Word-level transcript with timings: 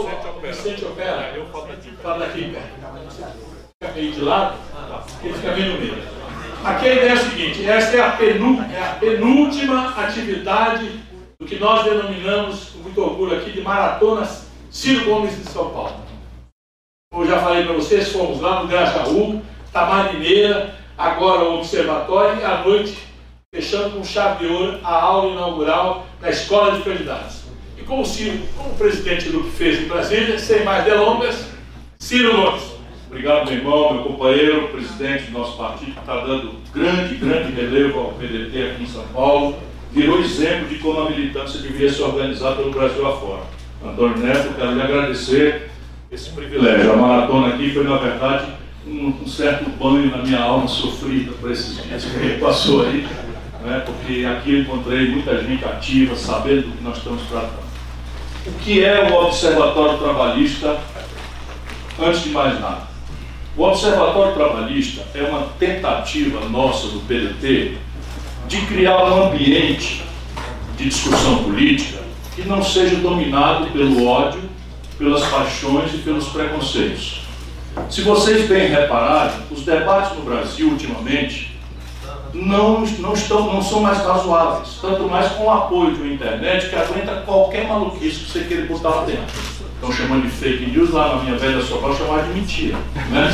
o 0.00 0.40
Vicente 0.40 0.84
Opera. 0.84 1.32
Eu 1.34 1.46
falo 1.46 1.66
daqui. 2.20 2.56
Fica 3.82 3.92
meio 3.94 4.12
de 4.12 4.20
lado, 4.20 4.58
ele 5.22 5.34
fica 5.34 5.52
meio 5.52 5.72
no 5.74 5.80
meio. 5.80 5.98
Aqui 6.64 6.88
a 6.88 6.92
ideia 6.94 7.10
é 7.10 7.12
a 7.12 7.16
seguinte, 7.16 7.68
esta 7.68 7.96
é 7.96 8.00
a, 8.00 8.18
é 8.72 8.82
a 8.82 8.94
penúltima 8.94 9.90
atividade 9.90 10.90
do 11.38 11.46
que 11.46 11.56
nós 11.58 11.84
denominamos, 11.84 12.70
com 12.70 12.78
muito 12.78 13.00
orgulho 13.00 13.36
aqui, 13.38 13.52
de 13.52 13.60
maratonas 13.60 14.46
Ciro 14.70 15.04
Gomes 15.04 15.36
de 15.36 15.48
São 15.48 15.70
Paulo. 15.70 15.94
Como 17.12 17.24
eu 17.24 17.30
já 17.30 17.40
falei 17.40 17.64
para 17.64 17.74
vocês, 17.74 18.10
fomos 18.10 18.40
lá 18.40 18.62
no 18.62 18.68
Grajaú, 18.68 19.42
Tamarineira, 19.72 20.74
agora 20.98 21.44
o 21.44 21.58
Observatório 21.58 22.40
e 22.40 22.44
à 22.44 22.64
noite, 22.64 22.98
fechando 23.54 23.90
com 23.96 24.04
chave 24.04 24.46
de 24.46 24.52
ouro, 24.52 24.80
a 24.82 24.92
aula 24.92 25.32
inaugural 25.32 26.06
na 26.20 26.30
Escola 26.30 26.72
de 26.72 26.82
Candidatos. 26.82 27.45
Como 27.86 28.02
o 28.02 28.06
Ciro, 28.06 28.38
como 28.56 28.70
o 28.70 28.74
presidente 28.74 29.28
Lupe 29.28 29.50
fez 29.50 29.80
em 29.80 29.88
Brasília, 29.88 30.38
sem 30.38 30.64
mais 30.64 30.84
delongas, 30.84 31.46
Ciro 32.00 32.34
Gomes. 32.34 32.62
Obrigado, 33.06 33.48
meu 33.48 33.58
irmão, 33.58 33.94
meu 33.94 34.02
companheiro, 34.02 34.68
presidente 34.68 35.30
do 35.30 35.38
nosso 35.38 35.56
partido, 35.56 35.92
que 35.92 36.00
está 36.00 36.16
dando 36.24 36.56
grande, 36.74 37.14
grande 37.14 37.52
relevo 37.52 38.00
ao 38.00 38.12
PDT 38.14 38.70
aqui 38.70 38.82
em 38.82 38.86
São 38.86 39.04
Paulo. 39.14 39.56
Virou 39.92 40.20
exemplo 40.20 40.68
de 40.68 40.78
como 40.78 41.00
a 41.00 41.10
militância 41.10 41.60
deveria 41.60 41.90
se 41.90 42.02
organizar 42.02 42.56
pelo 42.56 42.72
Brasil 42.72 43.06
afora. 43.06 43.42
Antônio 43.84 44.18
Neto, 44.18 44.54
quero 44.54 44.74
lhe 44.74 44.82
agradecer 44.82 45.70
esse 46.10 46.30
privilégio. 46.30 46.92
A 46.92 46.96
maratona 46.96 47.54
aqui 47.54 47.70
foi, 47.70 47.84
na 47.84 47.98
verdade, 47.98 48.52
um, 48.84 49.14
um 49.22 49.28
certo 49.28 49.70
banho 49.70 50.10
na 50.10 50.18
minha 50.18 50.40
alma 50.40 50.66
sofrida 50.66 51.32
por 51.40 51.52
esses 51.52 51.82
dias 51.84 52.04
que 52.04 52.40
passou 52.40 52.84
aí, 52.84 53.06
né? 53.64 53.82
porque 53.86 54.24
aqui 54.24 54.54
eu 54.54 54.60
encontrei 54.62 55.08
muita 55.08 55.40
gente 55.42 55.64
ativa, 55.64 56.16
sabendo 56.16 56.62
do 56.62 56.76
que 56.76 56.82
nós 56.82 56.98
estamos 56.98 57.22
tratando. 57.28 57.65
O 58.46 58.52
que 58.60 58.84
é 58.84 59.10
o 59.10 59.24
Observatório 59.24 59.98
Trabalhista, 59.98 60.78
antes 62.00 62.22
de 62.22 62.28
mais 62.30 62.60
nada? 62.60 62.82
O 63.56 63.62
Observatório 63.64 64.34
Trabalhista 64.34 65.02
é 65.14 65.22
uma 65.22 65.48
tentativa 65.58 66.48
nossa 66.48 66.86
do 66.88 67.00
PDT 67.00 67.76
de 68.46 68.60
criar 68.66 69.04
um 69.04 69.24
ambiente 69.24 70.04
de 70.76 70.88
discussão 70.88 71.42
política 71.42 71.98
que 72.36 72.42
não 72.42 72.62
seja 72.62 72.96
dominado 72.96 73.66
pelo 73.72 74.06
ódio, 74.06 74.42
pelas 74.96 75.24
paixões 75.24 75.92
e 75.94 75.98
pelos 75.98 76.28
preconceitos. 76.28 77.22
Se 77.90 78.02
vocês 78.02 78.46
bem 78.46 78.68
repararem, 78.68 79.40
os 79.50 79.62
debates 79.62 80.16
no 80.16 80.22
Brasil 80.22 80.68
ultimamente 80.68 81.55
não, 82.36 82.80
não, 82.80 83.12
estão, 83.12 83.52
não 83.52 83.62
são 83.62 83.80
mais 83.80 83.98
razoáveis, 83.98 84.78
tanto 84.80 85.08
mais 85.08 85.32
com 85.32 85.44
o 85.44 85.50
apoio 85.50 85.94
de 85.94 86.02
uma 86.02 86.12
internet 86.12 86.68
que 86.68 86.76
aguenta 86.76 87.22
qualquer 87.24 87.66
maluquice 87.66 88.20
que 88.20 88.30
você 88.30 88.40
queira 88.44 88.66
botar 88.66 88.90
lá 88.90 89.04
dentro 89.04 89.56
estão 89.76 89.92
chamando 89.92 90.22
de 90.22 90.30
fake 90.30 90.70
news, 90.70 90.90
lá 90.90 91.16
na 91.16 91.22
minha 91.22 91.36
velha 91.36 91.62
São 91.62 91.78
Paulo 91.78 91.96
chamavam 91.96 92.24
de 92.24 92.40
mentira. 92.40 92.76
Né? 93.10 93.30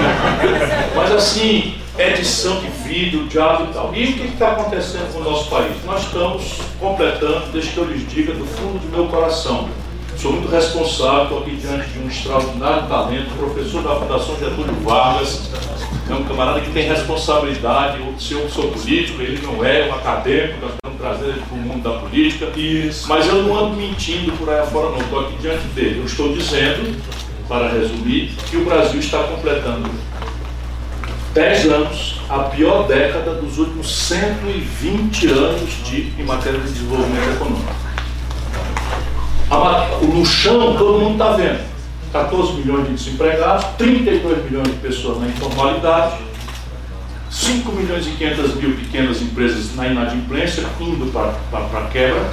Mas 0.96 1.12
assim, 1.12 1.74
edição 1.98 2.58
de 2.60 2.68
vídeo, 2.68 3.26
diálogo 3.28 3.70
e 3.70 3.74
tal. 3.74 3.94
E 3.94 4.04
o 4.04 4.12
que 4.14 4.26
está 4.28 4.52
acontecendo 4.52 5.12
com 5.12 5.20
o 5.20 5.24
nosso 5.24 5.48
país? 5.48 5.72
Nós 5.84 6.02
estamos 6.02 6.58
completando, 6.80 7.46
deixa 7.52 7.72
que 7.72 7.78
eu 7.78 7.84
lhes 7.84 8.08
diga, 8.08 8.32
do 8.32 8.44
fundo 8.46 8.78
do 8.78 8.96
meu 8.96 9.06
coração. 9.06 9.68
Sou 10.24 10.32
muito 10.32 10.50
responsável, 10.50 11.24
estou 11.24 11.40
aqui 11.40 11.56
diante 11.56 11.90
de 11.90 11.98
um 11.98 12.08
extraordinário 12.08 12.88
talento, 12.88 13.36
professor 13.36 13.82
da 13.82 13.94
Fundação 13.96 14.38
Getúlio 14.38 14.72
Vargas, 14.82 15.50
é 16.08 16.14
um 16.14 16.24
camarada 16.24 16.62
que 16.62 16.70
tem 16.70 16.88
responsabilidade, 16.88 17.98
se 18.18 18.32
eu 18.32 18.48
sou 18.48 18.70
político, 18.70 19.20
ele 19.20 19.46
não 19.46 19.62
é, 19.62 19.86
um 19.86 19.92
acadêmico, 19.92 20.66
trazer 20.98 21.26
ele 21.26 21.42
para 21.46 21.54
o 21.54 21.60
mundo 21.60 21.82
da 21.82 21.98
política. 21.98 22.46
Isso. 22.58 23.06
Mas 23.06 23.28
eu 23.28 23.42
não 23.42 23.54
ando 23.54 23.76
mentindo 23.76 24.32
por 24.38 24.48
aí 24.48 24.60
afora, 24.60 24.92
não. 24.92 25.00
Estou 25.00 25.26
aqui 25.26 25.36
diante 25.42 25.66
dele. 25.74 25.98
Eu 25.98 26.06
estou 26.06 26.32
dizendo, 26.32 26.98
para 27.46 27.68
resumir, 27.68 28.32
que 28.48 28.56
o 28.56 28.64
Brasil 28.64 29.00
está 29.00 29.24
completando 29.24 29.90
10 31.34 31.66
anos, 31.66 32.20
a 32.30 32.38
pior 32.44 32.86
década 32.86 33.34
dos 33.34 33.58
últimos 33.58 33.94
120 33.94 35.26
anos 35.26 35.70
de, 35.84 36.14
em 36.18 36.24
matéria 36.24 36.58
de 36.60 36.72
desenvolvimento 36.72 37.34
econômico. 37.34 37.84
No 40.02 40.24
chão, 40.26 40.76
todo 40.76 41.00
mundo 41.00 41.12
está 41.12 41.32
vendo. 41.32 41.74
14 42.12 42.52
milhões 42.52 42.86
de 42.86 42.94
desempregados, 42.94 43.66
32 43.76 44.44
milhões 44.44 44.68
de 44.68 44.74
pessoas 44.74 45.20
na 45.20 45.26
informalidade, 45.26 46.14
5 47.28 47.72
milhões 47.72 48.06
e 48.06 48.10
500 48.10 48.54
mil 48.54 48.76
pequenas 48.76 49.20
empresas 49.20 49.74
na 49.74 49.88
inadimplência, 49.88 50.62
indo 50.80 51.10
para 51.12 51.32
a 51.78 51.88
quebra. 51.88 52.32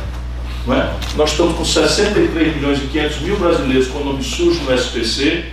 É? 0.67 0.93
Nós 1.15 1.31
estamos 1.31 1.55
com 1.55 1.65
63 1.65 2.55
milhões 2.55 2.77
e 2.77 2.87
500 2.87 3.21
mil 3.21 3.37
brasileiros 3.37 3.87
com 3.87 4.03
nome 4.03 4.23
sujo 4.23 4.61
no 4.61 4.71
SPC, 4.71 5.45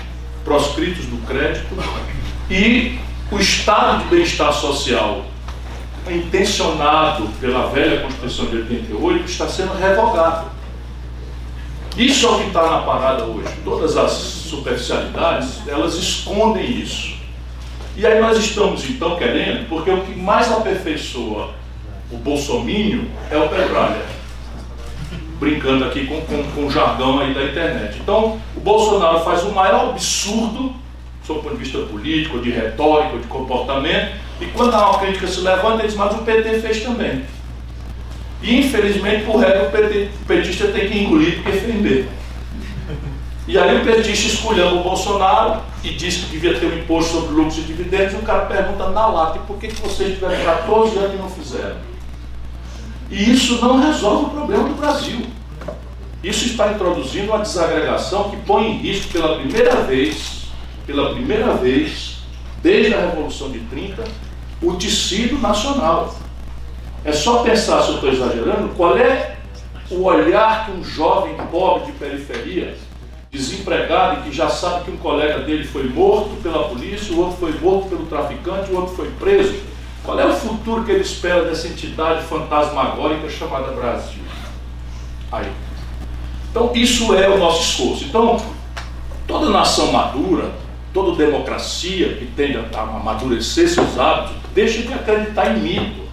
proscritos 0.44 1.06
do 1.06 1.16
crédito, 1.26 1.66
e 2.50 2.98
o 3.30 3.38
estado 3.38 4.04
de 4.04 4.10
bem-estar 4.10 4.52
social 4.52 5.24
intencionado 6.10 7.28
pela 7.40 7.68
velha 7.68 8.00
Constituição 8.02 8.46
de 8.46 8.56
88 8.56 9.24
está 9.30 9.48
sendo 9.48 9.78
revogado. 9.78 10.57
Isso 11.96 12.26
é 12.26 12.30
o 12.30 12.38
que 12.38 12.46
está 12.48 12.62
na 12.62 12.78
parada 12.82 13.24
hoje. 13.24 13.48
Todas 13.64 13.96
as 13.96 14.12
superficialidades, 14.12 15.66
elas 15.66 15.94
escondem 15.94 16.70
isso. 16.70 17.16
E 17.96 18.06
aí 18.06 18.20
nós 18.20 18.38
estamos 18.38 18.88
então 18.88 19.16
querendo, 19.16 19.68
porque 19.68 19.90
o 19.90 20.02
que 20.02 20.14
mais 20.14 20.52
aperfeiçoa 20.52 21.54
o 22.10 22.16
bolsomínio 22.16 23.08
é 23.30 23.36
o 23.36 23.48
petralha. 23.48 24.02
Brincando 25.38 25.84
aqui 25.84 26.06
com, 26.06 26.20
com, 26.22 26.42
com 26.52 26.66
o 26.66 26.70
jargão 26.70 27.20
aí 27.20 27.34
da 27.34 27.44
internet. 27.44 27.98
Então, 28.00 28.40
o 28.56 28.60
Bolsonaro 28.60 29.20
faz 29.20 29.42
o 29.44 29.52
maior 29.52 29.90
absurdo, 29.90 30.74
sob 31.24 31.40
o 31.40 31.42
ponto 31.42 31.56
de 31.56 31.64
vista 31.64 31.78
político, 31.80 32.40
de 32.40 32.50
retórica, 32.50 33.18
de 33.18 33.26
comportamento, 33.26 34.16
e 34.40 34.46
quando 34.46 34.74
uma 34.74 34.98
crítica 34.98 35.26
se 35.26 35.40
levanta, 35.40 35.80
ele 35.80 35.88
diz, 35.88 35.96
mas 35.96 36.14
o 36.14 36.18
PT 36.18 36.60
fez 36.60 36.82
também. 36.82 37.24
E 38.42 38.60
infelizmente, 38.60 39.24
por 39.24 39.36
regra, 39.36 39.68
o, 39.68 40.26
petista 40.26 40.68
tem 40.68 40.88
que 40.88 40.98
engolir 40.98 41.42
porque 41.42 41.58
fez 41.58 42.06
E 43.48 43.58
aí 43.58 43.80
o 43.80 43.84
petista 43.84 44.26
escolheu 44.26 44.78
o 44.78 44.82
Bolsonaro, 44.82 45.60
e 45.82 45.90
disse 45.90 46.26
que 46.26 46.32
devia 46.32 46.58
ter 46.58 46.66
um 46.66 46.78
imposto 46.78 47.12
sobre 47.12 47.34
lucros 47.34 47.58
e 47.58 47.62
dividendos, 47.62 48.14
e 48.14 48.16
o 48.16 48.22
cara 48.22 48.46
pergunta 48.46 48.90
na 48.90 49.06
lata, 49.06 49.38
por 49.40 49.58
que, 49.58 49.68
que 49.68 49.80
vocês 49.80 50.14
tiveram 50.14 50.44
14 50.44 50.98
anos 50.98 51.14
e 51.14 51.16
não 51.16 51.30
fizeram? 51.30 51.76
E 53.10 53.30
isso 53.30 53.60
não 53.60 53.80
resolve 53.80 54.26
o 54.26 54.30
problema 54.30 54.68
do 54.68 54.74
Brasil. 54.74 55.26
Isso 56.22 56.46
está 56.46 56.72
introduzindo 56.72 57.28
uma 57.28 57.38
desagregação 57.38 58.30
que 58.30 58.36
põe 58.38 58.72
em 58.72 58.78
risco 58.78 59.12
pela 59.12 59.36
primeira 59.36 59.76
vez, 59.82 60.48
pela 60.84 61.14
primeira 61.14 61.54
vez, 61.54 62.18
desde 62.60 62.92
a 62.92 63.00
Revolução 63.00 63.50
de 63.50 63.60
30, 63.60 64.04
o 64.60 64.74
tecido 64.74 65.38
nacional. 65.38 66.14
É 67.04 67.12
só 67.12 67.42
pensar, 67.42 67.82
se 67.82 67.88
eu 67.88 67.94
estou 67.96 68.10
exagerando, 68.10 68.68
qual 68.76 68.96
é 68.96 69.36
o 69.90 70.02
olhar 70.02 70.66
que 70.66 70.72
um 70.72 70.84
jovem 70.84 71.34
pobre 71.50 71.86
de 71.86 71.92
periferia 71.92 72.76
desempregado 73.30 74.20
e 74.20 74.22
que 74.24 74.36
já 74.36 74.48
sabe 74.48 74.84
que 74.84 74.90
um 74.90 74.96
colega 74.96 75.40
dele 75.40 75.64
foi 75.64 75.88
morto 75.88 76.30
pela 76.42 76.68
polícia, 76.68 77.14
o 77.14 77.20
outro 77.20 77.36
foi 77.38 77.52
morto 77.60 77.88
pelo 77.88 78.06
traficante, 78.06 78.70
o 78.70 78.76
outro 78.76 78.94
foi 78.94 79.10
preso. 79.18 79.54
Qual 80.02 80.18
é 80.18 80.26
o 80.26 80.32
futuro 80.32 80.84
que 80.84 80.92
ele 80.92 81.02
espera 81.02 81.44
dessa 81.44 81.68
entidade 81.68 82.24
fantasmagórica 82.24 83.28
chamada 83.28 83.72
Brasil? 83.72 84.22
Aí. 85.30 85.50
Então, 86.50 86.72
isso 86.74 87.14
é 87.14 87.28
o 87.28 87.38
nosso 87.38 87.62
esforço. 87.62 88.04
Então, 88.04 88.40
toda 89.26 89.50
nação 89.50 89.92
madura, 89.92 90.50
toda 90.94 91.16
democracia 91.16 92.14
que 92.14 92.24
tende 92.24 92.56
a 92.56 92.80
amadurecer 92.80 93.68
seus 93.68 93.98
hábitos, 93.98 94.36
deixa 94.54 94.80
de 94.80 94.94
acreditar 94.94 95.54
em 95.54 95.60
mito, 95.60 96.07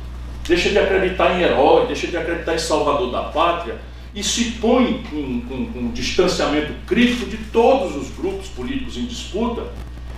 deixa 0.47 0.69
de 0.69 0.77
acreditar 0.77 1.37
em 1.37 1.43
herói, 1.43 1.87
deixa 1.87 2.07
de 2.07 2.17
acreditar 2.17 2.53
em 2.53 2.59
salvador 2.59 3.11
da 3.11 3.23
pátria 3.23 3.75
e 4.13 4.23
se 4.23 4.51
põe 4.61 5.03
com 5.09 5.79
um 5.79 5.91
distanciamento 5.91 6.73
crítico 6.87 7.25
de 7.25 7.37
todos 7.37 7.95
os 7.95 8.09
grupos 8.15 8.47
políticos 8.47 8.97
em 8.97 9.05
disputa 9.05 9.63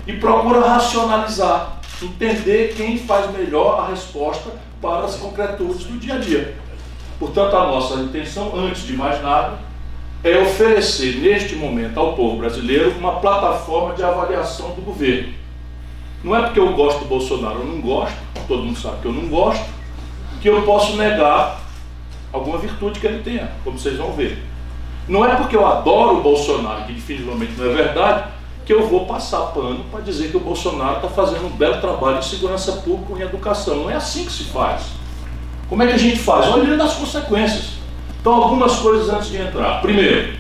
e 0.06 0.14
procura 0.14 0.60
racionalizar, 0.60 1.82
entender 2.02 2.76
quem 2.78 2.98
faz 2.98 3.32
melhor 3.32 3.80
a 3.80 3.88
resposta 3.88 4.52
para 4.82 5.06
as 5.06 5.16
concretudes 5.16 5.86
do 5.86 5.98
dia 5.98 6.16
a 6.16 6.18
dia. 6.20 6.56
Portanto, 7.20 7.56
a 7.56 7.66
nossa 7.66 7.96
intenção, 7.96 8.56
antes 8.56 8.86
de 8.86 8.94
mais 8.94 9.22
nada, 9.24 9.58
é 10.24 10.38
oferecer 10.38 11.18
neste 11.18 11.56
momento 11.56 12.00
ao 12.00 12.14
povo 12.14 12.38
brasileiro 12.38 12.92
uma 12.98 13.20
plataforma 13.20 13.96
de 13.96 14.04
avaliação 14.04 14.72
do 14.72 14.82
governo. 14.82 15.34
Não 16.24 16.36
é 16.36 16.44
porque 16.44 16.60
eu 16.60 16.74
gosto 16.74 17.00
do 17.00 17.06
Bolsonaro 17.06 17.60
ou 17.60 17.66
não 17.66 17.82
gosto, 17.82 18.16
todo 18.48 18.64
mundo 18.64 18.80
sabe 18.80 19.02
que 19.02 19.08
eu 19.08 19.14
não 19.14 19.28
gosto, 19.28 19.77
que 20.52 20.58
eu 20.58 20.62
posso 20.62 20.96
negar 20.96 21.60
alguma 22.32 22.58
virtude 22.58 23.02
que 23.02 23.08
ele 23.08 23.22
tenha, 23.22 23.52
como 23.66 23.78
vocês 23.78 23.98
vão 23.98 24.14
ver. 24.14 24.42
Não 25.06 25.26
é 25.26 25.36
porque 25.36 25.56
eu 25.56 25.66
adoro 25.66 26.20
o 26.20 26.22
Bolsonaro, 26.22 26.86
que 26.86 26.94
definitivamente 26.94 27.54
não 27.58 27.66
é 27.66 27.74
verdade, 27.74 28.30
que 28.66 28.72
eu 28.72 28.88
vou 28.88 29.06
passar 29.06 29.42
pano 29.48 29.84
para 29.92 30.00
dizer 30.02 30.30
que 30.30 30.38
o 30.38 30.40
Bolsonaro 30.40 30.98
está 30.98 31.10
fazendo 31.10 31.48
um 31.48 31.50
belo 31.50 31.82
trabalho 31.82 32.20
em 32.20 32.22
segurança 32.22 32.72
pública 32.74 33.14
e 33.14 33.24
em 33.24 33.26
educação. 33.26 33.84
Não 33.84 33.90
é 33.90 33.96
assim 33.96 34.26
que 34.26 34.32
se 34.32 34.46
faz. 34.46 34.84
Como 35.68 35.84
é 35.84 35.88
que 35.88 35.94
a 35.94 35.98
gente 35.98 36.20
faz? 36.20 36.48
Olhando 36.54 36.82
as 36.82 36.94
consequências. 36.94 37.72
Então, 38.22 38.34
algumas 38.34 38.78
coisas 38.78 39.10
antes 39.10 39.30
de 39.30 39.38
entrar. 39.38 39.82
Primeiro, 39.82 40.38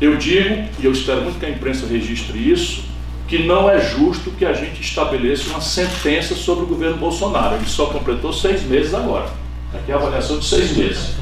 Eu 0.00 0.16
digo, 0.16 0.68
e 0.78 0.84
eu 0.84 0.92
espero 0.92 1.22
muito 1.22 1.38
que 1.38 1.46
a 1.46 1.50
imprensa 1.50 1.86
registre 1.86 2.38
isso, 2.50 2.84
que 3.34 3.42
não 3.42 3.68
é 3.68 3.80
justo 3.80 4.30
que 4.30 4.44
a 4.44 4.52
gente 4.52 4.80
estabeleça 4.80 5.50
uma 5.50 5.60
sentença 5.60 6.36
sobre 6.36 6.62
o 6.62 6.66
governo 6.68 6.98
Bolsonaro. 6.98 7.56
Ele 7.56 7.66
só 7.66 7.86
completou 7.86 8.32
seis 8.32 8.62
meses 8.62 8.94
agora. 8.94 9.26
Aqui 9.74 9.90
é 9.90 9.94
a 9.94 9.98
avaliação 9.98 10.38
de 10.38 10.44
seis 10.44 10.76
meses. 10.76 11.16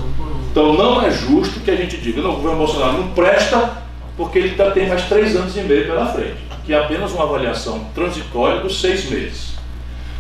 Então 0.51 0.75
não 0.75 1.01
é 1.01 1.11
justo 1.11 1.61
que 1.61 1.71
a 1.71 1.75
gente 1.75 1.97
diga, 1.97 2.21
não, 2.21 2.33
o 2.33 2.37
governo 2.37 2.59
Bolsonaro 2.59 2.99
não 2.99 3.09
presta 3.13 3.83
porque 4.15 4.41
ele 4.41 4.51
ainda 4.51 4.71
tem 4.73 4.91
mais 4.91 5.09
três 5.09 5.35
anos 5.35 5.57
e 5.57 5.63
meio 5.63 5.87
pela 5.87 6.05
frente, 6.05 6.37
que 6.67 6.75
é 6.75 6.79
apenas 6.85 7.13
uma 7.13 7.25
avaliação 7.25 7.87
transitória 7.95 8.61
dos 8.61 8.79
seis 8.79 9.09
meses. 9.09 9.55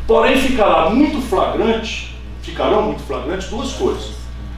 Porém, 0.06 0.38
ficará 0.38 0.88
muito 0.88 1.20
flagrante, 1.20 2.16
ficarão 2.40 2.84
muito 2.84 3.02
flagrantes 3.02 3.50
duas 3.50 3.70
coisas. 3.74 4.12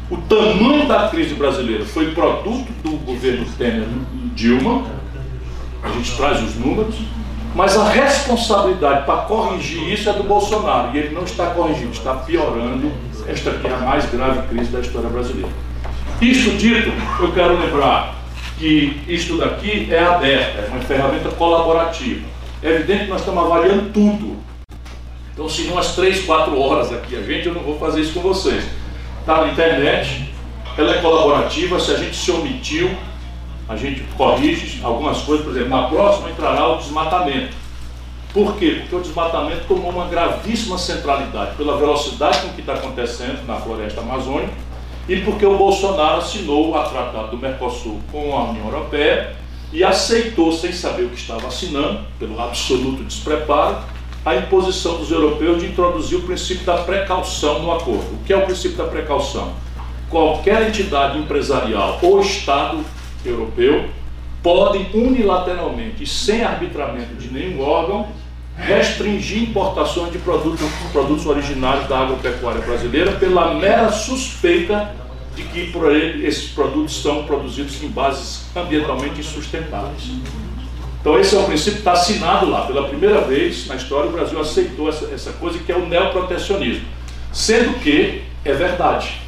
O 0.09 0.19
tamanho 0.19 0.87
da 0.87 1.09
crise 1.09 1.35
brasileira 1.35 1.85
foi 1.85 2.13
produto 2.13 2.71
do 2.85 2.91
governo 2.99 3.45
Temer 3.59 3.89
Dilma, 4.37 4.85
a 5.83 5.89
gente 5.89 6.17
traz 6.17 6.41
os 6.43 6.55
números, 6.55 6.95
mas 7.55 7.77
a 7.77 7.89
responsabilidade 7.89 9.07
para 9.07 9.23
corrigir 9.23 9.93
isso 9.93 10.11
é 10.11 10.13
do 10.13 10.25
Bolsonaro, 10.25 10.95
e 10.95 10.99
ele 10.99 11.15
não 11.15 11.23
está 11.23 11.47
corrigindo, 11.47 11.93
está 11.93 12.15
piorando 12.15 12.93
esta 13.27 13.51
aqui 13.51 13.67
é 13.67 13.75
a 13.75 13.79
mais 13.79 14.05
grave 14.11 14.47
crise 14.49 14.71
da 14.71 14.81
história 14.81 15.09
brasileira. 15.09 15.49
Isto 16.21 16.51
dito, 16.57 16.91
eu 17.21 17.33
quero 17.33 17.59
lembrar 17.59 18.17
que 18.59 19.01
isto 19.09 19.39
daqui 19.39 19.89
é 19.91 19.99
aberto, 19.99 20.59
é 20.59 20.69
uma 20.71 20.81
ferramenta 20.81 21.31
colaborativa. 21.31 22.27
É 22.63 22.71
evidente 22.71 23.05
que 23.05 23.11
nós 23.11 23.21
estamos 23.21 23.45
avaliando 23.45 23.91
tudo. 23.93 24.37
Então, 25.33 25.49
se 25.49 25.63
umas 25.63 25.95
3, 25.95 26.25
4 26.25 26.59
horas 26.59 26.93
aqui 26.93 27.17
a 27.17 27.23
gente, 27.23 27.49
eu 27.49 27.55
não 27.55 27.63
vou 27.63 27.79
fazer 27.79 28.03
isso 28.03 28.13
com 28.13 28.21
vocês. 28.21 28.65
Está 29.21 29.41
na 29.41 29.49
internet, 29.49 30.31
ela 30.77 30.95
é 30.95 31.01
colaborativa, 31.01 31.81
se 31.81 31.93
a 31.93 31.97
gente 31.97 32.15
se 32.15 32.31
omitiu, 32.31 32.91
a 33.69 33.77
gente 33.77 34.03
corrige 34.17 34.85
algumas 34.85 35.19
coisas, 35.23 35.45
por 35.45 35.55
exemplo, 35.55 35.71
na 35.71 35.89
próxima 35.89 36.31
entrará 36.31 36.69
o 36.73 36.79
desmatamento. 36.79 37.55
Por 38.33 38.57
quê? 38.57 38.79
Porque 38.81 38.97
o 38.97 39.01
desmatamento 39.01 39.65
tomou 39.69 39.91
uma 39.91 40.07
gravíssima 40.07 40.77
centralidade 40.77 41.57
pela 41.57 41.77
velocidade 41.77 42.41
com 42.41 42.49
que 42.49 42.61
está 42.61 42.75
acontecendo 42.75 43.47
na 43.47 43.57
floresta 43.57 44.01
amazônica 44.01 44.53
e 45.09 45.21
porque 45.21 45.47
o 45.47 45.57
Bolsonaro 45.57 46.19
assinou 46.19 46.71
o 46.71 46.73
tratado 46.73 47.31
do 47.31 47.39
Mercosul 47.39 48.01
com 48.11 48.37
a 48.37 48.51
União 48.51 48.67
Europeia 48.67 49.37
e 49.73 49.85
aceitou, 49.85 50.53
sem 50.53 50.73
saber 50.73 51.05
o 51.05 51.11
que 51.11 51.19
estava 51.19 51.47
assinando, 51.47 52.01
pelo 52.19 52.41
absoluto 52.41 53.03
despreparo, 53.05 53.79
a 54.25 54.37
imposição 54.37 54.97
dos 54.97 55.11
europeus 55.11 55.61
de 55.61 55.69
introduzir 55.69 56.19
o 56.19 56.23
princípio 56.23 56.65
da 56.65 56.79
precaução 56.79 57.61
no 57.61 57.73
acordo. 57.73 58.15
O 58.15 58.25
que 58.25 58.33
é 58.33 58.37
o 58.37 58.47
princípio 58.47 58.79
da 58.79 58.85
precaução? 58.85 59.53
Qualquer 60.09 60.69
entidade 60.69 61.19
empresarial 61.19 61.99
ou 62.03 62.21
Estado 62.21 62.79
europeu 63.29 63.89
podem 64.43 64.89
unilateralmente 64.93 66.03
e 66.03 66.07
sem 66.07 66.45
arbitramento 66.45 67.15
de 67.15 67.33
nenhum 67.33 67.63
órgão 67.63 68.07
restringir 68.57 69.43
importações 69.43 70.13
de 70.13 70.19
produtos, 70.19 70.61
produtos 70.93 71.27
originários 71.27 71.89
da 71.89 72.01
agropecuária 72.01 72.61
brasileira 72.61 73.13
pela 73.13 73.55
mera 73.55 73.91
suspeita 73.91 74.95
de 75.35 75.43
que 75.43 75.73
esses 76.23 76.51
produtos 76.51 77.03
são 77.03 77.25
produzidos 77.25 77.83
em 77.83 77.89
bases 77.89 78.45
ambientalmente 78.55 79.19
insustentáveis. 79.19 80.11
Então 81.01 81.19
esse 81.19 81.35
é 81.35 81.39
o 81.39 81.45
princípio 81.45 81.73
que 81.73 81.79
está 81.81 81.93
assinado 81.93 82.49
lá. 82.49 82.67
Pela 82.67 82.89
primeira 82.89 83.23
vez 83.23 83.67
na 83.67 83.75
história 83.75 84.09
o 84.09 84.13
Brasil 84.13 84.41
aceitou 84.41 84.89
essa, 84.89 85.07
essa 85.07 85.33
coisa 85.33 85.59
que 85.59 85.73
é 85.73 85.77
o 85.77 85.87
neoprotecionismo. 85.87 86.87
Sendo 87.33 87.81
que 87.81 88.23
é 88.45 88.53
verdade. 88.53 89.24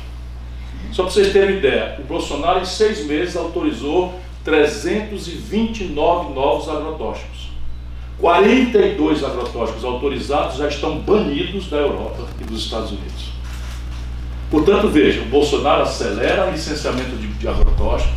Só 0.97 1.03
para 1.03 1.13
vocês 1.13 1.31
terem 1.31 1.59
ideia, 1.59 1.95
o 1.99 2.05
Bolsonaro 2.05 2.61
em 2.61 2.65
seis 2.65 3.05
meses 3.05 3.37
autorizou 3.37 4.19
329 4.43 6.33
novos 6.33 6.71
agrotóxicos. 6.71 7.51
42 8.19 9.23
agrotóxicos 9.23 9.85
autorizados 9.85 10.57
já 10.57 10.69
estão 10.69 10.99
banidos 11.01 11.69
da 11.69 11.77
Europa 11.77 12.27
e 12.41 12.45
dos 12.45 12.65
Estados 12.65 12.93
Unidos. 12.93 13.27
Portanto, 14.51 14.89
veja, 14.89 15.21
o 15.21 15.27
Bolsonaro 15.27 15.83
acelera 15.83 16.47
o 16.49 16.53
licenciamento 16.53 17.15
de, 17.17 17.27
de 17.27 17.47
agrotóxicos, 17.47 18.17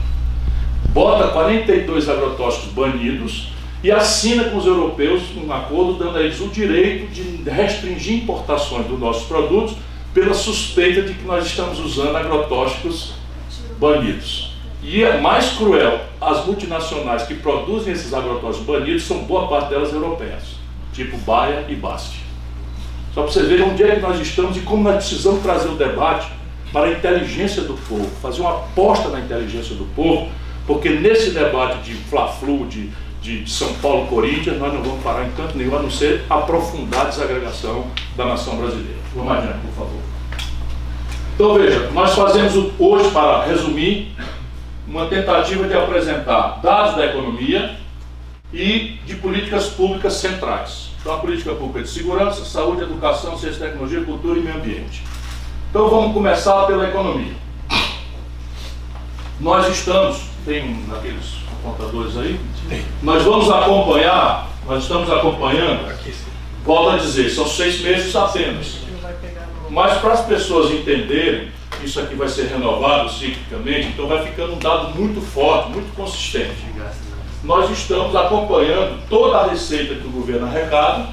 bota 0.93 1.27
42 1.33 2.07
agrotóxicos 2.07 2.71
banidos 2.71 3.49
e 3.83 3.91
assina 3.91 4.45
com 4.45 4.57
os 4.57 4.65
europeus 4.65 5.23
um 5.35 5.51
acordo 5.51 5.95
dando 5.95 6.17
a 6.17 6.21
eles 6.21 6.39
o 6.39 6.47
direito 6.47 7.11
de 7.11 7.49
restringir 7.49 8.23
importações 8.23 8.87
dos 8.87 8.97
nossos 8.97 9.27
produtos 9.27 9.75
pela 10.13 10.33
suspeita 10.33 11.01
de 11.01 11.13
que 11.13 11.25
nós 11.25 11.45
estamos 11.45 11.79
usando 11.79 12.15
agrotóxicos 12.15 13.13
banidos. 13.79 14.53
E 14.81 15.03
é 15.03 15.19
mais 15.19 15.51
cruel, 15.51 15.99
as 16.21 16.45
multinacionais 16.45 17.23
que 17.23 17.35
produzem 17.35 17.93
esses 17.93 18.13
agrotóxicos 18.13 18.65
banidos 18.65 19.03
são 19.03 19.19
boa 19.19 19.47
parte 19.47 19.69
delas 19.69 19.93
europeias, 19.93 20.43
tipo 20.93 21.17
Baia 21.17 21.65
e 21.67 21.75
Basti. 21.75 22.19
Só 23.13 23.23
para 23.23 23.31
vocês 23.31 23.47
verem 23.47 23.65
onde 23.65 23.83
é 23.83 23.95
que 23.95 24.01
nós 24.01 24.19
estamos 24.19 24.55
e 24.55 24.61
como 24.61 24.83
nós 24.83 24.95
precisamos 24.95 25.41
trazer 25.41 25.67
o 25.67 25.75
debate 25.75 26.31
para 26.71 26.87
a 26.87 26.91
inteligência 26.91 27.63
do 27.63 27.73
povo, 27.73 28.09
fazer 28.21 28.41
uma 28.41 28.51
aposta 28.51 29.09
na 29.09 29.19
inteligência 29.19 29.75
do 29.75 29.85
povo, 29.95 30.29
porque 30.67 30.89
nesse 30.89 31.31
debate 31.31 31.79
de 31.83 31.95
Fla-Flu, 31.95 32.67
de, 32.67 32.91
de, 33.21 33.49
São 33.49 33.73
Paulo-Corinthians, 33.75 34.59
nós 34.59 34.73
não 34.73 34.83
vamos 34.83 35.03
parar 35.03 35.25
em 35.25 35.31
canto 35.31 35.57
nenhum, 35.57 35.75
a 35.75 35.81
não 35.81 35.89
ser 35.89 36.23
aprofundar 36.29 37.07
a 37.07 37.09
desagregação 37.09 37.87
da 38.15 38.25
nação 38.25 38.55
brasileira. 38.55 38.98
Vamos 39.15 39.31
adiante, 39.31 39.59
por 39.59 39.73
favor. 39.73 40.01
Então 41.35 41.53
veja, 41.55 41.89
nós 41.91 42.13
fazemos 42.13 42.71
hoje, 42.77 43.11
para 43.11 43.45
resumir, 43.45 44.15
uma 44.87 45.05
tentativa 45.05 45.67
de 45.67 45.73
apresentar 45.73 46.59
dados 46.61 46.95
da 46.95 47.05
economia 47.05 47.77
e 48.51 48.99
de 49.05 49.15
políticas 49.15 49.67
públicas 49.67 50.13
centrais. 50.13 50.89
Então, 50.99 51.13
a 51.13 51.19
política 51.19 51.53
pública 51.53 51.83
de 51.83 51.89
segurança, 51.89 52.43
saúde, 52.43 52.81
educação, 52.83 53.37
ciência, 53.37 53.67
tecnologia, 53.67 54.01
cultura 54.01 54.37
e 54.37 54.41
meio 54.41 54.57
ambiente. 54.57 55.03
Então, 55.69 55.89
vamos 55.89 56.13
começar 56.13 56.65
pela 56.65 56.87
economia. 56.87 57.33
Nós 59.39 59.69
estamos, 59.69 60.23
tem 60.43 60.65
um 60.65 60.89
daqueles 60.89 61.35
contadores 61.63 62.17
aí, 62.17 62.39
nós 63.01 63.23
vamos 63.23 63.49
acompanhar, 63.49 64.49
nós 64.67 64.83
estamos 64.83 65.09
acompanhando, 65.09 65.87
volto 66.65 66.95
a 66.95 66.97
dizer, 66.97 67.29
são 67.29 67.47
seis 67.47 67.79
meses 67.79 68.13
apenas. 68.15 68.88
Mas 69.69 69.97
para 69.99 70.13
as 70.13 70.25
pessoas 70.25 70.71
entenderem, 70.71 71.51
isso 71.83 71.99
aqui 71.99 72.15
vai 72.15 72.27
ser 72.27 72.47
renovado 72.47 73.09
ciclicamente, 73.11 73.89
então 73.89 74.07
vai 74.07 74.25
ficando 74.25 74.53
um 74.53 74.59
dado 74.59 74.95
muito 74.95 75.21
forte, 75.21 75.69
muito 75.69 75.95
consistente. 75.95 76.57
Nós 77.43 77.69
estamos 77.69 78.15
acompanhando 78.15 78.99
toda 79.07 79.37
a 79.37 79.47
receita 79.47 79.95
que 79.95 80.07
o 80.07 80.11
governo 80.11 80.47
arrecada, 80.47 81.07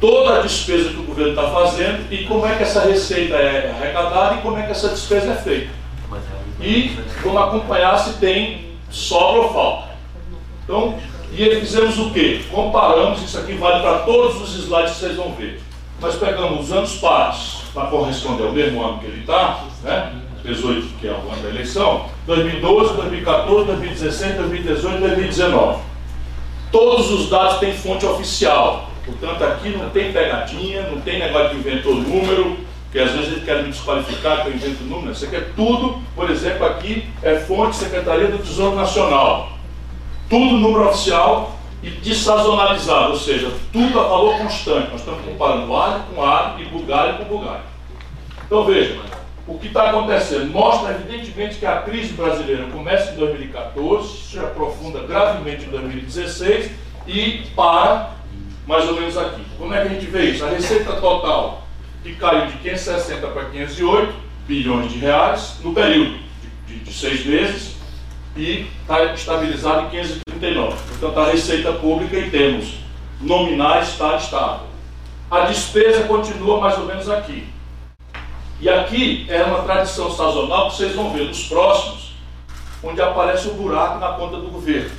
toda 0.00 0.38
a 0.38 0.42
despesa 0.42 0.90
que 0.90 0.96
o 0.96 1.04
governo 1.04 1.30
está 1.30 1.50
fazendo 1.50 2.12
e 2.12 2.24
como 2.24 2.46
é 2.46 2.56
que 2.56 2.62
essa 2.62 2.80
receita 2.80 3.36
é 3.36 3.70
arrecadada 3.70 4.36
e 4.36 4.38
como 4.38 4.58
é 4.58 4.62
que 4.62 4.72
essa 4.72 4.88
despesa 4.88 5.32
é 5.32 5.36
feita. 5.36 5.70
E 6.60 6.98
vamos 7.22 7.42
acompanhar 7.42 7.96
se 7.98 8.18
tem 8.18 8.70
sobra 8.90 9.42
ou 9.42 9.52
falta. 9.52 9.90
Então, 10.64 10.98
e 11.32 11.60
fizemos 11.60 11.98
o 11.98 12.10
quê? 12.10 12.42
Comparamos, 12.50 13.22
isso 13.22 13.38
aqui 13.38 13.54
vale 13.54 13.80
para 13.80 14.00
todos 14.00 14.42
os 14.42 14.64
slides 14.64 14.94
que 14.94 15.00
vocês 15.00 15.16
vão 15.16 15.32
ver. 15.32 15.60
Nós 16.00 16.16
pegamos 16.16 16.66
os 16.66 16.72
anos 16.72 16.96
pares, 16.96 17.59
para 17.72 17.86
corresponder 17.88 18.44
ao 18.44 18.52
mesmo 18.52 18.82
ano 18.84 18.98
que 18.98 19.06
ele 19.06 19.20
está, 19.20 19.64
né? 19.82 20.12
18, 20.44 20.98
que 21.00 21.06
é 21.06 21.10
o 21.10 21.30
ano 21.30 21.42
da 21.42 21.48
eleição, 21.50 22.06
2012, 22.26 22.94
2014, 22.94 23.66
2016, 23.66 24.36
2018 24.36 24.96
e 24.96 25.00
2019. 25.00 25.82
Todos 26.72 27.10
os 27.10 27.28
dados 27.28 27.58
têm 27.58 27.74
fonte 27.74 28.06
oficial. 28.06 28.88
Portanto, 29.04 29.42
aqui 29.44 29.70
não 29.70 29.90
tem 29.90 30.12
pegadinha, 30.12 30.82
não 30.82 31.00
tem 31.00 31.18
negócio 31.18 31.50
de 31.50 31.56
inventor 31.56 31.94
número, 31.96 32.58
que 32.92 32.98
às 32.98 33.10
vezes 33.12 33.32
eles 33.32 33.44
querem 33.44 33.64
me 33.64 33.70
desqualificar 33.70 34.42
que 34.42 34.48
eu 34.48 34.54
invento 34.54 34.84
número. 34.84 35.12
Isso 35.12 35.24
aqui 35.24 35.36
é 35.36 35.48
tudo, 35.54 36.00
por 36.14 36.30
exemplo, 36.30 36.66
aqui 36.66 37.08
é 37.22 37.36
fonte 37.36 37.76
Secretaria 37.76 38.28
do 38.28 38.38
Tesouro 38.38 38.76
Nacional. 38.76 39.52
Tudo 40.28 40.58
número 40.58 40.88
oficial 40.88 41.59
e 41.82 41.90
dessazonalizado, 41.90 43.12
ou 43.12 43.18
seja, 43.18 43.50
tudo 43.72 43.98
a 43.98 44.04
valor 44.04 44.38
constante. 44.38 44.90
Nós 44.90 45.00
estamos 45.00 45.24
comparando 45.24 45.74
alho 45.74 46.02
com 46.14 46.22
alho 46.22 46.62
e 46.62 46.64
bugalho 46.66 47.18
com 47.18 47.24
bugalho. 47.24 47.62
Então 48.44 48.64
veja, 48.64 49.00
o 49.46 49.58
que 49.58 49.68
está 49.68 49.90
acontecendo 49.90 50.50
mostra 50.50 50.92
evidentemente 50.92 51.56
que 51.56 51.66
a 51.66 51.82
crise 51.82 52.12
brasileira 52.12 52.66
começa 52.66 53.12
em 53.12 53.16
2014, 53.16 54.30
se 54.30 54.38
aprofunda 54.38 55.00
gravemente 55.00 55.64
em 55.64 55.70
2016 55.70 56.70
e 57.06 57.42
para 57.56 58.10
mais 58.66 58.86
ou 58.86 58.94
menos 58.94 59.16
aqui. 59.16 59.42
Como 59.58 59.72
é 59.74 59.80
que 59.80 59.88
a 59.88 59.90
gente 59.90 60.06
vê 60.06 60.30
isso? 60.30 60.44
A 60.44 60.50
receita 60.50 60.92
total 60.92 61.66
que 62.02 62.14
caiu 62.14 62.46
de 62.46 62.58
560 62.58 63.26
para 63.28 63.44
508 63.46 64.14
bilhões 64.46 64.92
de 64.92 64.98
reais 64.98 65.56
no 65.62 65.74
período 65.74 66.18
de, 66.66 66.74
de, 66.74 66.84
de 66.84 66.92
seis 66.92 67.24
meses 67.24 67.79
e 68.36 68.66
está 68.82 69.12
estabilizado 69.12 69.86
em 69.86 69.90
539. 69.90 70.76
Portanto, 70.88 71.20
a 71.20 71.30
receita 71.32 71.72
pública 71.72 72.18
em 72.18 72.30
termos 72.30 72.74
nominais 73.20 73.88
está 73.88 74.16
estável. 74.16 74.66
A 75.30 75.40
despesa 75.40 76.04
continua 76.04 76.60
mais 76.60 76.78
ou 76.78 76.86
menos 76.86 77.08
aqui. 77.08 77.46
E 78.60 78.68
aqui 78.68 79.26
é 79.28 79.42
uma 79.42 79.62
tradição 79.62 80.10
sazonal 80.10 80.68
que 80.68 80.76
vocês 80.76 80.94
vão 80.94 81.10
ver 81.12 81.24
nos 81.24 81.44
próximos, 81.44 82.14
onde 82.82 83.00
aparece 83.00 83.48
o 83.48 83.54
buraco 83.54 83.98
na 83.98 84.08
conta 84.12 84.36
do 84.36 84.48
governo. 84.48 84.90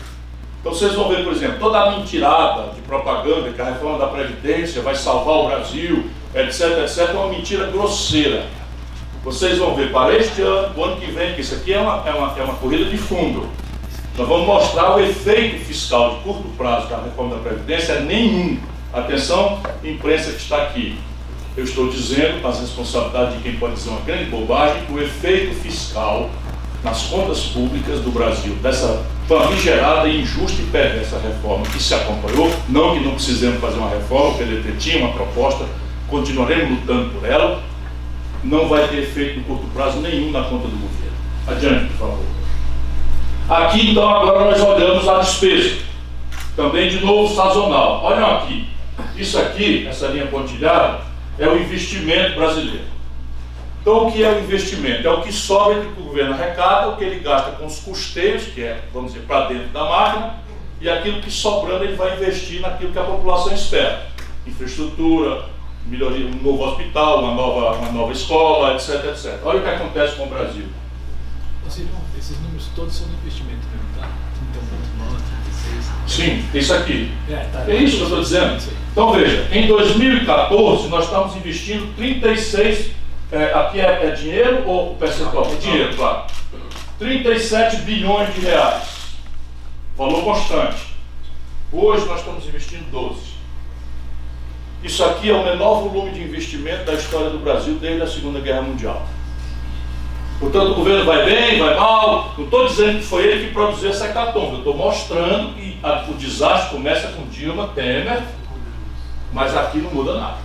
Então 0.60 0.74
vocês 0.74 0.94
vão 0.94 1.10
ver, 1.10 1.24
por 1.24 1.34
exemplo, 1.34 1.60
toda 1.60 1.80
a 1.80 1.92
mentirada 1.98 2.72
de 2.74 2.82
propaganda 2.82 3.52
que 3.52 3.62
a 3.62 3.66
reforma 3.66 3.98
da 3.98 4.08
Previdência 4.08 4.82
vai 4.82 4.96
salvar 4.96 5.36
o 5.36 5.48
Brasil, 5.48 6.10
etc, 6.34 6.84
etc, 6.84 7.10
é 7.10 7.14
uma 7.14 7.28
mentira 7.28 7.66
grosseira. 7.68 8.46
Vocês 9.24 9.60
vão 9.60 9.76
ver 9.76 9.92
para 9.92 10.16
este 10.16 10.42
ano, 10.42 10.74
o 10.76 10.84
ano 10.84 10.96
que 11.00 11.12
vem, 11.12 11.36
que 11.36 11.42
isso 11.42 11.54
aqui 11.54 11.74
é 11.74 11.80
uma, 11.80 12.04
é 12.08 12.12
uma, 12.12 12.40
é 12.40 12.44
uma 12.44 12.56
corrida 12.56 12.86
de 12.86 12.98
fundo. 12.98 13.48
Nós 14.18 14.28
vamos 14.28 14.48
mostrar 14.48 14.96
o 14.96 15.00
efeito 15.00 15.64
fiscal 15.64 16.16
de 16.16 16.24
curto 16.24 16.50
prazo 16.58 16.88
da 16.88 16.98
reforma 16.98 17.36
da 17.36 17.42
Previdência, 17.42 17.94
é 17.94 18.02
nenhum. 18.02 18.58
Atenção, 18.92 19.62
imprensa 19.84 20.32
que 20.32 20.42
está 20.42 20.64
aqui. 20.64 20.98
Eu 21.56 21.64
estou 21.64 21.90
dizendo, 21.90 22.42
com 22.42 22.48
as 22.48 22.60
responsabilidades 22.62 23.38
de 23.38 23.44
quem 23.44 23.56
pode 23.58 23.76
dizer 23.76 23.92
uma 23.92 24.02
grande 24.02 24.26
bobagem, 24.26 24.86
que 24.86 24.92
o 24.92 25.00
efeito 25.00 25.54
fiscal 25.56 26.30
nas 26.84 27.04
contas 27.04 27.42
públicas 27.42 28.00
do 28.00 28.12
Brasil, 28.12 28.56
dessa 28.56 29.04
famigerada, 29.28 30.10
injusta 30.10 30.62
e 30.62 30.66
perversa 30.66 31.20
reforma 31.20 31.64
que 31.68 31.82
se 31.82 31.94
acompanhou, 31.94 32.52
não 32.68 32.98
que 32.98 33.04
não 33.04 33.14
precisemos 33.14 33.62
fazer 33.62 33.78
uma 33.78 33.90
reforma, 33.90 34.30
o 34.30 34.38
PDT 34.38 34.78
tinha 34.80 35.06
uma 35.06 35.14
proposta, 35.14 35.66
continuaremos 36.10 36.80
lutando 36.80 37.10
por 37.12 37.30
ela, 37.30 37.62
não 38.44 38.68
vai 38.68 38.88
ter 38.88 39.00
efeito 39.00 39.40
no 39.40 39.46
curto 39.46 39.68
prazo 39.74 40.00
nenhum 40.00 40.32
na 40.32 40.44
conta 40.44 40.68
do 40.68 40.78
governo. 40.78 41.18
Adiante, 41.48 41.94
por 41.94 41.98
favor. 41.98 42.26
Aqui, 43.50 43.92
então, 43.92 44.10
agora 44.10 44.52
nós 44.52 44.62
olhamos 44.62 45.08
a 45.08 45.20
despesa. 45.20 45.82
Também, 46.56 46.90
de 46.90 47.04
novo, 47.04 47.34
sazonal. 47.34 48.04
Olham 48.04 48.38
aqui. 48.38 48.68
Isso 49.16 49.38
aqui, 49.38 49.88
essa 49.88 50.08
linha 50.08 50.28
pontilhada, 50.28 51.02
é 51.38 51.48
o 51.48 51.60
investimento 51.60 52.36
brasileiro. 52.36 52.92
Então, 53.82 54.08
o 54.08 54.12
que 54.12 54.24
é 54.24 54.30
o 54.32 54.40
investimento? 54.40 55.08
É 55.08 55.12
o 55.12 55.22
que 55.22 55.34
sobra 55.34 55.82
que 55.82 56.00
o 56.00 56.04
governo 56.04 56.34
arrecada, 56.34 56.90
o 56.90 56.98
que 56.98 57.04
ele 57.04 57.20
gasta 57.20 57.52
com 57.52 57.66
os 57.66 57.80
custeios, 57.80 58.44
que 58.44 58.62
é, 58.62 58.80
vamos 58.94 59.14
dizer, 59.14 59.26
para 59.26 59.48
dentro 59.48 59.70
da 59.70 59.84
máquina, 59.84 60.36
e 60.80 60.90
aquilo 60.90 61.22
que 61.22 61.32
sobrando 61.32 61.84
ele 61.84 61.96
vai 61.96 62.16
investir 62.16 62.62
naquilo 62.62 62.92
que 62.92 63.00
a 63.00 63.04
população 63.04 63.54
espera. 63.54 64.08
Infraestrutura, 64.46 65.46
melhoria, 65.86 66.28
um 66.28 66.42
novo 66.42 66.64
hospital, 66.64 67.24
uma 67.24 67.34
nova, 67.34 67.78
uma 67.78 67.92
nova 67.92 68.12
escola, 68.12 68.76
etc, 68.76 69.06
etc. 69.06 69.40
Olha 69.44 69.60
o 69.60 69.64
que 69.64 69.70
acontece 69.70 70.16
com 70.16 70.24
o 70.24 70.30
Brasil. 70.30 70.66
esses 72.18 72.40
números 72.42 72.70
todos 72.76 72.94
são 72.94 73.08
de 73.08 73.14
investimento 73.16 73.62
mesmo, 73.72 73.88
tá? 74.00 74.10
30.9, 75.00 75.22
36. 76.08 76.44
Sim, 76.44 76.58
isso 76.58 76.74
aqui. 76.74 77.12
É, 77.30 77.36
tá, 77.52 77.66
é 77.68 77.76
isso 77.76 77.98
que 77.98 78.02
eu 78.02 78.08
estou 78.08 78.22
dizendo. 78.22 78.82
Então 78.92 79.12
veja, 79.14 79.48
em 79.52 79.68
2014 79.68 80.88
nós 80.90 81.06
estamos 81.06 81.36
investindo 81.36 81.96
36 81.96 82.92
é, 83.32 83.54
aqui 83.54 83.80
é, 83.80 84.08
é, 84.08 84.12
dinheiro 84.12 84.68
ou 84.68 84.96
percentual? 84.96 85.46
É 85.46 85.56
dinheiro, 85.56 85.96
claro. 85.96 86.26
37 87.00 87.78
bilhões 87.78 88.34
de 88.36 88.42
reais. 88.42 88.84
Valor 89.98 90.24
constante. 90.24 90.92
Hoje 91.72 92.06
nós 92.06 92.20
estamos 92.20 92.46
investindo 92.46 92.92
12. 92.92 93.32
Isso 94.84 95.04
aqui 95.06 95.30
é 95.30 95.34
o 95.34 95.44
menor 95.44 95.82
volume 95.82 96.12
de 96.12 96.24
investimento 96.24 96.86
da 96.86 96.94
história 96.94 97.30
do 97.30 97.38
Brasil 97.38 97.76
desde 97.76 98.02
a 98.02 98.08
Segunda 98.08 98.40
Guerra 98.40 98.64
Mundial. 98.64 99.06
Portanto, 100.40 100.72
o 100.72 100.76
governo 100.76 101.06
vai 101.06 101.24
bem, 101.24 101.60
vai 101.60 101.76
mal. 101.76 102.34
Não 102.36 102.46
estou 102.46 102.68
dizendo 102.68 102.98
que 102.98 103.06
foi 103.06 103.28
ele 103.28 103.48
que 103.48 103.54
produziu 103.54 103.92
essa 103.92 104.08
hecatombe. 104.08 104.58
Estou 104.58 104.76
mostrando 104.76 105.54
que 105.54 105.78
a, 105.84 106.06
o 106.10 106.16
desastre 106.16 106.72
começa 106.72 107.10
com 107.10 107.28
Dilma, 107.28 107.68
Temer, 107.76 108.24
mas 109.32 109.56
aqui 109.56 109.78
não 109.78 109.92
muda 109.92 110.20
nada. 110.20 110.38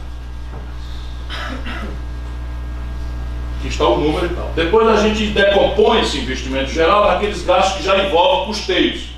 Aqui 3.58 3.68
está 3.68 3.88
o 3.88 3.98
número 3.98 4.26
e 4.26 4.28
tal. 4.28 4.52
Depois 4.54 4.86
a 4.86 4.96
gente 4.98 5.28
decompõe 5.28 6.00
esse 6.00 6.18
investimento 6.18 6.70
geral 6.70 7.06
naqueles 7.06 7.42
gastos 7.42 7.78
que 7.78 7.84
já 7.84 8.04
envolvem 8.04 8.48
custeios. 8.48 9.08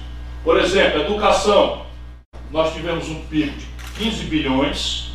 Por 0.44 0.56
exemplo, 0.60 1.00
educação. 1.00 1.82
Nós 2.52 2.72
tivemos 2.72 3.08
um 3.08 3.20
pico 3.22 3.58
de 3.58 3.66
15 3.98 4.24
bilhões 4.26 5.07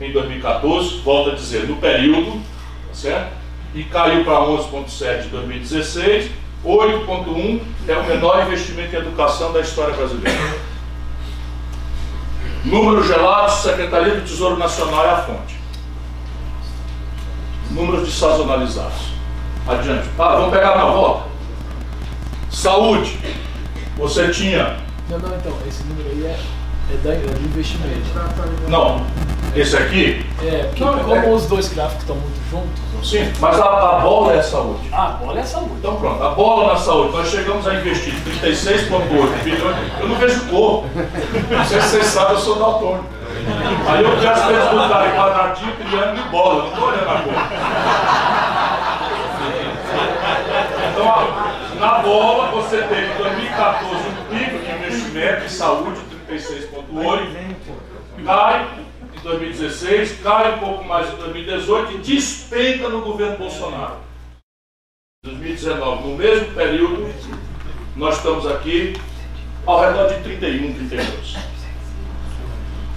em 0.00 0.12
2014, 0.12 1.00
volto 1.02 1.30
a 1.30 1.34
dizer, 1.34 1.68
no 1.68 1.76
período, 1.76 2.40
tá 2.88 2.94
certo? 2.94 3.32
E 3.74 3.84
caiu 3.84 4.24
para 4.24 4.40
11,7 4.40 5.26
em 5.26 5.28
2016. 5.28 6.30
8,1 6.64 7.60
é 7.86 7.96
o 7.96 8.06
menor 8.06 8.42
investimento 8.46 8.94
em 8.94 8.98
educação 8.98 9.52
da 9.52 9.60
história 9.60 9.94
brasileira. 9.94 10.58
Números 12.64 13.06
gelados, 13.06 13.54
Secretaria 13.56 14.14
do 14.14 14.22
Tesouro 14.22 14.56
Nacional 14.56 15.04
é 15.04 15.10
a 15.10 15.16
fonte 15.18 15.56
números 17.76 18.06
de 18.06 18.12
sazonalizados. 18.12 19.12
Adiante. 19.66 20.08
Ah, 20.18 20.36
vamos 20.36 20.50
pegar 20.50 20.76
na 20.76 20.86
volta. 20.86 21.28
Saúde. 22.50 23.18
Você 23.96 24.30
tinha. 24.30 24.78
Não, 25.08 25.18
não, 25.18 25.36
então, 25.36 25.52
esse 25.68 25.82
número 25.84 26.08
aí 26.10 26.24
é, 26.24 26.38
é, 26.92 26.96
da, 27.02 27.14
é 27.14 27.18
do 27.18 27.44
investimento. 27.44 28.06
Não. 28.68 29.06
Esse 29.56 29.74
aqui? 29.74 30.26
É, 30.44 30.64
porque 30.64 30.84
não, 30.84 30.98
como 30.98 31.16
é... 31.16 31.28
os 31.30 31.46
dois 31.46 31.72
gráficos 31.72 32.02
estão 32.02 32.16
muito 32.16 32.50
juntos. 32.50 33.08
Sim, 33.08 33.32
mas 33.40 33.58
a, 33.58 33.64
a, 33.64 34.00
bola 34.00 34.34
é 34.34 34.38
a 34.38 34.42
saúde. 34.42 34.88
Ah, 34.92 35.06
a 35.06 35.10
bola 35.12 35.38
é 35.38 35.42
a 35.42 35.46
saúde. 35.46 35.72
Então 35.78 35.96
pronto, 35.96 36.22
a 36.22 36.30
bola 36.30 36.74
na 36.74 36.78
saúde. 36.78 37.16
Nós 37.16 37.28
chegamos 37.28 37.66
a 37.66 37.74
investir 37.74 38.12
36,8 38.42 39.42
bilhões. 39.44 39.76
Eu 39.98 40.08
não 40.08 40.16
vejo 40.16 40.44
cor. 40.50 40.84
Não 41.50 41.64
sei 41.64 41.80
se 41.80 41.88
vocês 41.88 42.04
sabem, 42.04 42.34
eu 42.34 42.38
sou 42.38 42.56
daltônico. 42.56 43.06
Aí 43.88 44.04
eu 44.04 44.18
vi 44.18 44.26
as 44.26 44.44
vezes 44.44 44.70
botarem 44.70 45.12
quadradinho, 45.12 45.72
criando 45.76 46.22
de 46.22 46.28
bola, 46.28 46.62
não 46.64 46.68
estou 46.68 46.88
olhando 46.88 47.08
a 47.08 47.22
cor. 47.22 47.32
Então, 50.92 51.80
na 51.80 51.98
bola, 52.00 52.50
você 52.50 52.76
teve 52.78 53.06
em 53.06 53.16
2014 53.16 53.94
um 53.94 54.36
pico 54.36 54.58
de 54.58 54.70
investimento 54.70 55.44
em 55.44 55.48
saúde, 55.48 56.00
36,8, 56.28 58.26
cai 58.26 58.85
2016, 59.26 60.20
cai 60.22 60.54
um 60.54 60.58
pouco 60.58 60.84
mais 60.84 61.12
em 61.12 61.16
2018 61.16 61.92
e 61.94 61.98
despenca 61.98 62.88
no 62.88 63.00
governo 63.02 63.36
Bolsonaro. 63.36 63.96
2019, 65.24 66.08
no 66.08 66.16
mesmo 66.16 66.54
período, 66.54 67.12
nós 67.96 68.16
estamos 68.16 68.46
aqui 68.46 68.94
ao 69.66 69.80
redor 69.80 70.06
de 70.08 70.22
31, 70.22 70.74
32. 70.74 71.36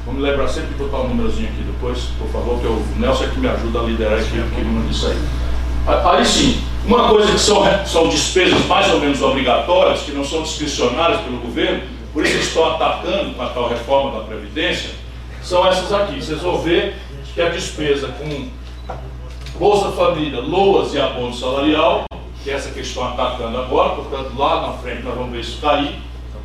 Vamos 0.05 0.21
lembrar 0.21 0.48
sempre 0.48 0.69
de 0.69 0.75
botar 0.75 0.98
um 0.98 1.09
númerozinho 1.09 1.50
aqui 1.50 1.63
depois, 1.63 2.00
por 2.19 2.27
favor, 2.29 2.59
que 2.62 2.67
o 2.67 3.00
Nelson 3.00 3.24
é 3.24 3.27
que 3.29 3.39
me 3.39 3.48
ajuda 3.48 3.79
a 3.79 3.83
liderar 3.83 4.13
a 4.13 4.21
equipe 4.21 4.55
que 4.55 4.62
manda 4.62 4.91
isso 4.91 5.07
aí. 5.07 5.17
Aí 5.88 6.25
sim, 6.25 6.63
uma 6.86 7.09
coisa 7.09 7.31
que 7.31 7.39
são, 7.39 7.63
são 7.86 8.07
despesas 8.07 8.63
mais 8.67 8.91
ou 8.93 9.00
menos 9.00 9.21
obrigatórias, 9.21 10.01
que 10.01 10.12
não 10.12 10.24
são 10.24 10.43
discricionárias 10.43 11.21
pelo 11.21 11.38
governo, 11.38 11.81
por 12.13 12.24
isso 12.24 12.38
estão 12.38 12.75
atacando 12.75 13.33
com 13.33 13.41
a 13.41 13.50
tal 13.50 13.69
reforma 13.69 14.19
da 14.19 14.25
Previdência, 14.25 14.91
são 15.41 15.65
essas 15.67 15.91
aqui. 15.91 16.22
Vocês 16.22 16.41
vão 16.41 16.60
ver 16.60 16.96
que 17.34 17.41
a 17.41 17.50
despesa 17.50 18.08
com 18.10 18.50
Bolsa 19.58 19.91
Família, 19.91 20.39
LOAS 20.39 20.93
e 20.93 21.00
abono 21.00 21.34
salarial, 21.34 22.05
que 22.43 22.50
é 22.50 22.53
essa 22.53 22.69
que 22.72 22.79
estão 22.79 23.05
atacando 23.05 23.58
agora, 23.58 23.96
portanto 23.96 24.31
lá 24.38 24.67
na 24.67 24.74
frente 24.74 25.03
nós 25.03 25.15
vamos 25.15 25.31
ver 25.31 25.41
isso 25.41 25.60
cair, 25.62 25.96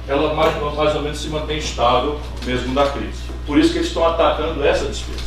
ela 0.09 0.35
mais, 0.35 0.55
mais 0.75 0.95
ou 0.95 1.03
menos 1.03 1.19
se 1.19 1.29
mantém 1.29 1.59
estável 1.59 2.19
mesmo 2.45 2.75
da 2.75 2.87
crise. 2.89 3.23
Por 3.47 3.59
isso 3.59 3.71
que 3.71 3.79
eles 3.79 3.89
estão 3.89 4.07
atacando 4.07 4.65
essa 4.65 4.87
despesa. 4.87 5.25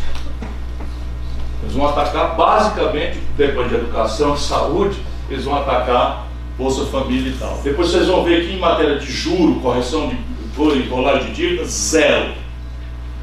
Eles 1.64 1.74
vão 1.74 1.88
atacar 1.88 2.36
basicamente, 2.36 3.20
depois 3.36 3.70
de 3.70 3.76
educação 3.76 4.38
saúde, 4.38 4.98
eles 5.30 5.46
vão 5.46 5.56
atacar 5.56 6.28
Bolsa 6.58 6.86
Família 6.86 7.32
e 7.32 7.38
tal. 7.38 7.58
Depois 7.64 7.90
vocês 7.90 8.08
vão 8.08 8.24
ver 8.24 8.48
que 8.48 8.54
em 8.54 8.60
matéria 8.60 9.00
de 9.00 9.12
juro, 9.12 9.60
correção 9.62 10.10
de 10.10 10.18
enrolar 10.58 11.20
de 11.20 11.32
dívida, 11.34 11.66
zero 11.66 12.34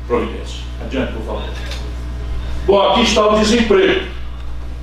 providência. 0.06 0.60
Adiante, 0.82 1.12
por 1.12 1.22
favor. 1.22 1.50
Bom, 2.66 2.82
aqui 2.90 3.02
está 3.02 3.26
o 3.26 3.38
desemprego. 3.38 4.06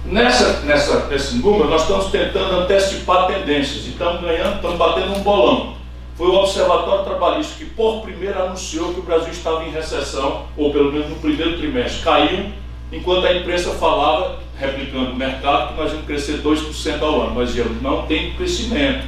Nessa, 0.06 0.62
nessa, 0.62 1.08
nesse 1.08 1.36
número, 1.36 1.70
nós 1.70 1.84
estamos 1.84 2.08
tentando 2.08 2.62
antecipar 2.62 3.28
tendências 3.28 3.86
e 3.86 3.90
estamos 3.90 4.22
ganhando, 4.22 4.56
estamos 4.56 4.78
batendo 4.78 5.16
um 5.16 5.22
bolão 5.22 5.82
foi 6.22 6.30
o 6.30 6.36
Observatório 6.36 7.04
Trabalhista 7.04 7.56
que, 7.58 7.66
por 7.66 8.01
primeiro, 8.04 8.40
anunciou 8.40 8.94
que 8.94 9.00
o 9.00 9.04
Brasil 9.04 9.32
estava 9.32 9.63
em 9.63 9.72
recessão, 9.72 10.46
ou 10.56 10.72
pelo 10.72 10.92
menos 10.92 11.10
no 11.10 11.16
primeiro 11.16 11.58
trimestre 11.58 12.04
caiu, 12.04 12.51
enquanto 12.92 13.25
a 13.25 13.34
imprensa 13.34 13.72
falava, 13.72 14.38
replicando 14.56 15.13
o 15.13 15.16
mercado, 15.16 15.70
que 15.70 15.82
nós 15.82 15.92
íamos 15.92 16.06
crescer 16.06 16.44
2% 16.44 17.01
ao 17.01 17.22
ano. 17.22 17.34
Nós 17.34 17.48
dizíamos, 17.48 17.82
não 17.82 18.06
tem 18.06 18.36
crescimento. 18.36 19.08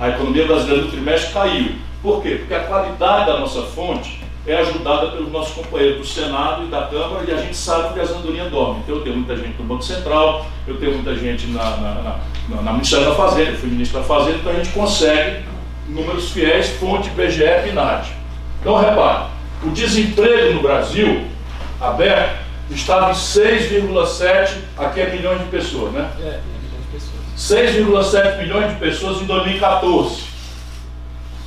A 0.00 0.08
economia 0.08 0.46
brasileira 0.48 0.82
no 0.82 0.90
trimestre 0.90 1.32
caiu. 1.32 1.76
Por 2.02 2.22
quê? 2.22 2.36
Porque 2.40 2.54
a 2.54 2.64
qualidade 2.64 3.26
da 3.26 3.38
nossa 3.38 3.62
fonte 3.62 4.18
é 4.48 4.56
ajudada 4.56 5.08
pelos 5.08 5.30
nossos 5.30 5.54
companheiros 5.54 5.98
do 5.98 6.06
Senado 6.06 6.64
e 6.64 6.68
da 6.68 6.86
Câmara 6.86 7.24
e 7.28 7.32
a 7.32 7.36
gente 7.36 7.56
sabe 7.56 7.92
que 7.92 8.00
as 8.00 8.10
andorinhas 8.10 8.50
dormem. 8.50 8.80
Então 8.80 8.96
eu 8.96 9.02
tenho 9.02 9.16
muita 9.16 9.36
gente 9.36 9.58
no 9.58 9.64
Banco 9.64 9.82
Central, 9.82 10.46
eu 10.66 10.78
tenho 10.78 10.94
muita 10.94 11.14
gente 11.14 11.46
na, 11.48 11.64
na, 11.76 12.20
na, 12.48 12.62
na 12.62 12.72
Ministério 12.72 13.06
da 13.06 13.14
Fazenda, 13.14 13.50
eu 13.50 13.56
fui 13.56 13.68
ministro 13.68 14.00
da 14.00 14.06
Fazenda, 14.06 14.38
então 14.38 14.52
a 14.52 14.54
gente 14.54 14.70
consegue 14.70 15.44
números 15.86 16.30
fiéis, 16.30 16.68
fonte 16.80 17.08
IBGE 17.08 17.42
e 17.42 17.70
PNAD. 17.70 18.08
Então, 18.60 18.76
repare, 18.78 19.26
o 19.62 19.70
desemprego 19.70 20.54
no 20.54 20.62
Brasil, 20.62 21.26
aberto, 21.80 22.38
estava 22.70 23.10
em 23.10 23.14
6,7, 23.14 24.50
aqui 24.76 25.00
é 25.00 25.10
milhões 25.10 25.40
de 25.40 25.46
pessoas, 25.46 25.92
né? 25.92 26.10
É, 26.20 26.40
milhões 26.62 26.84
de 26.84 26.92
pessoas. 26.92 28.12
6,7 28.14 28.38
milhões 28.38 28.70
de 28.70 28.76
pessoas 28.76 29.22
em 29.22 29.26
2014. 29.26 30.27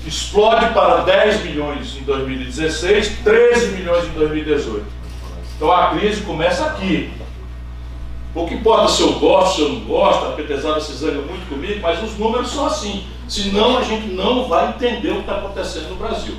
Explode 0.05 0.73
para 0.73 1.01
10 1.01 1.43
milhões 1.43 1.95
em 1.95 2.03
2016, 2.03 3.19
13 3.23 3.67
milhões 3.77 4.05
em 4.05 4.11
2018. 4.11 4.85
Então 5.55 5.71
a 5.71 5.89
crise 5.89 6.21
começa 6.21 6.65
aqui. 6.65 7.11
O 8.33 8.47
que 8.47 8.55
importa 8.55 8.87
se 8.87 9.01
eu 9.01 9.19
gosto, 9.19 9.55
se 9.55 9.61
eu 9.61 9.69
não 9.69 9.81
gosto, 9.81 10.25
a 10.25 10.31
Petesada 10.31 10.79
se 10.79 10.93
zanga 10.93 11.21
muito 11.21 11.47
comigo, 11.47 11.81
mas 11.81 12.01
os 12.01 12.17
números 12.17 12.49
são 12.49 12.65
assim. 12.65 13.05
Senão 13.27 13.77
a 13.77 13.83
gente 13.83 14.07
não 14.07 14.47
vai 14.47 14.69
entender 14.69 15.11
o 15.11 15.15
que 15.15 15.21
está 15.21 15.35
acontecendo 15.35 15.89
no 15.89 15.95
Brasil. 15.97 16.35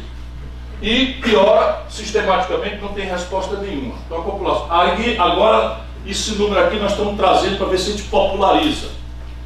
E 0.82 1.14
piora, 1.22 1.84
sistematicamente 1.88 2.82
não 2.82 2.88
tem 2.88 3.06
resposta 3.06 3.56
nenhuma. 3.58 3.94
Então 4.04 4.18
a 4.18 4.22
população. 4.22 4.66
Aí, 4.68 5.16
agora, 5.16 5.82
esse 6.04 6.32
número 6.32 6.58
aqui 6.58 6.76
nós 6.76 6.90
estamos 6.90 7.16
trazendo 7.16 7.58
para 7.58 7.68
ver 7.68 7.78
se 7.78 7.90
a 7.90 7.92
gente 7.92 8.08
populariza. 8.08 8.88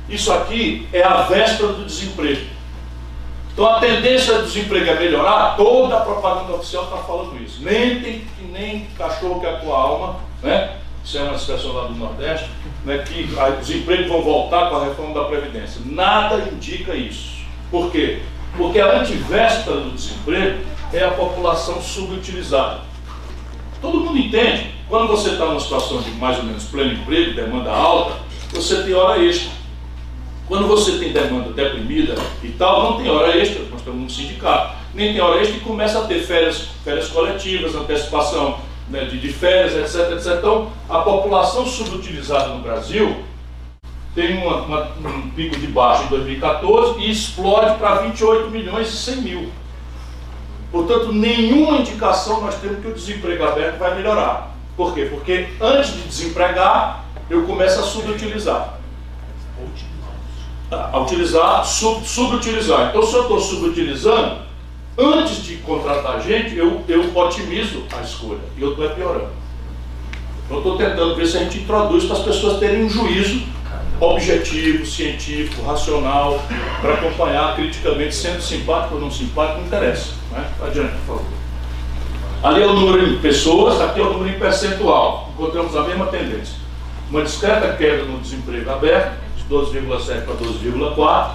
Isso 0.09 0.33
aqui 0.33 0.89
é 0.93 1.03
a 1.03 1.23
véspera 1.23 1.73
do 1.75 1.85
desemprego. 1.85 2.56
Então 3.57 3.71
a 3.71 3.81
tendência 3.81 4.35
do 4.35 4.45
desemprego 4.45 4.91
é 4.91 4.99
melhorar, 4.99 5.57
toda 5.57 5.97
a 5.97 6.01
propaganda 6.01 6.53
oficial 6.53 6.85
está 6.85 6.99
falando 6.99 7.43
isso. 7.43 7.63
Nem 7.63 8.03
tem 8.03 8.27
nem 8.53 8.87
cachorro 8.99 9.41
que 9.41 9.47
é 9.47 9.51
a 9.51 9.57
tua 9.57 9.75
alma, 9.75 10.17
né? 10.43 10.77
Isso 11.03 11.17
é 11.17 11.23
uma 11.23 11.37
expressão 11.37 11.73
lá 11.73 11.87
do 11.87 11.95
Nordeste, 11.95 12.51
né? 12.85 12.99
que 12.99 13.27
os 13.59 13.71
empregos 13.71 14.09
vão 14.09 14.21
voltar 14.21 14.69
com 14.69 14.77
a 14.77 14.85
reforma 14.85 15.15
da 15.15 15.25
Previdência. 15.25 15.81
Nada 15.87 16.37
indica 16.53 16.95
isso. 16.95 17.37
Por 17.71 17.91
quê? 17.91 18.21
Porque 18.59 18.79
a 18.79 19.01
antivéspera 19.01 19.77
do 19.79 19.91
desemprego 19.93 20.59
é 20.93 21.05
a 21.05 21.13
população 21.13 21.81
subutilizada. 21.81 22.81
Todo 23.81 24.01
mundo 24.01 24.19
entende, 24.19 24.75
quando 24.87 25.09
você 25.09 25.31
está 25.31 25.47
numa 25.47 25.61
situação 25.61 26.03
de 26.03 26.11
mais 26.11 26.37
ou 26.37 26.45
menos 26.45 26.65
pleno 26.65 26.93
emprego, 26.93 27.35
demanda 27.35 27.71
alta, 27.71 28.19
você 28.53 28.83
tem 28.83 28.93
hora 28.93 29.19
extra. 29.25 29.51
Quando 30.49 30.69
você 30.69 30.93
tem 30.99 31.13
demanda 31.13 31.51
deprimida 31.51 32.15
e 32.43 32.49
tal, 32.51 32.93
não 32.93 33.03
tem 33.03 33.11
hora 33.11 33.37
extra, 33.37 33.65
nós 33.65 33.81
estamos 33.81 34.03
no 34.03 34.11
sindicato, 34.11 34.77
nem 34.95 35.13
tem 35.13 35.21
hora 35.21 35.41
extra 35.41 35.57
e 35.57 35.61
começa 35.61 35.99
a 35.99 36.05
ter 36.07 36.21
férias, 36.21 36.69
férias 36.85 37.09
coletivas, 37.09 37.75
antecipação 37.75 38.61
né, 38.89 39.07
de, 39.07 39.19
de 39.19 39.33
férias, 39.33 39.75
etc, 39.75 40.13
etc. 40.13 40.39
Então, 40.39 40.71
a 40.89 41.01
população 41.01 41.67
subutilizada 41.67 42.51
no 42.51 42.61
Brasil 42.61 43.25
tem 44.15 44.39
uma, 44.39 44.63
uma, 44.63 44.93
um 45.05 45.31
pico 45.31 45.57
de 45.57 45.67
baixa 45.67 46.05
em 46.05 46.09
2014 46.09 47.01
e 47.01 47.11
explode 47.11 47.77
para 47.79 47.97
28 48.03 48.49
milhões 48.49 48.89
e 48.89 48.97
100 48.97 49.17
mil. 49.17 49.53
Portanto, 50.71 51.13
nenhuma 51.13 51.79
indicação 51.79 52.41
nós 52.41 52.55
temos 52.61 52.81
que 52.81 52.87
o 52.87 52.95
desemprego 52.95 53.45
aberto 53.45 53.79
vai 53.79 53.97
melhorar. 53.97 54.55
Por 54.77 54.95
quê? 54.95 55.09
Porque 55.11 55.49
antes 55.61 55.93
de 55.93 56.03
desempregar, 56.03 57.05
eu 57.29 57.45
começo 57.47 57.81
a 57.81 57.83
subutilizar 57.83 58.77
a 60.71 60.99
utilizar, 60.99 61.65
sub, 61.65 62.07
subutilizar. 62.07 62.89
Então, 62.91 63.03
se 63.03 63.15
eu 63.15 63.23
estou 63.23 63.41
subutilizando, 63.41 64.39
antes 64.99 65.43
de 65.45 65.57
contratar 65.57 66.21
gente, 66.23 66.57
eu, 66.57 66.83
eu 66.89 67.17
otimizo 67.17 67.85
a 67.97 68.03
escolha 68.03 68.41
e 68.57 68.63
eu 68.63 68.71
estou 68.71 68.89
piorando. 68.91 69.29
Eu 70.51 70.59
estou 70.59 70.77
tentando 70.77 71.15
ver 71.17 71.27
se 71.27 71.37
a 71.37 71.41
gente 71.41 71.59
introduz 71.59 72.05
para 72.05 72.17
as 72.17 72.23
pessoas 72.23 72.59
terem 72.59 72.85
um 72.85 72.89
juízo 72.89 73.43
objetivo, 74.01 74.85
científico, 74.85 75.63
racional, 75.63 76.41
para 76.81 76.95
acompanhar 76.95 77.57
criticamente, 77.57 78.15
sendo 78.15 78.43
simpático 78.43 78.97
ou 78.97 79.01
não 79.01 79.11
simpático, 79.11 79.59
não 79.59 79.67
interessa. 79.67 80.13
Né? 80.31 80.45
Adiante, 80.63 80.93
por 81.07 81.17
favor. 81.17 81.37
Ali 82.43 82.63
é 82.63 82.67
o 82.67 82.75
número 82.75 83.09
de 83.09 83.17
pessoas, 83.17 83.81
aqui 83.81 84.01
é 84.01 84.03
o 84.05 84.13
número 84.13 84.37
em 84.37 84.39
percentual. 84.39 85.33
Encontramos 85.35 85.75
a 85.75 85.83
mesma 85.83 86.07
tendência. 86.07 86.55
Uma 87.11 87.23
discreta 87.23 87.75
queda 87.75 88.05
no 88.05 88.19
desemprego 88.19 88.71
aberto, 88.71 89.26
12,7 89.51 90.25
para 90.25 90.35
12,4 90.35 91.31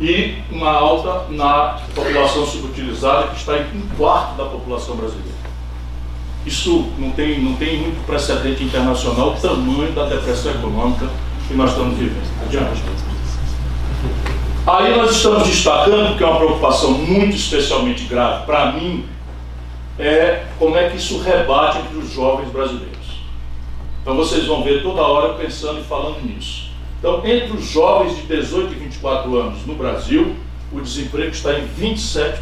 e 0.00 0.34
uma 0.50 0.70
alta 0.70 1.26
na 1.30 1.78
população 1.94 2.46
subutilizada 2.46 3.28
que 3.28 3.36
está 3.36 3.56
em 3.58 3.78
um 3.78 3.88
quarto 3.96 4.36
da 4.36 4.44
população 4.44 4.96
brasileira. 4.96 5.36
Isso 6.44 6.92
não 6.98 7.10
tem, 7.10 7.40
não 7.40 7.54
tem 7.54 7.80
muito 7.80 8.06
precedente 8.06 8.62
internacional 8.62 9.30
o 9.30 9.40
tamanho 9.40 9.92
da 9.92 10.04
depressão 10.04 10.52
econômica 10.52 11.08
que 11.48 11.54
nós 11.54 11.70
estamos 11.70 11.96
vivendo. 11.98 12.26
Adiante. 12.44 12.82
Aí 14.66 14.96
nós 14.96 15.12
estamos 15.12 15.46
destacando 15.46 16.16
que 16.16 16.22
é 16.22 16.26
uma 16.26 16.38
preocupação 16.38 16.92
muito 16.92 17.36
especialmente 17.36 18.04
grave 18.04 18.46
para 18.46 18.72
mim 18.72 19.06
é 19.98 20.44
como 20.58 20.76
é 20.76 20.90
que 20.90 20.96
isso 20.96 21.20
rebate 21.20 21.78
entre 21.78 21.98
os 21.98 22.12
jovens 22.12 22.50
brasileiros. 22.50 22.96
Então 24.02 24.16
vocês 24.16 24.44
vão 24.46 24.62
ver 24.62 24.82
toda 24.82 25.02
hora 25.02 25.34
pensando 25.34 25.80
e 25.80 25.84
falando 25.84 26.22
nisso. 26.22 26.65
Então, 26.98 27.26
entre 27.26 27.56
os 27.56 27.64
jovens 27.66 28.16
de 28.16 28.22
18 28.22 28.72
e 28.72 28.76
24 28.76 29.38
anos 29.38 29.66
no 29.66 29.74
Brasil, 29.74 30.34
o 30.72 30.80
desemprego 30.80 31.30
está 31.30 31.52
em 31.58 31.66
27%. 31.78 32.38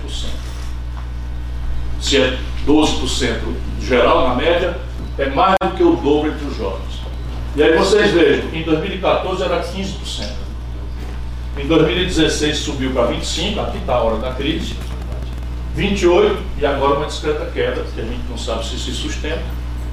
Se 2.00 2.18
é 2.18 2.38
12% 2.66 3.38
geral, 3.82 4.28
na 4.28 4.34
média, 4.34 4.78
é 5.18 5.26
mais 5.26 5.56
do 5.62 5.76
que 5.76 5.82
o 5.82 5.96
dobro 5.96 6.30
entre 6.30 6.46
os 6.46 6.56
jovens. 6.56 6.94
E 7.56 7.62
aí 7.62 7.76
vocês 7.76 8.10
vejam, 8.12 8.48
em 8.52 8.62
2014 8.62 9.42
era 9.42 9.62
15%. 9.62 10.28
Em 11.56 11.66
2016 11.66 12.56
subiu 12.58 12.92
para 12.92 13.12
25%, 13.12 13.58
aqui 13.58 13.78
está 13.78 13.94
a 13.94 14.02
hora 14.02 14.18
da 14.18 14.32
crise. 14.32 14.74
28% 15.76 16.36
e 16.58 16.66
agora 16.66 16.98
uma 16.98 17.06
discreta 17.06 17.46
queda, 17.52 17.84
que 17.94 18.00
a 18.00 18.04
gente 18.04 18.22
não 18.28 18.38
sabe 18.38 18.64
se 18.64 18.78
se 18.78 18.92
sustenta, 18.92 19.42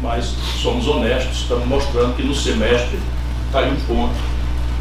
mas 0.02 0.26
somos 0.62 0.88
honestos, 0.88 1.42
estamos 1.42 1.68
mostrando 1.68 2.16
que 2.16 2.24
no 2.24 2.36
semestre 2.36 3.00
caiu 3.52 3.74
um 3.74 3.82
ponto 3.82 4.31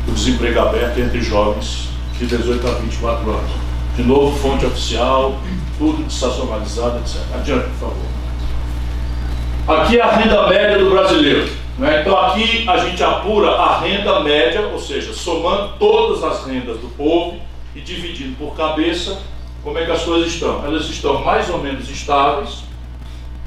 o 0.09 0.13
desemprego 0.13 0.61
aberto 0.61 0.99
entre 0.99 1.21
jovens 1.21 1.89
de 2.19 2.27
18 2.27 2.67
a 2.67 2.71
24 2.73 3.31
anos. 3.31 3.51
De 3.97 4.03
novo, 4.03 4.39
fonte 4.39 4.67
oficial, 4.67 5.39
tudo 5.79 6.11
sazonalizado, 6.11 6.99
etc. 6.99 7.21
Adiante, 7.35 7.69
por 7.71 7.89
favor. 7.89 9.81
Aqui 9.83 9.99
é 9.99 10.03
a 10.03 10.11
renda 10.11 10.49
média 10.49 10.79
do 10.79 10.91
brasileiro. 10.91 11.51
Né? 11.79 12.03
Então 12.03 12.19
aqui 12.19 12.69
a 12.69 12.77
gente 12.79 13.03
apura 13.03 13.53
a 13.53 13.81
renda 13.81 14.21
média, 14.21 14.67
ou 14.67 14.79
seja, 14.79 15.13
somando 15.15 15.75
todas 15.79 16.23
as 16.23 16.47
rendas 16.47 16.79
do 16.79 16.89
povo 16.89 17.39
e 17.75 17.81
dividindo 17.81 18.37
por 18.37 18.55
cabeça, 18.55 19.19
como 19.63 19.79
é 19.79 19.87
que 19.87 19.93
as 19.93 20.03
coisas 20.03 20.29
estão. 20.29 20.65
Elas 20.65 20.85
estão 20.85 21.25
mais 21.25 21.49
ou 21.49 21.59
menos 21.59 21.89
estáveis. 21.89 22.65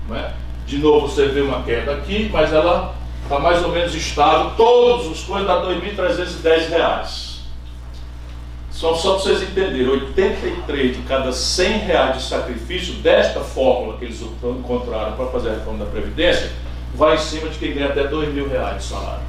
Né? 0.09 0.33
De 0.65 0.77
novo 0.77 1.07
você 1.07 1.27
vê 1.27 1.41
uma 1.41 1.61
queda 1.61 1.93
aqui, 1.93 2.29
mas 2.31 2.51
ela 2.51 2.95
está 3.23 3.39
mais 3.39 3.63
ou 3.63 3.71
menos 3.71 3.95
estável, 3.95 4.51
todos 4.55 5.07
os 5.07 5.23
coisas 5.23 5.47
dá 5.47 5.61
R$ 5.61 5.75
2.310. 5.75 7.33
Só, 8.71 8.95
só 8.95 9.13
para 9.13 9.23
vocês 9.23 9.43
entenderem, 9.43 9.87
83 9.87 10.97
de 10.97 11.03
cada 11.03 11.31
100 11.31 11.77
reais 11.79 12.17
de 12.17 12.23
sacrifício 12.23 12.95
desta 12.95 13.39
fórmula 13.41 13.97
que 13.97 14.05
eles 14.05 14.21
encontraram 14.21 15.13
para 15.13 15.27
fazer 15.27 15.49
a 15.49 15.53
reforma 15.53 15.85
da 15.85 15.91
Previdência, 15.91 16.51
vai 16.93 17.15
em 17.15 17.19
cima 17.19 17.49
de 17.49 17.57
quem 17.57 17.73
ganha 17.73 17.87
até 17.87 18.07
2 18.07 18.33
mil 18.33 18.49
reais 18.49 18.77
de 18.77 18.89
salário. 18.89 19.23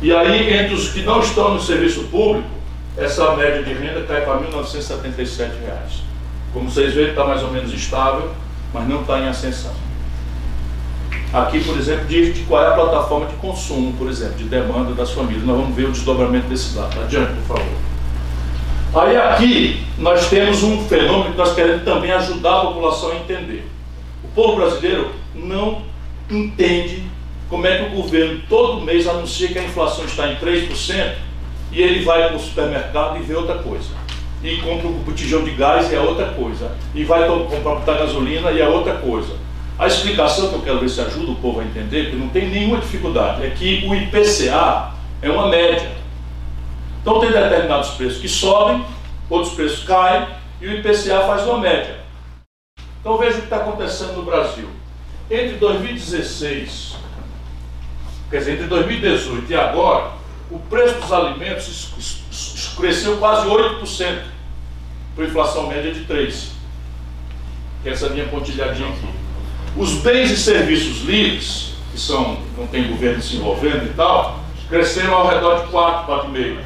E 0.00 0.14
aí, 0.14 0.52
entre 0.52 0.74
os 0.74 0.90
que 0.90 1.02
não 1.02 1.20
estão 1.20 1.54
no 1.54 1.60
serviço 1.60 2.04
público, 2.04 2.48
essa 2.96 3.34
média 3.34 3.62
de 3.62 3.72
renda 3.72 4.02
cai 4.02 4.20
para 4.20 4.38
1.977 4.40 5.50
reais. 5.64 6.02
Como 6.52 6.70
vocês 6.70 6.94
veem, 6.94 7.08
está 7.08 7.24
mais 7.24 7.42
ou 7.42 7.50
menos 7.50 7.72
estável, 7.72 8.30
mas 8.72 8.86
não 8.86 9.00
está 9.00 9.18
em 9.18 9.28
ascensão. 9.28 9.83
Aqui, 11.34 11.64
por 11.64 11.76
exemplo, 11.76 12.04
diz 12.06 12.32
de 12.32 12.42
qual 12.42 12.62
é 12.62 12.68
a 12.68 12.70
plataforma 12.74 13.26
de 13.26 13.34
consumo, 13.34 13.92
por 13.94 14.08
exemplo, 14.08 14.36
de 14.36 14.44
demanda 14.44 14.92
das 14.94 15.10
famílias. 15.10 15.44
Nós 15.44 15.56
vamos 15.56 15.74
ver 15.74 15.86
o 15.86 15.90
desdobramento 15.90 16.46
desse 16.46 16.76
dado. 16.76 16.96
Adiante, 17.00 17.32
por 17.32 17.56
favor. 17.56 17.74
Aí 18.94 19.16
aqui 19.16 19.84
nós 19.98 20.30
temos 20.30 20.62
um 20.62 20.84
fenômeno 20.86 21.32
que 21.32 21.36
nós 21.36 21.52
queremos 21.52 21.82
também 21.82 22.12
ajudar 22.12 22.58
a 22.58 22.60
população 22.66 23.10
a 23.10 23.16
entender. 23.16 23.68
O 24.22 24.28
povo 24.28 24.54
brasileiro 24.54 25.10
não 25.34 25.82
entende 26.30 27.02
como 27.50 27.66
é 27.66 27.78
que 27.78 27.84
o 27.86 28.00
governo 28.00 28.40
todo 28.48 28.82
mês 28.82 29.08
anuncia 29.08 29.48
que 29.48 29.58
a 29.58 29.64
inflação 29.64 30.04
está 30.04 30.28
em 30.28 30.36
3% 30.36 31.14
e 31.72 31.82
ele 31.82 32.04
vai 32.04 32.28
para 32.28 32.36
o 32.36 32.40
supermercado 32.40 33.18
e 33.18 33.22
vê 33.22 33.34
outra 33.34 33.56
coisa. 33.56 33.88
E 34.40 34.58
compra 34.58 34.86
um 34.86 34.92
botijão 35.00 35.42
de 35.42 35.50
gás 35.50 35.90
e 35.90 35.96
é 35.96 36.00
outra 36.00 36.26
coisa. 36.26 36.76
E 36.94 37.02
vai 37.02 37.26
comprar 37.26 37.98
gasolina 37.98 38.52
e 38.52 38.60
é 38.60 38.68
outra 38.68 38.94
coisa 38.94 39.43
a 39.78 39.86
explicação 39.86 40.48
que 40.48 40.54
eu 40.54 40.62
quero 40.62 40.80
ver 40.80 40.88
se 40.88 41.00
ajuda 41.00 41.32
o 41.32 41.36
povo 41.36 41.60
a 41.60 41.64
entender, 41.64 42.10
que 42.10 42.16
não 42.16 42.28
tem 42.28 42.48
nenhuma 42.48 42.78
dificuldade, 42.78 43.44
é 43.44 43.50
que 43.50 43.84
o 43.86 43.94
IPCA 43.94 44.92
é 45.20 45.30
uma 45.30 45.48
média. 45.48 45.90
Então 47.00 47.20
tem 47.20 47.32
determinados 47.32 47.90
preços 47.90 48.20
que 48.20 48.28
sobem, 48.28 48.84
outros 49.28 49.54
preços 49.54 49.84
caem, 49.84 50.26
e 50.60 50.68
o 50.68 50.78
IPCA 50.78 51.26
faz 51.26 51.42
uma 51.42 51.58
média. 51.58 51.98
Então 53.00 53.18
veja 53.18 53.36
o 53.36 53.40
que 53.40 53.44
está 53.44 53.56
acontecendo 53.56 54.12
no 54.12 54.22
Brasil. 54.22 54.68
Entre 55.30 55.56
2016, 55.56 56.96
quer 58.30 58.38
dizer, 58.38 58.52
entre 58.52 58.66
2018 58.66 59.50
e 59.50 59.56
agora, 59.56 60.12
o 60.50 60.58
preço 60.58 61.00
dos 61.00 61.12
alimentos 61.12 62.72
cresceu 62.76 63.16
quase 63.18 63.48
8%, 63.48 64.22
por 65.16 65.24
inflação 65.24 65.66
média 65.66 65.92
de 65.92 66.04
3%. 66.04 66.50
Que 67.82 67.88
é 67.88 67.92
essa 67.92 68.08
minha 68.08 68.26
pontilhadinha 68.28 68.88
aqui. 68.88 69.23
Os 69.76 69.94
bens 69.94 70.30
e 70.30 70.36
serviços 70.36 71.02
livres, 71.02 71.74
que 71.92 71.98
são, 71.98 72.38
não 72.56 72.66
tem 72.66 72.88
governo 72.88 73.20
se 73.20 73.36
envolvendo 73.36 73.86
e 73.86 73.94
tal, 73.94 74.40
cresceram 74.68 75.14
ao 75.14 75.28
redor 75.28 75.64
de 75.64 75.70
4, 75.70 76.12
4,5%. 76.12 76.58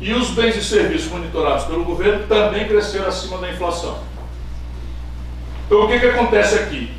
E 0.00 0.12
os 0.12 0.30
bens 0.30 0.54
e 0.56 0.62
serviços 0.62 1.10
monitorados 1.10 1.64
pelo 1.64 1.84
governo 1.84 2.26
também 2.26 2.68
cresceram 2.68 3.08
acima 3.08 3.38
da 3.38 3.50
inflação. 3.50 3.98
Então 5.66 5.84
o 5.84 5.88
que, 5.88 5.98
que 5.98 6.06
acontece 6.06 6.54
aqui? 6.54 6.90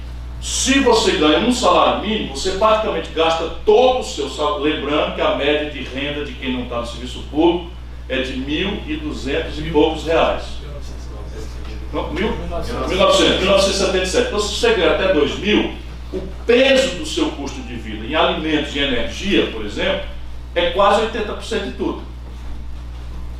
Se 0.41 0.79
você 0.79 1.13
ganha 1.13 1.39
um 1.39 1.51
salário 1.51 2.01
mínimo, 2.01 2.35
você 2.35 2.51
praticamente 2.51 3.11
gasta 3.11 3.49
todo 3.65 3.99
o 3.99 4.03
seu 4.03 4.29
salário. 4.29 4.63
Lembrando 4.63 5.15
que 5.15 5.21
a 5.21 5.35
média 5.35 5.69
de 5.69 5.83
renda 5.83 6.25
de 6.25 6.33
quem 6.33 6.53
não 6.53 6.63
está 6.63 6.81
no 6.81 6.87
serviço 6.87 7.23
público 7.29 7.71
é 8.07 8.21
de 8.21 8.33
1.200 8.33 9.57
e 9.57 9.69
poucos 9.69 10.05
reais. 10.05 10.58
Não, 11.91 12.13
mil? 12.13 12.31
1900, 12.31 12.87
1977. 13.39 14.27
Então, 14.27 14.39
se 14.39 14.55
você 14.55 14.73
ganha 14.73 14.91
até 14.91 15.13
2 15.13 15.39
mil, 15.39 15.73
o 16.13 16.21
peso 16.45 16.95
do 16.97 17.05
seu 17.05 17.29
custo 17.31 17.61
de 17.61 17.75
vida 17.75 18.05
em 18.05 18.15
alimentos 18.15 18.75
e 18.75 18.79
energia, 18.79 19.47
por 19.47 19.65
exemplo, 19.65 20.07
é 20.55 20.71
quase 20.71 21.01
80% 21.07 21.65
de 21.65 21.71
tudo. 21.71 22.01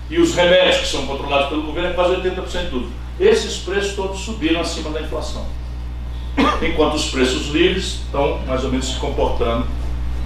E 0.10 0.20
os 0.20 0.34
remédios 0.34 0.78
que 0.78 0.88
são 0.88 1.06
controlados 1.06 1.50
pelo 1.50 1.64
governo 1.64 1.90
é 1.90 1.94
quase 1.94 2.16
80% 2.16 2.64
de 2.64 2.70
tudo. 2.70 2.90
Esses 3.20 3.58
preços 3.58 3.96
todos 3.96 4.20
subiram 4.22 4.62
acima 4.62 4.90
da 4.90 5.02
inflação. 5.02 5.46
Enquanto 6.62 6.96
os 6.96 7.10
preços 7.10 7.48
livres 7.50 8.02
estão 8.06 8.40
mais 8.48 8.64
ou 8.64 8.72
menos 8.72 8.88
se 8.88 9.00
comportando 9.00 9.68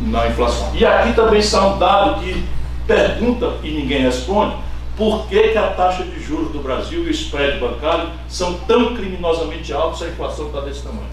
na 0.02 0.28
inflação. 0.28 0.72
E 0.76 0.86
aqui 0.86 1.14
também 1.14 1.40
está 1.40 1.66
um 1.68 1.78
dado 1.78 2.22
que 2.22 2.44
pergunta 2.86 3.54
e 3.64 3.72
ninguém 3.72 4.02
responde, 4.02 4.56
por 4.96 5.28
que, 5.28 5.50
que 5.50 5.58
a 5.58 5.72
taxa 5.72 6.04
de 6.04 6.22
juros 6.22 6.52
do 6.52 6.60
Brasil 6.60 7.04
e 7.04 7.08
o 7.08 7.12
spread 7.12 7.60
bancário 7.60 8.10
são 8.28 8.54
tão 8.68 8.96
criminosamente 8.96 9.74
altos 9.74 10.00
se 10.00 10.06
a 10.06 10.10
inflação 10.10 10.48
está 10.48 10.62
desse 10.62 10.84
tamanho? 10.84 11.08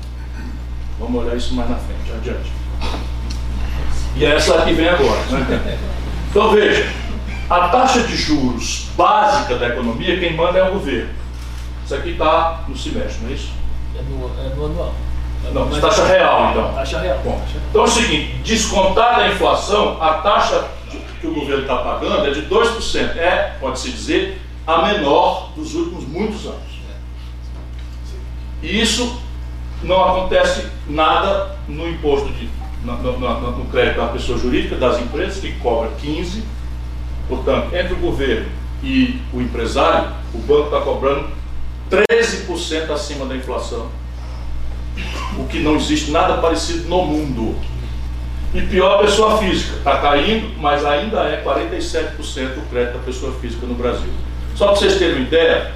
Vamos 0.98 1.24
olhar 1.24 1.36
isso 1.36 1.54
mais 1.54 1.70
na 1.70 1.76
frente, 1.76 2.12
adiante. 2.12 2.52
E 4.16 4.24
é 4.24 4.34
essa 4.34 4.56
aqui 4.56 4.74
vem 4.74 4.88
agora. 4.88 5.20
Né? 5.30 5.78
Então 6.30 6.50
veja, 6.50 6.92
a 7.48 7.68
taxa 7.68 8.00
de 8.02 8.16
juros 8.16 8.88
básica 8.96 9.56
da 9.56 9.68
economia, 9.68 10.20
quem 10.20 10.36
manda 10.36 10.58
é 10.58 10.68
o 10.68 10.72
governo. 10.74 11.10
Isso 11.84 11.94
aqui 11.94 12.10
está 12.10 12.64
no 12.68 12.76
semestre, 12.76 13.22
não 13.22 13.30
é 13.30 13.32
isso? 13.32 13.52
É 13.98 14.02
no, 14.02 14.30
é 14.40 14.54
no 14.54 14.66
anual. 14.66 14.94
Não, 15.52 15.66
mas 15.66 15.80
taxa 15.80 16.04
real 16.04 16.50
então. 16.50 16.74
Taxa 16.74 17.00
real. 17.00 17.18
Bom, 17.24 17.42
então 17.70 17.80
é 17.80 17.84
o 17.84 17.88
seguinte, 17.88 18.34
descontada 18.44 19.22
a 19.22 19.28
inflação, 19.28 19.96
a 20.00 20.14
taxa 20.14 20.68
que 21.20 21.26
o 21.26 21.34
governo 21.34 21.62
está 21.62 21.76
pagando 21.76 22.26
é 22.26 22.30
de 22.30 22.42
2%. 22.42 23.16
É, 23.16 23.56
pode-se 23.60 23.90
dizer, 23.90 24.40
a 24.66 24.82
menor 24.82 25.52
dos 25.54 25.74
últimos 25.74 26.06
muitos 26.06 26.46
anos. 26.46 26.80
E 28.62 28.80
isso 28.80 29.20
não 29.82 30.04
acontece 30.04 30.66
nada 30.88 31.56
no 31.66 31.88
imposto 31.88 32.28
de, 32.30 32.48
no, 32.84 32.96
no, 32.96 33.58
no 33.58 33.64
crédito 33.66 33.96
da 33.96 34.08
pessoa 34.08 34.38
jurídica, 34.38 34.76
das 34.76 35.00
empresas, 35.00 35.40
que 35.40 35.52
cobra 35.54 35.90
15%. 36.02 36.42
Portanto, 37.28 37.74
entre 37.74 37.92
o 37.94 37.96
governo 37.96 38.48
e 38.82 39.20
o 39.32 39.40
empresário, 39.40 40.10
o 40.34 40.38
banco 40.38 40.64
está 40.64 40.80
cobrando 40.80 41.28
13% 41.90 42.90
acima 42.90 43.24
da 43.26 43.36
inflação. 43.36 43.88
O 45.38 45.46
que 45.46 45.60
não 45.60 45.76
existe 45.76 46.10
nada 46.10 46.38
parecido 46.38 46.88
no 46.88 47.04
mundo. 47.04 47.56
E 48.52 48.62
pior, 48.62 48.96
a 48.96 48.98
pessoa 48.98 49.38
física. 49.38 49.76
Está 49.76 49.98
caindo, 49.98 50.58
mas 50.58 50.84
ainda 50.84 51.20
é 51.20 51.42
47% 51.44 52.58
o 52.58 52.62
crédito 52.70 52.98
da 52.98 53.04
pessoa 53.04 53.32
física 53.40 53.66
no 53.66 53.74
Brasil. 53.74 54.10
Só 54.56 54.66
para 54.66 54.76
vocês 54.76 54.98
terem 54.98 55.16
uma 55.16 55.26
ideia, 55.26 55.72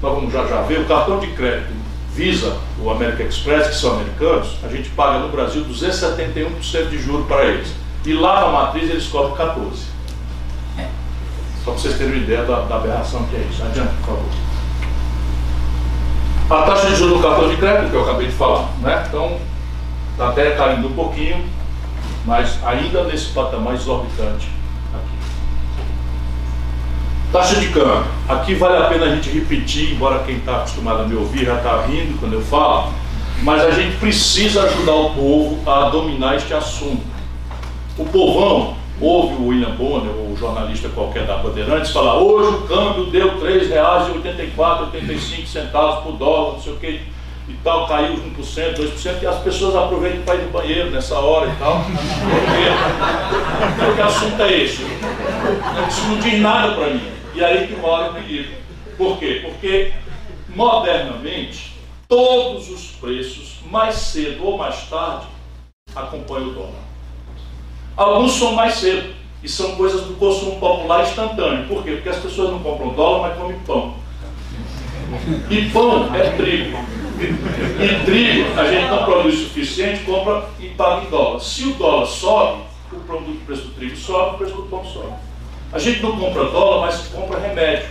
nós 0.00 0.14
vamos 0.14 0.32
já 0.32 0.46
já 0.46 0.62
ver, 0.62 0.80
o 0.80 0.84
cartão 0.84 1.18
de 1.18 1.26
crédito 1.28 1.84
Visa, 2.14 2.56
o 2.80 2.88
American 2.90 3.26
Express, 3.26 3.66
que 3.66 3.74
são 3.74 3.94
americanos, 3.94 4.56
a 4.62 4.68
gente 4.68 4.88
paga 4.90 5.18
no 5.18 5.30
Brasil 5.30 5.64
271% 5.64 6.88
de 6.88 6.98
juros 6.98 7.26
para 7.26 7.44
eles. 7.44 7.74
E 8.06 8.12
lá 8.12 8.42
na 8.42 8.52
matriz 8.52 8.88
eles 8.88 9.08
cobram 9.08 9.34
14%. 9.34 9.94
Só 11.64 11.72
para 11.72 11.80
vocês 11.80 11.98
terem 11.98 12.12
uma 12.12 12.22
ideia 12.22 12.44
da, 12.44 12.60
da 12.60 12.76
aberração 12.76 13.24
que 13.24 13.34
é 13.34 13.40
isso. 13.50 13.60
Adiante, 13.64 13.94
por 14.04 14.14
favor. 14.14 14.24
A 16.50 16.62
taxa 16.66 16.90
de 16.90 16.94
juros 16.94 17.16
do 17.16 17.22
cartão 17.22 17.48
de 17.48 17.56
crédito, 17.56 17.90
que 17.90 17.96
eu 17.96 18.02
acabei 18.04 18.28
de 18.28 18.34
falar, 18.34 18.68
né? 18.80 19.04
Então, 19.08 19.40
está 20.12 20.28
até 20.28 20.52
caindo 20.52 20.86
um 20.86 20.92
pouquinho, 20.92 21.44
mas 22.24 22.58
ainda 22.64 23.04
nesse 23.04 23.26
patamar 23.26 23.74
exorbitante 23.74 24.48
aqui. 24.94 25.16
Taxa 27.32 27.56
de 27.56 27.68
câmbio. 27.68 28.04
Aqui 28.28 28.54
vale 28.54 28.76
a 28.76 28.88
pena 28.88 29.06
a 29.06 29.14
gente 29.14 29.30
repetir, 29.30 29.92
embora 29.92 30.24
quem 30.24 30.36
está 30.36 30.56
acostumado 30.58 31.02
a 31.02 31.06
me 31.06 31.14
ouvir 31.14 31.44
já 31.44 31.56
está 31.56 31.84
rindo 31.86 32.18
quando 32.18 32.34
eu 32.34 32.42
falo, 32.42 32.92
mas 33.42 33.62
a 33.62 33.70
gente 33.70 33.96
precisa 33.96 34.62
ajudar 34.62 34.94
o 34.94 35.10
povo 35.14 35.70
a 35.70 35.90
dominar 35.90 36.36
este 36.36 36.54
assunto. 36.54 37.02
O 37.98 38.04
povão 38.04 38.76
ouve 39.00 39.34
o 39.34 39.48
William 39.48 39.74
Bonner, 39.74 40.14
ou 40.16 40.36
jornalista 40.36 40.88
qualquer 40.88 41.26
da 41.26 41.36
Bandeirantes, 41.36 41.90
falar 41.90 42.14
hoje 42.14 42.56
o 42.56 42.62
câmbio 42.62 43.06
deu 43.06 43.38
R$ 43.38 43.60
3,84, 43.68 44.84
85 44.92 45.46
centavos 45.46 46.04
por 46.04 46.12
dólar, 46.12 46.52
não 46.52 46.60
sei 46.60 46.72
o 46.72 46.76
que 46.76 47.00
e 47.46 47.52
tal, 47.62 47.86
caiu 47.86 48.14
1%, 48.14 48.74
2%, 48.74 49.22
e 49.22 49.26
as 49.26 49.38
pessoas 49.40 49.76
aproveitam 49.76 50.22
para 50.22 50.36
ir 50.36 50.44
no 50.44 50.50
banheiro 50.50 50.90
nessa 50.90 51.18
hora 51.18 51.50
e 51.50 51.56
tal. 51.56 51.84
Porque, 51.84 53.84
porque 53.84 54.00
o 54.00 54.04
assunto 54.04 54.42
é 54.42 54.62
esse. 54.62 54.82
Isso 55.88 56.08
não 56.08 56.18
diz 56.18 56.40
nada 56.40 56.74
para 56.74 56.90
mim. 56.90 57.02
E 57.34 57.44
aí 57.44 57.66
que 57.66 57.76
mora 57.76 58.10
o 58.10 58.14
perigo. 58.14 58.54
Por 58.96 59.18
quê? 59.18 59.42
Porque 59.44 59.92
modernamente 60.48 61.74
todos 62.08 62.70
os 62.70 62.86
preços, 62.92 63.58
mais 63.70 63.96
cedo 63.96 64.46
ou 64.46 64.56
mais 64.56 64.88
tarde, 64.88 65.26
acompanham 65.94 66.48
o 66.48 66.52
dólar. 66.52 66.84
Alguns 67.96 68.32
são 68.32 68.52
mais 68.52 68.74
cedo 68.74 69.14
e 69.42 69.48
são 69.48 69.76
coisas 69.76 70.02
do 70.02 70.14
consumo 70.14 70.58
popular 70.58 71.02
instantâneo. 71.02 71.68
Por 71.68 71.82
quê? 71.82 71.92
Porque 71.92 72.08
as 72.08 72.18
pessoas 72.18 72.50
não 72.50 72.60
compram 72.60 72.94
dólar, 72.94 73.28
mas 73.28 73.38
comem 73.38 73.58
pão. 73.66 73.96
E 75.50 75.70
pão 75.70 76.14
é 76.14 76.30
trigo. 76.30 77.03
E 77.18 78.04
trigo, 78.04 78.58
a 78.58 78.64
gente 78.64 78.88
não 78.88 79.04
produz 79.04 79.34
o 79.34 79.44
suficiente, 79.44 80.04
compra 80.04 80.44
e 80.60 80.68
paga 80.70 81.06
em 81.06 81.10
dólar. 81.10 81.40
Se 81.40 81.64
o 81.64 81.74
dólar 81.74 82.06
sobe, 82.06 82.62
o, 82.92 82.96
produto, 83.00 83.44
preço 83.46 83.62
do 83.62 83.74
trigo 83.74 83.96
sobe, 83.96 84.34
o 84.34 84.38
preço 84.38 84.54
do 84.56 84.62
pão 84.62 84.84
sobe. 84.84 85.12
A 85.72 85.78
gente 85.78 86.02
não 86.02 86.18
compra 86.18 86.44
dólar, 86.44 86.86
mas 86.86 87.08
compra 87.08 87.38
remédio. 87.38 87.88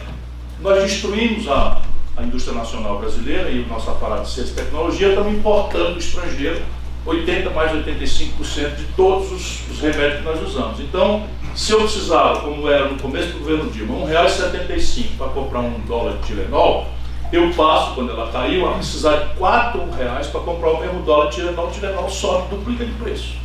Nós 0.61 0.83
destruímos 0.83 1.47
a, 1.49 1.81
a 2.17 2.23
indústria 2.23 2.57
nacional 2.57 2.99
brasileira 2.99 3.49
e 3.49 3.61
o 3.61 3.67
nosso 3.67 3.89
aparato 3.89 4.23
de 4.23 4.31
ciência 4.31 4.51
e 4.51 4.55
tecnologia, 4.55 5.09
estamos 5.09 5.33
importando 5.33 5.93
do 5.93 5.99
estrangeiro 5.99 6.61
80 7.05 7.49
mais 7.49 7.71
85% 7.71 8.75
de 8.75 8.85
todos 8.95 9.31
os, 9.31 9.69
os, 9.69 9.79
remédios 9.81 10.19
que 10.19 10.23
nós 10.23 10.41
usamos. 10.41 10.79
Então, 10.79 11.27
se 11.53 11.73
eu 11.73 11.79
precisava, 11.79 12.39
como 12.41 12.67
era 12.69 12.87
no 12.87 12.97
começo 12.97 13.33
do 13.33 13.39
governo 13.39 13.69
Dilma, 13.69 14.07
R$ 14.07 14.13
1,75 14.13 15.17
para 15.17 15.27
comprar 15.29 15.59
um 15.59 15.79
dólar 15.81 16.13
de 16.17 16.27
Tilenol, 16.27 16.87
eu 17.33 17.51
passo, 17.53 17.95
quando 17.95 18.11
ela 18.11 18.31
caiu, 18.31 18.69
a 18.69 18.73
precisar 18.73 19.15
de 19.15 19.23
R$ 19.39 19.97
reais 19.97 20.27
para 20.27 20.41
comprar 20.41 20.69
o 20.69 20.79
mesmo 20.79 21.01
dólar. 21.01 21.25
O 21.25 21.71
Tilenol 21.71 22.07
sobe, 22.07 22.49
duplica 22.49 22.85
de 22.85 22.91
preço. 22.91 23.37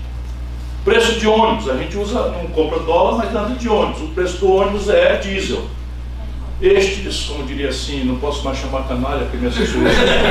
Preço 0.84 1.18
de 1.18 1.26
ônibus, 1.26 1.70
a 1.70 1.76
gente 1.78 1.96
usa, 1.96 2.28
não 2.28 2.48
compra 2.48 2.80
dólar, 2.80 3.16
mas 3.16 3.32
nada 3.32 3.54
de 3.54 3.66
ônibus. 3.66 4.02
O 4.02 4.08
preço 4.08 4.40
do 4.40 4.52
ônibus 4.52 4.90
é 4.90 5.16
diesel. 5.16 5.64
Estes, 6.60 7.24
como 7.24 7.44
diria 7.44 7.70
assim, 7.70 8.04
não 8.04 8.16
posso 8.16 8.44
mais 8.44 8.58
chamar 8.58 8.86
canalha, 8.86 9.22
porque 9.22 9.38
me 9.38 9.46
assessor, 9.46 9.80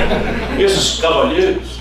esses 0.60 1.00
cavalheiros 1.00 1.80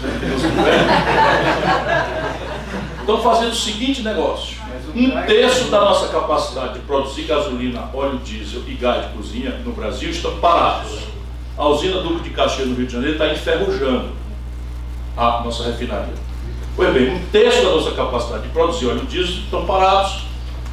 estão 3.01 3.21
fazendo 3.21 3.53
o 3.53 3.57
seguinte 3.57 4.01
negócio. 4.03 4.57
Um 4.95 5.11
terço 5.27 5.65
da 5.65 5.81
nossa 5.81 6.09
capacidade 6.09 6.75
de 6.75 6.79
produzir 6.81 7.25
gasolina, 7.25 7.91
óleo 7.93 8.19
diesel 8.25 8.63
e 8.67 8.73
gás 8.73 9.09
de 9.09 9.13
cozinha 9.13 9.51
no 9.63 9.73
Brasil 9.73 10.09
estão 10.09 10.37
parados. 10.37 11.16
A 11.57 11.69
usina 11.69 12.01
Duque 12.03 12.23
de 12.23 12.31
Caxias, 12.31 12.69
no 12.69 12.75
Rio 12.75 12.87
de 12.87 12.93
Janeiro, 12.93 13.15
está 13.15 13.33
enferrujando 13.33 14.11
a 15.17 15.43
nossa 15.43 15.65
refinaria. 15.65 16.15
Pois 16.77 16.93
bem, 16.93 17.15
um 17.15 17.21
terço 17.33 17.63
da 17.63 17.71
nossa 17.71 17.93
capacidade 17.93 18.43
de 18.43 18.49
produzir 18.51 18.87
óleo 18.87 19.07
diesel 19.07 19.37
estão 19.37 19.65
parados 19.65 20.27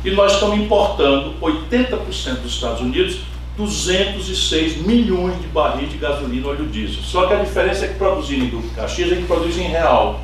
e 0.04 0.12
nós 0.12 0.34
estamos 0.34 0.58
importando 0.58 1.34
80% 1.42 2.42
dos 2.42 2.54
Estados 2.54 2.82
Unidos 2.82 3.22
206 3.56 4.86
milhões 4.86 5.40
de 5.40 5.48
barris 5.48 5.90
de 5.90 5.98
gasolina 5.98 6.48
óleo 6.48 6.66
diesel. 6.66 7.02
Só 7.04 7.28
que 7.28 7.34
a 7.34 7.38
diferença 7.38 7.86
é 7.86 7.88
que 7.90 7.96
produzindo 7.96 8.46
em 8.46 8.50
Duque 8.50 8.70
Caxias 8.70 9.12
a 9.12 9.16
gente 9.16 9.28
produz 9.28 9.58
em 9.58 9.68
real. 9.68 10.20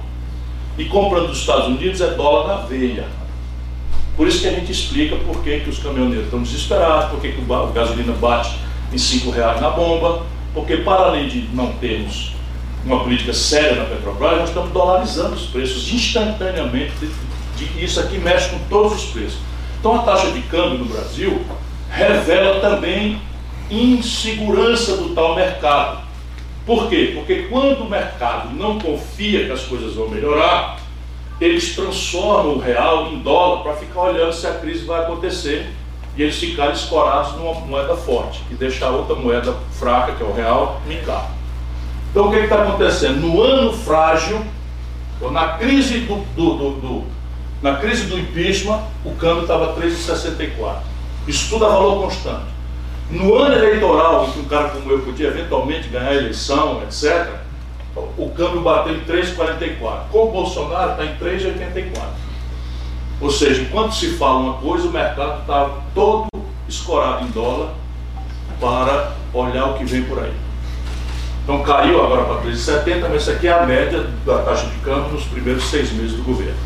E 0.78 0.86
comprando 0.86 1.28
dos 1.28 1.40
Estados 1.40 1.68
Unidos 1.68 2.02
é 2.02 2.12
dólar 2.12 2.48
na 2.48 2.56
veia. 2.66 3.06
Por 4.18 4.28
isso 4.28 4.42
que 4.42 4.48
a 4.48 4.52
gente 4.52 4.72
explica 4.72 5.16
por 5.16 5.42
que, 5.44 5.62
que 5.62 5.70
os 5.70 5.80
caminhoneiros 5.80 6.26
estão 6.26 6.42
desesperados, 6.42 7.12
por 7.12 7.22
que, 7.22 7.32
que 7.32 7.42
o 7.42 7.68
gasolina 7.72 8.12
bate 8.14 8.54
em 8.92 8.98
5 8.98 9.30
reais 9.30 9.62
na 9.62 9.70
bomba, 9.70 10.24
porque 10.54 10.78
para 10.78 11.04
além 11.04 11.28
de 11.28 11.42
não 11.54 11.74
termos 11.74 12.34
uma 12.86 13.04
política 13.04 13.34
séria 13.34 13.76
na 13.76 13.86
Petrobras, 13.86 14.40
nós 14.40 14.50
estamos 14.50 14.72
dolarizando 14.72 15.36
os 15.36 15.48
preços 15.48 15.92
instantaneamente. 15.92 16.94
E 17.60 17.84
isso 17.84 18.00
aqui 18.00 18.18
mexe 18.18 18.50
com 18.50 18.60
todos 18.70 19.04
os 19.04 19.12
preços. 19.12 19.40
Então 19.80 19.96
a 19.96 20.04
taxa 20.04 20.32
de 20.32 20.42
câmbio 20.44 20.80
no 20.80 20.86
Brasil 20.86 21.42
revela 21.90 22.60
também 22.62 23.22
insegurança 23.70 24.98
do 24.98 25.14
tal 25.14 25.36
mercado. 25.36 26.02
Por 26.66 26.88
quê? 26.90 27.12
Porque 27.16 27.48
quando 27.50 27.82
o 27.82 27.90
mercado 27.90 28.54
não 28.56 28.80
confia 28.80 29.46
que 29.46 29.52
as 29.52 29.62
coisas 29.62 29.96
vão 29.96 30.08
melhorar, 30.10 30.80
eles 31.42 31.76
transformam 31.76 32.56
o 32.56 32.60
real 32.60 33.12
em 33.12 33.20
dólar 33.20 33.64
para 33.64 33.74
ficar 33.74 34.02
olhando 34.02 34.34
se 34.34 34.46
a 34.46 34.56
crise 34.56 34.86
vai 34.86 35.02
acontecer 35.02 35.70
e 36.16 36.24
eles 36.24 36.38
ficarem 36.38 36.74
escorados 36.74 37.34
numa 37.34 37.54
moeda 37.54 37.96
forte 37.96 38.42
e 38.52 38.84
a 38.84 38.90
outra 38.90 39.16
moeda 39.16 39.56
fraca, 39.72 40.14
que 40.14 40.24
é 40.24 40.26
o 40.26 40.34
real, 40.34 40.82
mincar. 40.88 41.32
Então 42.12 42.28
o 42.28 42.32
que 42.32 42.38
está 42.38 42.64
acontecendo? 42.64 43.22
No 43.22 43.42
ano 43.42 43.72
frágil, 43.72 44.42
ou 45.22 45.32
na 45.32 45.58
crise 45.58 46.00
do, 46.00 46.16
do, 46.36 46.58
do, 46.58 46.72
do 46.82 47.04
na 47.62 47.76
crise 47.76 48.06
do 48.06 48.18
impeachment, 48.18 48.82
o 49.04 49.12
câmbio 49.16 49.42
estava 49.42 49.76
3,64. 49.80 50.78
Isso 51.28 51.50
tudo 51.50 51.66
a 51.66 51.70
valor 51.70 52.04
constante. 52.04 52.46
No 53.12 53.36
ano 53.36 53.56
eleitoral, 53.56 54.26
em 54.26 54.32
que 54.32 54.40
um 54.40 54.46
cara 54.46 54.70
como 54.70 54.90
eu 54.92 55.00
podia 55.00 55.28
eventualmente 55.28 55.90
ganhar 55.90 56.10
a 56.10 56.16
eleição, 56.16 56.82
etc., 56.84 57.28
o 58.18 58.30
câmbio 58.30 58.62
bateu 58.62 58.96
em 58.96 59.02
3,44. 59.02 60.10
Com 60.12 60.30
o 60.30 60.32
Bolsonaro 60.32 60.92
está 60.92 61.06
em 61.06 61.18
3,84. 61.18 61.92
Ou 63.22 63.30
seja, 63.30 63.62
enquanto 63.62 63.94
se 63.94 64.18
fala 64.18 64.40
uma 64.40 64.54
coisa, 64.54 64.88
o 64.88 64.92
mercado 64.92 65.42
está 65.42 65.70
todo 65.94 66.28
escorado 66.68 67.26
em 67.26 67.32
dólar 67.32 67.74
para 68.60 69.14
olhar 69.34 69.66
o 69.66 69.78
que 69.78 69.86
vem 69.86 70.04
por 70.04 70.20
aí. 70.20 70.34
Então 71.44 71.64
caiu 71.64 72.04
agora 72.04 72.24
para 72.26 72.42
3,70, 72.50 73.10
mas 73.10 73.24
isso 73.24 73.32
aqui 73.32 73.48
é 73.48 73.52
a 73.52 73.66
média 73.66 74.06
da 74.26 74.40
taxa 74.40 74.68
de 74.68 74.78
câmbio 74.78 75.12
nos 75.12 75.24
primeiros 75.24 75.64
seis 75.70 75.92
meses 75.92 76.14
do 76.14 76.24
governo. 76.24 76.58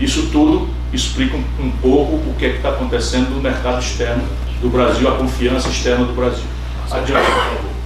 Isso 0.00 0.28
tudo 0.30 0.68
explica 0.92 1.36
um, 1.36 1.44
um 1.60 1.70
pouco 1.70 2.16
o 2.16 2.34
que 2.38 2.44
é 2.44 2.48
está 2.56 2.70
acontecendo 2.70 3.30
no 3.30 3.40
mercado 3.40 3.80
externo 3.80 4.24
do 4.60 4.68
Brasil, 4.68 5.08
a 5.08 5.16
confiança 5.16 5.68
externa 5.68 6.04
do 6.04 6.12
Brasil. 6.12 6.44
Adiante, 6.90 7.24
por 7.24 7.34
favor. 7.42 7.76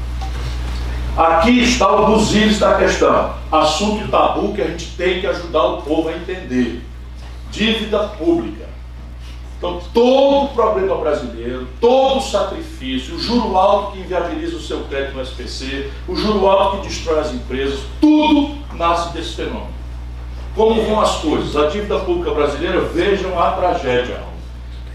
Aqui 1.16 1.62
está 1.62 1.90
o 1.90 2.16
dos 2.16 2.58
da 2.58 2.74
questão. 2.74 3.34
Assunto 3.52 4.08
tabu 4.08 4.54
que 4.54 4.62
a 4.62 4.66
gente 4.66 4.86
tem 4.96 5.20
que 5.20 5.26
ajudar 5.26 5.62
o 5.64 5.82
povo 5.82 6.08
a 6.08 6.12
entender. 6.12 6.82
Dívida 7.50 7.98
pública. 8.08 8.68
Então, 9.58 9.78
todo 9.92 10.54
problema 10.54 10.96
brasileiro, 10.96 11.68
todo 11.78 12.22
sacrifício, 12.22 13.16
o 13.16 13.20
juro 13.20 13.58
alto 13.58 13.92
que 13.92 14.00
inviabiliza 14.00 14.56
o 14.56 14.60
seu 14.60 14.84
crédito 14.84 15.16
no 15.16 15.22
SPC, 15.22 15.90
o 16.08 16.16
juro 16.16 16.46
alto 16.46 16.78
que 16.78 16.88
destrói 16.88 17.20
as 17.20 17.34
empresas, 17.34 17.80
tudo 18.00 18.56
nasce 18.74 19.12
desse 19.12 19.34
fenômeno. 19.34 19.68
Como 20.54 20.82
vão 20.82 21.00
as 21.00 21.16
coisas? 21.16 21.54
A 21.56 21.68
dívida 21.68 21.98
pública 21.98 22.30
brasileira, 22.32 22.80
vejam 22.80 23.38
a 23.38 23.50
tragédia. 23.52 24.22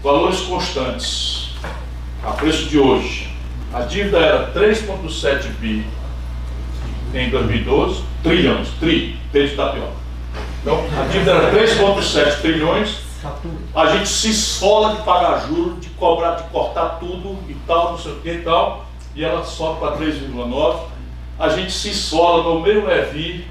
Valores 0.02 0.40
constantes. 0.40 1.54
A 2.24 2.32
preço 2.32 2.68
de 2.68 2.78
hoje. 2.78 3.30
A 3.72 3.82
dívida 3.82 4.18
era 4.18 4.52
3,7 4.52 5.48
bi 5.60 5.86
em 7.14 7.30
2012, 7.30 8.02
trilhões, 8.22 8.68
tri, 8.80 9.16
T 9.32 9.46
de 9.46 9.54
tapioca. 9.54 10.05
Então, 10.66 10.84
a 11.00 11.06
dívida 11.06 11.30
era 11.30 11.52
3,7 11.52 12.40
trilhões, 12.40 12.96
a 13.72 13.86
gente 13.86 14.08
se 14.08 14.30
esfola 14.30 14.96
de 14.96 15.02
pagar 15.02 15.46
juros, 15.46 15.80
de 15.80 15.88
cobrar, 15.90 16.32
de 16.32 16.42
cortar 16.48 16.98
tudo 16.98 17.38
e 17.48 17.54
tal, 17.68 17.92
não 17.92 17.98
sei 18.00 18.10
o 18.10 18.16
que 18.16 18.32
e 18.32 18.42
tal, 18.42 18.84
e 19.14 19.24
ela 19.24 19.44
sobe 19.44 19.78
para 19.78 19.96
3,9. 19.96 20.80
A 21.38 21.50
gente 21.50 21.70
se 21.70 21.90
esfola 21.90 22.42
no 22.42 22.62
meio 22.62 22.84
Levi, 22.84 23.46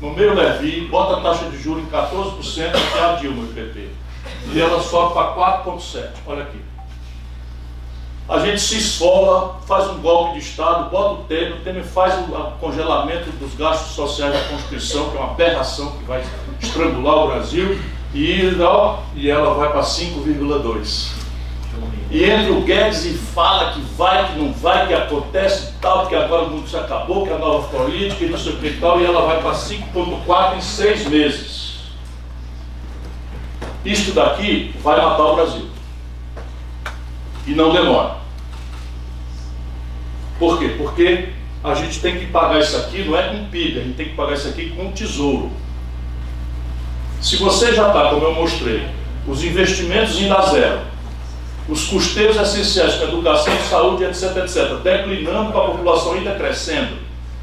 no 0.00 0.12
meio 0.12 0.34
Levi, 0.34 0.88
bota 0.88 1.18
a 1.18 1.20
taxa 1.20 1.48
de 1.48 1.62
juros 1.62 1.84
em 1.84 1.86
14%, 1.86 2.42
que 2.42 2.98
é 2.98 3.04
a 3.04 3.12
Dilma, 3.12 3.44
o 3.44 3.54
PT. 3.54 3.88
E 4.52 4.60
ela 4.60 4.82
sobe 4.82 5.14
para 5.14 5.62
4,7. 5.62 6.08
Olha 6.26 6.42
aqui. 6.42 6.58
A 8.30 8.38
gente 8.38 8.60
se 8.60 8.78
esfola, 8.78 9.56
faz 9.66 9.90
um 9.90 9.98
golpe 9.98 10.34
de 10.34 10.38
Estado, 10.38 10.88
bota 10.88 11.14
o 11.14 11.24
Temer, 11.24 11.54
o 11.54 11.64
Temer 11.64 11.82
faz 11.82 12.14
o 12.14 12.52
congelamento 12.60 13.28
dos 13.32 13.54
gastos 13.54 13.96
sociais 13.96 14.32
da 14.32 14.40
Constituição, 14.44 15.10
que 15.10 15.16
é 15.16 15.20
uma 15.20 15.32
aberração 15.32 15.90
que 15.96 16.04
vai 16.04 16.22
estrangular 16.60 17.24
o 17.24 17.26
Brasil, 17.26 17.76
e, 18.14 18.56
ó, 18.60 18.98
e 19.16 19.28
ela 19.28 19.52
vai 19.54 19.72
para 19.72 19.80
5,2. 19.80 21.10
E 22.08 22.22
entra 22.22 22.52
o 22.52 22.60
Guedes 22.60 23.04
e 23.04 23.14
fala 23.14 23.72
que 23.72 23.80
vai, 23.80 24.28
que 24.28 24.38
não 24.38 24.52
vai, 24.52 24.86
que 24.86 24.94
acontece 24.94 25.74
tal, 25.80 26.06
que 26.06 26.14
agora 26.14 26.44
o 26.44 26.50
mundo 26.50 26.68
se 26.68 26.76
acabou, 26.76 27.26
que 27.26 27.32
a 27.32 27.38
nova 27.38 27.66
política 27.66 28.24
e 28.24 28.28
não 28.28 28.38
sei 28.38 28.52
o 28.52 28.58
que 28.58 28.78
tal, 28.78 29.00
e 29.00 29.06
ela 29.06 29.26
vai 29.26 29.42
para 29.42 29.54
5,4 29.54 30.56
em 30.56 30.60
seis 30.60 31.04
meses. 31.08 31.80
Isto 33.84 34.12
daqui 34.12 34.72
vai 34.84 35.00
matar 35.02 35.24
o 35.24 35.34
Brasil. 35.34 35.68
E 37.44 37.50
não 37.50 37.72
demora. 37.72 38.19
Por 40.40 40.58
quê? 40.58 40.74
Porque 40.78 41.28
a 41.62 41.74
gente 41.74 42.00
tem 42.00 42.18
que 42.18 42.26
pagar 42.26 42.58
isso 42.58 42.74
aqui, 42.78 43.04
não 43.04 43.16
é 43.16 43.28
com 43.28 43.44
PIB, 43.50 43.78
a 43.78 43.82
gente 43.82 43.96
tem 43.96 44.08
que 44.08 44.14
pagar 44.14 44.32
isso 44.32 44.48
aqui 44.48 44.70
com 44.70 44.90
tesouro. 44.90 45.52
Se 47.20 47.36
você 47.36 47.74
já 47.74 47.88
está, 47.88 48.08
como 48.08 48.24
eu 48.24 48.34
mostrei, 48.34 48.88
os 49.28 49.44
investimentos 49.44 50.18
indo 50.18 50.34
a 50.34 50.40
zero, 50.46 50.80
os 51.68 51.84
custeios 51.84 52.36
essenciais 52.38 52.94
com 52.94 53.04
educação, 53.04 53.52
saúde, 53.68 54.04
etc, 54.04 54.34
etc, 54.38 54.80
declinando 54.82 55.52
para 55.52 55.60
a 55.60 55.66
população 55.66 56.14
ainda 56.14 56.34
crescendo, 56.34 56.96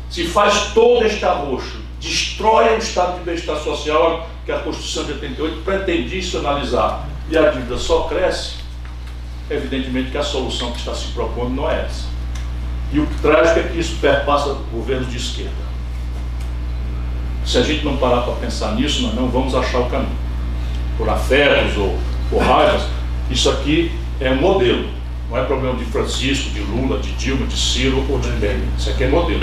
se 0.10 0.26
faz 0.26 0.74
todo 0.74 1.06
este 1.06 1.24
arroxo, 1.24 1.80
destrói 2.02 2.76
o 2.76 2.80
estado 2.80 3.20
de 3.20 3.26
bem-estar 3.26 3.58
social 3.58 4.28
que 4.44 4.52
a 4.52 4.58
Constituição 4.58 5.04
de 5.04 5.12
88 5.12 5.62
pretende 5.64 6.18
institucionalizar 6.18 7.08
e 7.30 7.38
a 7.38 7.52
dívida 7.52 7.78
só 7.78 8.04
cresce, 8.04 8.56
evidentemente 9.52 10.10
que 10.10 10.18
a 10.18 10.24
solução 10.24 10.72
que 10.72 10.80
está 10.80 10.96
se 10.96 11.10
propondo 11.10 11.52
não 11.52 11.70
é 11.70 11.86
essa. 11.86 12.17
E 12.92 13.00
o 13.00 13.08
trágico 13.22 13.60
é 13.60 13.64
que 13.64 13.80
isso 13.80 13.98
perpassa 14.00 14.56
governos 14.72 15.10
de 15.10 15.18
esquerda. 15.18 15.68
Se 17.46 17.58
a 17.58 17.62
gente 17.62 17.84
não 17.84 17.98
parar 17.98 18.22
para 18.22 18.34
pensar 18.34 18.76
nisso, 18.76 19.04
nós 19.04 19.16
não 19.16 19.30
vamos 19.30 19.56
achar 19.56 19.80
o 19.80 19.90
caminho. 19.90 20.18
Por 20.98 21.10
afetos 21.10 21.78
ou 21.78 21.98
por 22.30 22.42
raivas, 22.42 22.84
isso 23.30 23.50
aqui 23.50 23.92
é 24.20 24.32
um 24.32 24.42
modelo. 24.42 24.90
Não 25.30 25.38
é 25.38 25.44
problema 25.44 25.76
de 25.76 25.86
Francisco, 25.86 26.50
de 26.52 26.62
Lula, 26.62 27.00
de 27.00 27.12
Dilma, 27.14 27.46
de 27.46 27.58
Ciro 27.58 28.06
ou 28.10 28.20
de 28.20 28.30
Temer. 28.32 28.68
Isso 28.78 28.90
aqui 28.90 29.04
é 29.04 29.08
modelo. 29.10 29.42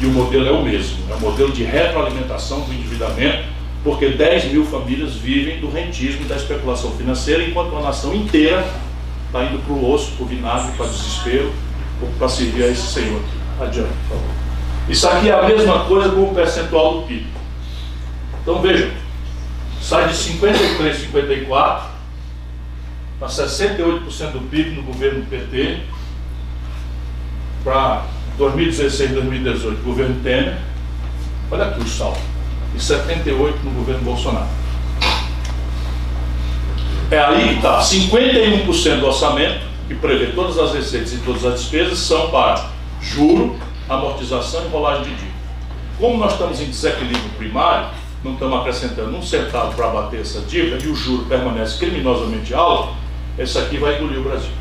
E 0.00 0.06
o 0.06 0.10
modelo 0.10 0.46
é 0.46 0.50
o 0.50 0.62
mesmo. 0.62 0.98
É 1.10 1.14
um 1.14 1.20
modelo 1.20 1.52
de 1.52 1.62
retroalimentação 1.62 2.60
do 2.60 2.72
endividamento, 2.72 3.44
porque 3.84 4.08
10 4.08 4.52
mil 4.52 4.64
famílias 4.64 5.14
vivem 5.14 5.60
do 5.60 5.70
rentismo 5.70 6.26
da 6.26 6.36
especulação 6.36 6.92
financeira, 6.92 7.44
enquanto 7.44 7.76
a 7.76 7.80
nação 7.80 8.14
inteira 8.14 8.66
está 9.26 9.44
indo 9.44 9.58
para 9.64 9.72
o 9.72 9.90
osso, 9.92 10.12
para 10.12 10.24
o 10.24 10.26
vinagre, 10.26 10.72
para 10.76 10.86
o 10.86 10.88
desespero, 10.88 11.52
para 12.18 12.28
servir 12.28 12.64
a 12.64 12.68
esse 12.68 12.86
Senhor. 12.86 13.20
Adiante, 13.60 13.92
por 14.08 14.16
favor. 14.16 14.30
Isso 14.88 15.08
aqui 15.08 15.28
é 15.28 15.32
a 15.32 15.42
mesma 15.42 15.84
coisa 15.84 16.08
com 16.10 16.22
o 16.22 16.34
percentual 16.34 17.00
do 17.00 17.06
PIB. 17.06 17.26
Então 18.42 18.60
vejam, 18.60 18.90
sai 19.80 20.08
de 20.08 20.14
53, 20.14 20.96
54 20.96 21.90
para 23.20 23.28
68% 23.28 24.32
do 24.32 24.48
PIB 24.50 24.70
no 24.70 24.82
governo 24.82 25.26
PT, 25.26 25.80
para 27.62 28.06
2016, 28.38 29.10
2018, 29.10 29.82
governo 29.82 30.16
Temer, 30.22 30.56
olha 31.50 31.66
aqui 31.66 31.80
o 31.80 31.86
saldo, 31.86 32.18
e 32.74 32.78
78% 32.78 33.62
no 33.62 33.70
governo 33.72 34.02
Bolsonaro. 34.02 34.48
É 37.10 37.18
aí 37.18 37.48
que 37.48 37.54
está, 37.56 37.80
51% 37.80 39.00
do 39.00 39.06
orçamento 39.06 39.69
que 39.90 39.96
prevê 39.96 40.26
todas 40.26 40.56
as 40.56 40.72
receitas 40.72 41.12
e 41.12 41.18
todas 41.18 41.44
as 41.44 41.62
despesas 41.62 41.98
são 41.98 42.30
para 42.30 42.70
juro, 43.02 43.58
amortização 43.88 44.64
e 44.64 44.68
rolagem 44.68 45.02
de 45.02 45.10
dívida. 45.10 45.30
Como 45.98 46.16
nós 46.16 46.32
estamos 46.34 46.60
em 46.60 46.66
desequilíbrio 46.66 47.28
primário, 47.36 47.88
não 48.22 48.34
estamos 48.34 48.60
acrescentando 48.60 49.16
um 49.16 49.20
centavo 49.20 49.74
para 49.74 49.88
abater 49.88 50.20
essa 50.20 50.42
dívida 50.42 50.78
e 50.80 50.86
o 50.86 50.94
juro 50.94 51.24
permanece 51.24 51.76
criminosamente 51.76 52.54
alto, 52.54 52.94
esse 53.36 53.58
aqui 53.58 53.78
vai 53.78 53.96
engolir 53.96 54.20
o 54.20 54.22
Brasil. 54.22 54.52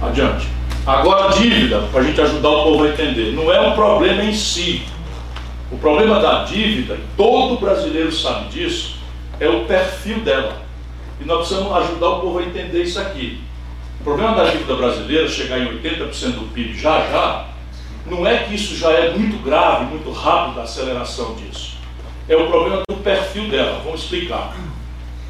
Adiante. 0.00 0.46
Agora, 0.86 1.32
dívida, 1.32 1.80
para 1.90 2.00
a 2.00 2.04
gente 2.04 2.20
ajudar 2.20 2.48
o 2.48 2.62
povo 2.62 2.84
a 2.84 2.90
entender, 2.90 3.32
não 3.32 3.52
é 3.52 3.60
um 3.60 3.74
problema 3.74 4.22
em 4.22 4.34
si. 4.34 4.82
O 5.72 5.78
problema 5.78 6.20
da 6.20 6.44
dívida, 6.44 6.94
e 6.94 7.04
todo 7.16 7.58
brasileiro 7.58 8.12
sabe 8.12 8.50
disso, 8.50 8.98
é 9.40 9.48
o 9.48 9.64
perfil 9.64 10.20
dela. 10.20 10.62
E 11.20 11.24
nós 11.24 11.46
precisamos 11.46 11.72
ajudar 11.72 12.08
o 12.08 12.20
povo 12.20 12.38
a 12.38 12.42
entender 12.42 12.82
isso 12.82 13.00
aqui. 13.00 13.40
O 14.00 14.04
problema 14.04 14.34
da 14.34 14.50
dívida 14.50 14.74
brasileira 14.74 15.28
chegar 15.28 15.58
em 15.58 15.78
80% 15.78 16.32
do 16.32 16.52
PIB 16.52 16.74
já 16.74 17.08
já, 17.08 17.48
não 18.04 18.26
é 18.26 18.38
que 18.38 18.54
isso 18.54 18.76
já 18.76 18.90
é 18.90 19.16
muito 19.16 19.40
grave, 19.44 19.84
muito 19.84 20.10
rápido 20.10 20.60
a 20.60 20.64
aceleração 20.64 21.34
disso. 21.36 21.76
É 22.28 22.36
o 22.36 22.48
problema 22.48 22.82
do 22.88 22.96
perfil 22.96 23.48
dela. 23.48 23.80
Vamos 23.84 24.02
explicar. 24.02 24.56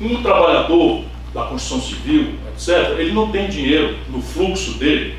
Um 0.00 0.22
trabalhador 0.22 1.04
da 1.34 1.42
construção 1.44 1.80
civil, 1.80 2.38
etc., 2.48 2.98
ele 2.98 3.12
não 3.12 3.30
tem 3.30 3.48
dinheiro 3.48 3.98
no 4.08 4.22
fluxo 4.22 4.78
dele, 4.78 5.18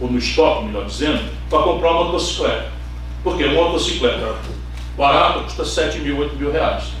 ou 0.00 0.10
no 0.10 0.18
estoque, 0.18 0.64
melhor 0.64 0.86
dizendo, 0.86 1.22
para 1.50 1.62
comprar 1.62 1.90
uma 1.90 2.04
motocicleta. 2.04 2.72
Porque 3.22 3.44
uma 3.44 3.64
motocicleta 3.64 4.36
barata 4.96 5.40
custa 5.40 5.64
7 5.64 5.98
mil, 5.98 6.18
8 6.18 6.36
mil 6.36 6.50
reais 6.50 6.95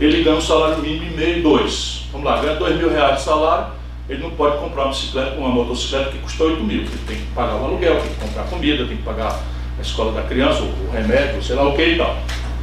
ele 0.00 0.22
ganha 0.22 0.36
um 0.36 0.40
salário 0.40 0.78
mínimo 0.78 1.12
e 1.12 1.16
meio, 1.16 1.42
dois. 1.42 2.06
Vamos 2.12 2.26
lá, 2.26 2.40
ganha 2.40 2.56
dois 2.56 2.76
mil 2.76 2.90
reais 2.90 3.16
de 3.18 3.22
salário, 3.22 3.72
ele 4.08 4.22
não 4.22 4.30
pode 4.30 4.58
comprar 4.58 4.84
uma 4.84 4.90
bicicleta, 4.90 5.36
uma 5.36 5.48
motocicleta 5.48 6.10
que 6.10 6.18
custa 6.18 6.44
oito 6.44 6.62
mil. 6.62 6.80
Ele 6.80 6.98
tem 7.06 7.16
que 7.16 7.26
pagar 7.34 7.56
o 7.56 7.64
aluguel, 7.64 8.00
tem 8.00 8.10
que 8.10 8.20
comprar 8.20 8.44
comida, 8.44 8.84
tem 8.84 8.96
que 8.96 9.02
pagar 9.02 9.40
a 9.78 9.82
escola 9.82 10.12
da 10.12 10.22
criança, 10.22 10.62
o 10.62 10.90
remédio, 10.92 11.42
sei 11.42 11.56
lá 11.56 11.68
o 11.68 11.74
que 11.74 11.82
e 11.82 11.96
tal. 11.96 12.16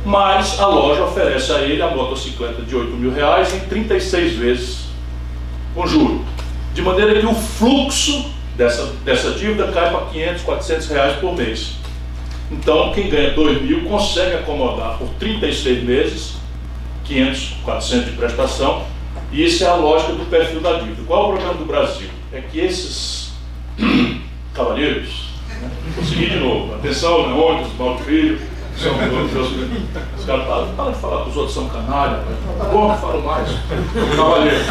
mas 0.06 0.60
a 0.60 0.68
loja 0.68 1.04
oferece 1.04 1.52
a 1.52 1.60
ele 1.60 1.82
a 1.82 1.88
motocicleta 1.88 2.62
de 2.62 2.76
8 2.76 2.92
mil 2.92 3.12
reais 3.12 3.54
em 3.54 3.60
36 3.62 4.34
vezes 4.34 4.89
com 5.74 5.88
juro. 5.88 6.24
De 6.74 6.82
maneira 6.82 7.20
que 7.20 7.26
o 7.26 7.34
fluxo 7.34 8.32
dessa, 8.56 8.94
dessa 9.04 9.32
dívida 9.32 9.72
cai 9.72 9.89
para 9.89 10.06
500, 10.08 10.42
400 10.44 10.88
reais 10.89 11.15
por 11.18 11.36
mês. 11.36 11.76
Então, 12.52 12.92
quem 12.94 13.10
ganha 13.10 13.32
2 13.32 13.62
mil 13.62 13.86
consegue 13.86 14.36
acomodar 14.36 14.98
por 14.98 15.08
36 15.20 15.84
meses 15.84 16.38
500, 17.10 17.56
400 17.65 18.06
de 18.06 18.12
prestação, 18.12 18.84
e 19.32 19.43
isso 19.43 19.63
é 19.63 19.67
a 19.67 19.74
lógica 19.74 20.13
do 20.13 20.30
perfil 20.30 20.62
da 20.62 20.74
dívida. 20.74 21.02
Qual 21.08 21.19
é 21.19 21.26
o 21.26 21.32
problema 21.34 21.54
do 21.56 21.65
Brasil? 21.65 22.10
É 22.32 22.39
que 22.39 22.60
esses 22.60 23.32
cavalheiros, 24.54 25.30
né? 25.60 25.69
vou 25.95 26.06
seguir 26.06 26.30
de 26.30 26.39
novo, 26.39 26.76
atenção, 26.76 27.28
Leônidas, 27.28 27.74
Mauro 27.78 28.04
Filho, 28.04 28.39
são 28.78 28.95
meus, 28.95 29.34
os 30.17 30.26
caras 30.26 30.48
falam, 30.48 30.76
para 30.76 30.91
de 30.91 31.00
falar 31.00 31.24
que 31.24 31.30
os 31.32 31.36
outros 31.36 31.54
são 31.54 31.67
canalha, 31.67 32.24
tá 32.58 32.65
bom, 32.65 32.95
falo 32.98 33.24
mais, 33.24 33.50
cavalheiro. 34.15 34.63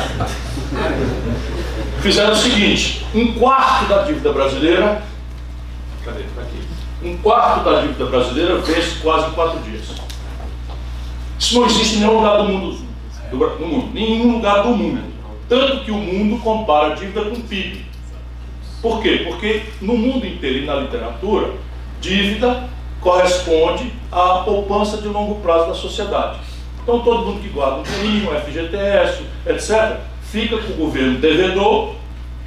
Fizeram 2.01 2.33
o 2.33 2.37
seguinte, 2.37 3.05
um 3.15 3.35
quarto 3.35 3.89
da 3.89 4.03
dívida 4.03 4.33
brasileira, 4.33 5.03
cadê? 6.05 6.21
Está 6.21 6.43
aqui. 6.43 6.59
Um 7.03 7.17
quarto 7.19 7.65
da 7.65 7.81
dívida 7.83 8.07
brasileira 8.07 8.59
vence 8.59 9.01
quase 9.03 9.29
em 9.29 9.33
quatro 9.33 9.59
dias. 9.61 10.08
Isso 11.39 11.61
não 11.61 11.67
existe 11.67 11.97
em 11.97 11.99
nenhum 12.01 12.17
lugar 12.17 12.39
do 12.39 12.45
mundo, 12.45 12.79
do, 13.31 13.39
do 13.39 13.67
mundo, 13.67 13.91
nenhum 13.95 14.33
lugar 14.33 14.63
do 14.63 14.71
mundo. 14.71 15.03
Tanto 15.49 15.85
que 15.85 15.91
o 15.91 15.97
mundo 15.97 16.43
compara 16.43 16.93
a 16.93 16.95
dívida 16.95 17.25
com 17.25 17.41
PIB. 17.41 17.87
Por 18.83 19.01
quê? 19.01 19.25
Porque 19.27 19.63
no 19.81 19.97
mundo 19.97 20.27
inteiro 20.27 20.59
e 20.59 20.65
na 20.67 20.75
literatura, 20.77 21.53
dívida 22.01 22.69
corresponde 23.01 23.93
à 24.11 24.41
poupança 24.45 24.99
de 24.99 25.09
longo 25.09 25.37
prazo 25.37 25.69
da 25.69 25.75
sociedade. 25.75 26.41
Então 26.83 27.01
todo 27.01 27.27
mundo 27.27 27.41
que 27.41 27.49
guarda 27.49 27.79
um 27.79 27.83
dinheirinho, 27.83 28.31
um 28.31 28.41
FGTS, 28.41 29.23
etc., 29.47 30.01
fica 30.23 30.59
com 30.59 30.73
o 30.73 30.77
governo 30.77 31.19
devedor, 31.19 31.95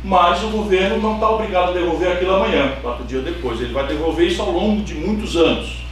mas 0.03 0.43
o 0.43 0.47
governo 0.47 0.97
não 0.97 1.15
está 1.15 1.29
obrigado 1.29 1.69
a 1.69 1.73
devolver 1.73 2.11
aquilo 2.11 2.35
amanhã, 2.35 2.73
quatro 2.81 3.03
dias 3.05 3.23
depois. 3.23 3.59
Ele 3.61 3.73
vai 3.73 3.87
devolver 3.87 4.27
isso 4.27 4.41
ao 4.41 4.51
longo 4.51 4.81
de 4.81 4.95
muitos 4.95 5.35
anos. 5.35 5.83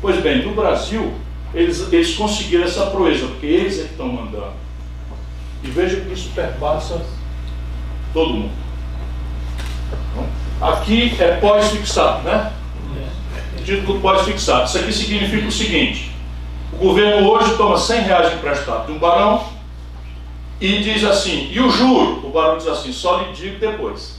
Pois 0.00 0.20
bem, 0.20 0.44
no 0.44 0.54
Brasil, 0.54 1.12
eles, 1.54 1.92
eles 1.92 2.14
conseguiram 2.14 2.64
essa 2.64 2.86
proeza, 2.86 3.26
porque 3.26 3.46
eles 3.46 3.78
é 3.78 3.84
que 3.84 3.90
estão 3.90 4.08
mandando. 4.08 4.52
E 5.62 5.68
veja 5.68 6.00
que 6.00 6.12
isso 6.12 6.30
perpassa 6.34 7.00
todo 8.12 8.34
mundo. 8.34 8.52
Aqui 10.60 11.16
é 11.20 11.36
pós-fixado, 11.36 12.22
né? 12.22 12.52
Título 13.64 14.00
pós-fixado. 14.00 14.64
Isso 14.64 14.78
aqui 14.78 14.92
significa 14.92 15.46
o 15.46 15.52
seguinte: 15.52 16.10
o 16.72 16.76
governo 16.76 17.28
hoje 17.28 17.56
toma 17.56 17.76
100 17.76 18.02
reais 18.02 18.34
emprestado 18.34 18.86
de 18.86 18.92
um 18.92 18.98
barão 18.98 19.44
e 20.60 20.82
diz 20.82 21.04
assim, 21.04 21.48
e 21.52 21.60
o 21.60 21.70
juro? 21.70 22.26
O 22.26 22.30
barão 22.30 22.56
diz 22.58 22.66
assim, 22.66 22.92
só 22.92 23.20
lhe 23.20 23.32
digo 23.32 23.58
depois. 23.58 24.17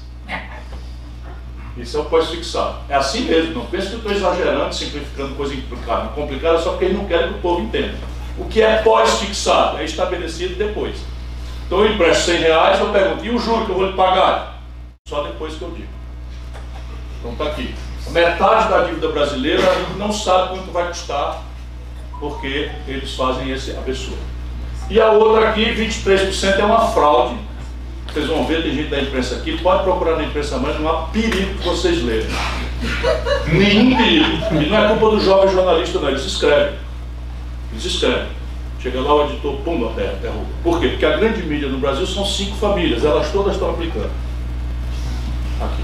Isso 1.79 1.97
é 1.97 2.01
o 2.01 2.05
pós-fixado. 2.05 2.79
É 2.89 2.95
assim 2.95 3.21
mesmo, 3.21 3.53
não 3.53 3.65
pense 3.65 3.87
que 3.87 3.93
eu 3.93 3.99
estou 3.99 4.11
exagerando, 4.11 4.75
simplificando 4.75 5.35
coisa 5.35 5.55
complicada. 5.55 6.07
Complicada 6.09 6.57
é 6.57 6.61
só 6.61 6.71
porque 6.71 6.85
eles 6.85 6.97
não 6.97 7.05
querem 7.05 7.29
que 7.29 7.39
o 7.39 7.41
povo 7.41 7.61
entenda. 7.61 7.95
O 8.37 8.45
que 8.45 8.61
é 8.61 8.81
pós-fixado? 8.81 9.77
É 9.77 9.85
estabelecido 9.85 10.55
depois. 10.55 10.97
Então 11.65 11.79
eu 11.85 11.93
empresto 11.93 12.25
100 12.25 12.39
reais, 12.39 12.79
eu 12.79 12.89
pergunto, 12.89 13.23
e 13.23 13.29
o 13.29 13.39
juro 13.39 13.65
que 13.65 13.71
eu 13.71 13.75
vou 13.75 13.87
lhe 13.87 13.93
pagar? 13.93 14.61
Só 15.07 15.23
depois 15.23 15.55
que 15.55 15.61
eu 15.61 15.71
digo. 15.71 15.87
Então 17.19 17.31
está 17.31 17.45
aqui. 17.45 17.73
Metade 18.09 18.69
da 18.69 18.83
dívida 18.83 19.09
brasileira 19.09 19.69
a 19.69 19.75
gente 19.75 19.97
não 19.97 20.11
sabe 20.11 20.49
quanto 20.49 20.71
vai 20.71 20.87
custar, 20.87 21.43
porque 22.19 22.71
eles 22.87 23.13
fazem 23.15 23.51
esse 23.51 23.71
absurdo. 23.71 24.21
E 24.89 24.99
a 24.99 25.11
outra 25.11 25.49
aqui, 25.49 25.63
23% 25.65 26.59
é 26.59 26.65
uma 26.65 26.87
fraude. 26.87 27.35
Vocês 28.13 28.27
vão 28.27 28.45
ver, 28.45 28.63
tem 28.63 28.73
gente 28.73 28.89
da 28.89 28.99
imprensa 28.99 29.35
aqui, 29.35 29.57
pode 29.59 29.83
procurar 29.83 30.15
na 30.15 30.23
imprensa, 30.23 30.57
mas 30.57 30.79
não 30.79 30.89
há 30.89 31.03
perigo 31.07 31.57
que 31.59 31.67
vocês 31.67 32.03
lerem. 32.03 32.27
Nenhum 33.51 33.95
perigo. 33.95 34.63
E 34.63 34.69
não 34.69 34.77
é 34.77 34.87
culpa 34.87 35.15
do 35.15 35.19
jovem 35.23 35.53
jornalista, 35.53 35.99
não, 35.99 36.09
eles 36.09 36.25
escrevem. 36.25 36.73
Eles 37.71 37.85
escrevem. 37.85 38.27
Chega 38.81 39.01
lá 39.01 39.13
o 39.13 39.25
editor, 39.25 39.57
pumba, 39.57 39.91
derruba. 39.93 40.45
Por 40.63 40.79
quê? 40.79 40.89
Porque 40.89 41.05
a 41.05 41.17
grande 41.17 41.43
mídia 41.43 41.67
no 41.67 41.79
Brasil 41.79 42.07
são 42.07 42.25
cinco 42.25 42.55
famílias, 42.55 43.03
elas 43.03 43.31
todas 43.31 43.53
estão 43.53 43.71
aplicando. 43.71 44.09
Aqui. 45.61 45.83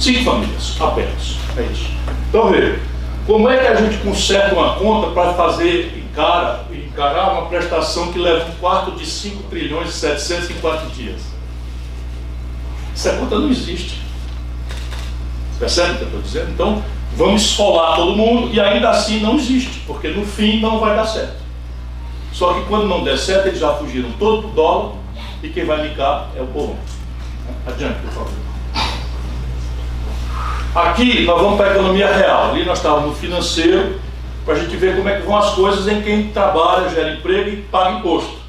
Cinco 0.00 0.24
famílias, 0.24 0.76
apenas. 0.80 1.36
É 1.56 1.62
isso. 1.70 1.90
Então 2.28 2.50
veja, 2.50 2.80
como 3.26 3.48
é 3.48 3.58
que 3.58 3.66
a 3.66 3.74
gente 3.76 3.98
conserta 3.98 4.54
uma 4.54 4.74
conta 4.76 5.10
para 5.10 5.34
fazer 5.34 5.96
encara, 5.96 6.64
encarar 6.72 7.34
uma 7.34 7.46
prestação 7.46 8.12
que 8.12 8.18
leva 8.18 8.50
um 8.50 8.54
quarto 8.54 8.92
de 8.92 9.06
5 9.06 9.44
trilhões 9.44 9.90
e 9.90 9.92
704 9.92 10.90
dias? 10.90 11.31
Essa 12.94 13.12
conta 13.14 13.38
não 13.38 13.50
existe. 13.50 14.00
Percebe 15.58 15.92
o 15.92 15.96
que 15.96 16.02
eu 16.02 16.06
estou 16.08 16.22
dizendo? 16.22 16.50
Então, 16.50 16.84
vamos 17.16 17.42
esfolar 17.42 17.96
todo 17.96 18.16
mundo 18.16 18.52
e 18.52 18.60
ainda 18.60 18.90
assim 18.90 19.20
não 19.20 19.36
existe, 19.36 19.80
porque 19.86 20.08
no 20.08 20.26
fim 20.26 20.60
não 20.60 20.80
vai 20.80 20.96
dar 20.96 21.06
certo. 21.06 21.42
Só 22.32 22.54
que 22.54 22.62
quando 22.62 22.88
não 22.88 23.04
der 23.04 23.18
certo, 23.18 23.48
eles 23.48 23.60
já 23.60 23.72
fugiram 23.74 24.10
todo 24.18 24.48
o 24.48 24.50
dólar 24.50 24.94
e 25.42 25.48
quem 25.48 25.64
vai 25.64 25.86
ligar 25.86 26.30
é 26.36 26.40
o 26.40 26.46
povo. 26.46 26.76
Adiante, 27.66 28.00
por 28.00 28.12
favor. 28.12 28.32
Aqui 30.74 31.24
nós 31.26 31.40
vamos 31.40 31.58
para 31.58 31.68
a 31.68 31.74
economia 31.74 32.12
real. 32.12 32.50
Ali 32.50 32.64
nós 32.64 32.78
estávamos 32.78 33.10
no 33.10 33.14
financeiro, 33.14 34.00
para 34.44 34.54
a 34.54 34.58
gente 34.58 34.74
ver 34.76 34.96
como 34.96 35.08
é 35.08 35.20
que 35.20 35.26
vão 35.26 35.36
as 35.36 35.50
coisas 35.50 35.86
em 35.86 36.00
quem 36.00 36.28
trabalha, 36.28 36.88
gera 36.88 37.12
emprego 37.12 37.50
e 37.50 37.56
paga 37.56 37.98
imposto. 37.98 38.41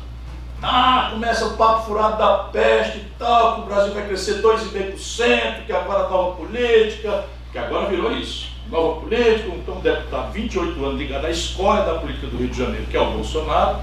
Ah, 0.65 1.09
começa 1.11 1.45
o 1.45 1.57
papo 1.57 1.87
furado 1.87 2.17
da 2.17 2.37
peste 2.45 2.99
e 2.99 3.05
tal, 3.19 3.55
que 3.55 3.61
o 3.61 3.65
Brasil 3.65 3.93
vai 3.93 4.07
crescer 4.07 4.41
2,5%, 4.41 5.65
que 5.65 5.73
agora 5.73 6.05
a 6.05 6.09
nova 6.09 6.37
política, 6.37 7.25
que 7.51 7.57
agora 7.57 7.89
virou 7.89 8.13
isso. 8.13 8.47
Nova 8.71 9.01
política, 9.01 9.49
então 9.49 9.75
deve 9.81 10.05
estar 10.05 10.21
28 10.31 10.85
anos 10.85 10.97
ligado 10.97 11.25
à 11.25 11.29
escola 11.29 11.81
da 11.81 11.95
política 11.95 12.27
do 12.27 12.37
Rio 12.37 12.47
de 12.47 12.57
Janeiro, 12.57 12.85
que 12.89 12.95
é 12.95 13.01
o 13.01 13.11
Bolsonaro, 13.11 13.79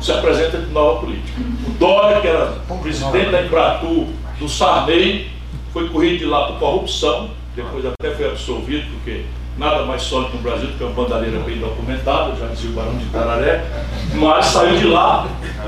se 0.00 0.12
apresenta 0.12 0.58
de 0.58 0.70
nova 0.70 1.00
política. 1.00 1.40
O 1.66 1.70
Dória, 1.72 2.20
que 2.20 2.28
era 2.28 2.52
presidente 2.80 3.30
da 3.30 3.42
Embratur, 3.42 4.06
do 4.38 4.48
Sarney, 4.48 5.28
foi 5.72 5.88
corrido 5.88 6.18
de 6.18 6.24
lá 6.24 6.46
por 6.46 6.60
corrupção, 6.60 7.30
depois 7.56 7.84
até 7.84 8.14
foi 8.14 8.30
absolvido, 8.30 8.86
porque 8.92 9.24
nada 9.58 9.84
mais 9.84 10.02
sólido 10.02 10.36
no 10.36 10.42
Brasil 10.42 10.68
do 10.68 10.78
que 10.78 10.84
uma 10.84 10.92
bandalheira 10.92 11.40
bem 11.40 11.58
documentada, 11.58 12.36
já 12.36 12.46
dizia 12.46 12.70
o 12.70 12.74
Barão 12.74 12.96
de 12.96 13.06
Tararé, 13.06 13.64
mas 14.14 14.46
saiu 14.46 14.78
de 14.78 14.86
lá, 14.86 15.26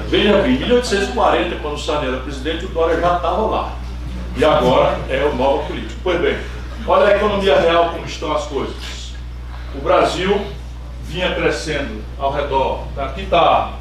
veja 0.09 0.39
bem, 0.39 0.55
em 0.55 0.59
1840, 0.59 1.57
quando 1.57 1.75
o 1.75 1.79
Sarney 1.79 2.09
era 2.09 2.21
presidente, 2.21 2.67
o 2.67 2.69
Dória 2.69 3.01
já 3.01 3.17
estava 3.17 3.43
lá. 3.47 3.73
E 4.37 4.45
agora 4.45 4.97
é 5.09 5.25
o 5.25 5.35
novo 5.35 5.67
político. 5.67 6.01
Pois 6.05 6.21
bem, 6.21 6.39
olha 6.87 7.07
a 7.07 7.17
economia 7.17 7.61
real 7.61 7.91
como 7.91 8.07
estão 8.07 8.33
as 8.33 8.45
coisas. 8.45 9.13
O 9.75 9.81
Brasil 9.81 10.41
vinha 11.05 11.35
crescendo 11.35 12.01
ao 12.17 12.33
redor, 12.33 12.85
aqui 12.97 13.23
está 13.23 13.73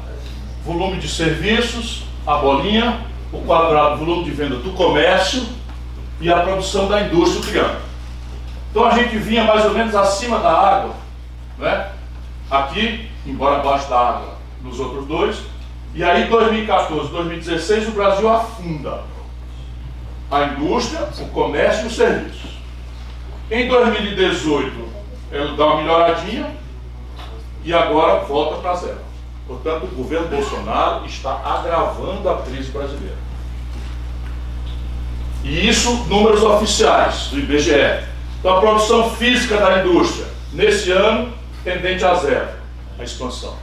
volume 0.64 0.98
de 0.98 1.08
serviços, 1.08 2.02
a 2.26 2.36
bolinha, 2.36 2.98
o 3.32 3.40
quadrado, 3.42 4.04
volume 4.04 4.24
de 4.24 4.32
venda 4.32 4.56
do 4.56 4.72
comércio 4.72 5.44
e 6.20 6.30
a 6.30 6.40
produção 6.40 6.88
da 6.88 7.00
indústria, 7.00 7.40
o 7.40 7.42
triângulo. 7.42 7.89
Então 8.70 8.84
a 8.84 8.90
gente 8.90 9.16
vinha 9.18 9.44
mais 9.44 9.64
ou 9.64 9.72
menos 9.72 9.94
acima 9.94 10.38
da 10.38 10.50
água, 10.50 10.94
né? 11.58 11.90
aqui, 12.50 13.08
embora 13.26 13.56
abaixo 13.56 13.88
da 13.88 13.98
água 13.98 14.34
nos 14.62 14.78
outros 14.78 15.06
dois, 15.06 15.38
e 15.94 16.04
aí 16.04 16.28
2014, 16.28 17.10
2016 17.10 17.88
o 17.88 17.92
Brasil 17.92 18.28
afunda 18.28 19.02
a 20.30 20.44
indústria, 20.44 21.08
o 21.18 21.26
comércio 21.28 21.84
e 21.84 21.86
os 21.88 21.96
serviços. 21.96 22.50
Em 23.50 23.66
2018 23.66 24.90
ele 25.32 25.56
dá 25.56 25.66
uma 25.66 25.82
melhoradinha 25.82 26.54
e 27.64 27.74
agora 27.74 28.20
volta 28.20 28.60
para 28.60 28.74
zero. 28.74 29.10
Portanto, 29.46 29.84
o 29.84 29.96
governo 29.96 30.28
Bolsonaro 30.28 31.04
está 31.06 31.40
agravando 31.44 32.28
a 32.28 32.42
crise 32.42 32.70
brasileira. 32.70 33.18
E 35.42 35.68
isso, 35.68 35.92
números 36.08 36.42
oficiais 36.42 37.28
do 37.28 37.38
IBGE. 37.40 38.09
Então, 38.40 38.56
a 38.56 38.60
produção 38.60 39.10
física 39.10 39.58
da 39.58 39.80
indústria, 39.80 40.26
nesse 40.50 40.90
ano, 40.90 41.30
tendente 41.62 42.02
a 42.04 42.14
zero, 42.14 42.48
a 42.98 43.04
expansão. 43.04 43.54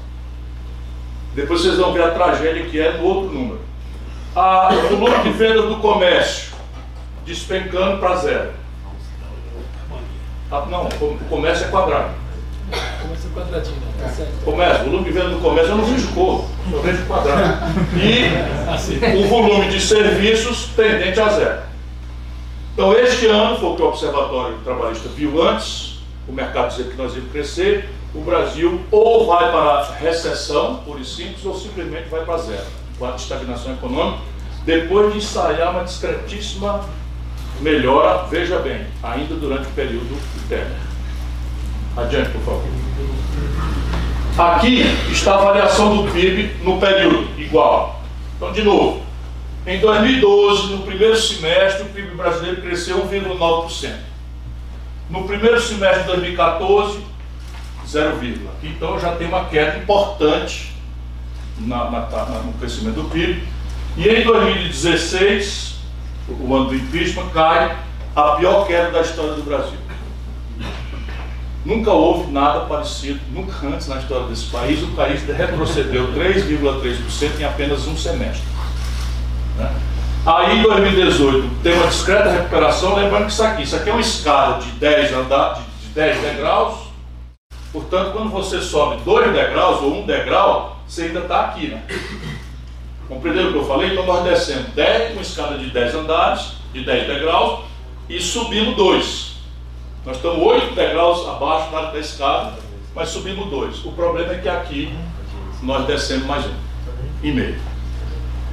Depois 1.34 1.62
vocês 1.62 1.78
vão 1.78 1.94
ver 1.94 2.04
a 2.04 2.12
tragédia 2.12 2.66
que 2.66 2.80
é 2.80 2.94
no 2.94 3.04
outro 3.04 3.34
número. 3.34 3.60
A, 4.36 4.70
o 4.72 4.98
volume 4.98 5.24
de 5.24 5.32
venda 5.32 5.64
do 5.64 5.78
comércio, 5.78 6.54
despencando 7.26 7.98
para 7.98 8.16
zero. 8.18 8.52
Ah, 10.52 10.66
não, 10.70 10.86
o 10.86 11.18
comércio 11.28 11.66
é 11.66 11.70
quadrado. 11.70 12.12
Começa 13.02 13.30
quadradinho, 13.34 13.78
né? 13.78 13.88
Tá 14.00 14.10
certo. 14.10 14.46
Comércio, 14.46 14.86
volume 14.86 15.06
de 15.06 15.12
venda 15.12 15.30
do 15.30 15.40
comércio, 15.40 15.72
eu 15.72 15.78
não 15.78 15.86
vejo 15.86 16.08
cor, 16.10 16.46
eu 16.72 16.82
vejo 16.84 17.06
quadrado. 17.06 17.58
E 17.96 19.18
o 19.18 19.28
volume 19.28 19.70
de 19.70 19.80
serviços 19.80 20.70
tendente 20.76 21.20
a 21.20 21.30
zero. 21.30 21.67
Então, 22.78 22.94
este 22.94 23.26
ano, 23.26 23.58
foi 23.58 23.70
o 23.70 23.76
que 23.76 23.82
o 23.82 23.88
Observatório 23.88 24.56
Trabalhista 24.64 25.10
viu 25.10 25.42
antes, 25.42 25.96
o 26.28 26.32
mercado 26.32 26.70
dizer 26.70 26.92
que 26.92 26.96
nós 26.96 27.12
íamos 27.16 27.32
crescer, 27.32 27.90
o 28.14 28.22
Brasil 28.22 28.80
ou 28.92 29.26
vai 29.26 29.52
para 29.52 29.94
recessão, 30.00 30.76
por 30.86 31.04
simples, 31.04 31.44
ou 31.44 31.58
simplesmente 31.58 32.08
vai 32.08 32.24
para 32.24 32.38
zero, 32.38 32.68
para 33.00 33.16
estagnação 33.16 33.74
econômica, 33.74 34.20
depois 34.64 35.12
de 35.12 35.18
ensaiar 35.18 35.72
uma 35.72 35.86
discretíssima 35.86 36.86
melhora, 37.62 38.28
veja 38.30 38.60
bem, 38.60 38.86
ainda 39.02 39.34
durante 39.34 39.66
o 39.66 39.72
período 39.72 40.16
Temer. 40.48 40.68
Adiante, 41.98 42.30
por 42.30 42.42
favor. 42.42 42.64
Aqui 44.38 44.84
está 45.12 45.34
a 45.34 45.38
variação 45.38 45.98
do 45.98 46.12
PIB 46.12 46.64
no 46.64 46.80
período, 46.80 47.28
igual. 47.40 48.04
Então, 48.36 48.52
de 48.52 48.62
novo, 48.62 49.07
em 49.68 49.80
2012, 49.80 50.68
no 50.72 50.84
primeiro 50.84 51.18
semestre, 51.18 51.84
o 51.84 51.90
PIB 51.90 52.16
brasileiro 52.16 52.62
cresceu 52.62 53.06
1,9%. 53.06 53.92
No 55.10 55.26
primeiro 55.26 55.60
semestre 55.60 56.04
de 56.04 56.08
2014, 56.08 57.00
0, 57.86 58.18
então 58.64 58.98
já 58.98 59.14
tem 59.16 59.28
uma 59.28 59.46
queda 59.46 59.78
importante 59.78 60.74
na, 61.60 61.92
na, 61.92 62.00
na, 62.00 62.40
no 62.46 62.54
crescimento 62.54 63.02
do 63.02 63.10
PIB. 63.10 63.44
E 63.98 64.08
em 64.08 64.24
2016, 64.24 65.76
o 66.30 66.56
ano 66.56 66.70
do 66.70 66.76
impeachment, 66.76 67.30
cai 67.30 67.78
a 68.16 68.24
pior 68.38 68.66
queda 68.68 68.92
da 68.92 69.02
história 69.02 69.34
do 69.34 69.44
Brasil. 69.44 69.78
Nunca 71.66 71.92
houve 71.92 72.32
nada 72.32 72.62
parecido, 72.62 73.20
nunca 73.34 73.68
antes 73.68 73.88
na 73.90 73.98
história 73.98 74.28
desse 74.28 74.46
país, 74.46 74.82
o 74.82 74.88
país 74.96 75.22
retrocedeu 75.26 76.14
3,3% 76.14 77.42
em 77.42 77.44
apenas 77.44 77.86
um 77.86 77.98
semestre. 77.98 78.57
Aí 80.28 80.60
em 80.60 80.62
2018 80.62 81.64
tem 81.64 81.72
uma 81.72 81.88
discreta 81.88 82.30
recuperação, 82.30 82.96
lembrando 82.96 83.28
que 83.28 83.32
isso 83.32 83.44
aqui, 83.44 83.64
isso 83.64 83.78
aqui 83.78 83.90
é 83.90 83.94
uma 83.94 84.02
escada 84.02 84.62
de 84.62 84.72
10, 84.72 85.14
andar, 85.14 85.64
de 85.82 85.88
10 85.88 86.20
degraus, 86.20 86.80
portanto 87.72 88.12
quando 88.12 88.30
você 88.30 88.60
sobe 88.60 89.02
2 89.06 89.32
degraus 89.32 89.82
ou 89.82 90.02
um 90.02 90.06
degrau, 90.06 90.82
você 90.86 91.04
ainda 91.04 91.22
está 91.22 91.46
aqui. 91.46 91.70
Né? 91.70 91.82
Compreenderam 93.08 93.48
o 93.48 93.52
que 93.54 93.60
eu 93.60 93.66
falei? 93.68 93.94
Então 93.94 94.06
nós 94.06 94.26
descemos 94.26 94.68
10, 94.74 95.14
uma 95.14 95.22
escada 95.22 95.58
de 95.58 95.70
10 95.70 95.96
andares, 95.96 96.56
de 96.74 96.84
10 96.84 97.08
degraus, 97.08 97.62
e 98.10 98.20
subimos 98.20 98.76
2. 98.76 99.38
Nós 100.06 100.18
estamos 100.18 100.46
8 100.46 100.76
degraus 100.76 101.26
abaixo 101.26 101.72
da 101.72 101.98
escada, 102.00 102.54
mas 102.94 103.08
subimos 103.08 103.50
dois. 103.50 103.86
O 103.86 103.94
problema 103.94 104.34
é 104.34 104.40
que 104.40 104.50
aqui 104.50 104.94
nós 105.64 105.86
descemos 105.86 106.26
mais 106.26 106.46
um 106.46 106.54
e 107.24 107.32
meio. 107.32 107.77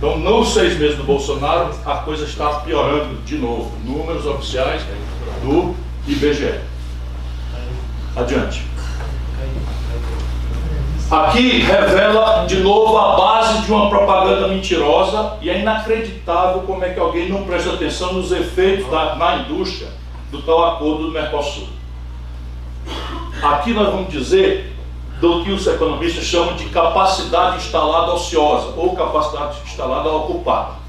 Então, 0.04 0.18
nos 0.18 0.52
seis 0.52 0.78
meses 0.78 0.98
do 0.98 1.04
Bolsonaro, 1.04 1.70
a 1.86 1.94
coisa 1.94 2.26
está 2.26 2.60
piorando 2.60 3.22
de 3.22 3.36
novo. 3.36 3.72
Números 3.86 4.26
oficiais 4.26 4.82
do 5.42 5.74
IBGE. 6.06 6.60
Adiante. 8.14 8.66
Aqui 11.10 11.60
revela 11.60 12.44
de 12.44 12.56
novo 12.56 12.98
a 12.98 13.16
base 13.16 13.62
de 13.62 13.72
uma 13.72 13.88
propaganda 13.88 14.48
mentirosa 14.48 15.38
e 15.40 15.48
é 15.48 15.60
inacreditável 15.60 16.60
como 16.64 16.84
é 16.84 16.90
que 16.90 17.00
alguém 17.00 17.30
não 17.30 17.44
presta 17.44 17.72
atenção 17.72 18.12
nos 18.12 18.30
efeitos 18.30 18.90
da, 18.90 19.16
na 19.16 19.36
indústria 19.36 19.88
do 20.30 20.42
tal 20.42 20.74
acordo 20.74 21.04
do 21.04 21.12
Mercosul. 21.12 21.68
Aqui 23.42 23.72
nós 23.72 23.86
vamos 23.86 24.12
dizer 24.12 24.73
do 25.20 25.44
que 25.44 25.50
os 25.50 25.66
economistas 25.66 26.24
chamam 26.24 26.56
de 26.56 26.66
capacidade 26.66 27.58
instalada 27.58 28.12
ociosa 28.12 28.74
ou 28.76 28.94
capacidade 28.94 29.58
instalada 29.64 30.08
ocupada. 30.10 30.84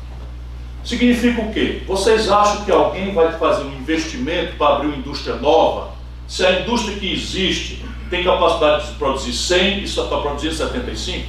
Significa 0.83 1.41
o 1.41 1.51
quê? 1.51 1.81
Vocês 1.87 2.29
acham 2.29 2.63
que 2.63 2.71
alguém 2.71 3.13
vai 3.13 3.31
fazer 3.39 3.63
um 3.63 3.73
investimento 3.73 4.55
para 4.55 4.75
abrir 4.75 4.87
uma 4.87 4.97
indústria 4.97 5.35
nova? 5.35 5.95
Se 6.27 6.45
a 6.45 6.61
indústria 6.61 6.97
que 6.97 7.11
existe 7.11 7.83
tem 8.09 8.23
capacidade 8.23 8.87
de 8.87 8.93
produzir 8.93 9.33
100 9.33 9.83
e 9.83 9.87
só 9.87 10.03
está 10.03 10.17
produzindo 10.17 10.53
75? 10.53 11.27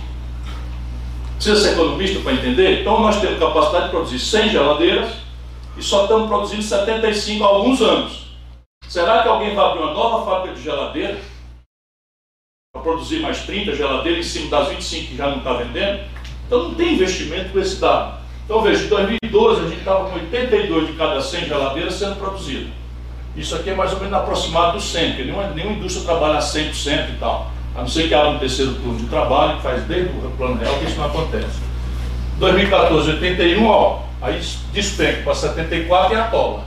Precisa 1.37 1.61
ser 1.61 1.73
economista 1.73 2.21
para 2.21 2.33
entender? 2.33 2.81
Então 2.81 3.01
nós 3.01 3.21
temos 3.21 3.39
capacidade 3.39 3.85
de 3.85 3.91
produzir 3.91 4.19
100 4.19 4.51
geladeiras 4.51 5.11
e 5.77 5.83
só 5.83 6.03
estamos 6.03 6.29
produzindo 6.29 6.63
75 6.63 7.45
há 7.45 7.47
alguns 7.47 7.81
anos. 7.81 8.27
Será 8.89 9.23
que 9.23 9.29
alguém 9.29 9.55
vai 9.55 9.65
abrir 9.65 9.83
uma 9.83 9.93
nova 9.93 10.25
fábrica 10.25 10.55
de 10.55 10.63
geladeira 10.63 11.15
para 11.15 11.36
produzir 12.87 13.20
mais 13.20 13.41
30 13.41 13.74
geladeiras 13.74 14.26
em 14.26 14.28
cima 14.28 14.51
das 14.51 14.68
25 14.68 15.07
que 15.09 15.16
já 15.16 15.28
não 15.28 15.39
está 15.39 15.53
vendendo? 15.55 16.01
Então 16.47 16.64
não 16.64 16.74
tem 16.74 16.95
investimento 16.95 17.51
com 17.51 17.59
esse 17.59 17.80
dado. 17.80 18.18
Então 18.45 18.62
veja, 18.62 18.84
em 18.84 18.89
2012 18.89 19.61
a 19.61 19.68
gente 19.68 19.78
estava 19.78 20.09
com 20.09 20.14
82 20.14 20.87
de 20.87 20.93
cada 20.93 21.20
100 21.20 21.47
geladeiras 21.47 21.95
sendo 21.95 22.16
produzidas. 22.16 22.68
Isso 23.37 23.55
aqui 23.57 23.70
é 23.70 23.74
mais 23.74 23.93
ou 23.93 23.99
menos 23.99 24.14
aproximado 24.14 24.72
do 24.74 24.80
100, 24.80 25.09
porque 25.09 25.24
nenhuma, 25.24 25.49
nenhuma 25.49 25.76
indústria 25.76 26.07
trabalha 26.07 26.39
100% 26.39 27.11
e 27.11 27.18
tal. 27.18 27.51
A 27.74 27.80
não 27.80 27.89
ser 27.89 28.09
que 28.09 28.14
abra 28.14 28.30
um 28.30 28.39
terceiro 28.39 28.74
turno 28.74 28.99
de 28.99 29.07
trabalho, 29.07 29.57
que 29.57 29.62
faz 29.62 29.82
desde 29.84 30.09
o 30.09 30.30
plano 30.39 30.59
real, 30.59 30.78
que 30.78 30.87
isso 30.87 30.97
não 30.97 31.07
acontece. 31.07 31.61
2014, 32.39 33.11
81, 33.11 33.66
ó, 33.66 34.07
Aí 34.20 34.41
despenca 34.72 35.22
para 35.22 35.34
74 35.34 36.14
e 36.14 36.20
atola. 36.20 36.64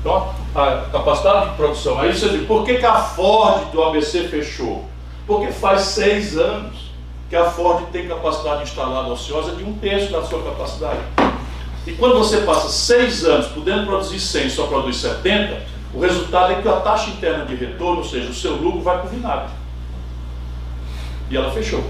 Então, 0.00 0.34
a 0.54 0.88
capacidade 0.92 1.50
de 1.50 1.56
produção. 1.56 1.98
Aí 1.98 2.12
você 2.12 2.28
diz, 2.28 2.46
por 2.46 2.64
que, 2.64 2.76
que 2.76 2.86
a 2.86 2.96
Ford 2.96 3.70
do 3.72 3.82
ABC 3.82 4.28
fechou? 4.28 4.84
Porque 5.26 5.50
faz 5.52 5.82
seis 5.82 6.36
anos 6.36 6.92
que 7.28 7.34
a 7.34 7.46
Ford 7.46 7.86
tem 7.90 8.06
capacidade 8.06 8.62
instalada 8.62 9.08
ociosa 9.08 9.56
de 9.56 9.64
um 9.64 9.72
terço 9.74 10.12
da 10.12 10.22
sua 10.22 10.42
capacidade. 10.42 11.00
E 11.86 11.92
quando 11.92 12.18
você 12.18 12.38
passa 12.42 12.68
seis 12.68 13.24
anos 13.24 13.48
podendo 13.48 13.86
produzir 13.86 14.20
100 14.20 14.46
e 14.46 14.50
só 14.50 14.66
produz 14.66 14.96
70, 14.96 15.62
o 15.92 16.00
resultado 16.00 16.52
é 16.52 16.62
que 16.62 16.68
a 16.68 16.76
taxa 16.80 17.10
interna 17.10 17.44
de 17.44 17.54
retorno, 17.54 17.98
ou 17.98 18.04
seja, 18.04 18.30
o 18.30 18.34
seu 18.34 18.56
lucro 18.56 18.80
vai 18.80 18.98
para 18.98 19.06
o 19.06 19.10
vinagre. 19.10 19.52
E 21.30 21.36
ela 21.36 21.50
fechou. 21.50 21.84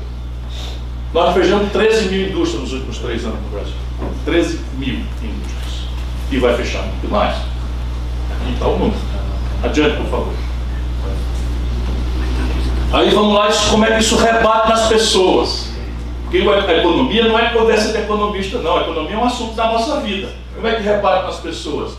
Nós 1.12 1.33
fechamos 1.35 1.71
13 1.71 2.09
mil 2.09 2.29
indústrias 2.29 2.62
nos 2.62 2.73
últimos 2.73 2.99
três 2.99 3.25
anos 3.25 3.41
no 3.41 3.49
Brasil. 3.51 3.75
13 4.25 4.61
mil 4.75 4.97
indústrias. 5.23 5.89
E 6.31 6.39
vai 6.39 6.57
fechar 6.57 6.83
muito 6.83 7.09
mais. 7.09 7.54
Aqui 8.45 8.53
está 8.53 8.66
o 8.68 8.78
número. 8.78 9.01
Adiante, 9.62 9.97
por 9.97 10.07
favor. 10.07 10.34
Aí 12.92 13.11
vamos 13.11 13.34
lá, 13.34 13.49
como 13.70 13.84
é 13.86 13.92
que 13.92 14.01
isso 14.01 14.16
rebate 14.16 14.68
nas 14.68 14.86
pessoas. 14.86 15.70
Porque 16.24 16.38
a 16.38 16.78
economia 16.78 17.26
não 17.26 17.38
é 17.38 17.51
conversa 17.51 17.92
de 17.92 17.99
economista, 17.99 18.59
não. 18.59 18.76
A 18.76 18.82
economia 18.82 19.14
é 19.14 19.18
um 19.18 19.24
assunto 19.24 19.55
da 19.55 19.66
nossa 19.66 20.01
vida. 20.01 20.28
Como 20.55 20.66
é 20.66 20.74
que 20.74 20.82
rebate 20.82 21.24
nas 21.24 21.40
pessoas? 21.40 21.97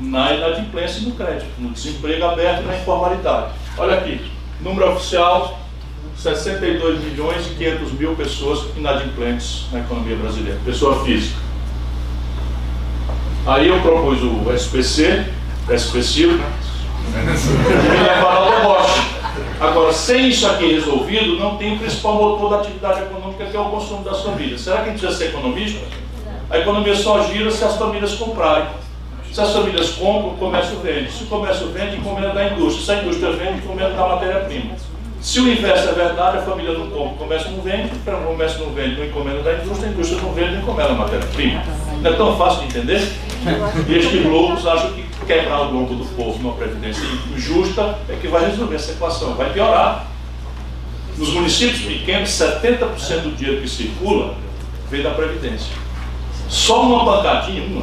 Na 0.00 0.32
inadimplência 0.32 1.00
e 1.00 1.02
no 1.02 1.12
crédito, 1.12 1.46
no 1.58 1.70
desemprego 1.70 2.24
aberto 2.24 2.62
e 2.62 2.66
na 2.66 2.76
informalidade. 2.76 3.52
Olha 3.76 3.98
aqui, 3.98 4.20
número 4.60 4.92
oficial 4.92 5.58
62 6.16 7.04
milhões 7.04 7.46
e 7.46 7.50
500 7.50 7.92
mil 7.92 8.14
pessoas 8.14 8.66
inadimplentes 8.76 9.66
na 9.70 9.80
economia 9.80 10.16
brasileira, 10.16 10.58
pessoa 10.64 11.04
física. 11.04 11.38
Aí 13.46 13.68
eu 13.68 13.80
propus 13.80 14.22
o 14.22 14.52
SPC, 14.52 15.26
SPC, 15.70 16.22
e 16.22 16.26
me 16.26 18.02
levaram 18.02 18.44
ao 18.44 18.50
deboche. 18.50 19.16
Agora, 19.58 19.92
sem 19.92 20.28
isso 20.28 20.46
aqui 20.46 20.72
resolvido, 20.72 21.38
não 21.38 21.56
tem 21.56 21.74
o 21.74 21.78
principal 21.78 22.14
motor 22.14 22.50
da 22.50 22.56
atividade 22.58 23.02
econômica, 23.02 23.46
que 23.46 23.56
é 23.56 23.60
o 23.60 23.64
consumo 23.66 24.04
das 24.04 24.22
famílias. 24.22 24.60
Será 24.60 24.78
que 24.78 24.82
a 24.82 24.92
gente 24.92 25.00
precisa 25.00 25.18
ser 25.18 25.28
economista? 25.30 25.80
A 26.50 26.58
economia 26.58 26.94
só 26.94 27.22
gira 27.24 27.50
se 27.50 27.64
as 27.64 27.76
famílias 27.76 28.14
comprarem. 28.14 28.68
Se 29.32 29.40
as 29.40 29.52
famílias 29.52 29.90
compram, 29.90 30.28
o 30.28 30.36
comércio 30.36 30.78
vende. 30.78 31.10
Se 31.10 31.24
o 31.24 31.26
comércio 31.26 31.68
vende, 31.68 31.96
encomenda 31.96 32.30
da 32.30 32.48
indústria. 32.48 32.84
Se 32.84 32.92
a 32.92 33.02
indústria 33.02 33.32
vende, 33.32 33.58
encomenda 33.58 33.90
da 33.90 34.08
matéria-prima. 34.08 34.76
Se 35.26 35.40
o 35.40 35.52
inverso 35.52 35.88
é 35.88 35.92
verdade, 35.92 36.38
a 36.38 36.42
família 36.42 36.72
não 36.72 36.88
compra, 36.88 37.14
o 37.14 37.16
comércio 37.16 37.50
não 37.50 37.60
vende, 37.60 37.90
o 37.96 38.26
comércio 38.28 38.60
não 38.60 38.72
vende, 38.72 38.94
não 38.94 39.06
encomenda 39.06 39.42
da 39.42 39.54
indústria, 39.54 39.88
a 39.88 39.92
indústria 39.92 40.20
não 40.22 40.32
vende, 40.32 40.52
não 40.52 40.62
encomenda 40.62 40.90
a 40.90 40.94
matéria-prima. 40.94 41.64
Não 42.00 42.12
é 42.12 42.14
tão 42.14 42.38
fácil 42.38 42.60
de 42.60 42.66
entender? 42.66 43.12
E 43.88 43.94
estes 43.96 44.24
loucos 44.24 44.64
acham 44.64 44.92
que 44.92 45.04
quebrar 45.26 45.62
o 45.62 45.72
longo 45.72 45.96
do 45.96 46.04
povo 46.14 46.40
numa 46.40 46.52
previdência 46.54 47.02
injusta 47.34 47.98
é 48.08 48.14
que 48.14 48.28
vai 48.28 48.48
resolver 48.48 48.76
essa 48.76 48.92
equação, 48.92 49.34
vai 49.34 49.52
piorar. 49.52 50.06
Nos 51.18 51.30
municípios 51.30 51.80
pequenos, 51.80 52.28
70% 52.28 53.22
do 53.22 53.34
dinheiro 53.36 53.60
que 53.62 53.68
circula 53.68 54.36
vem 54.88 55.02
da 55.02 55.10
Previdência. 55.10 55.74
Só 56.48 56.82
uma 56.82 57.04
pancadinha, 57.04 57.64
uma, 57.64 57.82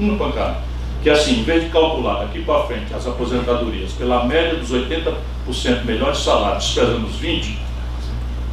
uma 0.00 0.18
pancada, 0.18 0.56
que 1.02 1.10
assim, 1.10 1.40
em 1.40 1.42
vez 1.42 1.64
de 1.64 1.70
calcular 1.70 2.20
daqui 2.20 2.42
para 2.42 2.64
frente 2.64 2.92
as 2.94 3.06
aposentadorias 3.06 3.92
pela 3.92 4.24
média 4.24 4.56
dos 4.56 4.72
80% 4.72 5.84
melhores 5.84 6.18
salários, 6.18 6.64
desprezando 6.64 7.06
os 7.06 7.20
20%, 7.20 7.56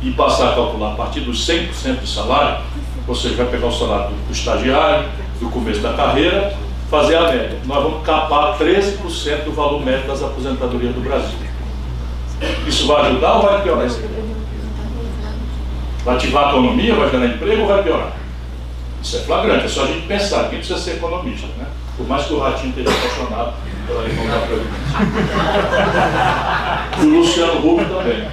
e 0.04 0.12
passar 0.12 0.52
a 0.52 0.56
calcular 0.56 0.91
a 0.91 0.96
partir 0.96 1.22
dos 1.22 1.48
100% 1.48 2.02
de 2.02 2.08
salário, 2.08 2.64
ou 3.08 3.16
seja, 3.16 3.36
vai 3.36 3.48
pegar 3.48 3.68
o 3.68 3.72
salário 3.72 4.10
do, 4.10 4.28
do 4.28 4.34
estagiário, 4.34 5.08
do 5.39 5.50
começo 5.50 5.80
da 5.80 5.94
carreira, 5.94 6.54
fazer 6.89 7.16
a 7.16 7.32
média. 7.32 7.58
Nós 7.66 7.84
vamos 7.84 8.06
capar 8.06 8.58
13% 8.58 9.46
do 9.46 9.54
valor 9.54 9.84
médio 9.84 10.08
das 10.08 10.22
aposentadorias 10.22 10.94
do 10.94 11.02
Brasil. 11.02 11.38
Isso 12.68 12.86
vai 12.88 13.10
ajudar 13.10 13.36
ou 13.36 13.41
vai 13.44 13.64
piorar 13.64 13.88
isso 13.88 14.02
Vai 16.04 16.16
ativar 16.16 16.48
a 16.48 16.50
economia, 16.50 16.96
vai 16.96 17.10
gerar 17.10 17.26
emprego 17.26 17.62
ou 17.62 17.68
vai 17.68 17.82
piorar? 17.82 18.14
Isso 19.02 19.18
é 19.18 19.20
flagrante, 19.22 19.66
é 19.66 19.68
só 19.68 19.84
a 19.84 19.88
gente 19.88 20.06
pensar, 20.06 20.50
quem 20.50 20.60
precisa 20.60 20.80
ser 20.80 20.91
economista, 20.98 21.48
né? 21.58 21.66
Por 21.98 22.08
mais 22.08 22.26
que 22.26 22.34
o 22.34 22.39
Ratinho 22.39 22.70
esteja 22.70 22.89
apaixonado 22.89 23.54
pela 23.86 24.04
irmã 24.04 24.24
da 24.26 24.48
E 27.04 27.06
o 27.06 27.20
Luciano 27.20 27.60
Huck 27.60 27.86
também. 27.86 28.28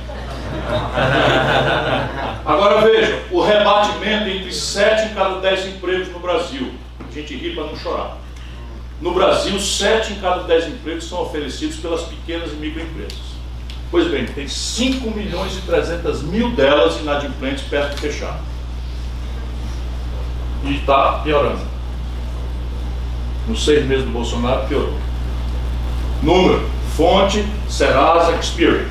Agora 2.45 2.81
veja, 2.81 3.23
o 3.31 3.41
rebatimento 3.43 4.29
entre 4.29 4.53
7 4.53 5.11
em 5.11 5.15
cada 5.15 5.41
10 5.41 5.67
empregos 5.67 6.09
no 6.09 6.21
Brasil. 6.21 6.73
A 7.09 7.13
gente 7.13 7.35
ri 7.37 7.55
para 7.55 7.65
não 7.65 7.77
chorar. 7.77 8.17
No 9.01 9.13
Brasil, 9.13 9.59
7 9.59 10.13
em 10.15 10.21
cada 10.21 10.45
10 10.45 10.69
empregos 10.69 11.09
são 11.09 11.23
oferecidos 11.23 11.77
pelas 11.77 12.03
pequenas 12.03 12.53
e 12.53 12.57
microempresas. 12.57 13.31
Pois 13.91 14.07
bem, 14.09 14.27
tem 14.27 14.47
5 14.47 15.11
milhões 15.11 15.57
e 15.57 15.63
300 15.63 16.23
mil 16.23 16.51
delas 16.51 17.01
inadimplentes 17.01 17.65
perto 17.65 17.97
de 17.97 18.01
fechar. 18.01 18.41
E 20.65 20.77
está 20.77 21.21
piorando. 21.25 21.61
Nos 23.49 23.65
seis 23.65 23.87
meses 23.87 24.05
do 24.05 24.11
Bolsonaro, 24.11 24.67
piorou. 24.67 24.95
Número, 26.23 26.69
fonte, 26.97 27.45
Serasa, 27.69 28.33
Experian. 28.37 28.87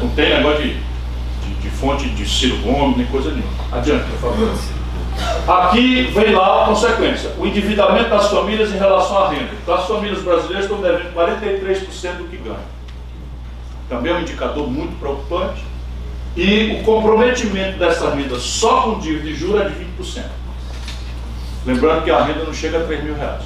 Não 0.00 0.08
tem 0.10 0.30
negócio 0.30 0.62
de, 0.62 0.74
de, 0.74 1.54
de 1.60 1.70
fonte 1.70 2.08
de 2.08 2.28
Ciro 2.28 2.56
Gomes, 2.58 2.96
nem 2.96 3.06
coisa 3.06 3.30
nenhuma. 3.30 3.52
Adiante, 3.72 4.04
por 4.10 4.30
favor. 4.30 4.52
Aqui 5.46 6.04
vem 6.14 6.34
lá 6.34 6.62
a 6.62 6.66
consequência: 6.66 7.30
o 7.38 7.46
endividamento 7.46 8.10
das 8.10 8.30
famílias 8.30 8.70
em 8.72 8.78
relação 8.78 9.18
à 9.18 9.28
renda. 9.30 9.50
Então, 9.62 9.74
as 9.74 9.86
famílias 9.86 10.22
brasileiras 10.22 10.64
estão 10.64 10.80
devendo 10.80 11.14
43% 11.14 12.16
do 12.18 12.28
que 12.28 12.36
ganham. 12.36 12.76
Também 13.88 14.12
é 14.12 14.16
um 14.16 14.20
indicador 14.20 14.68
muito 14.68 14.98
preocupante. 14.98 15.64
E 16.36 16.78
o 16.80 16.84
comprometimento 16.84 17.78
dessa 17.78 18.10
renda 18.10 18.38
só 18.38 18.82
com 18.82 18.98
dívida 18.98 19.30
e 19.30 19.34
juros 19.34 19.62
é 19.62 19.68
de 19.68 19.74
20%. 20.02 20.24
Lembrando 21.66 22.04
que 22.04 22.10
a 22.10 22.22
renda 22.22 22.44
não 22.44 22.54
chega 22.54 22.78
a 22.78 22.84
3 22.84 23.02
mil 23.02 23.14
reais. 23.16 23.42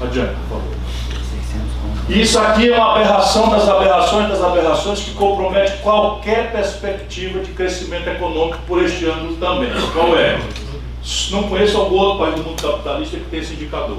Adiante, 0.00 0.34
por 0.48 0.58
favor. 0.58 0.78
Isso 2.08 2.38
aqui 2.38 2.72
é 2.72 2.76
uma 2.76 2.94
aberração 2.96 3.50
das 3.50 3.68
aberrações 3.68 4.28
das 4.28 4.42
aberrações 4.42 5.00
que 5.00 5.12
compromete 5.12 5.78
qualquer 5.78 6.50
perspectiva 6.50 7.40
de 7.40 7.52
crescimento 7.52 8.08
econômico 8.08 8.58
por 8.66 8.82
este 8.82 9.04
ano 9.04 9.36
também. 9.36 9.70
Qual 9.92 10.16
é? 10.16 10.40
Não 11.30 11.44
conheço 11.44 11.76
algum 11.76 11.96
outro 11.96 12.24
país 12.24 12.34
do 12.34 12.42
mundo 12.42 12.60
capitalista 12.60 13.16
que 13.16 13.24
tem 13.26 13.40
esse 13.40 13.54
indicador. 13.54 13.98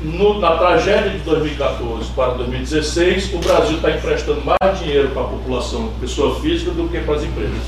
No, 0.00 0.40
na 0.40 0.56
tragédia 0.56 1.10
de 1.10 1.18
2014 1.18 2.10
para 2.10 2.34
2016, 2.34 3.34
o 3.34 3.38
Brasil 3.38 3.76
está 3.76 3.90
emprestando 3.90 4.42
mais 4.44 4.78
dinheiro 4.80 5.10
para 5.10 5.22
a 5.22 5.26
população, 5.26 5.92
pessoa 6.00 6.40
física, 6.40 6.72
do 6.72 6.88
que 6.88 6.98
para 7.00 7.14
as 7.14 7.22
empresas. 7.22 7.62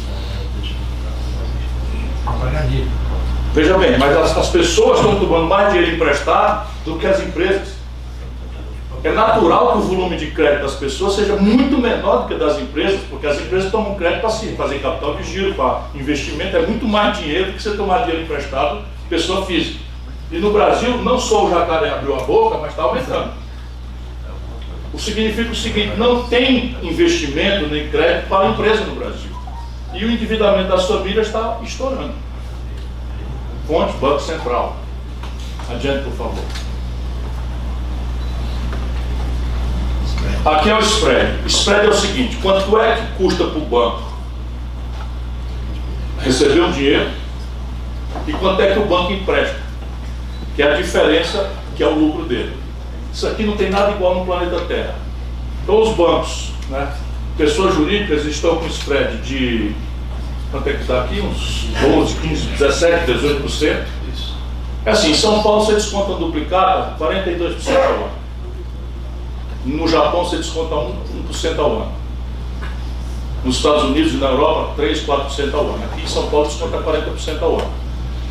Veja 3.55 3.78
bem, 3.78 3.96
mas 3.96 4.16
as, 4.16 4.36
as 4.36 4.48
pessoas 4.48 4.98
estão 4.98 5.14
tomando 5.14 5.46
mais 5.46 5.72
dinheiro 5.72 5.94
emprestado 5.94 6.66
do 6.84 6.98
que 6.98 7.07
as 7.07 7.20
empresas. 7.20 7.74
É 9.05 9.12
natural 9.12 9.72
que 9.72 9.78
o 9.78 9.80
volume 9.82 10.16
de 10.16 10.32
crédito 10.32 10.62
das 10.62 10.74
pessoas 10.74 11.14
seja 11.14 11.36
muito 11.36 11.78
menor 11.78 12.22
do 12.22 12.28
que 12.28 12.34
das 12.34 12.59
empresas, 12.59 12.98
porque 13.09 13.28
as 13.28 13.38
empresas 13.38 13.70
tomam 13.70 13.94
crédito 13.94 14.22
para 14.22 14.30
si, 14.30 14.57
fazer 14.57 14.80
capital 14.80 15.14
de 15.14 15.22
giro, 15.22 15.55
para 15.55 15.82
investimento, 15.94 16.57
é 16.57 16.66
muito 16.66 16.84
mais 16.88 17.16
dinheiro 17.16 17.52
do 17.52 17.52
que 17.52 17.62
você 17.62 17.76
tomar 17.76 17.98
dinheiro 17.98 18.22
emprestado 18.22 18.82
pessoa 19.09 19.46
física. 19.46 19.78
E 20.32 20.38
no 20.38 20.50
Brasil, 20.50 20.98
não 21.05 21.16
só 21.16 21.46
o 21.46 21.50
jacaré 21.50 21.90
abriu 21.90 22.16
a 22.16 22.24
boca, 22.24 22.59
mas 22.59 22.70
está 22.70 22.82
aumentando. 22.82 23.34
O 24.92 24.98
significa 24.98 25.52
o 25.52 25.55
seguinte: 25.55 25.92
não 25.96 26.24
tem 26.24 26.76
investimento 26.82 27.68
nem 27.68 27.88
crédito 27.88 28.28
para 28.28 28.48
a 28.48 28.50
empresa 28.50 28.84
no 28.84 28.96
Brasil. 28.96 29.30
E 29.92 30.05
o 30.05 30.11
endividamento 30.11 30.70
das 30.70 30.86
famílias 30.86 31.28
está 31.28 31.61
estourando. 31.62 32.24
Fonte 33.67 33.97
Banco 33.99 34.21
Central. 34.21 34.77
Adiante, 35.71 36.05
por 36.05 36.12
favor. 36.12 36.45
Aqui 40.45 40.71
é 40.71 40.75
o 40.75 40.81
spread. 40.81 41.47
Spread 41.47 41.87
é 41.87 41.91
o 41.91 41.95
seguinte: 41.95 42.37
quanto 42.37 42.79
é 42.79 42.97
que 42.97 43.23
custa 43.23 43.45
para 43.45 43.59
o 43.59 43.65
banco 43.65 44.15
receber 46.21 46.61
o 46.61 46.73
dinheiro 46.73 47.11
e 48.27 48.33
quanto 48.33 48.61
é 48.62 48.73
que 48.73 48.79
o 48.79 48.87
banco 48.87 49.12
empresta, 49.12 49.59
que 50.57 50.62
é 50.62 50.73
a 50.73 50.77
diferença 50.77 51.51
que 51.77 51.83
é 51.83 51.87
o 51.87 51.95
lucro 51.95 52.25
dele. 52.25 52.57
Isso 53.12 53.27
aqui 53.27 53.45
não 53.45 53.57
tem 53.57 53.71
nada 53.71 53.93
igual 53.93 54.17
no 54.17 54.25
planeta 54.25 54.61
Terra. 54.67 54.95
Então, 55.62 55.81
os 55.81 55.97
bancos, 55.97 56.53
né, 56.69 56.93
pessoas 57.37 57.75
jurídicas 57.75 58.25
estão 58.25 58.57
com 58.57 58.67
spread 58.67 59.19
de 59.19 59.75
quanto 60.55 60.68
é 60.68 60.74
que 60.74 60.82
está 60.82 61.02
aqui? 61.02 61.20
Uns 61.20 61.66
12, 61.80 62.14
15, 62.14 62.46
17, 62.46 63.12
18%. 63.12 63.84
É 64.86 64.90
assim, 64.90 65.11
em 65.11 65.14
São 65.14 65.42
Paulo 65.42 65.64
você 65.64 65.74
desconta 65.74 66.14
duplicada 66.14 66.94
42% 66.96 67.76
ao 67.76 67.82
ano. 67.82 68.11
No 69.64 69.88
Japão 69.88 70.24
você 70.24 70.36
desconta 70.36 70.76
1%, 70.76 71.59
1 71.59 71.61
ao 71.61 71.72
ano. 71.72 71.92
Nos 73.42 73.57
Estados 73.57 73.84
Unidos 73.84 74.12
e 74.12 74.16
na 74.18 74.28
Europa, 74.28 74.74
3, 74.76 75.05
4% 75.05 75.55
ao 75.55 75.61
ano. 75.61 75.84
Aqui 75.90 76.02
em 76.02 76.07
São 76.07 76.28
Paulo 76.28 76.46
desconta 76.46 76.78
40% 76.78 77.42
ao 77.42 77.59
ano. 77.59 77.70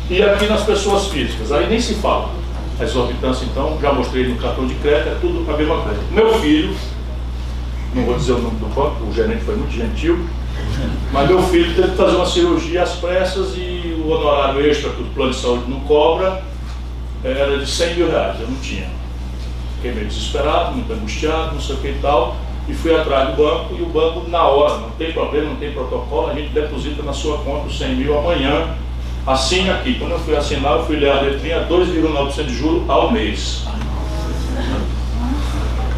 E 0.08 0.22
aqui 0.22 0.46
nas 0.46 0.62
pessoas 0.62 1.08
físicas, 1.08 1.52
aí 1.52 1.68
nem 1.68 1.80
se 1.80 1.94
fala. 1.96 2.30
A 2.80 2.84
exorbitância, 2.84 3.44
então, 3.44 3.78
já 3.80 3.92
mostrei 3.92 4.28
no 4.28 4.36
cartão 4.36 4.66
de 4.66 4.74
crédito, 4.76 5.08
é 5.08 5.18
tudo 5.20 5.44
a 5.52 5.56
mesma 5.56 5.82
coisa. 5.82 6.00
Meu 6.10 6.38
filho, 6.38 6.74
não 7.94 8.04
vou 8.04 8.16
dizer 8.16 8.32
o 8.32 8.38
nome 8.38 8.58
do 8.58 8.66
banco, 8.74 9.04
o 9.04 9.12
gerente 9.12 9.44
foi 9.44 9.56
muito 9.56 9.72
gentil, 9.72 10.26
mas 11.12 11.28
meu 11.28 11.42
filho 11.44 11.74
teve 11.74 11.90
que 11.90 11.96
fazer 11.96 12.16
uma 12.16 12.26
cirurgia 12.26 12.82
às 12.82 12.92
pressas 12.92 13.54
e 13.56 14.02
o 14.04 14.10
honorário 14.10 14.64
extra 14.66 14.90
que 14.90 15.02
o 15.02 15.06
plano 15.06 15.32
de 15.32 15.38
saúde 15.38 15.70
não 15.70 15.80
cobra 15.80 16.42
era 17.22 17.58
de 17.58 17.66
100 17.66 17.94
mil 17.96 18.10
reais, 18.10 18.40
eu 18.40 18.48
não 18.48 18.56
tinha. 18.56 18.88
Fiquei 19.76 19.92
meio 19.92 20.06
desesperado, 20.06 20.72
muito 20.72 20.92
angustiado, 20.92 21.54
não 21.54 21.60
sei 21.60 21.76
o 21.76 21.78
que 21.78 21.88
e 21.88 21.98
tal, 22.02 22.36
e 22.68 22.74
fui 22.74 22.94
atrás 22.94 23.30
do 23.30 23.36
banco, 23.36 23.74
e 23.78 23.82
o 23.82 23.86
banco, 23.86 24.28
na 24.28 24.42
hora, 24.42 24.78
não 24.78 24.90
tem 24.90 25.12
problema, 25.12 25.50
não 25.50 25.56
tem 25.56 25.72
protocolo, 25.72 26.30
a 26.30 26.34
gente 26.34 26.48
deposita 26.50 27.02
na 27.02 27.12
sua 27.12 27.38
conta 27.38 27.66
os 27.66 27.78
100 27.78 27.96
mil 27.96 28.18
amanhã, 28.18 28.74
assine 29.26 29.70
aqui. 29.70 29.94
Quando 29.98 30.12
eu 30.12 30.18
fui 30.18 30.36
assinar, 30.36 30.72
eu 30.72 30.84
fui 30.84 30.96
ler 30.96 31.10
a 31.10 31.20
letrinha, 31.20 31.66
2,9% 31.66 32.44
de 32.44 32.54
juros 32.54 32.88
ao 32.88 33.10
mês. 33.10 33.64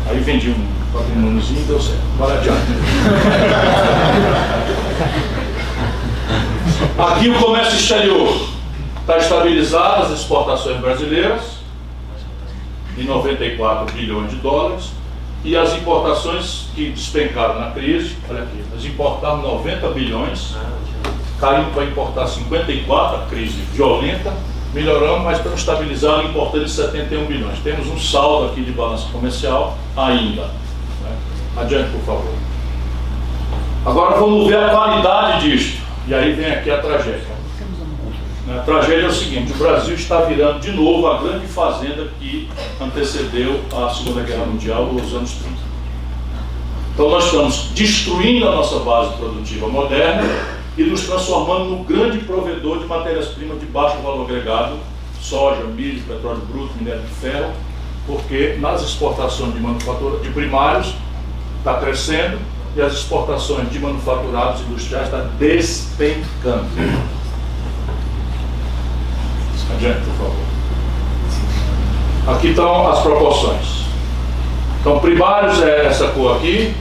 Aí 0.08 0.18
vendi 0.20 0.50
um 0.50 0.76
deu 1.66 1.80
certo. 1.80 2.02
Adiante. 2.20 2.72
Aqui 6.98 7.28
o 7.28 7.38
comércio 7.38 7.76
exterior 7.76 8.48
está 9.00 9.18
estabilizado, 9.18 10.04
as 10.04 10.12
exportações 10.12 10.80
brasileiras 10.80 11.56
de 12.96 13.04
94 13.04 13.92
bilhões 13.94 14.30
de 14.30 14.36
dólares 14.36 14.90
e 15.44 15.56
as 15.56 15.74
importações 15.74 16.68
que 16.74 16.90
despencaram 16.90 17.60
na 17.60 17.70
crise, 17.70 18.16
olha 18.28 18.42
aqui, 18.42 18.64
nós 18.72 18.84
importamos 18.84 19.44
90 19.44 19.90
bilhões, 19.90 20.56
caímos 21.38 21.72
para 21.72 21.84
importar 21.84 22.26
54, 22.26 23.22
a 23.22 23.26
crise 23.26 23.60
violenta, 23.72 24.32
melhoramos, 24.72 25.22
mas 25.22 25.36
estamos 25.36 25.60
estabilizando 25.60 26.24
importando 26.24 26.68
71 26.68 27.26
bilhões. 27.26 27.58
Temos 27.60 27.86
um 27.86 27.98
saldo 27.98 28.50
aqui 28.50 28.62
de 28.62 28.72
balança 28.72 29.06
comercial 29.12 29.78
ainda. 29.96 30.50
Adiante, 31.56 31.90
por 31.90 32.00
favor. 32.02 32.34
Agora 33.84 34.18
vamos 34.18 34.48
ver 34.48 34.58
a 34.58 34.68
qualidade 34.68 35.50
disto. 35.50 35.80
E 36.06 36.14
aí 36.14 36.32
vem 36.32 36.52
aqui 36.52 36.70
a 36.70 36.78
tragédia. 36.78 37.36
A 38.48 38.60
tragédia 38.60 39.06
é 39.06 39.08
o 39.08 39.12
seguinte: 39.12 39.52
o 39.52 39.56
Brasil 39.56 39.94
está 39.94 40.20
virando 40.22 40.60
de 40.60 40.70
novo 40.72 41.06
a 41.06 41.22
grande 41.22 41.46
fazenda 41.46 42.08
que 42.18 42.48
antecedeu 42.80 43.60
a 43.74 43.88
Segunda 43.88 44.22
Guerra 44.22 44.44
Mundial, 44.44 44.90
os 44.90 45.14
anos 45.14 45.32
30. 45.32 45.56
Então, 46.94 47.10
nós 47.10 47.26
estamos 47.26 47.70
destruindo 47.74 48.48
a 48.48 48.52
nossa 48.52 48.78
base 48.80 49.14
produtiva 49.16 49.68
moderna 49.68 50.22
e 50.78 50.84
nos 50.84 51.02
transformando 51.02 51.64
no 51.64 51.84
grande 51.84 52.18
provedor 52.18 52.78
de 52.78 52.86
matérias-primas 52.86 53.60
de 53.60 53.66
baixo 53.66 53.98
valor 53.98 54.24
agregado, 54.24 54.76
soja, 55.20 55.62
milho, 55.64 56.02
petróleo 56.02 56.40
bruto, 56.50 56.72
minério 56.78 57.02
de 57.02 57.14
ferro, 57.14 57.52
porque 58.06 58.56
nas 58.60 58.82
exportações 58.82 59.52
de 59.54 59.60
manufatura 59.60 60.20
de 60.20 60.30
primários 60.30 60.94
está 61.66 61.80
crescendo 61.80 62.38
e 62.76 62.80
as 62.80 62.92
exportações 62.92 63.68
de 63.70 63.80
manufaturados 63.80 64.60
industriais 64.60 65.06
está 65.06 65.26
despencando. 65.36 66.64
Adiante, 69.74 70.00
por 70.04 70.14
favor. 70.14 70.36
Aqui 72.36 72.48
estão 72.48 72.88
as 72.88 73.00
proporções. 73.00 73.86
Então, 74.80 75.00
primários 75.00 75.60
é 75.60 75.86
essa 75.86 76.06
cor 76.08 76.36
aqui 76.36 76.72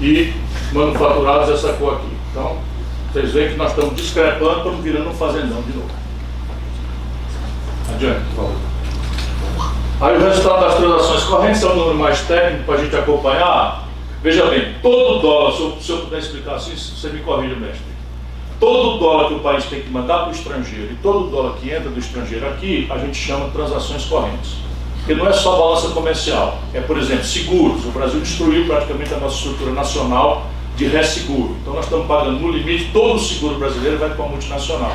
e 0.00 0.32
manufaturados 0.72 1.50
é 1.50 1.52
essa 1.52 1.74
cor 1.74 1.96
aqui. 1.96 2.16
Então, 2.30 2.56
vocês 3.12 3.32
veem 3.32 3.50
que 3.50 3.56
nós 3.56 3.72
estamos 3.72 3.94
discrepando, 3.94 4.58
estamos 4.58 4.82
virando 4.82 5.10
um 5.10 5.14
fazendão 5.14 5.60
de 5.62 5.76
novo. 5.76 5.90
Adiante, 7.94 8.20
por 8.34 8.44
favor. 8.44 8.56
Aí 10.00 10.16
o 10.16 10.20
resultado 10.20 10.60
das 10.62 10.76
transações 10.76 11.24
correntes 11.24 11.62
é 11.62 11.66
um 11.66 11.76
número 11.76 11.98
mais 11.98 12.22
técnico 12.22 12.64
para 12.64 12.76
a 12.76 12.78
gente 12.78 12.96
acompanhar. 12.96 13.89
Veja 14.22 14.44
bem, 14.46 14.74
todo 14.82 15.22
dólar, 15.22 15.52
se 15.80 15.90
eu, 15.90 15.98
puder 15.98 16.18
explicar 16.18 16.56
assim, 16.56 16.72
você 16.76 17.08
me 17.08 17.20
corrija, 17.20 17.56
mestre. 17.56 17.80
todo 18.58 18.98
dólar 18.98 19.28
que 19.28 19.34
o 19.34 19.38
país 19.38 19.64
tem 19.64 19.80
que 19.80 19.88
mandar 19.88 20.18
para 20.18 20.28
o 20.28 20.32
estrangeiro 20.32 20.92
e 20.92 20.96
todo 20.96 21.30
dólar 21.30 21.56
que 21.56 21.70
entra 21.70 21.88
do 21.88 21.98
estrangeiro 21.98 22.46
aqui, 22.46 22.86
a 22.90 22.98
gente 22.98 23.16
chama 23.16 23.46
de 23.46 23.52
transações 23.52 24.04
correntes. 24.04 24.56
Porque 24.98 25.14
não 25.14 25.26
é 25.26 25.32
só 25.32 25.58
balança 25.58 25.88
comercial, 25.88 26.58
é, 26.74 26.80
por 26.80 26.98
exemplo, 26.98 27.24
seguros. 27.24 27.86
O 27.86 27.88
Brasil 27.88 28.20
destruiu 28.20 28.66
praticamente 28.66 29.14
a 29.14 29.16
nossa 29.16 29.36
estrutura 29.36 29.72
nacional 29.72 30.46
de 30.76 30.86
resseguro. 30.86 31.56
Então 31.62 31.72
nós 31.72 31.86
estamos 31.86 32.06
pagando 32.06 32.38
no 32.38 32.52
limite, 32.52 32.90
todo 32.92 33.14
o 33.14 33.18
seguro 33.18 33.58
brasileiro 33.58 33.96
vai 33.98 34.10
para 34.10 34.22
a 34.22 34.28
multinacional. 34.28 34.94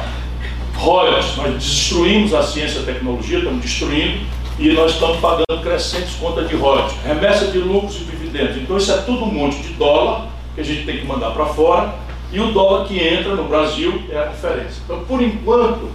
Royalties, 0.75 1.35
nós 1.37 1.53
destruímos 1.55 2.31
a 2.35 2.43
ciência 2.43 2.77
e 2.77 2.81
a 2.83 2.85
tecnologia, 2.85 3.39
estamos 3.39 3.61
destruindo, 3.61 4.19
e 4.59 4.69
nós 4.73 4.91
estamos 4.91 5.17
pagando 5.17 5.63
crescentes 5.63 6.15
contas 6.15 6.47
de 6.47 6.55
royalties, 6.55 6.95
remessa 7.03 7.47
de 7.47 7.57
lucros 7.57 7.95
e 7.95 7.99
dividendos. 7.99 8.24
Então 8.41 8.77
isso 8.77 8.91
é 8.91 8.97
tudo 8.97 9.25
um 9.25 9.31
monte 9.31 9.57
de 9.61 9.73
dólar 9.73 10.27
que 10.55 10.61
a 10.61 10.63
gente 10.63 10.85
tem 10.85 10.99
que 10.99 11.05
mandar 11.05 11.31
para 11.31 11.45
fora, 11.47 11.93
e 12.31 12.39
o 12.39 12.51
dólar 12.51 12.87
que 12.87 12.97
entra 12.97 13.35
no 13.35 13.43
Brasil 13.43 14.03
é 14.09 14.17
a 14.17 14.25
diferença. 14.25 14.81
Então, 14.83 15.03
por 15.05 15.21
enquanto, 15.21 15.91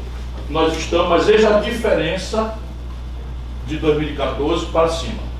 nós 0.48 0.76
estamos, 0.76 1.08
mas 1.08 1.26
veja 1.26 1.56
a 1.56 1.60
diferença 1.60 2.54
de 3.66 3.78
2014 3.78 4.66
para 4.66 4.88
cima. 4.88 5.30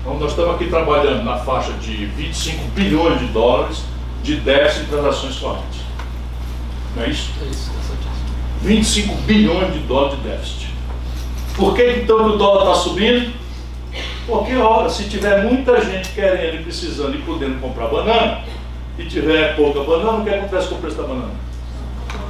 Então, 0.00 0.18
nós 0.18 0.30
estamos 0.30 0.54
aqui 0.54 0.66
trabalhando 0.68 1.24
na 1.24 1.38
faixa 1.38 1.72
de 1.74 2.06
25 2.06 2.64
bilhões 2.74 3.20
de 3.20 3.26
dólares 3.26 3.82
de 4.22 4.36
déficit 4.36 4.84
em 4.84 4.86
transações 4.86 5.36
correntes. 5.36 5.80
Não 6.96 7.02
é 7.02 7.08
isso? 7.10 7.30
É 7.42 7.50
isso, 7.50 7.70
25 8.62 9.14
bilhões 9.22 9.72
de 9.72 9.80
dólares 9.80 10.16
de 10.16 10.28
déficit. 10.28 10.66
Por 11.54 11.74
que 11.74 11.90
então 12.02 12.26
o 12.26 12.36
dólar 12.36 12.72
está 12.72 12.74
subindo? 12.74 13.32
Porque, 14.26 14.56
ora, 14.56 14.90
se 14.90 15.04
tiver 15.04 15.44
muita 15.44 15.80
gente 15.80 16.10
querendo 16.10 16.56
e 16.56 16.62
precisando 16.64 17.14
e 17.14 17.22
podendo 17.22 17.60
comprar 17.60 17.86
banana, 17.86 18.42
e 18.98 19.04
tiver 19.04 19.54
pouca 19.54 19.80
banana, 19.80 20.18
o 20.18 20.24
que 20.24 20.30
acontece 20.30 20.68
com 20.68 20.74
o 20.76 20.78
preço 20.78 20.96
da 20.96 21.04
banana? 21.04 21.30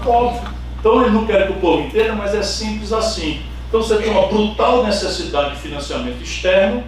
Óbvio. 0.05 0.43
Então 0.79 1.01
eles 1.01 1.13
não 1.13 1.27
querem 1.27 1.47
que 1.47 1.53
o 1.53 1.57
povo 1.57 1.83
entenda, 1.83 2.13
mas 2.15 2.35
é 2.35 2.43
simples 2.43 2.93
assim. 2.93 3.41
Então 3.69 3.83
você 3.83 3.97
tem 3.97 4.11
uma 4.11 4.27
brutal 4.27 4.85
necessidade 4.85 5.55
de 5.55 5.57
financiamento 5.57 6.23
externo, 6.23 6.85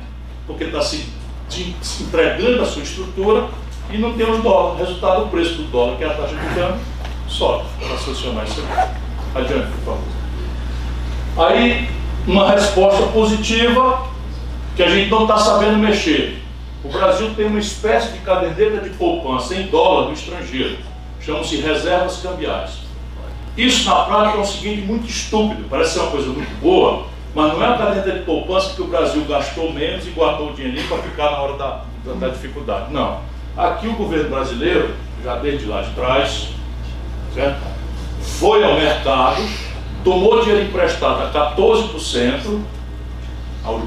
porque 0.47 0.65
está 0.65 0.81
se, 0.83 1.07
se, 1.49 2.03
entregando 2.03 2.63
a 2.63 2.67
sua 2.67 2.83
estrutura 2.83 3.49
e 3.91 3.99
não 3.99 4.13
tem 4.13 4.31
os 4.31 4.43
dólares. 4.43 4.87
Resultado, 4.87 5.25
o 5.25 5.29
preço 5.29 5.55
do 5.55 5.65
dólar, 5.65 5.97
que 5.97 6.05
é 6.05 6.07
a 6.07 6.15
taxa 6.15 6.35
de 6.35 6.55
câmbio, 6.55 6.81
sobe. 7.27 7.65
Para 7.81 7.97
solucionar 7.97 8.45
isso 8.45 8.61
aqui. 8.61 8.91
Adiante, 9.35 9.69
por 9.85 9.97
favor. 11.37 11.49
Aí, 11.49 11.89
uma 12.27 12.51
resposta 12.51 13.07
positiva 13.07 14.07
que 14.79 14.83
a 14.85 14.89
gente 14.89 15.11
não 15.11 15.23
está 15.23 15.37
sabendo 15.37 15.77
mexer. 15.77 16.41
O 16.85 16.89
Brasil 16.89 17.35
tem 17.35 17.47
uma 17.47 17.59
espécie 17.59 18.13
de 18.13 18.21
caderneta 18.21 18.81
de 18.81 18.91
poupança 18.91 19.57
em 19.57 19.67
dólar 19.67 20.07
do 20.07 20.13
estrangeiro. 20.13 20.79
Chamam-se 21.21 21.57
reservas 21.57 22.19
cambiais. 22.19 22.79
Isso 23.57 23.91
na 23.91 24.05
prática 24.05 24.39
é 24.39 24.41
o 24.41 24.45
seguinte 24.45 24.83
muito 24.83 25.09
estúpido, 25.09 25.65
parece 25.69 25.95
ser 25.95 25.99
uma 25.99 26.13
coisa 26.13 26.29
muito 26.29 26.61
boa, 26.61 27.07
mas 27.35 27.53
não 27.55 27.65
é 27.65 27.67
a 27.67 27.77
caderneta 27.77 28.21
de 28.21 28.25
poupança 28.25 28.73
que 28.77 28.83
o 28.83 28.87
Brasil 28.87 29.25
gastou 29.29 29.73
menos 29.73 30.07
e 30.07 30.11
guardou 30.11 30.51
o 30.51 30.55
dinheiro 30.55 30.87
para 30.87 30.99
ficar 30.99 31.33
na 31.33 31.39
hora 31.39 31.57
da, 31.57 31.85
da, 32.05 32.13
da, 32.13 32.29
dificuldade. 32.29 32.93
Não. 32.93 33.19
Aqui 33.57 33.89
o 33.89 33.95
governo 33.95 34.31
brasileiro, 34.31 34.95
já 35.25 35.35
desde 35.39 35.67
lá 35.67 35.83
de 35.83 35.91
trás, 35.91 36.51
certo? 37.35 37.67
foi 38.39 38.63
ao 38.63 38.75
mercado, 38.75 39.43
tomou 40.05 40.39
dinheiro 40.45 40.69
emprestado 40.69 41.21
a 41.21 41.53
14% 41.57 42.78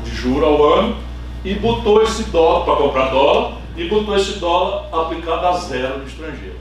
de 0.04 0.16
juro 0.16 0.46
ao 0.46 0.74
ano 0.74 0.96
e 1.44 1.56
botou 1.56 2.02
esse 2.04 2.24
dólar 2.24 2.66
para 2.66 2.76
comprar 2.76 3.10
dólar 3.10 3.54
e 3.76 3.88
botou 3.88 4.16
esse 4.16 4.40
dólar 4.40 4.88
aplicado 4.92 5.48
a 5.48 5.54
zero 5.54 6.00
no 6.00 6.06
estrangeiro. 6.06 6.60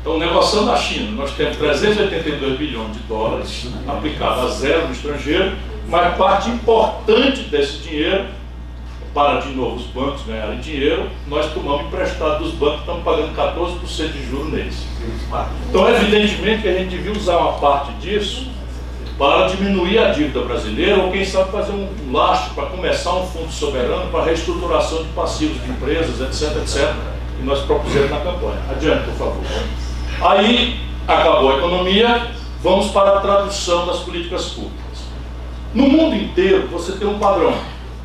Então, 0.00 0.18
negociando 0.18 0.70
a 0.70 0.76
China, 0.76 1.12
nós 1.12 1.32
temos 1.32 1.56
382 1.56 2.58
bilhões 2.58 2.92
de 2.92 2.98
dólares 3.04 3.68
aplicado 3.86 4.42
a 4.42 4.48
zero 4.48 4.86
no 4.86 4.92
estrangeiro, 4.92 5.56
mas 5.88 6.16
parte 6.16 6.50
importante 6.50 7.42
desse 7.44 7.78
dinheiro, 7.78 8.26
para 9.14 9.40
de 9.40 9.48
novo 9.50 9.76
os 9.76 9.86
bancos 9.86 10.22
ganharem 10.26 10.58
dinheiro, 10.58 11.08
nós 11.26 11.50
tomamos 11.54 11.86
emprestado 11.86 12.42
dos 12.44 12.52
bancos, 12.52 12.80
estamos 12.80 13.02
pagando 13.02 13.34
14% 13.34 14.12
de 14.12 14.26
juros 14.28 14.52
neles. 14.52 14.86
Então, 15.70 15.88
evidentemente 15.88 16.62
que 16.62 16.68
a 16.68 16.78
gente 16.78 16.90
devia 16.90 17.12
usar 17.12 17.38
uma 17.38 17.52
parte 17.54 17.92
disso 17.94 18.50
para 19.18 19.46
diminuir 19.46 19.98
a 19.98 20.10
dívida 20.10 20.40
brasileira 20.40 21.02
ou 21.02 21.12
quem 21.12 21.24
sabe 21.24 21.52
fazer 21.52 21.72
um 21.72 21.88
lastro 22.12 22.54
para 22.54 22.66
começar 22.66 23.14
um 23.14 23.26
fundo 23.26 23.50
soberano 23.50 24.10
para 24.10 24.24
reestruturação 24.24 25.02
de 25.02 25.08
passivos 25.10 25.62
de 25.62 25.70
empresas, 25.70 26.20
etc, 26.20 26.56
etc, 26.56 26.94
que 27.36 27.44
nós 27.44 27.60
propusemos 27.60 28.10
na 28.10 28.18
campanha. 28.18 28.60
Adiante, 28.70 29.04
por 29.04 29.14
favor. 29.14 29.44
Aí 30.20 30.80
acabou 31.06 31.52
a 31.52 31.58
economia, 31.58 32.30
vamos 32.62 32.88
para 32.88 33.18
a 33.18 33.20
tradução 33.20 33.86
das 33.86 34.00
políticas 34.00 34.46
públicas. 34.46 35.04
No 35.72 35.88
mundo 35.88 36.16
inteiro 36.16 36.68
você 36.68 36.92
tem 36.92 37.06
um 37.06 37.18
padrão. 37.18 37.54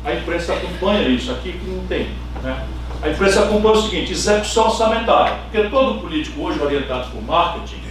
A 0.04 0.14
imprensa 0.14 0.54
acompanha 0.54 1.08
isso 1.08 1.30
aqui 1.32 1.52
que 1.52 1.70
não 1.70 1.84
tem. 1.86 2.08
Né? 2.42 2.66
A 3.02 3.08
imprensa 3.08 3.42
acompanha 3.42 3.74
o 3.74 3.82
seguinte, 3.82 4.12
execução 4.12 4.66
orçamentária, 4.66 5.38
porque 5.50 5.68
todo 5.68 6.00
político 6.00 6.42
hoje 6.42 6.60
orientado 6.60 7.10
por 7.10 7.22
marketing 7.22 7.89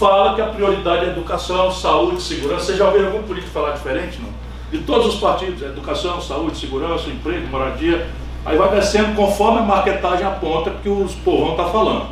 fala 0.00 0.34
que 0.34 0.40
a 0.40 0.46
prioridade 0.46 1.04
é 1.04 1.08
educação, 1.10 1.70
saúde, 1.70 2.22
segurança. 2.22 2.64
Você 2.64 2.76
já 2.78 2.86
ouviu 2.86 3.06
algum 3.06 3.22
político 3.22 3.52
falar 3.52 3.72
diferente, 3.72 4.18
não? 4.18 4.30
De 4.72 4.78
todos 4.86 5.14
os 5.14 5.20
partidos, 5.20 5.60
educação, 5.60 6.18
saúde, 6.22 6.56
segurança, 6.56 7.10
emprego, 7.10 7.46
moradia. 7.48 8.08
Aí 8.46 8.56
vai 8.56 8.70
descendo 8.70 9.14
conforme 9.14 9.58
a 9.58 9.62
marketagem 9.62 10.26
aponta 10.26 10.70
que 10.82 10.88
os 10.88 11.14
povão 11.16 11.50
está 11.50 11.66
falando. 11.66 12.06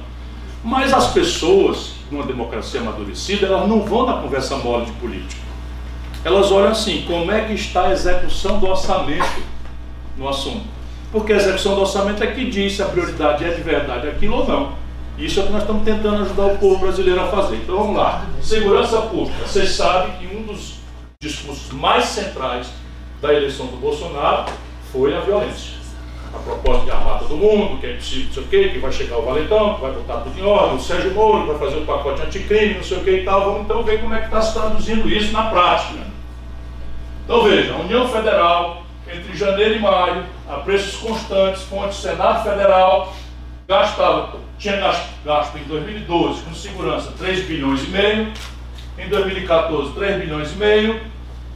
Mas 0.62 0.92
as 0.92 1.12
pessoas, 1.12 1.94
numa 2.10 2.26
democracia 2.26 2.80
amadurecida, 2.80 3.46
elas 3.46 3.66
não 3.66 3.80
vão 3.80 4.04
na 4.04 4.20
conversa 4.20 4.56
mole 4.56 4.84
de 4.84 4.92
político. 4.92 5.40
Elas 6.22 6.52
olham 6.52 6.72
assim, 6.72 7.04
como 7.06 7.32
é 7.32 7.46
que 7.46 7.54
está 7.54 7.86
a 7.86 7.92
execução 7.92 8.58
do 8.58 8.66
orçamento 8.66 9.42
no 10.18 10.28
assunto. 10.28 10.66
Porque 11.10 11.32
a 11.32 11.36
execução 11.36 11.74
do 11.74 11.80
orçamento 11.80 12.22
é 12.22 12.26
que 12.26 12.50
diz 12.50 12.76
se 12.76 12.82
a 12.82 12.86
prioridade 12.86 13.44
é 13.44 13.50
de 13.50 13.62
verdade 13.62 14.08
aquilo 14.08 14.36
ou 14.36 14.46
não. 14.46 14.87
Isso 15.18 15.40
é 15.40 15.42
o 15.42 15.46
que 15.46 15.52
nós 15.52 15.62
estamos 15.62 15.82
tentando 15.82 16.22
ajudar 16.22 16.46
o 16.46 16.58
povo 16.58 16.78
brasileiro 16.78 17.20
a 17.20 17.26
fazer. 17.26 17.56
Então 17.56 17.76
vamos 17.76 17.96
lá. 17.96 18.24
Segurança 18.40 19.02
pública. 19.02 19.44
Vocês 19.44 19.70
sabem 19.70 20.12
que 20.12 20.36
um 20.36 20.42
dos 20.42 20.74
discursos 21.20 21.72
mais 21.72 22.04
centrais 22.04 22.68
da 23.20 23.34
eleição 23.34 23.66
do 23.66 23.76
Bolsonaro 23.78 24.44
foi 24.92 25.16
a 25.16 25.20
violência. 25.20 25.76
A 26.32 26.38
proposta 26.38 26.84
de 26.84 26.90
armar 26.92 27.18
todo 27.18 27.36
mundo, 27.36 27.80
que 27.80 27.86
é 27.86 27.92
impossível, 27.94 28.26
não 28.26 28.34
sei 28.34 28.42
o 28.42 28.46
quê, 28.46 28.68
que 28.68 28.78
vai 28.78 28.92
chegar 28.92 29.18
o 29.18 29.22
valentão, 29.22 29.74
que 29.74 29.80
vai 29.80 29.92
botar 29.92 30.18
tudo 30.18 30.38
em 30.38 30.44
ordem, 30.44 30.76
o 30.76 30.80
Sérgio 30.80 31.12
Moro 31.12 31.46
vai 31.46 31.58
fazer 31.58 31.78
o 31.78 31.86
pacote 31.86 32.22
anticrime, 32.22 32.74
não 32.74 32.84
sei 32.84 32.98
o 32.98 33.00
que 33.02 33.10
e 33.10 33.24
tal. 33.24 33.44
Vamos 33.44 33.62
então 33.62 33.82
ver 33.82 34.00
como 34.00 34.14
é 34.14 34.18
que 34.20 34.26
está 34.26 34.40
se 34.40 34.52
traduzindo 34.54 35.08
isso 35.08 35.32
na 35.32 35.50
prática. 35.50 35.98
Então 37.24 37.42
veja, 37.42 37.74
a 37.74 37.78
União 37.78 38.06
Federal, 38.06 38.82
entre 39.12 39.36
janeiro 39.36 39.74
e 39.74 39.80
maio, 39.80 40.24
a 40.48 40.58
preços 40.58 40.96
constantes, 40.96 41.62
fonte 41.62 41.94
Senado 41.96 42.48
Federal, 42.48 43.12
gastava 43.68 44.38
tinha 44.58 44.76
gasto 45.24 45.58
em 45.58 45.64
2012 45.64 46.42
com 46.42 46.54
segurança 46.54 47.12
3 47.18 47.46
bilhões 47.46 47.84
e 47.84 47.88
meio, 47.88 48.32
em 48.98 49.08
2014 49.10 49.92
3 49.92 50.20
bilhões 50.22 50.52
e 50.52 50.56
meio, 50.56 51.00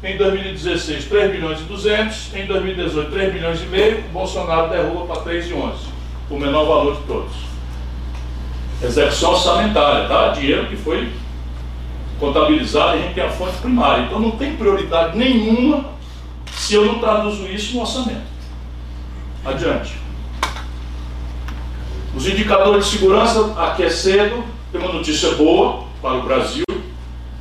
em 0.05 0.19
2016 0.19 1.07
3 1.07 1.33
bilhões 1.33 1.61
e 1.61 1.63
200, 1.63 2.35
em 2.35 2.47
2018 2.47 3.11
3 3.11 3.33
bilhões 3.33 3.63
e 3.63 3.67
meio, 3.67 4.03
Bolsonaro 4.13 4.69
derruba 4.69 5.07
para 5.07 5.23
3 5.23 5.49
e 5.49 5.55
11, 5.55 5.87
o 6.29 6.39
menor 6.39 6.67
valor 6.67 6.97
de 6.97 7.03
todos. 7.05 7.33
Execução 8.83 9.31
orçamentária, 9.31 10.07
tá? 10.07 10.29
Dinheiro 10.29 10.67
que 10.67 10.77
foi 10.77 11.11
contabilizado 12.21 12.93
a 12.93 12.97
gente 12.99 13.15
tem 13.15 13.25
a 13.25 13.31
fonte 13.31 13.57
primária. 13.59 14.05
Então 14.05 14.21
não 14.21 14.33
tem 14.33 14.55
prioridade 14.57 15.17
nenhuma 15.17 15.87
se 16.53 16.75
eu 16.75 16.85
não 16.85 16.99
traduzo 16.99 17.47
isso 17.47 17.75
no 17.75 17.81
orçamento. 17.81 18.27
Adiante. 19.45 20.02
Os 22.15 22.27
indicadores 22.27 22.85
de 22.85 22.91
segurança, 22.99 23.55
aqui 23.57 23.85
é 23.85 23.91
cedo, 23.91 24.45
tem 24.71 24.81
uma 24.81 24.93
notícia 24.93 25.31
boa 25.33 25.85
para 26.03 26.19
o 26.19 26.23
Brasil, 26.23 26.65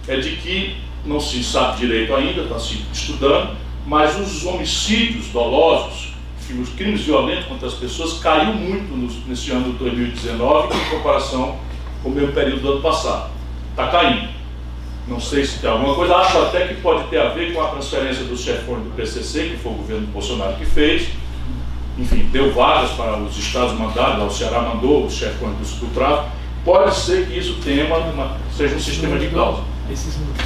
é 0.08 0.16
de 0.18 0.38
que 0.38 0.78
não 1.06 1.20
se 1.20 1.44
sabe 1.44 1.80
direito 1.80 2.16
ainda, 2.16 2.44
está 2.44 2.58
se 2.58 2.86
estudando, 2.94 3.58
mas 3.86 4.18
os 4.18 4.46
homicídios 4.46 5.28
dolosos, 5.28 6.14
os 6.52 6.70
crimes 6.70 7.02
violentos 7.02 7.46
contra 7.46 7.68
as 7.68 7.74
pessoas 7.74 8.20
caiu 8.20 8.54
muito 8.54 8.94
nesse 9.28 9.52
ano 9.52 9.72
de 9.72 9.78
2019 9.78 10.76
em 10.76 10.90
comparação 10.90 11.58
com 12.04 12.10
o 12.10 12.12
mesmo 12.12 12.34
período 12.34 12.62
do 12.62 12.72
ano 12.74 12.82
passado. 12.82 13.32
Está 13.70 13.88
caindo. 13.88 14.30
Não 15.08 15.20
sei 15.20 15.46
se 15.46 15.60
tem 15.60 15.70
alguma 15.70 15.96
coisa, 15.96 16.16
acho 16.16 16.38
até 16.38 16.68
que 16.68 16.76
pode 16.76 17.08
ter 17.08 17.20
a 17.20 17.30
ver 17.30 17.54
com 17.54 17.62
a 17.62 17.68
transferência 17.68 18.26
dos 18.26 18.42
chefões 18.42 18.84
do 18.84 18.90
PCC, 18.96 19.50
que 19.50 19.58
foi 19.58 19.72
o 19.72 19.76
governo 19.76 20.08
Bolsonaro 20.08 20.56
que 20.58 20.66
fez, 20.66 21.08
enfim, 21.98 22.30
deu 22.32 22.54
vagas 22.54 22.92
para 22.92 23.18
os 23.18 23.38
estados 23.38 23.78
mandados, 23.78 24.34
o 24.34 24.38
Ceará 24.38 24.62
mandou 24.62 25.06
os 25.06 25.14
chefes 25.14 25.40
do, 25.40 25.80
do 25.80 25.94
tráfico, 25.94 26.30
pode 26.64 26.96
ser 26.96 27.28
que 27.28 27.38
isso 27.38 27.56
tenha 27.64 27.86
uma, 27.86 27.98
uma, 27.98 28.38
seja 28.56 28.76
um 28.76 28.80
sistema 28.80 29.18
de 29.18 29.28
causa. 29.28 29.64
Esses 29.92 30.18
números, 30.18 30.40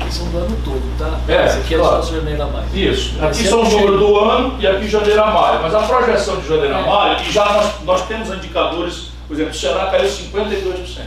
aqui 0.00 0.12
são 0.12 0.28
do 0.28 0.38
ano 0.38 0.56
todo, 0.64 0.98
tá? 0.98 1.18
É, 1.26 1.46
Esse 1.46 1.58
aqui 1.58 1.74
claro. 1.74 1.98
é 1.98 2.02
só 2.02 2.14
janeiro 2.14 2.42
a 2.42 2.46
maio. 2.46 2.66
Isso. 2.72 3.24
Aqui 3.24 3.44
são 3.44 3.62
os 3.62 3.72
números 3.72 3.98
do 3.98 4.18
ano 4.20 4.56
e 4.60 4.66
aqui 4.66 4.88
janeiro 4.88 5.20
a 5.20 5.30
maio. 5.32 5.62
Mas 5.62 5.74
a 5.74 5.80
projeção 5.80 6.36
de 6.36 6.46
janeiro 6.46 6.76
a 6.76 6.82
maio, 6.82 7.20
e 7.22 7.32
já 7.32 7.44
nós, 7.52 7.82
nós 7.84 8.06
temos 8.06 8.28
indicadores, 8.30 9.10
Por 9.26 9.34
exemplo, 9.34 9.52
o 9.52 9.54
Ceará 9.54 9.86
caiu 9.90 10.08
52%. 10.08 11.00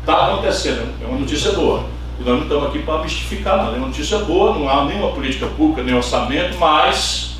Está 0.00 0.26
acontecendo, 0.26 0.88
é 1.00 1.06
uma 1.06 1.20
notícia 1.20 1.52
boa. 1.52 1.84
E 2.18 2.24
nós 2.24 2.34
não 2.34 2.42
estamos 2.42 2.66
aqui 2.68 2.80
para 2.80 3.02
mistificar 3.02 3.56
nada, 3.58 3.76
é 3.76 3.78
uma 3.78 3.86
notícia 3.86 4.18
boa, 4.18 4.58
não 4.58 4.68
há 4.68 4.84
nenhuma 4.84 5.12
política 5.12 5.46
pública, 5.46 5.82
nem 5.82 5.94
orçamento, 5.94 6.58
mas 6.58 7.37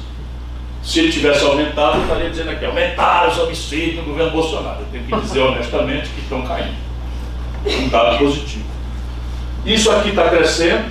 se 0.83 1.01
ele 1.01 1.13
tivesse 1.13 1.45
aumentado, 1.45 1.99
eu 1.99 2.03
estaria 2.03 2.31
dizendo 2.31 2.51
aqui, 2.51 2.65
aumentaram 2.65 3.31
os 3.31 3.39
homicídios 3.39 3.97
no 3.97 4.05
governo 4.05 4.33
Bolsonaro. 4.33 4.81
Eu 4.81 4.87
tenho 4.91 5.05
que 5.05 5.21
dizer 5.27 5.41
honestamente 5.41 6.09
que 6.11 6.21
estão 6.21 6.43
caindo. 6.43 6.77
Um 7.67 7.89
dado 7.89 8.19
positivo. 8.19 8.65
Isso 9.67 9.91
aqui 9.91 10.11
está 10.11 10.29
crescendo, 10.29 10.85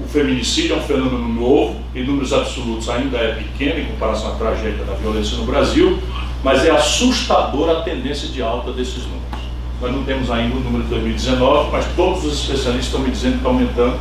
o 0.00 0.06
feminicídio 0.08 0.74
é 0.74 0.78
um 0.78 0.82
fenômeno 0.82 1.28
novo, 1.28 1.80
em 1.94 2.04
números 2.04 2.32
absolutos 2.32 2.88
ainda 2.88 3.18
é 3.18 3.34
pequeno 3.34 3.80
em 3.80 3.86
comparação 3.86 4.32
à 4.32 4.34
tragédia 4.36 4.84
da 4.84 4.94
violência 4.94 5.36
no 5.36 5.44
Brasil, 5.44 5.98
mas 6.44 6.64
é 6.64 6.70
assustadora 6.70 7.78
a 7.78 7.82
tendência 7.82 8.28
de 8.28 8.42
alta 8.42 8.72
desses 8.72 9.04
números. 9.04 9.26
Nós 9.80 9.92
não 9.92 10.04
temos 10.04 10.30
ainda 10.30 10.56
o 10.56 10.60
número 10.60 10.84
de 10.84 10.90
2019, 10.90 11.70
mas 11.70 11.84
todos 11.96 12.24
os 12.24 12.40
especialistas 12.40 12.86
estão 12.86 13.00
me 13.00 13.10
dizendo 13.10 13.32
que 13.32 13.38
está 13.38 13.48
aumentando. 13.48 13.98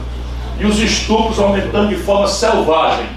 E 0.60 0.66
os 0.66 0.80
estupros 0.80 1.40
aumentando 1.40 1.90
de 1.90 1.96
forma 1.96 2.28
selvagem. 2.28 3.08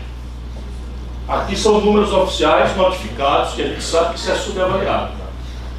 Aqui 1.28 1.54
são 1.54 1.82
números 1.82 2.10
oficiais 2.10 2.74
notificados, 2.74 3.52
que 3.52 3.60
a 3.60 3.66
gente 3.66 3.82
sabe 3.82 4.14
que 4.14 4.20
isso 4.20 4.30
é 4.30 4.34
subavaliado. 4.34 5.12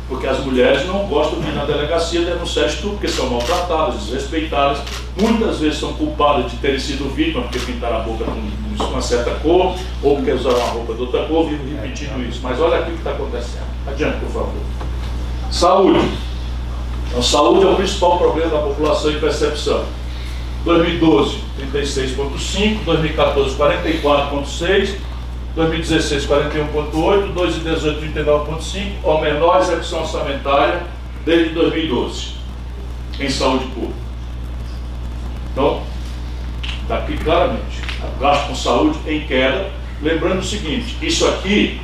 Porque 0.07 0.27
as 0.27 0.39
mulheres 0.39 0.85
não 0.85 1.07
gostam 1.07 1.39
de 1.39 1.47
ir 1.47 1.53
na 1.53 1.65
delegacia 1.65 2.21
denunciar 2.21 2.67
estupro, 2.67 2.91
porque 2.91 3.07
são 3.07 3.29
maltratadas, 3.31 3.95
desrespeitadas. 4.03 4.79
Muitas 5.19 5.59
vezes 5.59 5.79
são 5.79 5.93
culpadas 5.93 6.51
de 6.51 6.57
terem 6.57 6.79
sido 6.79 7.13
vítimas 7.15 7.45
porque 7.45 7.59
pintaram 7.59 7.97
a 7.97 7.99
boca 8.01 8.25
com 8.25 8.83
uma 8.83 9.01
certa 9.01 9.31
cor, 9.39 9.75
ou 10.03 10.15
porque 10.17 10.31
usaram 10.31 10.57
uma 10.57 10.67
roupa 10.67 10.93
de 10.93 11.01
outra 11.01 11.25
cor, 11.25 11.47
vivo 11.47 11.63
repetindo 11.75 12.27
isso. 12.27 12.39
Mas 12.43 12.59
olha 12.59 12.79
aqui 12.79 12.91
o 12.91 12.93
que 12.93 12.99
está 12.99 13.11
acontecendo. 13.11 13.65
Adiante, 13.87 14.19
por 14.19 14.29
favor. 14.29 14.61
Saúde. 15.51 16.11
Então, 17.07 17.23
saúde 17.23 17.65
é 17.65 17.69
o 17.69 17.75
principal 17.75 18.19
problema 18.19 18.51
da 18.51 18.59
população 18.59 19.11
em 19.11 19.19
percepção. 19.19 19.83
2012, 20.63 21.37
36,5, 21.73 22.83
2014, 22.85 23.55
44,6, 23.55 25.08
2016, 25.55 26.25
41,8, 26.25 27.33
2018, 27.33 28.01
39,5, 28.13 28.91
ou 29.03 29.21
menor 29.21 29.59
execução 29.61 30.01
orçamentária 30.01 30.83
desde 31.25 31.53
2012 31.53 32.33
em 33.19 33.29
saúde 33.29 33.65
pública. 33.65 33.93
Então, 35.51 35.83
está 36.81 36.99
aqui 36.99 37.17
claramente, 37.17 37.81
gasto 38.19 38.47
com 38.47 38.55
saúde 38.55 38.99
em 39.07 39.25
queda. 39.27 39.69
Lembrando 40.01 40.39
o 40.39 40.43
seguinte, 40.43 40.95
isso 41.01 41.27
aqui 41.27 41.81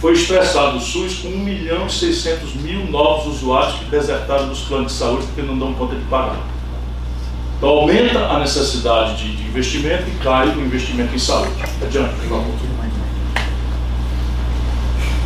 foi 0.00 0.12
expressado 0.12 0.74
no 0.74 0.80
SUS 0.80 1.20
com 1.20 1.28
1 1.28 1.38
milhão 1.38 1.86
e 1.86 1.90
600 1.90 2.54
mil 2.56 2.86
novos 2.86 3.36
usuários 3.36 3.78
que 3.78 3.86
desertaram 3.86 4.48
dos 4.48 4.60
planos 4.60 4.92
de 4.92 4.98
saúde 4.98 5.26
porque 5.26 5.42
não 5.42 5.58
dão 5.58 5.72
conta 5.74 5.96
de 5.96 6.04
pagar. 6.04 6.57
Então 7.58 7.68
aumenta 7.70 8.20
a 8.20 8.38
necessidade 8.38 9.16
de, 9.16 9.36
de 9.36 9.48
investimento 9.48 10.04
e 10.08 10.12
cai 10.22 10.48
o 10.48 10.60
investimento 10.60 11.12
em 11.12 11.18
saúde. 11.18 11.50
Adiante, 11.82 12.14
por 12.14 12.28
favor. 12.28 12.54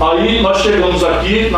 Aí 0.01 0.41
nós 0.41 0.63
chegamos 0.63 1.05
aqui, 1.05 1.51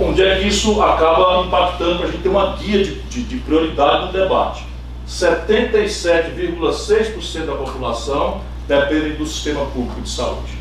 onde 0.00 0.22
é 0.22 0.38
que 0.38 0.46
isso 0.46 0.80
acaba 0.80 1.44
impactando 1.44 1.98
para 1.98 2.06
a 2.06 2.10
gente 2.10 2.22
ter 2.22 2.28
uma 2.28 2.54
guia 2.56 2.84
de, 2.84 3.02
de, 3.02 3.24
de 3.24 3.38
prioridade 3.38 4.06
no 4.06 4.12
debate. 4.12 4.64
77,6% 5.08 7.44
da 7.44 7.56
população 7.56 8.42
depende 8.68 9.14
do 9.14 9.26
sistema 9.26 9.66
público 9.66 10.00
de 10.00 10.08
saúde. 10.08 10.56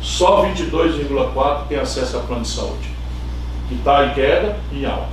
Só 0.00 0.42
22,4% 0.46 1.66
tem 1.68 1.78
acesso 1.78 2.16
a 2.16 2.20
plano 2.20 2.40
de 2.42 2.48
saúde, 2.48 2.88
que 3.68 3.74
está 3.74 4.06
em 4.06 4.14
queda 4.14 4.56
e 4.72 4.80
em 4.80 4.86
alta. 4.86 5.12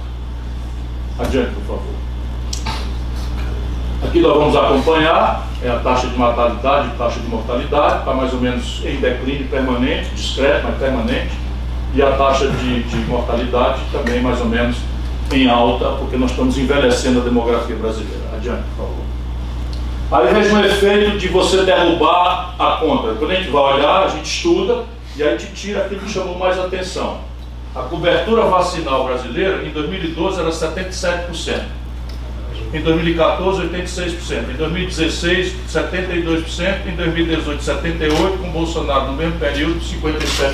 Adiante, 1.20 1.52
por 1.52 1.64
favor. 1.64 2.11
Aqui 4.04 4.20
nós 4.20 4.34
vamos 4.34 4.56
acompanhar 4.56 5.47
é 5.64 5.70
a 5.70 5.78
taxa 5.78 6.08
de 6.08 6.18
mortalidade 6.18 6.88
e 6.88 6.97
taxa 6.97 7.20
de 7.20 7.28
mortalidade, 7.28 7.99
está 7.99 8.14
mais 8.14 8.34
ou 8.34 8.39
menos 8.39 8.82
em 8.84 8.95
declínio 8.95 9.47
permanente, 9.47 10.10
discreto, 10.16 10.66
mas 10.66 10.78
permanente, 10.78 11.32
e 11.93 12.02
a 12.02 12.12
taxa 12.14 12.47
de, 12.47 12.84
de 12.84 12.95
mortalidade 13.08 13.82
também 13.91 14.22
mais 14.22 14.41
ou 14.41 14.47
menos 14.47 14.78
em 15.32 15.47
alta, 15.47 15.91
porque 15.99 16.18
nós 16.18 16.32
estamos 16.32 16.58
envelhecendo 16.58 17.22
a 17.22 17.24
demografia 17.24 17.76
brasileira. 17.76 18.24
Adiante, 18.36 18.64
por 18.76 18.86
favor. 18.86 19.12
Aí 20.12 20.34
veja 20.34 20.56
o 20.56 20.66
efeito 20.66 21.18
de 21.18 21.28
você 21.28 21.64
derrubar 21.64 22.56
a 22.58 22.78
conta. 22.78 23.14
Quando 23.14 23.32
a 23.32 23.36
gente 23.36 23.49
vai 23.49 23.76
olhar, 23.76 24.04
a 24.04 24.08
gente 24.10 24.26
estuda 24.26 24.84
e 25.16 25.24
a 25.24 25.38
gente 25.38 25.54
tira 25.54 25.86
aquilo 25.86 26.02
que 26.02 26.12
chamou 26.12 26.38
mais 26.38 26.60
atenção. 26.60 27.20
A 27.74 27.84
cobertura 27.84 28.43
vacinal 28.45 29.06
brasileira 29.06 29.64
em 29.64 29.70
2012 29.70 30.39
era 30.39 30.49
77%. 30.49 31.81
Em 32.74 32.82
2014, 32.82 33.64
86%. 33.68 34.52
Em 34.52 34.58
2016, 34.58 35.54
72%. 35.70 36.88
Em 36.88 36.95
2018, 36.95 37.62
78%. 37.62 38.38
Com 38.38 38.49
Bolsonaro 38.52 39.08
no 39.08 39.14
mesmo 39.14 39.39
período, 39.39 39.80
57%. 39.80 40.54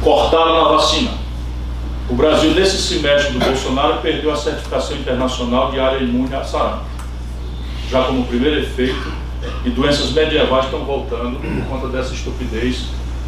Cortaram 0.00 0.66
a 0.66 0.76
vacina. 0.76 1.12
O 2.10 2.14
Brasil, 2.14 2.50
nesse 2.50 2.76
semestre 2.76 3.32
do 3.32 3.38
Bolsonaro, 3.38 3.98
perdeu 4.02 4.32
a 4.32 4.36
certificação 4.36 4.96
internacional 4.96 5.70
de 5.70 5.78
área 5.78 5.98
imune 5.98 6.34
a 6.34 6.42
sarampo. 6.42 6.84
Já 7.88 8.02
como 8.04 8.24
primeiro 8.24 8.58
efeito, 8.58 9.12
e 9.64 9.70
doenças 9.70 10.12
medievais 10.12 10.64
estão 10.64 10.84
voltando 10.84 11.38
por 11.38 11.66
conta 11.68 11.88
dessa 11.88 12.12
estupidez 12.14 12.86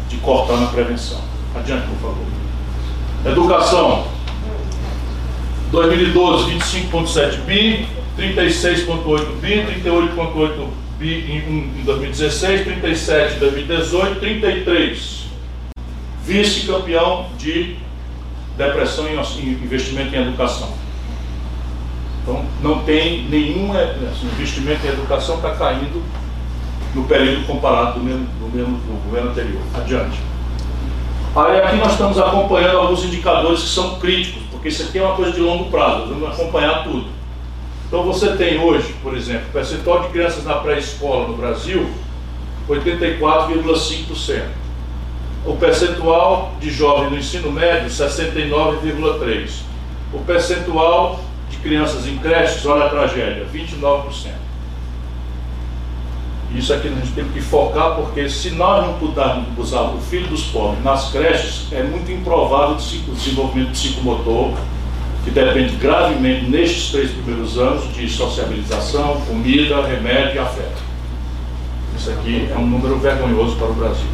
de 0.09 0.17
cortar 0.17 0.57
na 0.57 0.67
prevenção. 0.67 1.19
Adiante, 1.55 1.87
por 1.87 2.09
favor. 2.09 2.25
Educação. 3.25 4.14
2012, 5.75 6.51
25,7 6.51 7.41
bi, 7.41 7.85
36,8 8.17 9.41
bi, 9.41 9.81
38,8 9.83 10.69
bi 10.97 11.13
em, 11.29 11.83
2016, 11.83 12.63
37 12.63 13.35
em 13.35 13.39
2018, 13.39 14.19
33. 14.21 15.25
Vice-campeão 16.23 17.27
de 17.37 17.75
depressão 18.57 19.05
em 19.07 19.19
investimento 19.49 20.15
em 20.15 20.21
educação. 20.21 20.69
Então, 22.23 22.45
não 22.63 22.79
tem 22.83 23.25
nenhum 23.25 23.71
assim, 23.73 24.27
investimento 24.33 24.87
em 24.87 24.89
educação 24.89 25.35
está 25.35 25.51
caindo 25.55 26.01
no 26.95 27.03
período 27.03 27.45
comparado 27.45 27.99
do 27.99 28.05
mesmo, 28.05 28.25
do 28.39 28.55
mesmo 28.55 28.77
do 28.77 29.03
governo 29.03 29.31
anterior. 29.31 29.61
Adiante. 29.75 30.17
Aí 31.35 31.59
aqui 31.59 31.75
nós 31.75 31.91
estamos 31.91 32.17
acompanhando 32.17 32.77
alguns 32.77 33.03
indicadores 33.03 33.63
que 33.63 33.67
são 33.67 33.99
críticos 33.99 34.44
porque 34.65 34.73
isso 34.73 34.89
aqui 34.89 34.97
é 34.97 35.03
uma 35.03 35.15
coisa 35.15 35.31
de 35.31 35.41
longo 35.41 35.69
prazo, 35.69 36.07
vamos 36.07 36.27
acompanhar 36.27 36.83
tudo. 36.83 37.05
Então 37.87 38.01
você 38.01 38.35
tem 38.35 38.59
hoje, 38.59 38.95
por 39.03 39.15
exemplo, 39.15 39.47
o 39.49 39.51
percentual 39.51 40.01
de 40.01 40.09
crianças 40.09 40.43
na 40.43 40.55
pré-escola 40.55 41.27
no 41.27 41.37
Brasil, 41.37 41.87
84,5%. 42.67 44.41
O 45.45 45.55
percentual 45.57 46.55
de 46.59 46.71
jovens 46.71 47.11
no 47.11 47.17
ensino 47.19 47.51
médio, 47.51 47.91
69,3%. 47.91 49.49
O 50.11 50.19
percentual 50.21 51.19
de 51.51 51.57
crianças 51.57 52.07
em 52.07 52.17
creches, 52.17 52.65
olha 52.65 52.85
a 52.85 52.89
tragédia, 52.89 53.45
29%. 53.53 54.31
Isso 56.55 56.73
aqui 56.73 56.87
a 56.87 56.91
gente 56.91 57.11
tem 57.11 57.25
que 57.25 57.41
focar, 57.41 57.95
porque 57.95 58.29
se 58.29 58.51
nós 58.51 58.85
não 58.85 58.93
pudermos 58.93 59.45
usar 59.57 59.81
o 59.81 59.99
filho 59.99 60.27
dos 60.27 60.43
pobres 60.45 60.83
nas 60.83 61.11
creches, 61.11 61.67
é 61.71 61.83
muito 61.83 62.09
improvável 62.11 62.75
o 62.75 63.11
desenvolvimento 63.11 63.71
psicomotor, 63.71 64.53
que 65.23 65.31
depende 65.31 65.75
gravemente, 65.75 66.45
nestes 66.45 66.91
três 66.91 67.11
primeiros 67.11 67.57
anos, 67.57 67.93
de 67.93 68.09
sociabilização, 68.09 69.21
comida, 69.27 69.85
remédio 69.85 70.35
e 70.35 70.39
afeto. 70.39 70.83
Isso 71.97 72.09
aqui 72.11 72.47
é 72.51 72.57
um 72.57 72.67
número 72.67 72.97
vergonhoso 72.99 73.55
para 73.57 73.67
o 73.67 73.73
Brasil. 73.73 74.07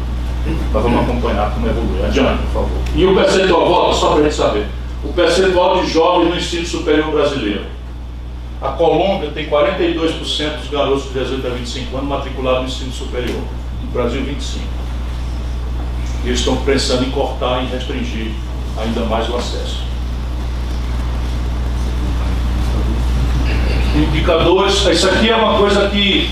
Nós 0.72 0.82
vamos 0.82 1.02
acompanhar 1.02 1.52
como 1.54 1.68
evolui. 1.68 2.04
Adiante, 2.04 2.42
por 2.44 2.62
favor. 2.62 2.78
E 2.96 3.04
o 3.04 3.14
percentual, 3.14 3.68
volta 3.68 3.94
só 3.94 4.10
para 4.10 4.20
a 4.20 4.22
gente 4.24 4.34
saber. 4.34 4.66
O 5.04 5.12
percentual 5.12 5.82
de 5.82 5.90
jovens 5.90 6.30
no 6.30 6.36
ensino 6.36 6.66
superior 6.66 7.12
brasileiro. 7.12 7.64
A 8.62 8.68
Colômbia 8.68 9.30
tem 9.30 9.48
42% 9.48 10.58
dos 10.58 10.68
garotos 10.70 11.04
de 11.04 11.18
18 11.18 11.44
a 11.44 11.50
25 11.50 11.96
anos 11.96 12.08
matriculados 12.08 12.60
no 12.60 12.68
ensino 12.68 12.92
superior. 12.92 13.42
No 13.82 13.90
Brasil, 13.90 14.22
25%. 14.22 14.60
E 16.24 16.28
eles 16.28 16.38
estão 16.38 16.56
pensando 16.58 17.04
em 17.04 17.10
cortar 17.10 17.64
e 17.64 17.66
restringir 17.66 18.30
ainda 18.78 19.00
mais 19.06 19.28
o 19.28 19.36
acesso. 19.36 19.82
Indicadores, 23.96 24.86
isso 24.86 25.08
aqui 25.08 25.28
é 25.28 25.34
uma 25.34 25.58
coisa 25.58 25.90
que 25.90 26.30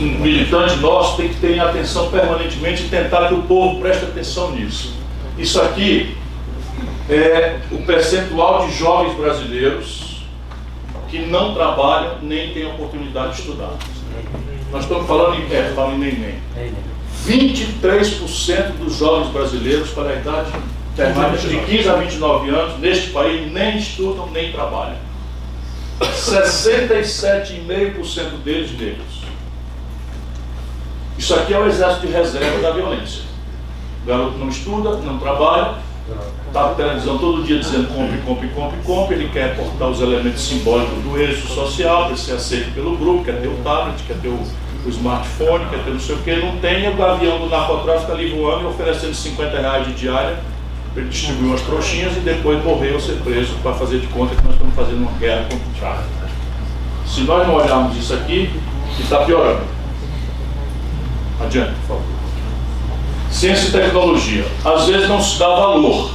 um 0.00 0.20
militante 0.20 0.76
nosso 0.76 1.16
tem 1.16 1.30
que 1.30 1.34
ter 1.40 1.58
atenção 1.58 2.08
permanentemente 2.10 2.84
e 2.84 2.88
tentar 2.88 3.26
que 3.26 3.34
o 3.34 3.42
povo 3.42 3.80
preste 3.80 4.04
atenção 4.04 4.52
nisso. 4.52 4.94
Isso 5.36 5.60
aqui 5.60 6.16
é 7.10 7.58
o 7.72 7.78
percentual 7.78 8.68
de 8.68 8.78
jovens 8.78 9.14
brasileiros 9.16 10.01
que 11.12 11.20
não 11.26 11.52
trabalham 11.52 12.16
nem 12.22 12.54
têm 12.54 12.66
oportunidade 12.66 13.34
de 13.34 13.42
estudar. 13.42 13.76
Nós 14.72 14.84
estamos 14.84 15.06
falando 15.06 15.34
em, 15.34 15.42
é, 15.52 15.74
em 15.76 15.98
neném. 15.98 16.40
23% 17.26 18.78
dos 18.78 18.96
jovens 18.96 19.30
brasileiros 19.30 19.90
para 19.90 20.08
a 20.08 20.16
idade 20.16 20.50
de 21.48 21.58
15 21.66 21.88
a 21.90 21.96
29 21.96 22.48
anos 22.48 22.80
neste 22.80 23.10
país 23.10 23.52
nem 23.52 23.76
estudam 23.76 24.30
nem 24.30 24.50
trabalham. 24.52 24.96
67,5% 26.00 28.42
deles 28.42 28.72
negros. 28.72 29.20
Isso 31.18 31.34
aqui 31.34 31.52
é 31.52 31.58
o 31.58 31.66
exército 31.66 32.06
de 32.06 32.12
reserva 32.14 32.62
da 32.62 32.70
violência. 32.70 33.24
O 34.02 34.06
garoto 34.06 34.38
não 34.38 34.48
estuda, 34.48 34.96
não 34.96 35.18
trabalha, 35.18 35.74
está 36.52 36.68
na 36.68 36.74
televisão 36.74 37.16
todo 37.16 37.42
dia 37.42 37.58
dizendo 37.58 37.88
compre, 37.88 38.18
compre, 38.18 38.48
compre, 38.48 38.78
compre. 38.84 39.14
Ele 39.16 39.28
quer 39.30 39.56
portar 39.56 39.88
os 39.88 40.00
elementos 40.00 40.42
simbólicos 40.42 41.02
do 41.02 41.18
êxito 41.18 41.48
social, 41.48 42.06
para 42.06 42.16
ser 42.16 42.32
aceito 42.32 42.74
pelo 42.74 42.96
grupo, 42.96 43.24
quer 43.24 43.40
ter 43.40 43.48
o 43.48 43.56
tablet, 43.64 44.02
quer 44.06 44.16
ter 44.18 44.28
o, 44.28 44.38
o 44.84 44.88
smartphone, 44.90 45.64
quer 45.70 45.82
ter 45.82 45.90
não 45.90 46.00
sei 46.00 46.14
o 46.14 46.18
que. 46.18 46.36
Não 46.36 46.58
tem, 46.58 46.88
o 46.88 47.04
avião 47.04 47.38
do 47.38 47.48
narcotráfico 47.48 48.12
ali 48.12 48.30
voando 48.30 48.64
e 48.64 48.66
oferecendo 48.66 49.14
50 49.14 49.58
reais 49.58 49.86
de 49.86 49.94
diária 49.94 50.38
para 50.92 51.00
ele 51.00 51.10
distribuir 51.10 51.48
umas 51.48 51.62
trouxinhas 51.62 52.14
e 52.18 52.20
depois 52.20 52.62
morrer 52.62 52.92
ou 52.92 53.00
ser 53.00 53.14
preso 53.24 53.54
para 53.62 53.72
fazer 53.72 53.98
de 53.98 54.06
conta 54.08 54.34
que 54.34 54.44
nós 54.44 54.52
estamos 54.52 54.74
fazendo 54.74 54.98
uma 54.98 55.12
guerra 55.12 55.44
contra 55.44 55.56
o 55.56 55.78
tráfico. 55.78 56.10
Se 57.06 57.22
nós 57.22 57.46
não 57.46 57.54
olharmos 57.54 57.96
isso 57.96 58.12
aqui, 58.12 58.50
está 59.00 59.24
piorando. 59.24 59.62
Adiante, 61.40 61.72
por 61.80 61.96
favor. 61.96 62.02
Ciência 63.30 63.68
e 63.68 63.72
tecnologia. 63.72 64.44
Às 64.62 64.86
vezes 64.86 65.08
não 65.08 65.20
se 65.20 65.38
dá 65.38 65.48
valor, 65.48 66.10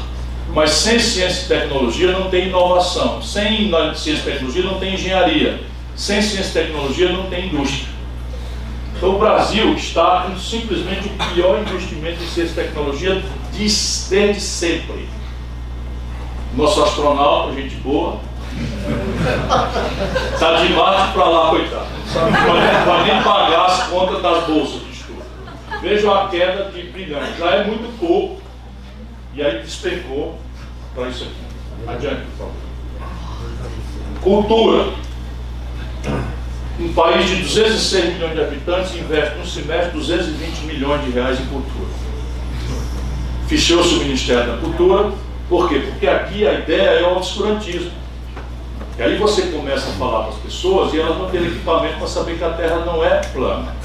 mas 0.53 0.71
sem 0.71 0.99
ciência 0.99 1.45
e 1.45 1.47
tecnologia 1.59 2.11
não 2.11 2.29
tem 2.29 2.47
inovação. 2.47 3.21
Sem 3.21 3.71
ciência 3.95 4.21
e 4.21 4.33
tecnologia 4.33 4.63
não 4.63 4.79
tem 4.79 4.93
engenharia. 4.93 5.59
Sem 5.95 6.21
ciência 6.21 6.59
e 6.59 6.63
tecnologia 6.65 7.11
não 7.11 7.29
tem 7.29 7.47
indústria. 7.47 7.87
Então 8.95 9.15
o 9.15 9.19
Brasil 9.19 9.73
está 9.75 10.21
com 10.21 10.39
simplesmente 10.39 11.07
o 11.07 11.33
pior 11.33 11.59
investimento 11.59 12.23
em 12.23 12.27
ciência 12.27 12.61
e 12.61 12.65
tecnologia 12.65 13.23
desde 13.51 14.39
sempre. 14.39 15.07
Nosso 16.55 16.83
astronauta, 16.83 17.53
gente 17.53 17.75
boa, 17.75 18.19
está 20.33 20.53
de 20.55 20.73
baixo 20.73 21.13
para 21.13 21.25
lá, 21.25 21.49
coitado. 21.49 21.85
Não 22.15 22.85
pode 22.85 23.11
nem 23.11 23.21
pagar 23.21 23.65
as 23.65 23.83
contas 23.83 24.21
das 24.21 24.43
bolsas 24.45 24.81
de 24.81 24.91
estudo. 24.91 25.21
Vejam 25.81 26.13
a 26.13 26.27
queda 26.29 26.71
de 26.71 26.83
brilhante. 26.83 27.37
Já 27.37 27.51
é 27.51 27.63
muito 27.65 27.99
pouco. 27.99 28.46
E 29.37 29.41
aí 29.43 29.61
despencou 29.61 30.35
para 30.95 31.09
isso 31.09 31.25
aqui. 31.25 31.87
Adiante, 31.87 32.21
por 32.31 32.47
favor. 32.47 32.53
Cultura. 34.19 34.93
Um 36.79 36.91
país 36.93 37.29
de 37.29 37.43
206 37.43 38.13
milhões 38.15 38.33
de 38.33 38.41
habitantes 38.41 38.95
investe 38.95 39.37
no 39.37 39.45
semestre 39.45 39.91
220 39.91 40.61
milhões 40.65 41.05
de 41.05 41.11
reais 41.11 41.39
em 41.39 41.45
cultura. 41.45 41.87
Fechou-se 43.47 43.93
o 43.93 43.99
Ministério 43.99 44.53
da 44.53 44.57
Cultura. 44.57 45.13
Por 45.47 45.69
quê? 45.69 45.83
Porque 45.85 46.07
aqui 46.07 46.47
a 46.47 46.53
ideia 46.53 46.99
é 46.99 47.03
o 47.03 47.17
obscurantismo. 47.17 47.91
E 48.97 49.03
aí 49.03 49.15
você 49.17 49.43
começa 49.43 49.89
a 49.91 49.93
falar 49.93 50.21
para 50.21 50.29
as 50.29 50.37
pessoas 50.37 50.91
e 50.91 50.99
elas 50.99 51.19
não 51.19 51.29
têm 51.29 51.45
equipamento 51.45 51.99
para 51.99 52.07
saber 52.07 52.35
que 52.35 52.43
a 52.43 52.49
Terra 52.49 52.77
não 52.77 53.05
é 53.05 53.21
plana. 53.31 53.75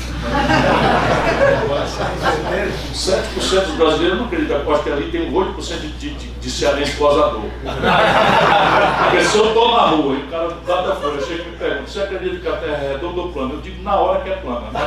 7% 2.94 3.66
dos 3.66 3.74
brasileiros 3.76 4.18
não 4.18 4.24
acreditam. 4.24 4.72
Acho 4.72 4.82
que 4.82 4.90
ali 4.90 5.10
tem 5.10 5.30
8% 5.30 5.80
de, 5.80 5.88
de, 5.98 6.14
de, 6.14 6.28
de 6.30 6.50
cearense 6.50 6.96
gozador. 6.96 7.42
A 7.66 9.10
pessoa 9.10 9.48
está 9.48 9.60
na 9.60 9.88
rua 9.88 10.14
e 10.14 10.22
o 10.22 10.26
cara 10.28 10.48
dá 10.66 10.80
da 10.80 10.96
folha, 10.96 11.20
chega 11.20 11.42
e 11.42 11.46
me 11.46 11.56
pergunta, 11.58 11.90
você 11.90 12.00
acredita 12.00 12.36
que 12.36 12.48
a 12.48 12.56
Terra 12.56 12.82
é 12.82 12.92
redonda 12.92 13.20
ou 13.20 13.32
plana? 13.32 13.52
Eu 13.52 13.60
digo 13.60 13.82
na 13.82 13.96
hora 13.96 14.20
que 14.22 14.30
é 14.30 14.36
plana. 14.36 14.66
Mas 14.72 14.82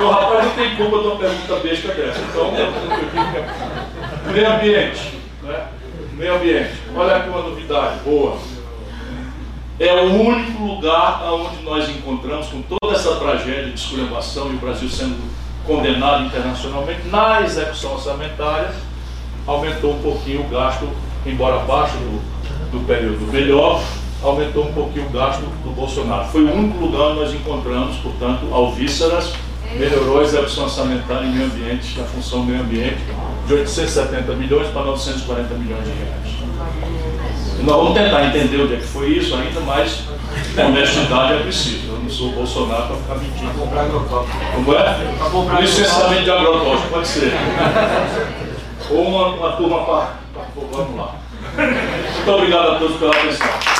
o 0.00 0.08
rapaz 0.10 0.44
não 0.44 0.52
tem 0.52 0.76
culpa 0.76 0.98
de 0.98 1.06
uma 1.08 1.16
pergunta 1.16 1.56
besta 1.56 1.88
dessa. 1.88 2.20
Então, 2.20 2.54
eu 2.56 2.72
digo 3.00 3.10
que 3.10 3.18
é 3.18 4.32
meio 4.32 4.52
ambiente. 4.52 5.18
Né? 5.42 5.66
Meio 6.16 6.36
ambiente. 6.36 6.72
Olha 6.96 7.16
aqui 7.16 7.28
uma 7.28 7.42
novidade 7.42 8.00
boa. 8.02 8.38
É 9.78 9.92
o 10.00 10.14
único 10.14 10.64
lugar 10.64 11.22
onde 11.30 11.62
nós 11.62 11.90
encontramos, 11.90 12.46
com 12.46 12.62
toda 12.62 12.96
essa 12.96 13.16
tragédia 13.16 13.70
de 13.70 13.78
esculhambação 13.78 14.50
e 14.50 14.54
o 14.54 14.58
Brasil 14.58 14.88
sendo 14.88 15.30
condenado 15.66 16.24
internacionalmente, 16.24 17.06
na 17.08 17.42
execução 17.42 17.92
orçamentária, 17.92 18.72
aumentou 19.46 19.92
um 19.92 19.98
pouquinho 20.00 20.40
o 20.40 20.48
gasto, 20.48 20.88
embora 21.26 21.56
abaixo 21.56 21.98
do, 21.98 22.70
do 22.70 22.86
período 22.86 23.30
melhor, 23.30 23.82
aumentou 24.22 24.64
um 24.64 24.72
pouquinho 24.72 25.08
o 25.08 25.10
gasto 25.10 25.42
do 25.42 25.70
Bolsonaro. 25.74 26.28
Foi 26.28 26.44
o 26.44 26.50
único 26.50 26.78
lugar 26.78 27.08
onde 27.08 27.20
nós 27.20 27.34
encontramos, 27.34 27.96
portanto, 27.98 28.48
alvíceras, 28.54 29.34
melhorou 29.78 30.20
a 30.20 30.22
execução 30.22 30.64
orçamentária 30.64 31.26
em 31.26 31.32
meio 31.32 31.46
ambiente, 31.46 31.98
na 31.98 32.04
função 32.04 32.44
meio 32.44 32.60
ambiente, 32.60 32.98
de 33.46 33.54
870 33.54 34.32
milhões 34.34 34.68
para 34.68 34.82
940 34.82 35.54
milhões 35.54 35.84
de 35.84 35.90
reais. 35.90 36.36
E 37.58 37.62
nós 37.62 37.76
vamos 37.76 37.94
tentar 37.94 38.24
entender 38.26 38.62
onde 38.62 38.74
é 38.74 38.76
que 38.76 38.86
foi 38.86 39.08
isso 39.10 39.34
ainda, 39.34 39.60
mas 39.60 40.02
honestidade 40.58 41.34
é 41.34 41.38
preciso. 41.40 41.88
Eu 41.88 41.98
não 41.98 42.10
sou 42.10 42.28
o 42.28 42.32
Bolsonaro 42.32 42.86
para 42.86 42.96
ficar 42.96 43.14
mentindo. 43.14 43.58
Comprar 43.58 43.82
agrotóxico. 43.82 44.38
Como 44.54 44.74
é? 44.74 45.60
Licenciamento 45.60 46.24
de 46.24 46.30
agrotóxico, 46.30 46.88
pode 46.90 47.08
ser. 47.08 47.32
Ou 48.90 49.08
uma, 49.08 49.26
uma 49.28 49.52
turma 49.52 49.84
para. 49.84 50.26
Vamos 50.72 50.96
lá. 50.96 51.14
Muito 51.56 52.30
obrigado 52.30 52.72
a 52.72 52.78
todos 52.78 52.96
pela 52.96 53.12
atenção. 53.12 53.76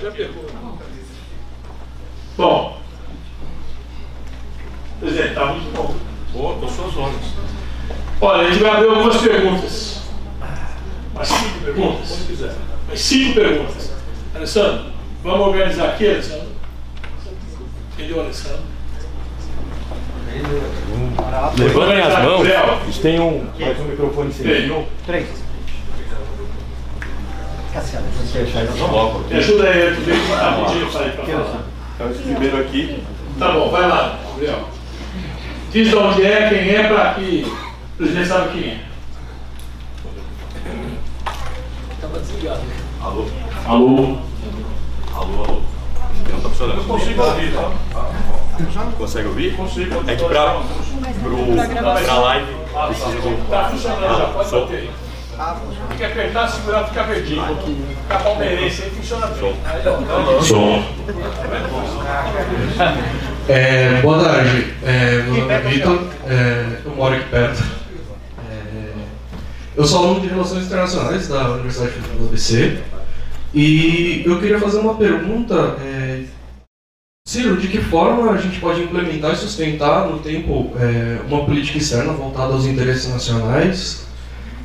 Já 0.00 0.10
pegou. 0.12 0.46
Bom. 2.38 2.80
Presidente, 4.98 5.28
está 5.28 5.46
muito 5.46 5.76
bom. 5.76 5.94
Boa, 6.32 6.58
com 6.58 6.68
suas 6.68 6.96
ordens. 6.96 7.34
Olha, 8.20 8.46
a 8.46 8.50
gente 8.50 8.62
vai 8.62 8.70
abrir 8.70 8.88
algumas 8.88 9.16
perguntas. 9.18 10.02
Mais 11.14 11.28
cinco 11.28 11.64
perguntas? 11.64 12.08
Como 12.08 12.24
quiser. 12.24 12.54
Mais 12.88 13.00
cinco 13.00 13.34
perguntas. 13.34 13.92
Alessandro, 14.34 14.86
vamos 15.22 15.48
organizar 15.48 15.90
aqui, 15.90 16.08
Alessandro? 16.08 16.48
Entendeu, 17.92 18.20
Alessandro? 18.20 18.62
Levantem 21.58 22.00
as 22.00 22.24
mãos. 22.24 22.36
Gabriel. 22.38 22.78
A 22.80 22.84
gente 22.86 23.00
tem 23.00 23.20
um. 23.20 23.46
Faz 23.58 23.80
um 23.80 23.84
microfone 23.84 24.32
sem. 24.32 24.46
Tem 24.46 24.70
um. 24.70 24.86
Três. 25.04 25.50
Cassiano, 27.72 28.06
Fechar 28.32 28.64
esse 28.64 28.78
bloco 28.78 29.20
Me 29.28 29.36
ajuda 29.36 29.68
aí, 29.68 29.94
tu 29.94 30.00
veio 30.00 30.34
rapidinho 30.34 30.90
para 30.90 31.06
ir 31.06 31.12
para 31.12 31.24
falar. 31.24 31.64
Então, 31.94 32.10
esse 32.10 32.22
primeiro 32.22 32.58
aqui. 32.84 33.02
Tá 33.38 33.52
bom, 33.52 33.70
vai 33.70 33.88
lá, 33.88 34.18
Gabriel. 34.30 34.68
Diz 35.72 35.88
de 35.88 35.96
onde 35.96 36.24
é, 36.24 36.48
quem 36.48 36.74
é, 36.74 36.88
para 36.88 37.14
que 37.14 37.46
o 37.46 37.96
presidente 37.96 38.28
sabe 38.28 38.58
quem 38.58 38.70
é. 38.70 38.80
Estava 41.94 42.18
desligado. 42.18 42.60
Alô? 43.00 43.26
Alô? 43.66 44.18
Alô, 45.14 45.44
alô. 45.44 45.62
Não 46.30 46.40
tá 46.40 46.48
funcionando. 46.48 46.78
Eu 46.78 46.84
consigo 46.84 47.22
ouvir, 47.22 47.52
tá? 47.54 47.70
Consegue 48.98 49.28
ouvir? 49.28 49.56
Consigo. 49.56 50.04
É 50.10 50.16
que 50.16 50.24
pra, 50.24 50.60
pro, 51.22 52.04
pra 52.04 52.18
live 52.18 52.60
precisa 52.86 53.20
do. 53.20 53.48
Tá 53.48 53.64
funcionando 53.70 54.18
já, 54.18 54.26
pode 54.26 54.48
Som. 54.48 54.60
bater 54.60 54.76
aí. 54.76 54.90
Tem 55.88 55.96
que 55.96 56.04
apertar, 56.04 56.48
segurar, 56.48 56.84
fica 56.88 57.02
verdinho. 57.04 57.42
Fica 58.02 58.18
palmeirense 58.18 58.82
aí, 58.82 58.90
funciona 58.90 59.26
bem. 59.28 59.56
Aí, 59.64 59.82
ó. 59.88 60.42
Som. 60.42 60.84
É, 63.48 64.02
boa 64.02 64.22
tarde, 64.22 64.74
é, 64.84 65.22
meu 65.22 65.34
nome 65.38 65.52
é 65.52 65.60
Vitor, 65.60 66.04
é, 66.28 66.80
eu 66.84 66.94
moro 66.94 67.16
aqui 67.16 67.30
perto. 67.30 67.62
É, 68.50 68.92
eu 69.74 69.84
sou 69.86 70.04
aluno 70.04 70.20
de 70.20 70.28
Relações 70.28 70.66
Internacionais 70.66 71.26
da 71.26 71.52
Universidade 71.52 71.92
Federal 71.92 72.18
do 72.18 72.26
ABC 72.26 72.78
e 73.54 74.22
eu 74.26 74.38
queria 74.38 74.60
fazer 74.60 74.78
uma 74.78 74.94
pergunta. 74.94 75.76
É, 75.80 76.24
Ciro, 77.26 77.56
de 77.56 77.68
que 77.68 77.78
forma 77.78 78.30
a 78.30 78.36
gente 78.36 78.60
pode 78.60 78.82
implementar 78.82 79.32
e 79.32 79.36
sustentar 79.36 80.06
no 80.06 80.18
tempo 80.18 80.72
é, 80.76 81.20
uma 81.26 81.44
política 81.46 81.78
externa 81.78 82.12
voltada 82.12 82.52
aos 82.52 82.66
interesses 82.66 83.10
nacionais, 83.10 84.09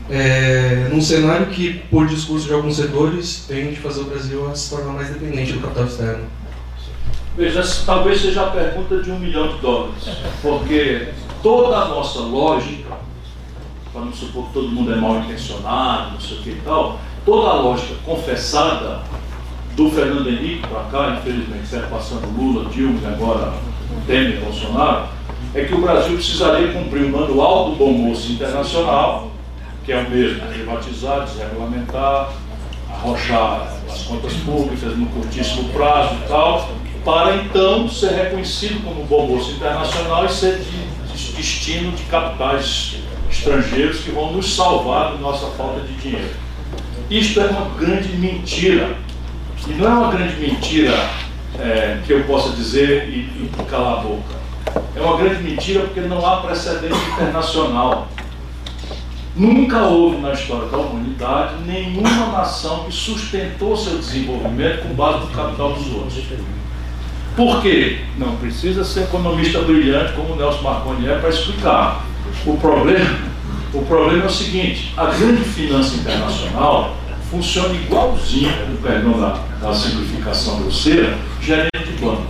é, 0.09 0.87
num 0.91 1.01
cenário 1.01 1.47
que, 1.47 1.81
por 1.89 2.07
discurso 2.07 2.47
de 2.47 2.53
alguns 2.53 2.75
setores, 2.75 3.45
tende 3.47 3.77
a 3.77 3.81
fazer 3.81 4.01
o 4.01 4.05
Brasil 4.05 4.49
a 4.49 4.55
se 4.55 4.69
tornar 4.69 4.93
mais 4.93 5.09
dependente 5.09 5.53
do 5.53 5.61
capital 5.61 5.85
externo? 5.85 6.25
Veja, 7.35 7.63
talvez 7.85 8.21
seja 8.21 8.43
a 8.43 8.49
pergunta 8.51 9.01
de 9.01 9.11
um 9.11 9.19
milhão 9.19 9.49
de 9.49 9.57
dólares, 9.57 10.07
porque 10.41 11.09
toda 11.43 11.75
a 11.75 11.87
nossa 11.89 12.19
lógica, 12.19 12.95
para 13.91 14.05
não 14.05 14.13
supor 14.13 14.47
que 14.47 14.53
todo 14.53 14.69
mundo 14.69 14.93
é 14.93 14.95
mal 14.95 15.17
intencionado, 15.17 16.13
não 16.13 16.21
sei 16.21 16.37
o 16.37 16.41
que 16.41 16.49
e 16.51 16.61
tal, 16.63 16.99
toda 17.25 17.49
a 17.49 17.53
lógica 17.55 17.95
confessada 18.05 19.01
do 19.75 19.89
Fernando 19.89 20.29
Henrique 20.29 20.65
para 20.67 20.83
cá, 20.83 21.17
infelizmente, 21.19 21.67
sempre 21.67 21.87
passando 21.87 22.27
Lula, 22.37 22.69
Dilma 22.69 22.99
e 23.01 23.05
agora 23.05 23.53
Temer, 24.07 24.39
Bolsonaro, 24.39 25.09
é 25.53 25.65
que 25.65 25.73
o 25.73 25.81
Brasil 25.81 26.13
precisaria 26.15 26.71
cumprir 26.71 27.05
o 27.05 27.09
manual 27.09 27.71
do 27.71 27.75
bom 27.75 27.91
moço 27.91 28.31
internacional, 28.31 29.34
que 29.85 29.91
é 29.91 29.97
o 29.99 30.09
mesmo, 30.09 30.47
privatizar, 30.47 31.25
desregulamentar, 31.25 32.31
arrochar 32.91 33.71
as 33.87 34.01
contas 34.03 34.33
públicas 34.33 34.97
no 34.97 35.05
curtíssimo 35.07 35.69
prazo 35.69 36.15
e 36.15 36.27
tal, 36.27 36.69
para 37.03 37.35
então 37.35 37.87
ser 37.87 38.11
reconhecido 38.11 38.83
como 38.83 39.03
bom 39.05 39.27
moço 39.27 39.51
internacional 39.51 40.25
e 40.25 40.29
ser 40.29 40.57
de 40.57 41.33
destino 41.33 41.91
de 41.91 42.03
capitais 42.03 42.95
estrangeiros 43.29 43.99
que 43.99 44.11
vão 44.11 44.31
nos 44.31 44.55
salvar 44.55 45.11
da 45.11 45.17
nossa 45.17 45.47
falta 45.51 45.81
de 45.81 45.93
dinheiro. 45.95 46.31
Isto 47.09 47.41
é 47.41 47.45
uma 47.45 47.69
grande 47.77 48.09
mentira. 48.17 48.95
E 49.67 49.73
não 49.73 49.85
é 49.85 49.89
uma 49.89 50.11
grande 50.11 50.35
mentira 50.39 50.93
é, 51.59 51.99
que 52.05 52.13
eu 52.13 52.23
possa 52.23 52.49
dizer 52.55 53.07
e, 53.09 53.19
e 53.19 53.51
calar 53.69 53.99
a 53.99 54.01
boca. 54.01 54.35
É 54.95 55.01
uma 55.01 55.17
grande 55.17 55.43
mentira 55.43 55.81
porque 55.81 56.01
não 56.01 56.25
há 56.25 56.37
precedente 56.37 56.97
internacional. 57.13 58.07
Nunca 59.35 59.83
houve 59.83 60.17
na 60.21 60.31
história 60.31 60.69
da 60.69 60.77
humanidade 60.77 61.55
nenhuma 61.65 62.27
nação 62.27 62.85
que 62.85 62.91
sustentou 62.93 63.75
seu 63.75 63.97
desenvolvimento 63.97 64.83
com 64.83 64.93
base 64.93 65.25
no 65.25 65.27
capital 65.27 65.73
dos 65.73 65.91
outros. 65.91 66.23
Por 67.35 67.61
quê? 67.61 67.99
Não 68.17 68.37
precisa 68.37 68.85
ser 68.85 69.03
economista 69.03 69.59
brilhante 69.59 70.13
como 70.13 70.37
Nelson 70.37 70.61
Marconi 70.61 71.09
é 71.09 71.17
para 71.17 71.29
explicar. 71.29 72.05
O 72.45 72.55
problema, 72.55 73.19
o 73.73 73.81
problema 73.81 74.23
é 74.23 74.27
o 74.27 74.29
seguinte: 74.29 74.93
a 74.95 75.07
grande 75.07 75.43
finança 75.43 75.95
internacional 75.95 76.95
funciona 77.29 77.73
igualzinho, 77.73 78.53
com 78.67 78.75
perdão 78.81 79.19
da, 79.19 79.37
da 79.59 79.73
simplificação 79.73 80.61
grosseira, 80.61 81.17
gerente 81.41 81.69
de 81.85 82.05
banco. 82.05 82.23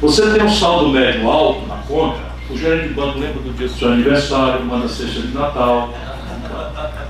Você 0.00 0.30
tem 0.30 0.42
um 0.42 0.50
saldo 0.50 0.88
médio 0.88 1.30
alto 1.30 1.66
na 1.66 1.76
conta, 1.76 2.33
o 2.50 2.56
gerente 2.56 2.88
de 2.88 2.94
banco 2.94 3.18
lembra 3.18 3.42
do 3.42 3.52
dia 3.56 3.66
do 3.66 3.74
seu 3.74 3.92
aniversário, 3.92 4.64
manda 4.64 4.88
cesta 4.88 5.20
de 5.20 5.34
Natal. 5.34 5.92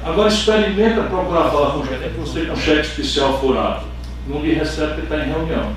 Agora 0.05 0.29
experimenta 0.29 1.03
procurar 1.03 1.51
falar 1.51 1.71
com 1.73 1.81
o 1.81 1.87
gerente 1.87 2.15
você 2.17 2.47
com 2.47 2.57
cheque 2.57 2.81
especial 2.81 3.39
furado. 3.41 3.87
Não 4.29 4.41
lhe 4.41 4.55
recebe 4.55 4.95
porque 4.95 5.03
está 5.03 5.25
em 5.25 5.31
reunião. 5.31 5.73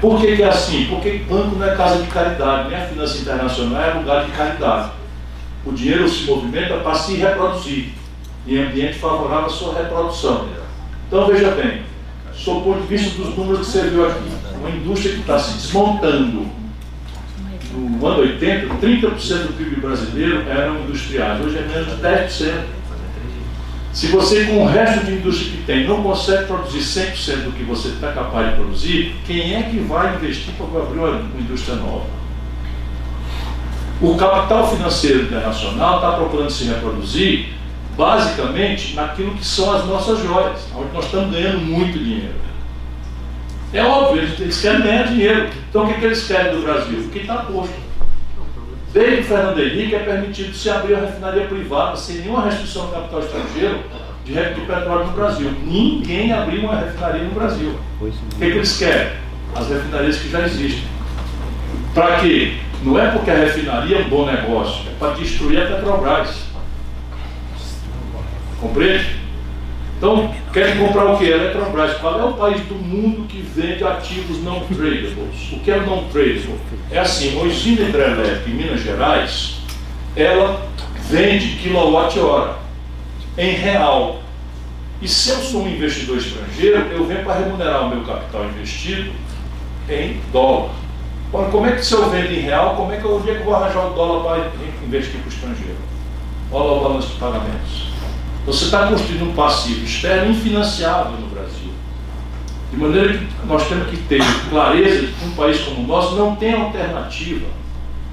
Por 0.00 0.20
que, 0.20 0.36
que, 0.36 0.42
é 0.42 0.48
assim? 0.48 0.86
Porque 0.86 1.24
banco 1.28 1.56
não 1.56 1.66
é 1.66 1.74
casa 1.74 2.02
de 2.02 2.08
caridade, 2.08 2.68
nem 2.68 2.78
a 2.78 2.86
finança 2.86 3.18
internacional 3.18 3.82
é 3.82 3.94
lugar 3.94 4.24
de 4.26 4.32
caridade. 4.32 4.90
O 5.64 5.72
dinheiro 5.72 6.06
se 6.08 6.24
movimenta 6.24 6.76
para 6.78 6.94
se 6.94 7.16
reproduzir, 7.16 7.92
em 8.46 8.58
ambiente 8.58 8.98
favorável 8.98 9.46
à 9.46 9.48
sua 9.48 9.74
reprodução. 9.74 10.48
Então 11.08 11.26
veja 11.26 11.50
bem, 11.52 11.82
sob 12.34 12.58
o 12.58 12.62
ponto 12.62 12.80
de 12.82 12.86
vista 12.88 13.16
dos 13.16 13.34
números 13.34 13.66
que 13.66 13.72
você 13.72 13.88
viu 13.88 14.06
aqui, 14.06 14.28
uma 14.58 14.70
indústria 14.70 15.14
que 15.14 15.20
está 15.20 15.38
se 15.38 15.54
desmontando. 15.54 16.63
No 17.74 18.06
ano 18.06 18.20
80, 18.20 18.74
30% 18.74 19.46
do 19.46 19.56
PIB 19.56 19.80
brasileiro 19.80 20.48
eram 20.48 20.80
industriais, 20.82 21.44
hoje 21.44 21.58
é 21.58 21.62
menos 21.62 21.86
de 21.86 22.02
10%. 22.02 22.62
Se 23.92 24.08
você, 24.08 24.44
com 24.46 24.64
o 24.64 24.66
resto 24.66 25.06
de 25.06 25.12
indústria 25.12 25.52
que 25.52 25.62
tem, 25.64 25.86
não 25.86 26.02
consegue 26.02 26.46
produzir 26.46 26.80
100% 26.80 27.44
do 27.44 27.52
que 27.52 27.62
você 27.62 27.88
está 27.88 28.12
capaz 28.12 28.50
de 28.50 28.56
produzir, 28.56 29.16
quem 29.24 29.54
é 29.54 29.62
que 29.62 29.78
vai 29.78 30.16
investir 30.16 30.52
para 30.54 30.82
abrir 30.82 30.98
uma, 30.98 31.20
indústria 31.38 31.76
nova? 31.76 32.06
O 34.00 34.16
capital 34.16 34.68
financeiro 34.68 35.22
internacional 35.22 35.96
está 35.96 36.12
procurando 36.12 36.50
se 36.50 36.64
reproduzir 36.64 37.50
basicamente 37.96 38.94
naquilo 38.94 39.34
que 39.34 39.46
são 39.46 39.72
as 39.72 39.84
nossas 39.86 40.20
joias, 40.20 40.66
onde 40.74 40.92
nós 40.92 41.04
estamos 41.04 41.32
ganhando 41.32 41.60
muito 41.60 41.96
dinheiro. 41.96 42.34
É 43.74 43.82
óbvio, 43.82 44.22
eles, 44.22 44.60
querem 44.60 44.82
ganhar 44.82 45.02
dinheiro. 45.08 45.48
Então 45.68 45.84
o 45.84 45.88
que, 45.88 45.98
que 45.98 46.04
eles 46.04 46.24
querem 46.28 46.54
do 46.54 46.62
Brasil? 46.62 47.00
O 47.00 47.08
que 47.08 47.18
está 47.18 47.38
posto. 47.38 47.74
Desde 48.92 49.22
o 49.22 49.24
Fernando 49.24 49.58
Henrique 49.58 49.96
é 49.96 49.98
permitido 49.98 50.54
se 50.54 50.70
abrir 50.70 50.94
a 50.94 51.00
refinaria 51.00 51.48
privada 51.48 51.96
sem 51.96 52.18
nenhuma 52.18 52.44
restrição 52.44 52.82
ao 52.82 52.88
capital 52.92 53.20
estrangeiro 53.20 53.80
de, 54.24 54.32
de 54.32 54.60
petróleo 54.60 55.06
no 55.06 55.12
Brasil. 55.12 55.50
Ninguém 55.64 56.32
abriu 56.32 56.62
uma 56.62 56.76
refinaria 56.76 57.24
no 57.24 57.32
Brasil. 57.32 57.76
O 58.00 58.06
que, 58.06 58.38
que 58.38 58.44
eles 58.44 58.78
querem? 58.78 59.12
As 59.56 59.68
refinarias 59.68 60.18
que 60.18 60.28
já 60.30 60.42
existem. 60.42 60.84
Para 61.92 62.20
quê? 62.20 62.58
Não 62.84 62.96
é 62.96 63.10
porque 63.10 63.30
a 63.32 63.34
refinaria 63.34 63.96
é 63.96 64.00
um 64.02 64.08
bom 64.08 64.26
negócio, 64.26 64.88
é 64.88 64.94
para 65.00 65.14
destruir 65.14 65.62
a 65.62 65.66
Petrobras. 65.66 66.44
Compreende? 68.60 69.23
Então, 69.96 70.34
querem 70.52 70.76
comprar 70.76 71.06
o 71.06 71.18
que? 71.18 71.24
Eletrobras. 71.24 71.96
Qual 71.98 72.20
é 72.20 72.24
o 72.24 72.32
país 72.34 72.60
do 72.62 72.74
mundo 72.74 73.26
que 73.28 73.40
vende 73.40 73.84
ativos 73.84 74.42
não 74.42 74.60
tradables? 74.60 75.52
O 75.52 75.60
que 75.60 75.70
é 75.70 75.80
não 75.80 76.04
tradable? 76.04 76.58
É 76.90 76.98
assim, 76.98 77.34
uma 77.36 77.44
usina 77.44 77.88
hidrelétrica 77.88 78.50
em 78.50 78.54
Minas 78.54 78.80
Gerais, 78.80 79.56
ela 80.16 80.68
vende 81.08 81.56
quilowatt-hora 81.56 82.56
em 83.38 83.52
real. 83.52 84.20
E 85.00 85.08
se 85.08 85.30
eu 85.30 85.36
sou 85.36 85.62
um 85.62 85.68
investidor 85.68 86.18
estrangeiro, 86.18 86.78
eu 86.90 87.04
venho 87.06 87.24
para 87.24 87.34
remunerar 87.34 87.86
o 87.86 87.88
meu 87.90 88.04
capital 88.04 88.44
investido 88.46 89.12
em 89.88 90.20
dólar. 90.32 90.70
Ora, 91.32 91.50
como 91.50 91.66
é 91.66 91.72
que 91.72 91.84
se 91.84 91.92
eu 91.92 92.08
vendo 92.10 92.32
em 92.32 92.40
real, 92.40 92.76
como 92.76 92.92
é 92.92 92.96
que 92.96 93.04
eu, 93.04 93.18
é 93.18 93.22
que 93.22 93.40
eu 93.40 93.44
vou 93.44 93.54
arranjar 93.54 93.86
o 93.86 93.94
dólar 93.94 94.22
para 94.22 94.50
investir 94.86 95.20
para 95.20 95.28
o 95.28 95.32
estrangeiro? 95.32 95.78
Olha 96.52 96.70
o 96.70 96.80
balanço 96.80 97.08
de 97.08 97.14
pagamentos. 97.18 97.93
Você 98.46 98.66
está 98.66 98.86
construindo 98.88 99.30
um 99.30 99.34
passivo 99.34 99.84
externo 99.84 100.32
infinanciável 100.32 101.12
no 101.12 101.28
Brasil. 101.28 101.72
De 102.70 102.76
maneira 102.76 103.14
que 103.16 103.26
nós 103.46 103.66
temos 103.68 103.88
que 103.88 103.96
ter 103.96 104.20
clareza 104.50 105.06
de 105.06 105.12
que 105.12 105.24
um 105.24 105.30
país 105.30 105.60
como 105.60 105.82
o 105.82 105.86
nosso 105.86 106.16
não 106.16 106.36
tem 106.36 106.52
alternativa 106.52 107.46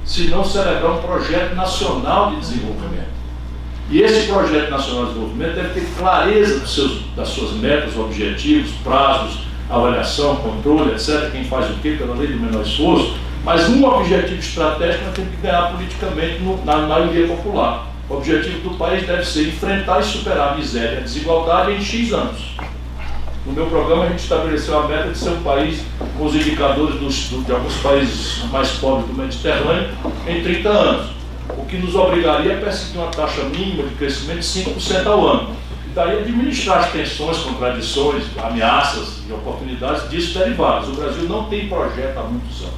se 0.06 0.28
não 0.28 0.44
celebrar 0.44 0.94
um 0.94 1.02
projeto 1.02 1.56
nacional 1.56 2.32
de 2.32 2.38
desenvolvimento. 2.38 3.12
E 3.90 4.02
esse 4.02 4.28
projeto 4.28 4.70
nacional 4.72 5.06
de 5.06 5.10
desenvolvimento 5.10 5.56
deve 5.56 5.80
ter 5.80 5.88
clareza 5.98 6.66
seus, 6.66 7.02
das 7.16 7.28
suas 7.28 7.52
metas, 7.54 7.98
objetivos, 7.98 8.72
prazos, 8.84 9.40
avaliação, 9.70 10.38
controle, 10.38 10.92
etc. 10.92 11.30
Quem 11.32 11.44
faz 11.44 11.70
o 11.70 11.74
quê 11.76 11.96
pela 11.98 12.16
lei 12.16 12.28
do 12.28 12.40
menor 12.40 12.64
esforço. 12.64 13.16
Mas 13.44 13.68
um 13.70 13.84
objetivo 13.84 14.40
estratégico 14.40 15.06
nós 15.06 15.16
temos 15.16 15.32
que 15.32 15.42
ganhar 15.42 15.72
politicamente 15.72 16.40
no, 16.40 16.64
na 16.64 16.78
maioria 16.78 17.28
popular. 17.28 17.91
O 18.12 18.18
objetivo 18.18 18.70
do 18.70 18.78
país 18.78 19.08
deve 19.08 19.24
ser 19.24 19.48
enfrentar 19.48 20.02
e 20.02 20.04
superar 20.04 20.52
a 20.52 20.56
miséria 20.58 20.96
e 20.96 20.98
a 20.98 21.02
desigualdade 21.02 21.72
em 21.72 21.82
X 21.82 22.12
anos. 22.12 22.58
No 23.46 23.54
meu 23.54 23.68
programa, 23.68 24.04
a 24.04 24.10
gente 24.10 24.20
estabeleceu 24.20 24.78
a 24.78 24.86
meta 24.86 25.12
de 25.12 25.18
ser 25.18 25.30
um 25.30 25.42
país 25.42 25.82
com 26.18 26.26
os 26.26 26.36
indicadores 26.36 27.00
dos, 27.00 27.46
de 27.46 27.52
alguns 27.54 27.78
países 27.78 28.44
mais 28.52 28.72
pobres 28.72 29.08
do 29.08 29.14
Mediterrâneo 29.14 29.92
em 30.28 30.44
30 30.44 30.70
anos, 30.70 31.12
o 31.58 31.66
que 31.66 31.78
nos 31.78 31.96
obrigaria 31.96 32.58
a 32.58 32.60
perseguir 32.60 33.00
uma 33.00 33.12
taxa 33.12 33.44
mínima 33.46 33.84
de 33.84 33.96
crescimento 33.96 34.40
de 34.40 34.46
5% 34.46 35.06
ao 35.06 35.26
ano. 35.26 35.56
E 35.88 35.94
daí 35.96 36.20
administrar 36.20 36.80
as 36.80 36.92
tensões, 36.92 37.38
contradições, 37.38 38.26
ameaças 38.44 39.22
e 39.26 39.32
oportunidades 39.32 40.10
disso 40.10 40.38
derivadas. 40.38 40.90
O 40.90 40.96
Brasil 40.96 41.30
não 41.30 41.46
tem 41.46 41.70
projeto 41.70 42.18
há 42.18 42.24
muitos 42.24 42.62
anos. 42.62 42.76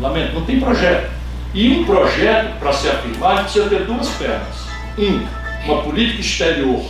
Lamento, 0.00 0.34
não 0.34 0.44
tem 0.44 0.58
projeto. 0.58 1.19
E 1.52 1.68
um 1.70 1.84
projeto, 1.84 2.58
para 2.58 2.72
se 2.72 2.88
afirmar, 2.88 3.42
precisa 3.42 3.68
ter 3.68 3.84
duas 3.84 4.08
pernas. 4.10 4.68
Um, 4.96 5.26
uma 5.64 5.82
política 5.82 6.20
exterior 6.20 6.84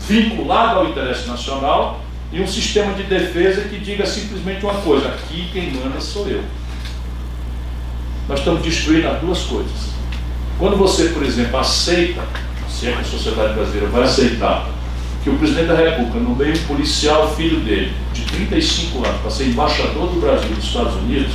vinculada 0.00 0.80
ao 0.80 0.88
interesse 0.88 1.28
nacional 1.28 2.00
e 2.32 2.40
um 2.40 2.46
sistema 2.46 2.92
de 2.94 3.04
defesa 3.04 3.62
que 3.62 3.78
diga 3.78 4.06
simplesmente 4.06 4.64
uma 4.64 4.74
coisa: 4.74 5.08
aqui 5.08 5.48
quem 5.52 5.72
manda 5.72 6.00
sou 6.00 6.28
eu. 6.28 6.42
Nós 8.28 8.38
estamos 8.40 8.62
destruindo 8.62 9.08
as 9.08 9.20
duas 9.20 9.42
coisas. 9.42 9.90
Quando 10.58 10.76
você, 10.76 11.08
por 11.08 11.22
exemplo, 11.22 11.58
aceita, 11.58 12.20
se 12.68 12.88
é 12.88 12.92
que 12.92 13.00
a 13.00 13.04
sociedade 13.04 13.54
brasileira 13.54 13.86
vai 13.88 14.02
aceitar, 14.02 14.68
que 15.24 15.30
o 15.30 15.36
presidente 15.36 15.68
da 15.68 15.74
República 15.74 16.18
nomeie 16.18 16.52
um 16.52 16.66
policial 16.66 17.34
filho 17.34 17.60
dele, 17.60 17.92
de 18.12 18.22
35 18.24 19.04
anos, 19.04 19.20
para 19.20 19.30
ser 19.30 19.44
embaixador 19.44 20.08
do 20.08 20.20
Brasil 20.20 20.50
nos 20.50 20.64
Estados 20.64 20.94
Unidos, 20.96 21.32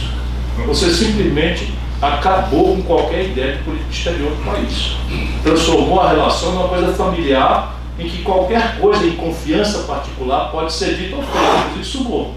você 0.66 0.92
simplesmente 0.92 1.74
acabou 2.14 2.76
com 2.76 2.82
qualquer 2.84 3.26
ideia 3.26 3.58
de 3.58 3.64
política 3.64 3.92
exterior 3.92 4.32
do 4.32 4.44
país. 4.44 4.96
Transformou 5.44 6.02
a 6.02 6.10
relação 6.10 6.54
numa 6.54 6.68
coisa 6.68 6.94
familiar 6.94 7.76
em 7.98 8.08
que 8.08 8.22
qualquer 8.24 8.78
coisa 8.80 9.06
em 9.06 9.16
confiança 9.16 9.80
particular 9.84 10.52
pode 10.52 10.74
ser 10.74 10.96
dita 10.96 11.16
ou 11.16 11.24
feita, 11.24 11.58
inclusive 11.60 11.86
suborno. 11.86 12.34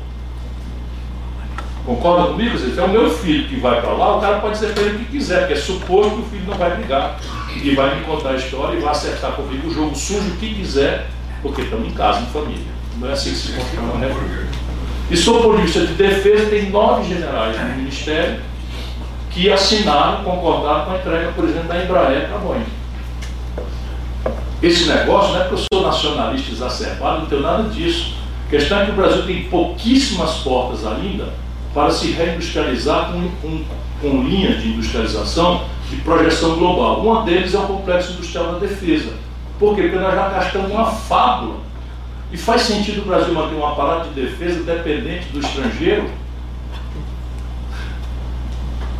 Concorda 1.84 2.28
comigo? 2.28 2.56
É 2.76 2.82
o 2.82 2.88
meu 2.88 3.10
filho 3.10 3.48
que 3.48 3.56
vai 3.56 3.80
para 3.80 3.92
lá, 3.92 4.18
o 4.18 4.20
cara 4.20 4.40
pode 4.40 4.58
para 4.58 4.82
ele 4.82 4.96
o 4.96 4.98
que 4.98 5.04
quiser, 5.06 5.38
porque 5.40 5.54
é 5.54 5.56
suposto 5.56 6.12
que 6.12 6.20
o 6.20 6.24
filho 6.24 6.44
não 6.46 6.54
vai 6.54 6.76
brigar 6.76 7.18
e 7.62 7.74
vai 7.74 7.96
me 7.96 8.04
contar 8.04 8.30
a 8.30 8.36
história 8.36 8.76
e 8.76 8.80
vai 8.80 8.90
acertar 8.90 9.32
comigo 9.32 9.68
o 9.68 9.74
jogo 9.74 9.96
sujo 9.96 10.28
o 10.28 10.36
que 10.36 10.54
quiser, 10.54 11.06
porque 11.40 11.62
estamos 11.62 11.88
em 11.88 11.92
casa, 11.92 12.20
em 12.20 12.26
família. 12.26 12.78
Não 12.98 13.08
é 13.08 13.12
assim 13.12 13.30
que 13.30 13.36
se 13.36 13.52
uma 13.78 13.98
república. 13.98 14.48
E 15.10 15.16
de 15.16 15.62
vista 15.62 15.80
de 15.80 15.94
defesa, 15.94 16.50
tem 16.50 16.68
nove 16.68 17.08
generais 17.08 17.58
no 17.58 17.76
Ministério 17.76 18.40
que 19.38 19.52
assinaram, 19.52 20.24
concordaram 20.24 20.84
com 20.84 20.90
a 20.90 20.96
entrega, 20.96 21.30
por 21.30 21.44
exemplo, 21.44 21.68
da 21.68 21.80
Embraer 21.80 22.26
para 22.26 22.38
a 22.38 22.40
Boeing. 22.40 22.66
esse 24.60 24.88
negócio 24.88 25.32
não 25.32 25.40
é 25.40 25.44
porque 25.44 25.62
eu 25.62 25.66
sou 25.72 25.86
nacionalista 25.86 26.50
exacerbado, 26.50 27.20
não 27.20 27.26
tenho 27.26 27.42
nada 27.42 27.68
disso. 27.68 28.16
A 28.48 28.50
questão 28.50 28.80
é 28.80 28.86
que 28.86 28.90
o 28.90 28.94
Brasil 28.94 29.24
tem 29.26 29.44
pouquíssimas 29.44 30.38
portas 30.38 30.84
ainda 30.84 31.28
para 31.72 31.88
se 31.92 32.10
reindustrializar 32.10 33.12
com, 33.12 33.28
com, 33.40 33.64
com 34.00 34.22
linhas 34.24 34.60
de 34.60 34.70
industrialização 34.70 35.66
de 35.88 35.96
projeção 35.98 36.56
global. 36.56 37.00
Uma 37.00 37.22
deles 37.22 37.54
é 37.54 37.58
o 37.58 37.62
complexo 37.62 38.14
industrial 38.14 38.54
da 38.54 38.58
defesa. 38.58 39.12
Por 39.56 39.76
quê? 39.76 39.82
Porque 39.82 39.98
nós 39.98 40.16
já 40.16 40.30
gastamos 40.30 40.72
uma 40.72 40.86
fábula. 40.86 41.60
E 42.32 42.36
faz 42.36 42.62
sentido 42.62 43.02
o 43.02 43.04
Brasil 43.04 43.32
manter 43.32 43.54
um 43.54 43.64
aparato 43.64 44.08
de 44.08 44.20
defesa 44.20 44.64
dependente 44.64 45.28
do 45.28 45.38
estrangeiro? 45.38 46.10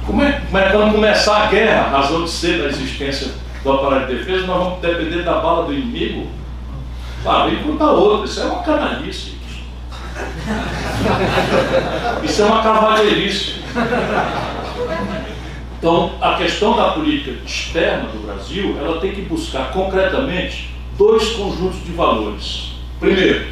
Como 0.09 0.23
é, 0.23 0.41
como 0.41 0.59
é 0.59 0.71
quando 0.71 0.95
começar 0.95 1.37
a 1.37 1.47
guerra, 1.49 1.91
razão 1.91 2.25
de 2.25 2.31
ser 2.31 2.63
da 2.63 2.69
existência 2.69 3.31
do 3.63 3.73
aparato 3.73 4.07
de 4.07 4.17
defesa, 4.17 4.47
nós 4.47 4.57
vamos 4.57 4.81
depender 4.81 5.23
da 5.23 5.35
bala 5.35 5.67
do 5.67 5.75
inimigo? 5.75 6.29
Ah, 7.27 7.47
e 7.47 7.57
contar 7.57 7.91
outro, 7.91 8.25
isso 8.25 8.41
é 8.41 8.45
uma 8.45 8.63
canalice. 8.63 9.37
Isso 12.25 12.41
é 12.41 12.45
uma 12.47 12.63
cavalheirice. 12.63 13.57
Então, 15.79 16.13
a 16.23 16.37
questão 16.37 16.75
da 16.75 16.93
política 16.93 17.33
externa 17.45 18.09
do 18.09 18.27
Brasil, 18.27 18.79
ela 18.81 18.99
tem 19.01 19.13
que 19.13 19.21
buscar 19.23 19.71
concretamente 19.73 20.75
dois 20.97 21.29
conjuntos 21.33 21.85
de 21.85 21.93
valores. 21.93 22.73
Primeiro, 22.99 23.47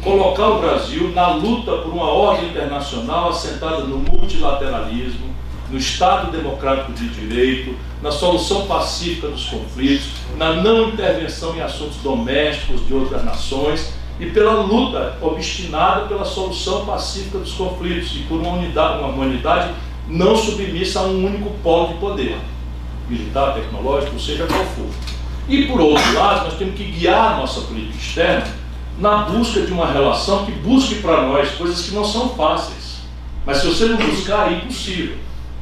colocar 0.00 0.46
o 0.46 0.60
Brasil 0.60 1.10
na 1.12 1.32
luta 1.32 1.72
por 1.78 1.92
uma 1.92 2.06
ordem 2.06 2.50
internacional 2.50 3.30
assentada 3.30 3.78
no 3.78 3.98
multilateralismo, 3.98 5.31
no 5.72 5.78
Estado 5.78 6.30
democrático 6.30 6.92
de 6.92 7.08
direito, 7.08 7.74
na 8.02 8.12
solução 8.12 8.66
pacífica 8.66 9.28
dos 9.28 9.46
conflitos, 9.46 10.10
na 10.36 10.52
não 10.52 10.90
intervenção 10.90 11.56
em 11.56 11.62
assuntos 11.62 11.96
domésticos 11.96 12.86
de 12.86 12.92
outras 12.92 13.24
nações 13.24 13.94
e 14.20 14.26
pela 14.26 14.52
luta 14.60 15.16
obstinada 15.22 16.02
pela 16.02 16.26
solução 16.26 16.84
pacífica 16.84 17.38
dos 17.38 17.54
conflitos 17.54 18.14
e 18.14 18.18
por 18.24 18.40
uma 18.40 18.52
unidade, 18.52 18.98
uma 18.98 19.08
humanidade 19.08 19.72
não 20.06 20.36
submissa 20.36 21.00
a 21.00 21.04
um 21.04 21.24
único 21.24 21.50
polo 21.62 21.88
de 21.88 21.94
poder, 21.94 22.36
militar, 23.08 23.54
tecnológico, 23.54 24.20
seja 24.20 24.46
qual 24.46 24.64
for. 24.66 24.90
E 25.48 25.64
por 25.66 25.80
outro 25.80 26.12
lado, 26.12 26.44
nós 26.44 26.58
temos 26.58 26.74
que 26.74 26.84
guiar 26.84 27.32
a 27.32 27.36
nossa 27.38 27.62
política 27.62 27.96
externa 27.96 28.46
na 28.98 29.22
busca 29.22 29.62
de 29.62 29.72
uma 29.72 29.90
relação 29.90 30.44
que 30.44 30.52
busque 30.52 30.96
para 30.96 31.22
nós 31.22 31.50
coisas 31.52 31.88
que 31.88 31.94
não 31.94 32.04
são 32.04 32.28
fáceis. 32.30 33.00
Mas 33.46 33.58
se 33.58 33.66
você 33.66 33.86
não 33.86 33.96
buscar, 33.96 34.52
é 34.52 34.56
impossível. 34.56 35.16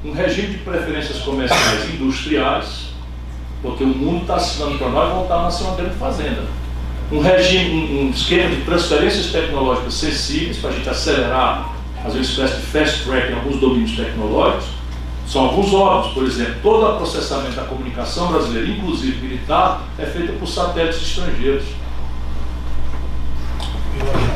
Um 0.04 0.12
regime 0.12 0.48
de 0.48 0.58
preferências 0.58 1.18
comerciais 1.18 1.94
industriais, 1.94 2.90
porque 3.62 3.84
o 3.84 3.88
mundo 3.88 4.22
está 4.22 4.36
assinando 4.36 4.78
para 4.78 4.88
nós 4.88 5.12
voltar 5.12 5.46
a 5.46 5.50
ser 5.50 5.64
uma 5.64 5.76
grande 5.76 5.96
fazenda 5.96 6.60
um 7.12 7.20
regime, 7.20 8.00
um, 8.00 8.10
esquema 8.10 8.54
de 8.54 8.62
transferências 8.62 9.26
tecnológicas 9.26 9.94
sensíveis 9.94 10.58
para 10.58 10.70
a 10.70 10.72
gente 10.72 10.88
acelerar, 10.88 11.74
às 12.04 12.14
vezes, 12.14 12.30
espécie 12.30 12.56
de 12.56 12.62
fast 12.62 13.04
track 13.04 13.32
em 13.32 13.34
alguns 13.34 13.56
domínios 13.58 13.96
tecnológicos. 13.96 14.66
São 15.26 15.42
alguns 15.42 15.72
óbvios, 15.72 16.14
por 16.14 16.24
exemplo, 16.24 16.54
todo 16.62 16.86
o 16.86 16.96
processamento 16.96 17.56
da 17.56 17.64
comunicação 17.64 18.28
brasileira, 18.28 18.68
inclusive 18.68 19.26
militar, 19.26 19.82
é 19.98 20.06
feito 20.06 20.38
por 20.38 20.46
satélites 20.46 21.02
estrangeiros. 21.02 21.64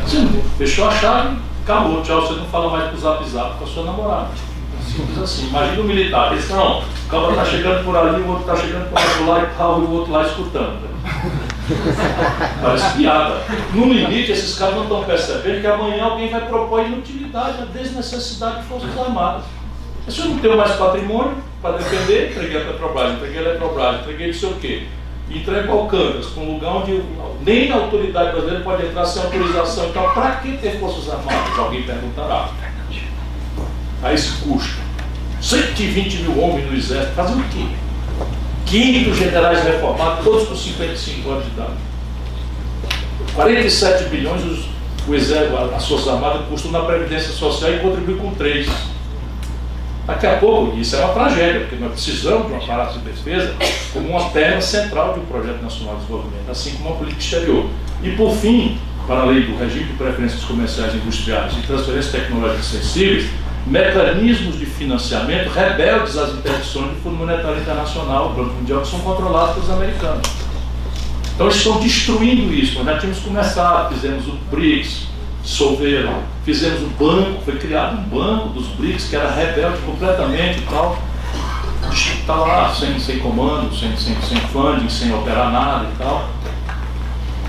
Sim, 0.06 0.42
fechou 0.58 0.88
a 0.88 0.90
chave, 0.90 1.38
acabou, 1.62 2.02
tchau, 2.02 2.22
você 2.22 2.34
não 2.34 2.46
fala 2.46 2.70
mais 2.70 2.90
com 2.90 2.96
o 2.96 3.00
zap 3.00 3.28
zap 3.28 3.58
com 3.58 3.64
a 3.64 3.68
sua 3.68 3.84
namorada. 3.84 4.30
Simples 4.94 5.18
assim. 5.18 5.48
Imagina 5.48 5.80
o 5.80 5.84
militar, 5.84 6.32
eles 6.32 6.48
não, 6.48 6.78
o 6.78 7.08
cara 7.08 7.30
está 7.30 7.44
chegando 7.44 7.84
por 7.84 7.96
ali, 7.96 8.22
o 8.22 8.28
outro 8.28 8.52
está 8.52 8.56
chegando 8.56 8.90
por 8.90 9.00
outro 9.00 9.26
lado 9.26 9.46
e 9.46 9.56
tal, 9.56 9.80
e 9.80 9.84
o 9.84 9.90
outro 9.90 10.12
lá 10.12 10.22
escutando. 10.22 10.94
Parece 12.62 12.96
piada. 12.96 13.42
No 13.72 13.92
limite, 13.92 14.32
esses 14.32 14.58
caras 14.58 14.76
não 14.76 14.82
estão 14.84 15.04
percebendo 15.04 15.60
que 15.60 15.66
amanhã 15.66 16.04
alguém 16.04 16.28
vai 16.28 16.46
propor 16.46 16.84
inutilidade, 16.84 17.62
a 17.62 17.64
desnecessidade 17.64 18.62
de 18.62 18.68
forças 18.68 18.98
armadas. 18.98 19.44
Se 20.08 20.20
eu 20.20 20.26
não 20.26 20.38
tenho 20.38 20.56
mais 20.56 20.72
patrimônio 20.72 21.36
para 21.62 21.78
defender, 21.78 22.30
entreguei 22.30 22.62
a 22.62 22.64
Petrobras, 22.66 23.14
entreguei 23.14 23.38
a 23.38 23.42
Eletrobras, 23.42 24.00
entreguei 24.00 24.26
não 24.26 24.34
sei 24.34 24.48
o 24.50 24.54
quê. 24.56 24.86
Entrego 25.30 25.72
ao 25.72 25.86
Cancas, 25.86 26.26
com 26.26 26.42
um 26.42 26.54
lugar 26.54 26.76
onde 26.76 27.02
nem 27.40 27.72
a 27.72 27.76
autoridade 27.76 28.32
brasileira 28.32 28.62
pode 28.62 28.86
entrar 28.86 29.06
sem 29.06 29.22
autorização. 29.22 29.86
Então, 29.88 30.12
para 30.12 30.32
que 30.36 30.58
ter 30.58 30.78
forças 30.78 31.10
armadas? 31.10 31.58
Alguém 31.58 31.82
perguntará. 31.82 32.50
A 34.04 34.12
esse 34.12 34.32
custo. 34.42 34.84
120 35.40 36.18
mil 36.18 36.40
homens 36.40 36.70
no 36.70 36.76
exército, 36.76 37.14
fazer 37.14 37.34
o 37.34 37.44
quê? 37.44 37.66
500 38.66 39.16
generais 39.16 39.64
reformados, 39.64 40.24
todos 40.24 40.48
com 40.48 40.54
55 40.54 41.30
anos 41.30 41.44
de 41.44 41.50
idade. 41.50 41.72
47 43.34 44.04
bilhões 44.04 44.42
os, 44.44 44.66
o 45.08 45.14
exército, 45.14 45.56
as 45.56 45.86
Forças 45.86 46.08
Armadas 46.08 46.46
custam 46.48 46.70
na 46.70 46.80
Previdência 46.80 47.32
Social 47.32 47.72
e 47.72 47.78
contribuem 47.78 48.18
com 48.18 48.30
3. 48.34 48.68
Daqui 50.06 50.26
a 50.26 50.36
pouco, 50.36 50.76
isso 50.78 50.96
é 50.96 51.00
uma 51.00 51.14
tragédia, 51.14 51.60
porque 51.60 51.76
nós 51.76 51.92
precisamos 51.92 52.46
de 52.46 52.52
um 52.52 52.56
aparato 52.56 52.98
de 52.98 53.06
defesa 53.06 53.54
como 53.92 54.08
uma 54.08 54.28
perna 54.30 54.60
central 54.60 55.14
de 55.14 55.20
um 55.20 55.24
projeto 55.24 55.62
nacional 55.62 55.94
de 55.94 56.02
desenvolvimento, 56.02 56.50
assim 56.50 56.72
como 56.72 56.90
uma 56.90 56.96
política 56.96 57.22
exterior. 57.22 57.66
E 58.02 58.10
por 58.10 58.34
fim, 58.36 58.78
para 59.06 59.20
a 59.20 59.24
lei 59.24 59.42
do 59.42 59.56
regime 59.56 59.84
de 59.84 59.92
preferências 59.94 60.44
comerciais 60.44 60.92
e 60.94 60.98
industriais 60.98 61.54
e 61.54 61.66
transferências 61.66 62.12
tecnológicas 62.12 62.66
sensíveis, 62.66 63.30
mecanismos 63.66 64.58
de 64.58 64.66
financiamento 64.66 65.48
rebeldes 65.48 66.16
às 66.16 66.34
interdições 66.34 66.90
do 66.90 67.02
Fundo 67.02 67.16
Monetário 67.16 67.58
Internacional, 67.60 68.30
do 68.30 68.34
Banco 68.34 68.54
Mundial, 68.54 68.82
que 68.82 68.88
são 68.88 69.00
controlados 69.00 69.54
pelos 69.54 69.70
americanos. 69.70 70.28
Então 71.34 71.46
eles 71.46 71.56
estão 71.56 71.80
destruindo 71.80 72.52
isso. 72.52 72.76
Nós 72.76 72.86
já 72.86 72.98
tínhamos 72.98 73.20
começado, 73.20 73.94
fizemos 73.94 74.26
o 74.28 74.32
BRICS, 74.50 75.08
dissolveram, 75.42 76.22
fizemos 76.44 76.82
o 76.82 76.86
banco, 76.98 77.42
foi 77.44 77.56
criado 77.56 77.98
um 77.98 78.02
banco 78.04 78.50
dos 78.50 78.66
BRICS 78.68 79.08
que 79.08 79.16
era 79.16 79.30
rebelde 79.30 79.78
completamente 79.78 80.58
e 80.58 80.62
tal. 80.62 80.98
Está 81.90 82.34
lá 82.34 82.74
sem, 82.74 82.98
sem 82.98 83.18
comando, 83.18 83.74
sem, 83.74 83.96
sem, 83.96 84.14
sem 84.22 84.38
funding, 84.48 84.88
sem 84.88 85.12
operar 85.14 85.50
nada 85.52 85.86
e 85.92 85.98
tal. 85.98 86.28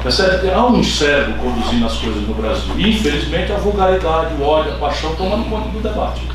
Percebe? 0.05 0.51
Há 0.51 0.63
um 0.63 0.83
cérebro 0.83 1.33
conduzindo 1.41 1.83
as 1.83 1.97
coisas 1.97 2.27
no 2.27 2.35
Brasil. 2.35 2.75
E, 2.77 2.91
infelizmente, 2.91 3.51
a 3.51 3.55
vulgaridade, 3.55 4.35
o 4.35 4.43
ódio, 4.43 4.73
a 4.73 4.75
paixão 4.77 5.15
tomando 5.15 5.49
conta 5.49 5.69
do 5.69 5.81
debate. 5.81 6.29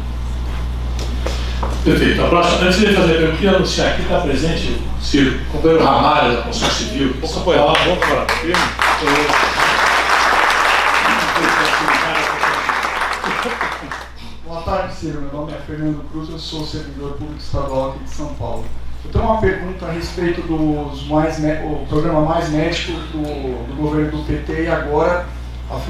Perfeito. 1.85 2.21
A 2.21 2.27
próxima, 2.27 2.63
antes 2.63 2.81
de 2.81 2.87
fazer 2.87 2.99
a 2.99 3.07
pergunta, 3.07 3.23
eu 3.23 3.37
queria 3.37 3.51
anunciar 3.53 3.93
aqui, 3.93 4.03
está 4.03 4.19
presente 4.23 4.73
o 4.73 5.01
Ciro, 5.01 5.39
companheiro 5.53 5.85
Ramalho 5.85 6.37
da 6.39 6.43
Construção 6.43 6.75
Civil. 6.75 7.15
Vamos 7.21 7.37
apoiar, 7.37 7.63
vamos 7.63 8.05
falar. 8.05 8.27
Boa 14.45 14.63
tarde, 14.63 14.95
Ciro. 14.97 15.21
Meu 15.21 15.33
nome 15.33 15.53
é 15.53 15.59
Fernando 15.65 16.11
Cruz, 16.11 16.29
eu 16.29 16.39
sou 16.41 16.67
servidor 16.67 17.13
público 17.13 17.39
estadual 17.39 17.91
aqui 17.91 18.03
de 18.03 18.11
São 18.11 18.35
Paulo. 18.35 18.65
Tenho 19.11 19.25
uma 19.25 19.41
pergunta 19.41 19.87
a 19.87 19.93
respeito 19.93 20.43
dos 20.43 21.07
mais 21.07 21.39
o 21.39 21.87
programa 21.89 22.21
Mais 22.21 22.49
Médico 22.51 22.93
do, 22.93 23.67
do 23.67 23.77
governo 23.77 24.11
do 24.11 24.25
PT 24.25 24.65
e 24.65 24.69
agora 24.69 25.27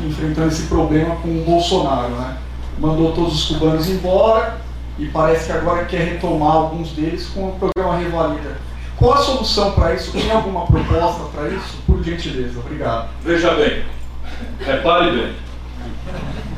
enfrentando 0.04 0.48
esse 0.48 0.64
problema 0.64 1.16
com 1.16 1.28
o 1.28 1.44
Bolsonaro, 1.44 2.10
né? 2.10 2.36
Mandou 2.78 3.12
todos 3.12 3.34
os 3.34 3.44
cubanos 3.46 3.88
embora 3.88 4.58
e 4.98 5.06
parece 5.06 5.46
que 5.46 5.52
agora 5.52 5.84
quer 5.84 6.00
retomar 6.00 6.52
alguns 6.52 6.90
deles 6.90 7.26
com 7.28 7.48
o 7.48 7.52
programa 7.52 7.98
Revalida. 7.98 8.56
Qual 8.96 9.14
a 9.14 9.18
solução 9.18 9.72
para 9.72 9.94
isso? 9.94 10.12
Tem 10.12 10.30
alguma 10.30 10.66
proposta 10.66 11.24
para 11.34 11.48
isso? 11.48 11.78
Por 11.86 12.02
gentileza, 12.02 12.58
obrigado. 12.60 13.08
Veja 13.22 13.54
bem, 13.54 13.84
repare 14.60 15.10
bem. 15.10 15.32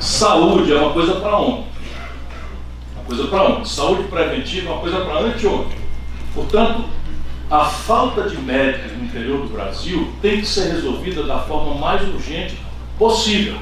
Saúde 0.00 0.72
é 0.72 0.76
uma 0.76 0.92
coisa 0.92 1.14
para 1.14 1.38
ontem. 1.38 1.66
Uma 2.96 3.04
coisa 3.04 3.28
para 3.28 3.42
ontem. 3.44 3.64
Saúde 3.64 4.02
preventiva 4.04 4.68
é 4.68 4.72
uma 4.72 4.80
coisa 4.80 5.00
para 5.04 5.20
anteontem. 5.20 5.81
Portanto, 6.34 6.84
a 7.50 7.64
falta 7.64 8.28
de 8.28 8.38
médicos 8.38 8.92
no 8.96 9.04
interior 9.04 9.46
do 9.46 9.52
Brasil 9.52 10.10
tem 10.22 10.40
que 10.40 10.46
ser 10.46 10.72
resolvida 10.72 11.22
da 11.24 11.40
forma 11.40 11.74
mais 11.74 12.02
urgente 12.08 12.56
possível. 12.98 13.58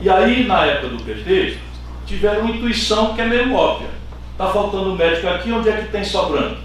E 0.00 0.10
aí, 0.10 0.46
na 0.46 0.64
época 0.64 0.88
do 0.88 1.04
PT, 1.04 1.58
tiveram 2.06 2.40
uma 2.40 2.50
intuição 2.50 3.14
que 3.14 3.20
é 3.20 3.26
meio 3.26 3.54
óbvia. 3.54 3.90
Está 4.32 4.48
faltando 4.48 4.96
médico 4.96 5.28
aqui, 5.28 5.52
onde 5.52 5.68
é 5.68 5.76
que 5.76 5.92
tem 5.92 6.02
sobrando? 6.02 6.56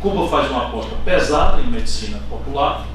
Cuba 0.00 0.26
faz 0.28 0.50
uma 0.50 0.68
aposta 0.68 0.96
pesada 1.04 1.60
em 1.60 1.66
medicina 1.66 2.18
popular. 2.30 2.86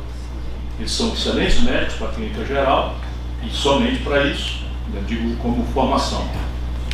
Eles 0.80 0.91
são 0.91 1.14
excelentes 1.14 1.61
médicos 1.61 1.95
para 1.95 2.07
a 2.07 2.11
clínica 2.11 2.44
geral 2.45 2.95
e 3.44 3.49
somente 3.49 4.02
para 4.03 4.23
isso, 4.23 4.64
eu 4.94 5.03
digo 5.03 5.36
como 5.38 5.64
formação. 5.68 6.27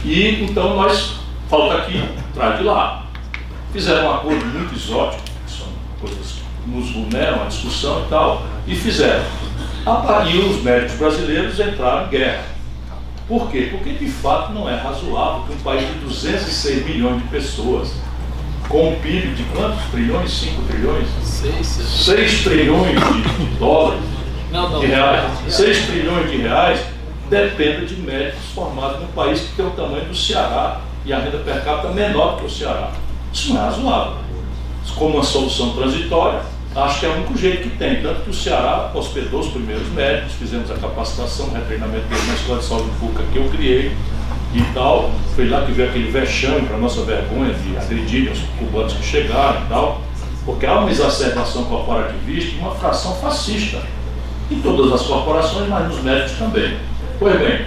E 0.03 0.43
então 0.43 0.75
nós, 0.75 1.15
falta 1.49 1.77
aqui, 1.77 2.03
traz 2.33 2.57
de 2.57 2.65
lá. 2.65 3.05
Fizeram 3.71 4.05
um 4.07 4.11
acordo 4.11 4.45
muito 4.45 4.75
exótico, 4.75 5.23
que 5.45 5.51
são 5.51 5.67
coisas 5.99 6.33
que 6.63 6.69
nos 6.69 6.91
vulneram 6.91 7.43
a 7.43 7.45
discussão 7.45 8.03
e 8.05 8.09
tal, 8.09 8.43
e 8.67 8.75
fizeram. 8.75 9.23
E 10.29 10.37
os 10.39 10.61
médicos 10.61 10.95
brasileiros 10.95 11.59
entraram 11.59 12.05
em 12.05 12.09
guerra. 12.09 12.43
Por 13.27 13.49
quê? 13.49 13.69
Porque 13.71 13.93
de 13.93 14.07
fato 14.11 14.51
não 14.51 14.69
é 14.69 14.75
razoável 14.75 15.43
que 15.47 15.53
um 15.53 15.57
país 15.59 15.87
de 15.87 15.93
206 15.99 16.85
milhões 16.85 17.21
de 17.21 17.27
pessoas 17.29 17.93
com 18.67 18.89
um 18.89 18.99
PIB 18.99 19.33
de 19.35 19.43
quantos 19.55 19.83
trilhões? 19.85 20.31
5 20.31 20.61
trilhões? 20.63 21.07
6, 21.23 21.65
6 21.65 22.43
trilhões 22.43 22.99
de, 22.99 23.21
de 23.21 23.45
dólares, 23.57 24.03
Não, 24.51 24.69
não. 24.69 24.79
de 24.81 24.87
reais, 24.87 25.31
6 25.47 25.85
trilhões 25.87 26.29
de 26.29 26.37
reais, 26.37 26.79
depende 27.29 27.85
de 27.85 28.01
médicos 28.01 28.45
formados 28.53 28.99
num 28.99 29.07
país 29.07 29.39
que 29.39 29.55
tem 29.55 29.65
o 29.65 29.71
tamanho 29.71 30.05
do 30.05 30.15
Ceará 30.15 30.81
e 31.05 31.13
a 31.13 31.19
renda 31.19 31.37
per 31.37 31.63
capita 31.63 31.87
é 31.87 31.93
menor 31.93 32.37
que 32.37 32.45
o 32.45 32.49
Ceará. 32.49 32.91
Isso 33.33 33.53
não 33.53 33.61
é 33.61 33.65
razoável. 33.65 34.13
Como 34.95 35.15
uma 35.15 35.23
solução 35.23 35.73
transitória, 35.73 36.41
acho 36.75 36.99
que 36.99 37.05
é 37.05 37.09
o 37.09 37.13
único 37.13 37.37
jeito 37.37 37.69
que 37.69 37.77
tem. 37.77 38.01
Tanto 38.01 38.21
que 38.21 38.29
o 38.29 38.33
Ceará 38.33 38.91
hospedou 38.93 39.39
os 39.39 39.47
primeiros 39.47 39.87
médicos, 39.89 40.33
fizemos 40.33 40.69
a 40.69 40.75
capacitação, 40.75 41.47
o 41.47 41.53
retreinamento 41.53 42.07
deles 42.07 42.27
na 42.27 42.33
Escola 42.33 42.59
de 42.59 42.65
Saúde 42.65 42.89
Pública 42.99 43.23
que 43.31 43.37
eu 43.37 43.49
criei 43.49 43.95
e 44.53 44.61
tal. 44.73 45.11
Foi 45.35 45.47
lá 45.47 45.65
que 45.65 45.71
veio 45.71 45.89
aquele 45.89 46.11
vexame, 46.11 46.67
para 46.67 46.77
nossa 46.77 47.03
vergonha, 47.03 47.53
de 47.53 47.77
agredirem 47.77 48.33
os 48.33 48.39
cubanos 48.59 48.93
que 48.93 49.03
chegaram 49.03 49.61
e 49.61 49.69
tal. 49.69 50.01
Porque 50.45 50.65
há 50.65 50.79
uma 50.79 50.89
exacerbação 50.89 51.65
corporativista 51.65 52.55
e 52.55 52.59
uma 52.59 52.75
fração 52.75 53.15
fascista 53.15 53.81
em 54.49 54.59
todas 54.61 54.91
as 54.91 55.07
corporações, 55.07 55.69
mas 55.69 55.87
nos 55.87 56.03
médicos 56.03 56.33
também. 56.33 56.77
Pois 57.17 57.39
bem, 57.39 57.65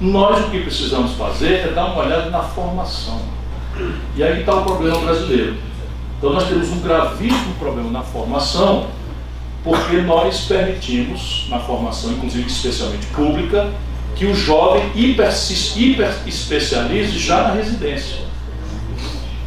nós 0.00 0.46
o 0.46 0.50
que 0.50 0.60
precisamos 0.60 1.12
fazer 1.12 1.68
é 1.68 1.72
dar 1.74 1.86
uma 1.86 2.04
olhada 2.04 2.30
na 2.30 2.40
formação. 2.40 3.20
E 4.16 4.22
aí 4.22 4.40
está 4.40 4.54
o 4.54 4.64
problema 4.64 4.98
brasileiro. 4.98 5.56
Então 6.18 6.32
nós 6.32 6.48
temos 6.48 6.68
um 6.70 6.80
gravíssimo 6.80 7.54
problema 7.58 7.90
na 7.90 8.02
formação, 8.02 8.86
porque 9.64 9.96
nós 9.98 10.42
permitimos, 10.42 11.46
na 11.48 11.58
formação, 11.58 12.12
inclusive 12.12 12.46
especialmente 12.46 13.06
pública, 13.06 13.70
que 14.14 14.26
o 14.26 14.34
jovem 14.34 14.84
hiper, 14.94 15.32
hiper 15.76 16.14
especialize 16.26 17.18
já 17.18 17.42
na 17.42 17.54
residência. 17.54 18.18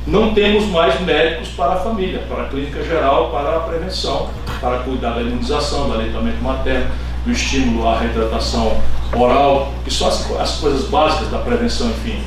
Não 0.08 0.34
temos 0.34 0.66
mais 0.66 1.00
médicos 1.02 1.50
para 1.50 1.74
a 1.74 1.78
família, 1.78 2.20
para 2.28 2.44
a 2.44 2.50
clínica 2.50 2.84
geral, 2.84 3.32
para 3.32 3.56
a 3.56 3.60
prevenção, 3.62 4.30
para 4.62 4.80
cuidar 4.80 5.12
da 5.12 5.22
imunização, 5.22 5.88
do 5.88 5.94
aleitamento 5.94 6.44
materno, 6.44 6.92
do 7.26 7.32
estímulo 7.32 7.88
à 7.88 8.00
reidratação 8.00 8.80
oral, 9.14 9.74
que 9.84 9.92
são 9.92 10.08
as, 10.08 10.30
as 10.40 10.58
coisas 10.58 10.90
básicas 10.90 11.30
da 11.30 11.40
prevenção, 11.40 11.90
enfim, 11.90 12.22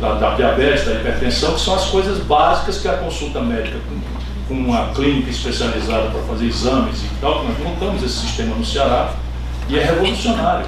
da, 0.00 0.14
da, 0.14 0.34
diabetes, 0.34 0.84
da 0.84 0.92
hipertensão, 0.94 1.54
que 1.54 1.60
são 1.60 1.74
as 1.74 1.86
coisas 1.86 2.18
básicas 2.24 2.78
que 2.78 2.88
a 2.88 2.94
consulta 2.94 3.40
médica 3.40 3.78
com, 3.88 4.54
com 4.54 4.60
uma 4.60 4.92
clínica 4.94 5.30
especializada 5.30 6.10
para 6.10 6.22
fazer 6.22 6.46
exames 6.46 7.02
e 7.02 7.08
tal, 7.20 7.44
nós 7.44 7.58
montamos 7.58 8.02
esse 8.02 8.20
sistema 8.20 8.54
no 8.54 8.64
Ceará 8.64 9.14
e 9.68 9.78
é 9.78 9.84
revolucionário. 9.84 10.66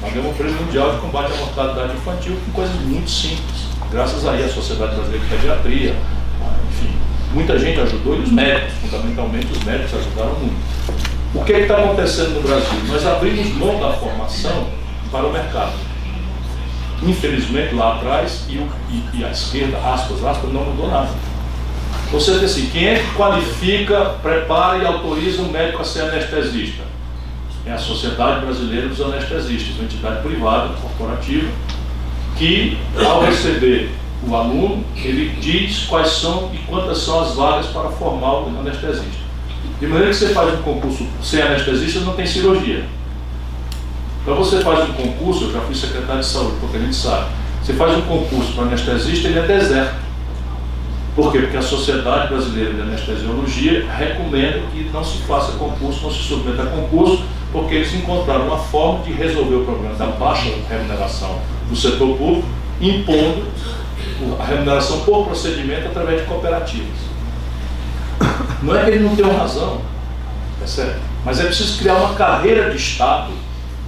Nós 0.00 0.12
ganhamos 0.12 0.32
o 0.32 0.36
prêmio 0.36 0.60
mundial 0.62 0.92
de 0.92 0.98
combate 0.98 1.32
à 1.32 1.36
mortalidade 1.36 1.94
infantil 1.94 2.36
com 2.46 2.52
coisas 2.52 2.74
muito 2.82 3.10
simples. 3.10 3.70
Graças 3.90 4.26
aí 4.26 4.44
à 4.44 4.48
Sociedade 4.48 4.94
Brasileira 4.94 5.24
de 5.26 5.34
Pediatria, 5.34 5.96
enfim, 6.70 6.94
muita 7.34 7.58
gente 7.58 7.80
ajudou 7.80 8.16
e 8.16 8.20
os 8.20 8.30
médicos, 8.30 8.72
fundamentalmente 8.82 9.46
os 9.52 9.64
médicos 9.64 9.94
ajudaram 9.94 10.34
muito. 10.34 10.56
O 11.34 11.44
que 11.44 11.52
é 11.52 11.60
está 11.60 11.76
acontecendo 11.76 12.34
no 12.34 12.42
Brasil? 12.42 12.78
Nós 12.88 13.06
abrimos 13.06 13.54
mão 13.54 13.78
da 13.78 13.92
formação 13.92 14.68
para 15.12 15.26
o 15.26 15.32
mercado. 15.32 15.72
Infelizmente, 17.02 17.74
lá 17.74 17.96
atrás, 17.96 18.44
e, 18.48 18.58
o, 18.58 18.68
e, 18.90 19.18
e 19.18 19.24
a 19.24 19.30
esquerda, 19.30 19.78
aspas, 19.78 20.24
aspas, 20.24 20.52
não 20.52 20.64
mudou 20.64 20.88
nada. 20.88 21.08
Você 22.12 22.32
diz 22.32 22.44
assim, 22.44 22.68
quem 22.70 22.88
é 22.88 22.98
que 22.98 23.14
qualifica, 23.14 24.16
prepara 24.22 24.78
e 24.78 24.86
autoriza 24.86 25.42
um 25.42 25.50
médico 25.50 25.80
a 25.80 25.84
ser 25.84 26.02
anestesista? 26.02 26.82
É 27.64 27.72
a 27.72 27.78
Sociedade 27.78 28.44
Brasileira 28.44 28.88
dos 28.88 29.00
Anestesistas, 29.00 29.76
uma 29.76 29.84
entidade 29.84 30.22
privada, 30.22 30.74
corporativa, 30.80 31.48
que, 32.36 32.76
ao 32.98 33.22
receber 33.22 33.90
o 34.26 34.34
aluno, 34.34 34.84
ele 34.96 35.36
diz 35.40 35.84
quais 35.84 36.08
são 36.08 36.50
e 36.52 36.58
quantas 36.58 36.98
são 36.98 37.20
as 37.20 37.34
vagas 37.34 37.66
para 37.66 37.88
formar 37.90 38.40
o 38.40 38.58
anestesista. 38.60 39.20
De 39.78 39.86
maneira 39.86 40.10
que 40.10 40.16
você 40.16 40.28
faz 40.34 40.52
um 40.52 40.62
concurso 40.62 41.06
sem 41.22 41.40
anestesista, 41.40 42.00
não 42.00 42.14
tem 42.14 42.26
cirurgia. 42.26 42.84
Então 44.22 44.34
você 44.36 44.60
faz 44.60 44.88
um 44.88 44.92
concurso, 44.92 45.44
eu 45.44 45.52
já 45.52 45.60
fui 45.60 45.74
secretário 45.74 46.20
de 46.20 46.26
saúde, 46.26 46.56
porque 46.60 46.76
a 46.76 46.80
gente 46.80 46.94
sabe, 46.94 47.26
você 47.62 47.72
faz 47.72 47.96
um 47.96 48.02
concurso 48.02 48.52
para 48.52 48.64
anestesista, 48.64 49.28
ele 49.28 49.38
é 49.38 49.46
deserto. 49.46 49.94
Por 51.16 51.32
quê? 51.32 51.40
Porque 51.40 51.56
a 51.56 51.62
Sociedade 51.62 52.28
Brasileira 52.28 52.72
de 52.74 52.82
Anestesiologia 52.82 53.90
recomenda 53.90 54.60
que 54.72 54.88
não 54.92 55.02
se 55.02 55.18
faça 55.22 55.52
concurso, 55.52 56.02
não 56.04 56.10
se 56.10 56.22
submeta 56.22 56.62
a 56.62 56.66
concurso, 56.66 57.24
porque 57.52 57.74
eles 57.74 57.94
encontraram 57.94 58.46
uma 58.46 58.58
forma 58.58 59.04
de 59.04 59.12
resolver 59.12 59.56
o 59.56 59.64
problema 59.64 59.94
da 59.96 60.06
baixa 60.06 60.50
remuneração 60.68 61.40
do 61.68 61.74
setor 61.74 62.16
público, 62.16 62.46
impondo 62.80 63.46
a 64.38 64.44
remuneração 64.44 65.00
por 65.00 65.26
procedimento 65.26 65.88
através 65.88 66.20
de 66.20 66.26
cooperativas. 66.26 67.10
Não 68.62 68.76
é 68.76 68.84
que 68.84 68.90
eles 68.90 69.02
não 69.02 69.16
tenham 69.16 69.36
razão, 69.36 69.80
é 70.62 70.66
certo? 70.66 71.00
mas 71.24 71.40
é 71.40 71.44
preciso 71.44 71.78
criar 71.78 71.96
uma 71.96 72.14
carreira 72.14 72.70
de 72.70 72.76
Estado 72.76 73.32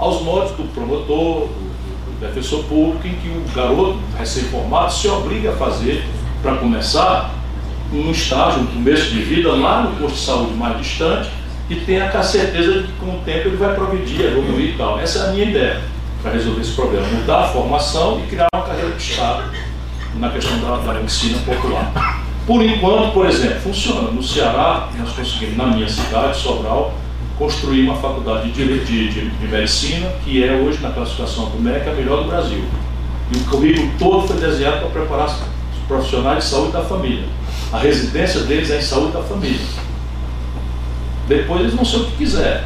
aos 0.03 0.21
modos 0.23 0.51
do 0.53 0.65
promotor, 0.75 1.47
do, 1.47 1.47
do 1.47 2.21
defensor 2.21 2.65
público, 2.65 3.07
em 3.07 3.15
que 3.15 3.29
o 3.29 3.45
garoto 3.55 3.99
recém-formado 4.19 4.93
se 4.93 5.07
obriga 5.07 5.53
a 5.53 5.57
fazer, 5.57 6.05
para 6.43 6.57
começar, 6.57 7.31
um 7.93 8.11
estágio, 8.11 8.63
um 8.63 8.67
começo 8.67 9.11
de 9.11 9.23
vida 9.23 9.53
lá 9.53 9.83
no 9.83 9.97
posto 9.97 10.17
de 10.17 10.21
saúde 10.21 10.55
mais 10.55 10.77
distante, 10.79 11.31
e 11.71 11.77
tenha 11.77 12.07
a 12.07 12.23
certeza 12.23 12.83
de 12.83 12.89
que 12.89 12.93
com 12.95 13.15
o 13.15 13.21
tempo 13.25 13.49
ele 13.49 13.57
vai 13.57 13.75
progredir, 13.75 14.21
evoluir 14.23 14.75
e 14.75 14.77
tal. 14.77 14.99
Essa 14.99 15.21
é 15.21 15.29
a 15.29 15.33
minha 15.33 15.45
ideia 15.45 15.81
para 16.21 16.33
resolver 16.33 16.61
esse 16.61 16.73
problema, 16.73 17.07
mudar 17.07 17.45
a 17.45 17.49
formação 17.49 18.21
e 18.25 18.29
criar 18.29 18.49
uma 18.53 18.65
carreira 18.65 18.91
de 18.91 19.03
Estado 19.03 19.45
na 20.17 20.31
questão 20.31 20.59
da, 20.59 20.93
da 20.93 21.01
ensino 21.01 21.39
popular. 21.41 22.23
Por 22.47 22.61
enquanto, 22.63 23.13
por 23.13 23.27
exemplo, 23.27 23.61
funciona. 23.61 24.11
No 24.11 24.23
Ceará, 24.23 24.89
nós 24.99 25.13
conseguimos, 25.13 25.57
na 25.57 25.67
minha 25.67 25.89
cidade, 25.89 26.37
Sobral, 26.37 26.93
construir 27.43 27.83
uma 27.83 27.97
faculdade 27.97 28.53
de, 28.53 28.85
de, 28.85 29.09
de, 29.09 29.31
de 29.31 29.49
medicina, 29.49 30.09
que 30.25 30.45
é 30.45 30.53
hoje, 30.53 30.79
na 30.81 30.91
classificação 30.93 31.47
do 31.47 31.61
MEC, 31.61 31.89
a 31.89 31.93
melhor 31.93 32.23
do 32.23 32.29
Brasil. 32.29 32.65
E 33.33 33.37
o 33.37 33.45
currículo 33.47 33.91
todo 33.99 34.29
foi 34.29 34.37
desenhado 34.37 34.79
para 34.79 34.91
preparar 34.91 35.27
os 35.27 35.79
profissionais 35.89 36.45
de 36.45 36.51
saúde 36.51 36.73
da 36.73 36.83
família. 36.83 37.25
A 37.73 37.79
residência 37.79 38.43
deles 38.43 38.71
é 38.71 38.79
em 38.79 38.83
saúde 38.83 39.13
da 39.15 39.23
família. 39.25 39.59
Depois 41.27 41.63
eles 41.63 41.75
vão 41.75 41.85
ser 41.85 41.97
o 41.97 42.05
que 42.05 42.19
quiserem. 42.19 42.63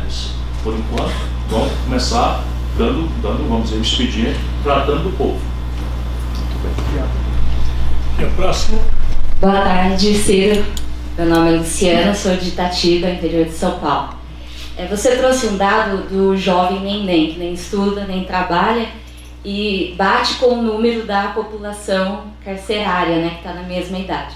Por 0.62 0.74
enquanto, 0.74 1.14
vão 1.48 1.70
começar 1.84 2.44
dando, 2.76 3.08
dando 3.22 3.48
vamos 3.48 3.70
dizer, 3.70 3.78
um 3.78 3.82
expediente, 3.82 4.40
tratando 4.62 5.04
do 5.04 5.16
povo. 5.16 5.40
E 8.18 8.24
a 8.24 8.28
próxima? 8.28 8.78
Boa 9.40 9.60
tarde, 9.62 10.14
Ciro. 10.14 10.62
Meu 11.16 11.26
nome 11.26 11.54
é 11.54 11.58
Luciana, 11.58 12.14
sou 12.14 12.36
de 12.36 12.48
Itatiba, 12.48 13.08
interior 13.08 13.46
de 13.46 13.52
São 13.52 13.78
Paulo. 13.78 14.15
É, 14.76 14.86
você 14.86 15.16
trouxe 15.16 15.46
um 15.46 15.56
dado 15.56 16.08
do 16.08 16.36
jovem 16.36 16.80
nem 16.80 17.32
que 17.32 17.38
nem 17.38 17.54
estuda, 17.54 18.04
nem 18.04 18.24
trabalha, 18.24 18.88
e 19.44 19.94
bate 19.96 20.34
com 20.34 20.46
o 20.46 20.62
número 20.62 21.04
da 21.04 21.28
população 21.28 22.24
carcerária, 22.44 23.16
né, 23.16 23.30
que 23.30 23.36
está 23.36 23.54
na 23.54 23.62
mesma 23.62 23.98
idade. 23.98 24.34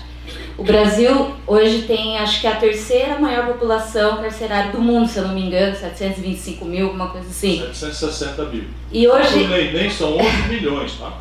O 0.56 0.62
Brasil 0.62 1.34
hoje 1.46 1.82
tem, 1.82 2.18
acho 2.18 2.40
que 2.40 2.46
a 2.46 2.56
terceira 2.56 3.18
maior 3.18 3.46
população 3.46 4.18
carcerária 4.18 4.70
do 4.70 4.80
mundo, 4.80 5.08
se 5.08 5.18
eu 5.18 5.26
não 5.26 5.34
me 5.34 5.42
engano, 5.42 5.74
725 5.74 6.64
mil, 6.64 6.86
alguma 6.86 7.08
coisa 7.08 7.28
assim. 7.28 7.58
760 7.58 8.44
mil. 8.44 8.64
E 8.92 9.08
hoje... 9.08 9.46
Nem, 9.46 9.72
nem 9.72 9.90
são 9.90 10.16
11 10.16 10.28
milhões, 10.48 10.92
tá? 10.92 11.18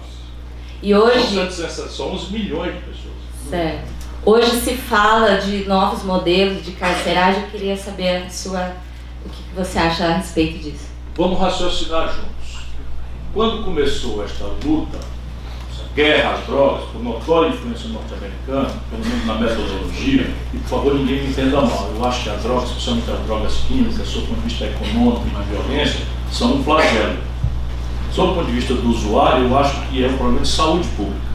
E 0.81 0.93
hoje... 0.93 1.35
São, 1.35 1.49
760, 1.49 1.89
são 1.89 2.13
11 2.13 2.31
milhões 2.31 2.73
de 2.73 2.81
pessoas. 2.81 3.15
Certo. 3.49 3.99
Hoje 4.25 4.51
se 4.59 4.75
fala 4.75 5.35
de 5.37 5.65
novos 5.65 6.03
modelos 6.03 6.63
de 6.63 6.73
carceragem, 6.73 7.43
eu 7.43 7.49
queria 7.49 7.77
saber 7.77 8.23
a 8.23 8.29
sua, 8.29 8.73
você 9.55 9.79
acha 9.79 10.05
a 10.05 10.17
respeito 10.17 10.59
disso. 10.59 10.89
Vamos 11.15 11.39
raciocinar 11.39 12.07
juntos. 12.07 12.63
Quando 13.33 13.63
começou 13.63 14.23
esta 14.23 14.45
luta, 14.63 14.97
essa 15.71 15.83
guerra 15.95 16.35
às 16.35 16.45
drogas, 16.45 16.89
por 16.89 17.03
notória 17.03 17.49
influência 17.49 17.89
norte-americana, 17.89 18.69
pelo 18.89 19.05
menos 19.05 19.25
na 19.25 19.35
metodologia, 19.35 20.33
e 20.53 20.57
por 20.57 20.67
favor 20.67 20.95
ninguém 20.95 21.23
me 21.23 21.29
entenda 21.29 21.61
mal, 21.61 21.91
eu 21.95 22.05
acho 22.05 22.23
que 22.23 22.29
as 22.29 22.41
drogas, 22.41 22.69
especialmente 22.69 23.11
as 23.11 23.19
drogas 23.25 23.53
químicas, 23.67 24.07
sob 24.07 24.23
o 24.23 24.27
ponto 24.27 24.41
de 24.41 24.47
vista 24.47 24.65
econômico 24.65 25.25
e 25.27 25.43
de 25.43 25.49
violência, 25.49 26.05
são 26.31 26.55
um 26.55 26.63
flagelo. 26.63 27.17
Sob 28.11 28.31
o 28.31 28.35
ponto 28.35 28.47
de 28.47 28.53
vista 28.53 28.73
do 28.73 28.89
usuário, 28.89 29.47
eu 29.47 29.57
acho 29.57 29.81
que 29.87 30.03
é 30.03 30.07
um 30.07 30.17
problema 30.17 30.41
de 30.41 30.47
saúde 30.47 30.87
pública. 30.89 31.29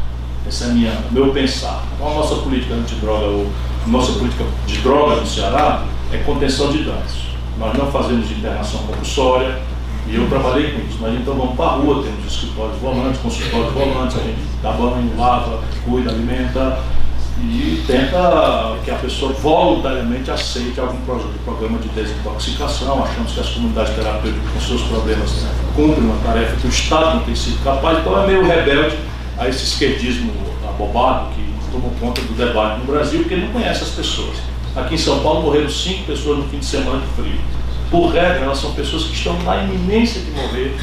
Esse 0.49 0.65
é 0.65 0.67
minha, 0.69 1.05
meu 1.11 1.33
pensar. 1.33 1.85
Então, 1.95 2.11
a 2.11 2.15
nossa 2.15 2.37
política 2.37 2.75
antidroga, 2.75 3.27
ou 3.27 3.51
nossa 3.87 4.13
política 4.13 4.45
de 4.67 4.79
droga 4.79 5.17
no 5.17 5.27
Ceará 5.27 5.87
é 6.13 6.19
contenção 6.19 6.73
de 6.73 6.85
danos. 6.85 7.34
Nós 7.59 7.77
não 7.77 7.91
fazemos 7.91 8.31
internação 8.31 8.81
compulsória, 8.81 9.59
e 10.07 10.17
eu 10.17 10.29
trabalhei 10.29 10.73
com 10.73 10.81
isso. 10.81 10.99
Nós 11.01 11.15
então 11.15 11.35
vamos 11.35 11.57
para 11.57 11.67
a 11.67 11.77
rua, 11.77 12.03
temos 12.03 12.33
escritórios 12.33 12.79
volantes, 12.79 13.21
consultórios 13.21 13.73
volantes, 13.73 14.17
a 14.17 14.21
gente 14.21 14.39
dá 14.63 14.73
banho, 14.73 15.11
lava, 15.17 15.61
cuida, 15.85 16.11
alimenta 16.11 16.79
e 17.41 17.83
tenta 17.87 18.77
que 18.85 18.91
a 18.91 18.95
pessoa 18.97 19.33
voluntariamente 19.33 20.31
aceite 20.31 20.79
algum 20.79 20.99
programa 21.45 21.79
de 21.79 21.89
desintoxicação. 21.89 23.03
Achamos 23.03 23.33
que 23.33 23.41
as 23.41 23.49
comunidades 23.49 23.95
terapêuticas 23.95 24.53
com 24.53 24.61
seus 24.61 24.83
problemas 24.83 25.45
cumprem 25.75 26.05
uma 26.05 26.17
tarefa 26.23 26.57
que 26.57 26.67
o 26.67 26.71
Estado 26.71 27.17
não 27.17 27.25
tem 27.25 27.35
sido 27.35 27.63
capaz, 27.65 27.99
então 27.99 28.23
é 28.23 28.27
meio 28.27 28.47
rebelde 28.47 28.97
a 29.39 29.49
esse 29.49 29.65
esquerdismo 29.65 30.33
abobado 30.69 31.31
que 31.35 31.45
tomou 31.73 31.91
conta 31.99 32.21
do 32.21 32.35
debate 32.35 32.81
no 32.81 32.87
Brasil 32.87 33.21
porque 33.21 33.37
não 33.37 33.49
conhece 33.49 33.83
as 33.83 33.91
pessoas. 33.91 34.37
Aqui 34.77 34.95
em 34.95 34.99
São 34.99 35.21
Paulo 35.21 35.43
morreram 35.43 35.69
cinco 35.69 36.05
pessoas 36.05 36.39
no 36.39 36.45
fim 36.49 36.59
de 36.59 36.65
semana 36.65 37.01
de 37.01 37.07
frio. 37.23 37.41
Por 37.91 38.09
regra, 38.09 38.41
elas 38.41 38.59
são 38.59 38.73
pessoas 38.73 39.05
que 39.05 39.15
estão 39.15 39.41
na 39.43 39.63
iminência 39.63 40.21
de 40.21 40.33
morrer 40.33 40.75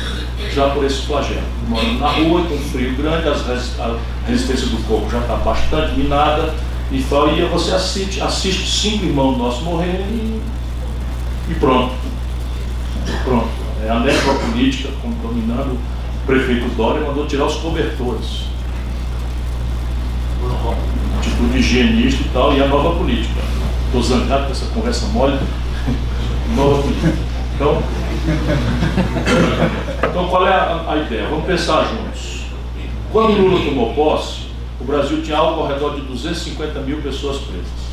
já 0.53 0.69
por 0.69 0.85
esse 0.85 1.01
flagelo. 1.01 1.41
Moram 1.67 1.93
na 1.95 2.07
rua, 2.07 2.43
com 2.43 2.57
frio 2.57 2.95
grande, 2.95 3.27
a 3.27 3.97
resistência 4.25 4.67
do 4.67 4.87
corpo 4.87 5.09
já 5.11 5.19
está 5.19 5.35
bastante 5.35 5.99
minada, 5.99 6.53
e, 6.89 6.97
e 6.97 7.45
você 7.51 7.71
assiste, 7.73 8.21
assiste 8.21 8.69
cinco 8.69 9.05
irmãos 9.05 9.37
nossos 9.37 9.63
morrerem 9.63 10.05
e, 10.07 10.41
e 11.49 11.55
pronto. 11.55 11.93
Pronto. 13.25 13.49
É 13.83 13.89
a 13.89 13.99
necropolítica 13.99 14.89
dominando. 15.21 15.73
O 15.73 16.25
prefeito 16.25 16.69
Dória 16.75 17.01
mandou 17.01 17.25
tirar 17.25 17.45
os 17.45 17.55
cobertores. 17.55 18.43
Tipo 21.21 21.47
de 21.47 21.57
higienista 21.57 22.21
e 22.21 22.29
tal, 22.31 22.53
e 22.53 22.61
a 22.61 22.67
nova 22.67 22.97
política. 22.97 23.41
Estou 23.93 24.01
zangado 24.01 24.45
com 24.45 24.51
essa 24.53 24.65
conversa 24.67 25.05
mole. 25.07 25.37
nova 26.55 26.81
política. 26.81 27.13
Então, 27.55 27.83
então 30.09 30.27
qual 30.29 30.47
é 30.47 30.53
a, 30.53 30.85
a 30.87 30.97
ideia? 30.97 31.27
Vamos 31.27 31.45
pensar 31.45 31.83
juntos. 31.89 32.45
Quando 33.11 33.37
Lula 33.37 33.65
tomou 33.65 33.93
posse, 33.93 34.43
o 34.79 34.85
Brasil 34.85 35.21
tinha 35.21 35.37
algo 35.37 35.61
ao 35.61 35.67
redor 35.67 35.95
de 35.95 36.01
250 36.03 36.79
mil 36.79 37.01
pessoas 37.01 37.39
presas. 37.39 37.91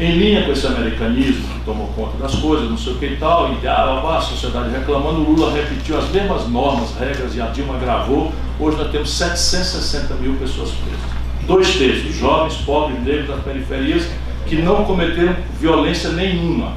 Em 0.00 0.12
linha 0.12 0.46
com 0.46 0.52
esse 0.52 0.66
americanismo 0.66 1.46
que 1.46 1.60
tomou 1.66 1.88
conta 1.88 2.16
das 2.16 2.34
coisas, 2.36 2.70
não 2.70 2.78
sei 2.78 2.94
o 2.94 2.96
que 2.96 3.04
e 3.04 3.16
tal, 3.16 3.52
e 3.52 3.68
ah, 3.68 4.16
a 4.16 4.20
sociedade 4.22 4.70
reclamando, 4.70 5.20
o 5.20 5.30
Lula 5.30 5.52
repetiu 5.52 5.98
as 5.98 6.08
mesmas 6.08 6.48
normas, 6.48 6.94
regras 6.98 7.36
e 7.36 7.42
a 7.42 7.48
Dilma 7.48 7.76
gravou. 7.76 8.32
Hoje 8.58 8.78
nós 8.78 8.90
temos 8.90 9.10
760 9.10 10.14
mil 10.14 10.36
pessoas 10.36 10.70
presas. 10.70 11.20
Dois 11.46 11.76
terços, 11.76 12.14
jovens, 12.14 12.54
pobres, 12.64 12.98
negros 13.04 13.28
das 13.28 13.44
periferias, 13.44 14.08
que 14.46 14.56
não 14.56 14.84
cometeram 14.84 15.36
violência 15.58 16.10
nenhuma. 16.10 16.76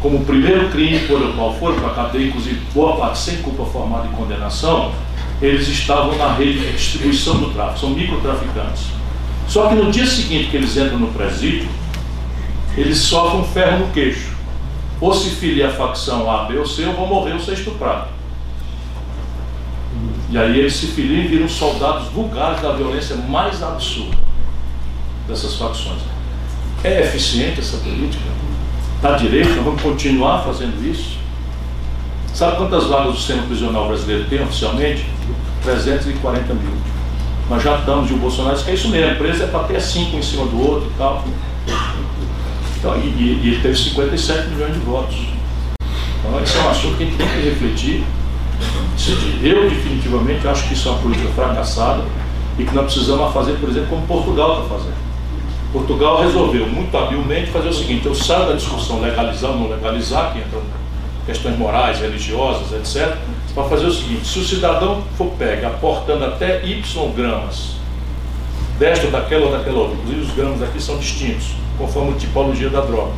Como 0.00 0.18
o 0.18 0.24
primeiro 0.24 0.68
crime 0.68 1.00
por 1.06 1.20
o 1.20 1.32
qual 1.32 1.54
foram 1.54 1.76
para 1.76 1.88
a 1.88 1.94
cadeia, 1.94 2.28
inclusive 2.28 2.60
boa 2.74 2.96
parte 2.96 3.18
sem 3.18 3.36
culpa 3.38 3.64
formada 3.64 4.06
e 4.06 4.16
condenação, 4.16 4.92
eles 5.40 5.66
estavam 5.68 6.16
na 6.16 6.34
rede 6.34 6.58
de 6.58 6.72
distribuição 6.72 7.38
do 7.38 7.50
tráfico, 7.50 7.80
são 7.80 7.90
microtraficantes. 7.90 8.86
Só 9.48 9.68
que 9.68 9.74
no 9.74 9.90
dia 9.90 10.06
seguinte 10.06 10.50
que 10.50 10.56
eles 10.56 10.76
entram 10.76 10.98
no 10.98 11.08
presídio, 11.08 11.68
eles 12.76 12.98
sofrem 12.98 13.40
um 13.40 13.44
ferro 13.44 13.86
no 13.86 13.92
queixo. 13.92 14.34
Ou 15.00 15.12
se 15.12 15.30
filia 15.30 15.68
a 15.68 15.72
facção 15.72 16.30
A, 16.30 16.44
B 16.44 16.58
ou 16.58 16.66
C, 16.66 16.84
ou 16.84 16.94
vão 16.94 17.06
morrer 17.06 17.32
ou 17.32 17.40
ser 17.40 17.52
estuprados. 17.52 18.08
E 20.30 20.38
aí 20.38 20.58
eles 20.58 20.74
se 20.74 20.86
filiam 20.86 21.24
e 21.24 21.28
viram 21.28 21.48
soldados 21.48 22.08
vulgares 22.08 22.60
da 22.60 22.72
violência 22.72 23.16
mais 23.16 23.62
absurda 23.62 24.24
dessas 25.28 25.56
facções. 25.56 26.00
É 26.82 27.00
eficiente 27.00 27.60
essa 27.60 27.78
política? 27.78 28.24
Está 28.96 29.12
direito? 29.12 29.62
Vamos 29.62 29.80
continuar 29.80 30.42
fazendo 30.44 30.82
isso? 30.86 31.18
Sabe 32.32 32.56
quantas 32.56 32.84
vagas 32.86 33.14
o 33.14 33.16
sistema 33.16 33.42
prisional 33.42 33.86
brasileiro 33.86 34.24
tem 34.28 34.42
oficialmente? 34.42 35.06
340 35.62 36.54
mil. 36.54 36.72
Nós 37.48 37.62
já 37.62 37.78
estamos 37.78 38.08
de 38.08 38.14
o 38.14 38.16
Bolsonaro 38.16 38.56
que 38.56 38.70
é 38.70 38.74
isso 38.74 38.88
mesmo, 38.88 39.10
a 39.10 39.12
empresa 39.14 39.44
é 39.44 39.46
para 39.46 39.64
ter 39.64 39.80
cinco 39.80 40.16
em 40.16 40.22
cima 40.22 40.46
do 40.46 40.60
outro 40.60 40.90
e 40.90 40.98
tal. 40.98 41.24
Então, 42.78 42.96
e, 42.98 43.06
e, 43.06 43.48
ele 43.48 43.62
teve 43.62 43.76
57 43.76 44.48
milhões 44.48 44.74
de 44.74 44.80
votos. 44.80 45.16
Então 46.20 46.42
esse 46.42 46.56
é 46.56 46.62
um 46.62 46.68
assunto 46.70 46.96
que 46.96 47.02
a 47.02 47.06
gente 47.06 47.16
tem 47.16 47.28
que 47.28 47.48
refletir. 47.48 48.04
Eu 49.42 49.68
definitivamente 49.68 50.46
acho 50.48 50.68
que 50.68 50.74
isso 50.74 50.88
é 50.88 50.92
uma 50.92 51.00
política 51.00 51.28
fracassada 51.34 52.02
e 52.58 52.64
que 52.64 52.74
nós 52.74 52.86
precisamos 52.86 53.32
fazer, 53.32 53.54
por 53.54 53.68
exemplo, 53.68 53.88
como 53.88 54.06
Portugal 54.06 54.62
está 54.62 54.74
fazendo. 54.74 54.94
Portugal 55.74 56.22
resolveu 56.22 56.68
muito 56.68 56.96
habilmente 56.96 57.50
fazer 57.50 57.66
o 57.66 57.72
seguinte, 57.72 58.06
eu 58.06 58.14
saio 58.14 58.46
da 58.46 58.52
discussão 58.52 59.00
legalizar 59.00 59.50
ou 59.50 59.58
não 59.58 59.68
legalizar, 59.68 60.32
que 60.32 60.38
entram 60.38 60.62
questões 61.26 61.58
morais, 61.58 61.98
religiosas, 61.98 62.70
etc., 62.72 63.16
para 63.52 63.64
fazer 63.64 63.86
o 63.86 63.92
seguinte: 63.92 64.24
se 64.24 64.38
o 64.38 64.44
cidadão 64.44 65.02
for 65.18 65.32
pega 65.36 65.66
aportando 65.66 66.26
até 66.26 66.64
Y 66.64 67.12
gramas, 67.16 67.72
desta 68.78 69.08
daquela 69.08 69.46
ou 69.46 69.50
daquela 69.50 69.80
outra, 69.80 69.96
inclusive 69.96 70.20
os 70.20 70.30
gramas 70.36 70.62
aqui 70.62 70.80
são 70.80 70.96
distintos, 70.96 71.56
conforme 71.76 72.12
a 72.12 72.18
tipologia 72.18 72.70
da 72.70 72.80
droga, 72.80 73.12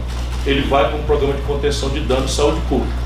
ele 0.46 0.62
vai 0.62 0.88
para 0.88 0.96
um 0.96 1.02
programa 1.02 1.34
de 1.34 1.42
contenção 1.42 1.90
de 1.90 2.00
dano 2.00 2.24
de 2.24 2.32
saúde 2.32 2.60
pública. 2.70 2.96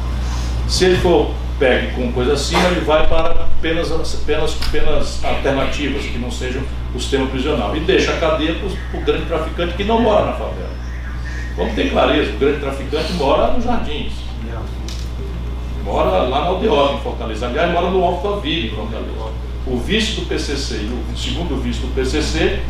Se 0.68 0.84
ele 0.84 0.96
for 0.98 1.32
pegue 1.58 1.92
com 1.96 2.12
coisa 2.12 2.34
acima, 2.34 2.68
ele 2.68 2.84
vai 2.84 3.04
para 3.08 3.48
penas, 3.60 3.88
penas, 4.24 4.54
penas 4.70 5.24
alternativas, 5.24 6.04
que 6.04 6.18
não 6.18 6.30
sejam 6.30 6.62
o 6.94 7.00
sistema 7.00 7.26
prisional. 7.26 7.76
E 7.76 7.80
deixa 7.80 8.12
a 8.12 8.16
cadeia 8.16 8.54
para 8.54 9.00
o 9.00 9.04
grande 9.04 9.24
traficante 9.26 9.74
que 9.74 9.84
não 9.84 10.00
mora 10.00 10.26
na 10.26 10.32
favela. 10.32 10.70
Vamos 11.56 11.74
ter 11.74 11.90
clareza, 11.90 12.32
o 12.32 12.38
grande 12.38 12.60
traficante 12.60 13.12
mora 13.14 13.52
nos 13.52 13.64
jardins 13.64 14.30
Mora 15.84 16.10
lá 16.10 16.40
na 16.40 16.46
Aldeota, 16.46 16.94
em 16.94 17.00
Fortaleza. 17.00 17.46
Aliás, 17.46 17.72
mora 17.72 17.90
no 17.90 18.04
Alphaville, 18.04 18.68
em 18.68 18.70
Fortaleza. 18.70 19.10
O 19.66 19.76
vice 19.76 20.20
do 20.20 20.26
PCC 20.26 20.74
e 20.74 21.12
o 21.12 21.16
segundo 21.16 21.60
vice 21.60 21.80
do 21.80 21.94
PCC 21.94 22.60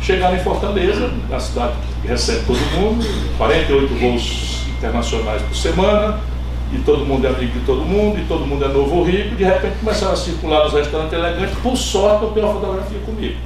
chegaram 0.00 0.36
em 0.36 0.40
Fortaleza, 0.40 1.10
na 1.28 1.40
cidade 1.40 1.74
que 2.02 2.08
recebe 2.08 2.44
todo 2.46 2.58
mundo, 2.78 3.04
48 3.38 3.94
voos 3.94 4.66
internacionais 4.78 5.42
por 5.42 5.56
semana, 5.56 6.20
e 6.72 6.78
todo 6.78 7.04
mundo 7.04 7.26
é 7.26 7.30
amigo 7.30 7.58
de 7.58 7.64
todo 7.64 7.82
mundo, 7.82 8.18
e 8.18 8.24
todo 8.24 8.46
mundo 8.46 8.64
é 8.64 8.68
novo 8.68 8.96
ou 8.96 9.04
rico, 9.04 9.34
e 9.34 9.36
de 9.36 9.44
repente 9.44 9.78
começaram 9.78 10.12
a 10.12 10.16
circular 10.16 10.64
nos 10.64 10.72
restaurantes 10.72 11.12
elegantes, 11.12 11.56
por 11.58 11.76
sorte 11.76 12.24
eu 12.24 12.30
tenho 12.30 12.46
uma 12.46 12.54
fotografia 12.54 12.98
comigo. 13.00 13.36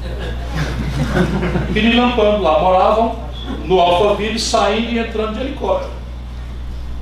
Pirilampando 1.72 2.42
lá, 2.42 2.60
moravam 2.60 3.16
no 3.64 3.78
Alphaville, 3.78 4.38
saindo 4.38 4.92
e 4.92 4.98
entrando 4.98 5.34
de 5.34 5.40
helicóptero. 5.40 6.00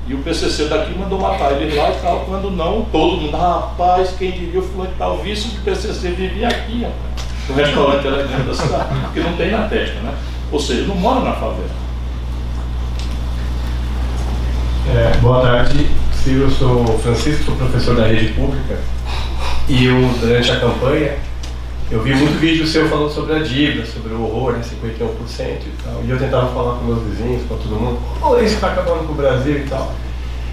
E 0.08 0.14
o 0.14 0.18
PCC 0.18 0.64
daqui 0.64 0.98
mandou 0.98 1.20
matar 1.20 1.52
ele 1.52 1.76
lá 1.76 1.90
e 1.90 2.00
tal. 2.00 2.20
Quando 2.20 2.50
não, 2.50 2.86
todo 2.90 3.18
mundo, 3.18 3.36
rapaz, 3.36 4.14
quem 4.18 4.30
diria 4.30 4.58
o 4.58 4.62
fulano 4.62 4.90
tal, 4.96 5.16
o 5.16 5.18
vice 5.18 5.48
do 5.48 5.62
PCC 5.62 6.10
vivia 6.10 6.48
aqui, 6.48 6.82
rapaz. 6.82 7.28
No 7.48 7.54
restaurante 7.54 8.06
elegante 8.06 8.42
da 8.42 8.54
cidade, 8.54 9.00
porque 9.02 9.20
não 9.20 9.36
tem 9.36 9.50
na 9.50 9.68
testa, 9.68 10.00
né? 10.00 10.14
Ou 10.50 10.58
seja, 10.58 10.86
não 10.86 10.96
mora 10.96 11.20
na 11.20 11.32
favela. 11.32 11.87
É, 14.90 15.18
boa 15.18 15.42
tarde, 15.42 15.86
eu 16.26 16.50
sou 16.50 16.98
Francisco, 16.98 17.44
sou 17.44 17.56
professor 17.56 17.94
da 17.94 18.06
rede 18.06 18.32
pública. 18.32 18.78
E 19.68 19.84
eu, 19.84 19.96
durante 20.18 20.50
a 20.50 20.58
campanha, 20.58 21.12
eu 21.90 22.02
vi 22.02 22.14
muito 22.14 22.40
vídeo 22.40 22.66
seu 22.66 22.88
falando 22.88 23.10
sobre 23.10 23.34
a 23.34 23.38
dívida, 23.40 23.84
sobre 23.84 24.14
o 24.14 24.22
horror, 24.22 24.54
né, 24.54 24.60
51% 24.62 25.40
e 25.40 25.82
tal. 25.84 26.02
E 26.04 26.10
eu 26.10 26.18
tentava 26.18 26.48
falar 26.54 26.78
com 26.78 26.86
meus 26.86 27.02
vizinhos, 27.02 27.42
com 27.46 27.58
todo 27.58 27.76
mundo, 27.76 28.00
oh, 28.22 28.36
isso 28.36 28.54
está 28.54 28.68
acabando 28.68 29.06
com 29.06 29.12
o 29.12 29.16
Brasil 29.16 29.58
e 29.58 29.68
tal. 29.68 29.92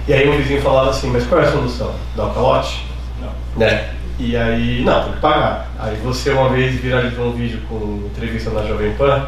E 0.05 0.13
aí 0.13 0.29
um 0.29 0.37
vizinho 0.37 0.61
falava 0.61 0.89
assim, 0.89 1.09
mas 1.11 1.25
qual 1.25 1.39
é 1.39 1.45
a 1.45 1.51
solução? 1.51 1.95
Dar 2.17 2.25
o 2.25 2.33
calote? 2.33 2.85
Não. 3.21 3.31
Né? 3.55 3.89
E 4.19 4.35
aí, 4.35 4.83
não, 4.83 5.03
tem 5.03 5.13
que 5.13 5.19
pagar. 5.19 5.71
Aí 5.79 5.95
você 6.03 6.31
uma 6.31 6.49
vez 6.49 6.75
viralizou 6.75 7.27
um 7.27 7.33
vídeo 7.33 7.61
com 7.69 8.03
entrevista 8.05 8.49
na 8.49 8.63
Jovem 8.63 8.93
Pan, 8.93 9.27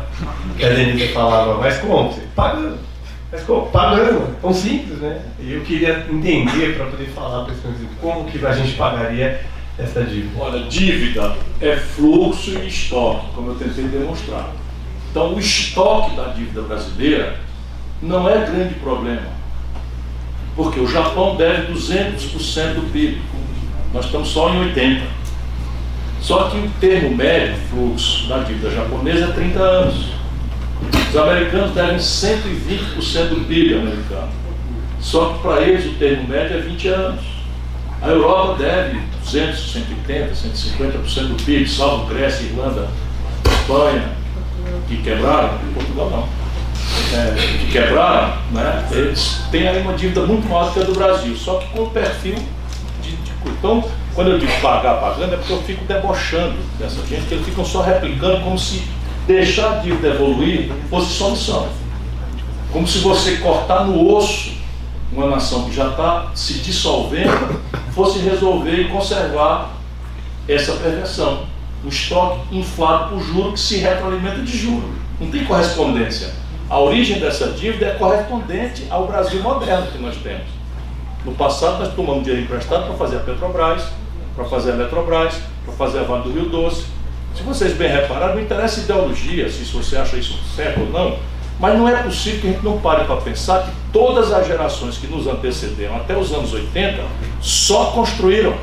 que 0.58 0.66
a 0.66 0.70
Denise 0.70 1.14
falava, 1.14 1.56
mas 1.56 1.78
como? 1.78 2.12
Você 2.12 2.22
paga, 2.36 2.74
mas 3.32 3.44
como? 3.44 3.68
Pagando, 3.68 4.40
tão 4.42 4.54
simples, 4.54 5.00
né? 5.00 5.22
E 5.40 5.54
eu 5.54 5.62
queria 5.62 6.06
entender 6.10 6.78
para 6.78 6.86
poder 6.86 7.08
falar 7.08 7.44
para 7.44 7.54
esse 7.54 7.88
como 8.02 8.26
que 8.26 8.46
a 8.46 8.52
gente 8.54 8.74
pagaria 8.76 9.42
essa 9.78 10.04
dívida? 10.04 10.42
Olha, 10.42 10.64
dívida 10.68 11.36
é 11.62 11.76
fluxo 11.76 12.52
e 12.52 12.68
estoque, 12.68 13.28
como 13.36 13.52
eu 13.52 13.56
tentei 13.56 13.84
demonstrar. 13.86 14.52
Então, 15.12 15.34
o 15.34 15.40
estoque 15.40 16.16
da 16.16 16.26
dívida 16.28 16.62
brasileira 16.62 17.38
não 18.02 18.30
é 18.30 18.46
grande 18.46 18.76
problema. 18.76 19.38
Porque 20.56 20.80
o 20.80 20.88
Japão 20.88 21.36
deve 21.36 21.74
200% 21.74 22.74
do 22.76 22.92
PIB. 22.92 23.22
Nós 23.94 24.06
estamos 24.06 24.30
só 24.30 24.50
em 24.54 24.74
80%. 24.74 25.02
Só 26.22 26.50
que 26.50 26.58
o 26.58 26.70
termo 26.80 27.16
médio, 27.16 27.56
fluxo 27.70 28.28
da 28.28 28.40
dívida 28.40 28.72
japonesa, 28.72 29.26
é 29.26 29.32
30 29.32 29.60
anos. 29.60 30.17
Os 31.10 31.16
americanos 31.16 31.72
devem 31.72 31.98
120% 31.98 33.30
do 33.30 33.48
PIB 33.48 33.76
americano. 33.76 34.30
Só 35.00 35.34
que 35.34 35.40
para 35.40 35.62
eles 35.62 35.86
o 35.86 35.96
termo 35.96 36.28
médio 36.28 36.58
é 36.58 36.62
20 36.62 36.88
anos. 36.90 37.26
A 38.02 38.10
Europa 38.10 38.56
deve 38.60 39.00
200, 39.24 39.72
180, 39.74 40.34
150% 40.34 41.28
do 41.28 41.44
PIB, 41.44 41.68
salvo 41.68 42.06
Grécia, 42.06 42.46
Irlanda, 42.46 42.88
Espanha, 43.46 44.12
que 44.88 44.98
quebraram, 44.98 45.58
Portugal 45.74 46.10
não, 46.12 47.18
é, 47.18 47.36
que 47.60 47.72
quebraram, 47.72 48.38
né, 48.52 48.88
eles 48.92 49.42
têm 49.52 49.68
aí 49.68 49.82
uma 49.82 49.94
dívida 49.94 50.22
muito 50.22 50.48
maior 50.48 50.72
que 50.74 50.80
a 50.80 50.84
do 50.84 50.94
Brasil, 50.94 51.36
só 51.36 51.58
que 51.58 51.68
com 51.70 51.84
o 51.84 51.90
perfil 51.90 52.36
de, 53.02 53.12
de 53.12 53.32
Então, 53.46 53.84
quando 54.14 54.32
eu 54.32 54.40
digo 54.40 54.52
pagar 54.62 54.96
pagando, 54.96 55.34
é 55.34 55.38
porque 55.38 55.54
eu 55.54 55.62
fico 55.64 55.86
debochando 55.86 56.56
dessa 56.80 57.06
gente, 57.06 57.26
que 57.28 57.34
eles 57.34 57.46
ficam 57.46 57.66
só 57.66 57.82
replicando 57.82 58.42
como 58.42 58.58
se 58.58 58.84
deixar 59.28 59.82
dívida 59.82 60.08
evoluir 60.08 60.72
fosse 60.90 61.14
solução. 61.14 61.68
Como 62.72 62.88
se 62.88 63.00
você 63.00 63.38
cortar 63.38 63.86
no 63.86 64.16
osso 64.16 64.58
uma 65.12 65.28
nação 65.28 65.66
que 65.66 65.76
já 65.76 65.90
está 65.90 66.32
se 66.34 66.56
dissolvendo 66.56 67.62
fosse 67.92 68.20
resolver 68.20 68.82
e 68.82 68.90
conservar 68.90 69.74
essa 70.48 70.74
perversão. 70.74 71.46
um 71.84 71.90
estoque 71.90 72.58
inflado 72.58 73.10
por 73.10 73.22
juros 73.22 73.54
que 73.54 73.60
se 73.60 73.78
retroalimenta 73.78 74.42
de 74.42 74.58
juros. 74.58 74.90
Não 75.20 75.30
tem 75.30 75.46
correspondência. 75.46 76.32
A 76.70 76.80
origem 76.80 77.20
dessa 77.20 77.48
dívida 77.52 77.86
é 77.86 77.92
correspondente 77.92 78.86
ao 78.90 79.08
Brasil 79.08 79.42
moderno 79.42 79.88
que 79.88 79.98
nós 80.00 80.16
temos. 80.18 80.48
No 81.24 81.34
passado, 81.34 81.80
nós 81.80 81.94
tomamos 81.94 82.24
dinheiro 82.24 82.46
emprestado 82.46 82.88
para 82.88 82.96
fazer 82.96 83.18
a 83.18 83.20
Petrobras, 83.20 83.84
para 84.36 84.46
fazer 84.46 84.72
a 84.72 84.76
Eletrobras, 84.76 85.36
para 85.66 85.74
fazer 85.76 86.00
a 86.00 86.04
Vale 86.04 86.24
do 86.24 86.32
Rio 86.32 86.50
Doce. 86.50 86.86
Se 87.38 87.44
vocês 87.44 87.74
bem 87.74 87.88
repararam, 87.88 88.34
não 88.34 88.42
interessa 88.42 88.80
ideologia, 88.80 89.48
se 89.48 89.64
você 89.66 89.96
acha 89.96 90.18
isso 90.18 90.40
certo 90.56 90.80
ou 90.80 90.88
não, 90.88 91.20
mas 91.60 91.78
não 91.78 91.88
é 91.88 92.02
possível 92.02 92.42
que 92.42 92.48
a 92.48 92.52
gente 92.52 92.64
não 92.64 92.80
pare 92.80 93.06
para 93.06 93.18
pensar 93.18 93.64
que 93.64 93.72
todas 93.94 94.34
as 94.34 94.48
gerações 94.48 94.98
que 94.98 95.06
nos 95.06 95.28
antecederam 95.28 95.98
até 95.98 96.18
os 96.18 96.32
anos 96.32 96.52
80 96.52 97.04
só 97.40 97.92
construíram. 97.92 98.56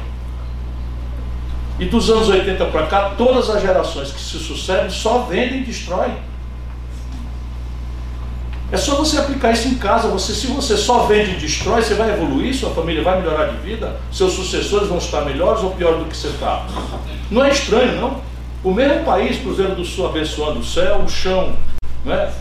E 1.78 1.84
dos 1.84 2.10
anos 2.10 2.28
80 2.28 2.64
para 2.66 2.86
cá, 2.86 3.14
todas 3.16 3.48
as 3.48 3.62
gerações 3.62 4.10
que 4.10 4.20
se 4.20 4.38
sucedem 4.38 4.90
só 4.90 5.20
vendem 5.20 5.60
e 5.60 5.64
destroem. 5.64 6.16
É 8.72 8.76
só 8.76 8.96
você 8.96 9.18
aplicar 9.18 9.52
isso 9.52 9.68
em 9.68 9.76
casa. 9.76 10.08
Você, 10.08 10.34
se 10.34 10.48
você 10.48 10.76
só 10.76 11.06
vende 11.06 11.32
e 11.32 11.36
destrói, 11.36 11.80
você 11.80 11.94
vai 11.94 12.10
evoluir, 12.10 12.52
sua 12.52 12.70
família 12.70 13.04
vai 13.04 13.20
melhorar 13.20 13.46
de 13.46 13.56
vida, 13.58 14.00
seus 14.10 14.32
sucessores 14.32 14.88
vão 14.88 14.98
estar 14.98 15.20
melhores 15.20 15.62
ou 15.62 15.70
pior 15.70 15.96
do 15.96 16.06
que 16.06 16.16
você 16.16 16.28
está. 16.28 16.66
Não 17.30 17.44
é 17.44 17.50
estranho, 17.50 18.00
não? 18.00 18.33
O 18.64 18.72
mesmo 18.72 19.04
país, 19.04 19.38
Cruzeiro 19.38 19.74
do 19.74 19.84
Sul 19.84 20.06
abençoando 20.06 20.60
o 20.60 20.64
céu, 20.64 21.02
o 21.04 21.08
chão, 21.08 21.54
né? 22.02 22.32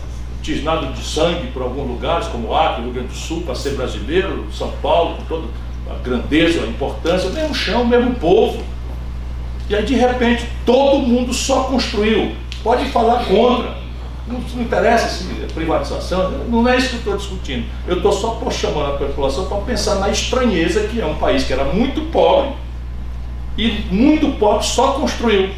tisnado 0.42 0.92
de 0.94 1.04
sangue 1.04 1.48
por 1.48 1.62
alguns 1.62 1.86
lugares, 1.86 2.26
como 2.28 2.54
Acre, 2.54 2.82
Rio 2.82 2.92
Grande 2.92 3.08
do 3.08 3.14
Sul, 3.14 3.42
para 3.42 3.54
ser 3.54 3.74
brasileiro, 3.74 4.46
São 4.50 4.70
Paulo, 4.82 5.16
com 5.16 5.24
toda 5.24 5.48
a 5.90 6.02
grandeza, 6.02 6.62
a 6.62 6.66
importância, 6.66 7.28
o 7.28 7.32
mesmo 7.32 7.54
chão, 7.54 7.82
o 7.82 7.86
mesmo 7.86 8.14
povo. 8.14 8.62
E 9.68 9.74
aí, 9.74 9.84
de 9.84 9.94
repente, 9.94 10.46
todo 10.64 11.06
mundo 11.06 11.32
só 11.34 11.64
construiu. 11.64 12.34
Pode 12.62 12.86
falar 12.86 13.24
contra. 13.24 13.84
Não, 14.26 14.40
não 14.54 14.62
interessa 14.62 15.08
se 15.08 15.24
é 15.42 15.46
privatização, 15.52 16.30
não 16.48 16.66
é 16.66 16.78
isso 16.78 16.88
que 16.88 16.94
eu 16.94 16.98
estou 17.00 17.16
discutindo. 17.18 17.66
Eu 17.86 17.98
estou 17.98 18.12
só 18.12 18.40
chamando 18.50 18.94
a 18.94 18.96
população 18.96 19.44
para 19.44 19.58
pensar 19.58 19.96
na 19.96 20.08
estranheza 20.08 20.88
que 20.88 20.98
é 20.98 21.04
um 21.04 21.16
país 21.16 21.44
que 21.44 21.52
era 21.52 21.64
muito 21.64 22.00
pobre 22.10 22.54
e 23.58 23.84
muito 23.90 24.38
pobre 24.38 24.64
só 24.64 24.92
construiu, 24.92 25.50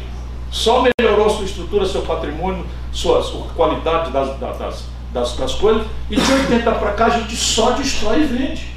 só 0.51 0.83
melhorou 0.99 1.29
sua 1.29 1.45
estrutura, 1.45 1.85
seu 1.85 2.01
patrimônio, 2.01 2.65
sua, 2.91 3.21
sua 3.21 3.47
qualidade 3.55 4.11
das, 4.11 4.37
das, 4.39 4.83
das, 5.13 5.33
das 5.35 5.53
coisas, 5.55 5.85
e 6.09 6.15
de 6.15 6.31
80 6.31 6.71
para 6.71 6.93
cá 6.93 7.05
a 7.07 7.09
gente 7.09 7.35
só 7.35 7.71
destrói 7.71 8.21
e 8.21 8.25
vende. 8.25 8.67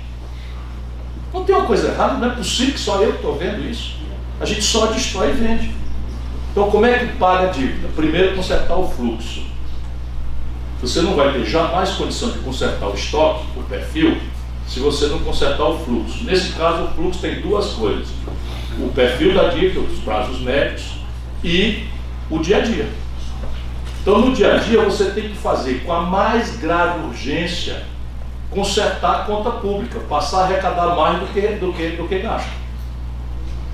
Não 1.33 1.45
tem 1.45 1.55
uma 1.55 1.67
coisa 1.67 1.89
errada, 1.89 2.15
não 2.15 2.33
é 2.33 2.35
possível 2.35 2.75
que 2.75 2.81
só 2.81 3.01
eu 3.01 3.15
estou 3.15 3.37
vendo 3.37 3.69
isso. 3.69 3.97
A 4.41 4.45
gente 4.45 4.63
só 4.63 4.87
destrói 4.87 5.31
e 5.31 5.33
vende. 5.33 5.71
Então, 6.51 6.71
como 6.71 6.85
é 6.85 6.99
que 6.99 7.17
paga 7.17 7.49
a 7.49 7.53
dívida? 7.53 7.89
Primeiro, 7.95 8.35
consertar 8.35 8.77
o 8.77 8.89
fluxo. 8.89 9.43
Você 10.81 11.03
não 11.03 11.15
vai 11.15 11.33
ter 11.33 11.45
jamais 11.45 11.91
condição 11.91 12.31
de 12.31 12.39
consertar 12.41 12.89
o 12.89 12.95
estoque, 12.95 13.45
o 13.57 13.63
perfil, 13.65 14.17
se 14.67 14.81
você 14.81 15.07
não 15.07 15.21
consertar 15.21 15.65
o 15.65 15.79
fluxo. 15.79 16.25
Nesse 16.25 16.53
caso, 16.53 16.85
o 16.85 16.89
fluxo 16.89 17.21
tem 17.21 17.41
duas 17.41 17.75
coisas: 17.75 18.09
o 18.79 18.89
perfil 18.89 19.35
da 19.35 19.49
dívida, 19.51 19.81
os 19.81 20.01
prazos 20.01 20.41
médios 20.41 21.00
e 21.43 21.87
o 22.31 22.39
dia 22.39 22.59
a 22.59 22.61
dia. 22.61 22.89
Então, 24.03 24.21
no 24.21 24.35
dia 24.35 24.55
a 24.55 24.59
dia, 24.59 24.83
você 24.83 25.11
tem 25.11 25.29
que 25.29 25.37
fazer 25.37 25.83
com 25.85 25.93
a 25.93 26.01
mais 26.01 26.57
grave 26.57 27.07
urgência 27.07 27.85
consertar 28.51 29.21
a 29.21 29.25
conta 29.25 29.51
pública, 29.51 30.01
passar 30.09 30.41
a 30.41 30.45
arrecadar 30.45 30.97
mais 30.97 31.21
do 31.21 31.27
que, 31.27 31.41
do 31.41 31.73
que, 31.73 31.89
do 31.91 32.09
que 32.09 32.19
gasta. 32.19 32.51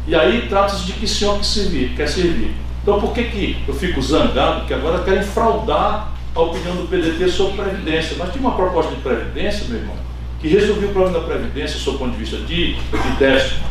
E 0.06 0.14
aí 0.14 0.46
trata-se 0.48 0.84
de 0.84 0.92
que 0.92 1.08
senhor 1.08 1.38
que 1.38 1.46
servir, 1.46 1.94
quer 1.96 2.08
servir. 2.08 2.54
Então 2.82 3.00
por 3.00 3.12
que, 3.12 3.24
que 3.24 3.64
eu 3.66 3.74
fico 3.74 4.00
zangado? 4.00 4.60
Porque 4.60 4.74
agora 4.74 5.02
querem 5.02 5.22
fraudar 5.22 6.12
a 6.34 6.40
opinião 6.40 6.76
do 6.76 6.86
PDT 6.86 7.28
sobre 7.28 7.62
Previdência. 7.62 8.16
Mas 8.18 8.30
tinha 8.30 8.40
uma 8.40 8.54
proposta 8.54 8.94
de 8.94 9.00
Previdência, 9.00 9.66
meu 9.68 9.78
irmão, 9.78 9.96
que 10.40 10.48
resolveu 10.48 10.90
o 10.90 10.92
problema 10.92 11.18
da 11.18 11.24
Previdência, 11.24 11.78
sob 11.78 11.96
o 11.96 11.98
ponto 12.00 12.12
de 12.12 12.18
vista 12.18 12.36
de, 12.36 12.74
de 12.74 13.10
déficit 13.18 13.62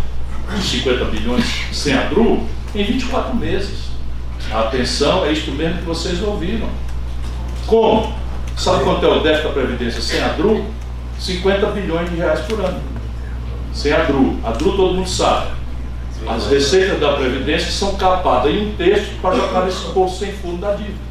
de 0.56 0.62
50 0.62 1.06
bilhões 1.06 1.46
sem 1.72 1.94
a 1.94 2.02
DRU, 2.10 2.46
em 2.76 2.84
24 2.84 3.36
meses. 3.36 3.86
Atenção 4.52 5.26
é 5.26 5.32
isto 5.32 5.52
mesmo 5.52 5.80
que 5.80 5.86
vocês 5.86 6.22
ouviram. 6.22 6.68
Como? 7.66 8.14
Sabe 8.56 8.84
quanto 8.84 9.06
é 9.06 9.10
o 9.10 9.22
déficit 9.22 9.48
da 9.48 9.54
Previdência 9.54 10.02
sem 10.02 10.22
a 10.22 10.30
DRU? 10.30 10.66
50 11.20 11.66
bilhões 11.68 12.10
de 12.10 12.18
reais 12.18 12.42
por 12.42 12.60
ano. 12.60 12.80
Sem 13.74 13.92
a 13.92 14.04
DRU. 14.04 14.40
A 14.44 14.52
DRU 14.52 14.76
todo 14.76 14.94
mundo 14.94 15.10
sabe. 15.10 15.48
As 16.28 16.48
receitas 16.48 17.00
da 17.00 17.14
Previdência 17.14 17.72
são 17.72 17.96
capadas 17.96 18.52
em 18.52 18.68
um 18.68 18.76
terço 18.76 19.12
para 19.22 19.36
jogar 19.36 19.66
nesse 19.66 19.88
bolso 19.88 20.20
sem 20.20 20.32
fundo 20.32 20.62
da 20.62 20.74
dívida. 20.74 21.06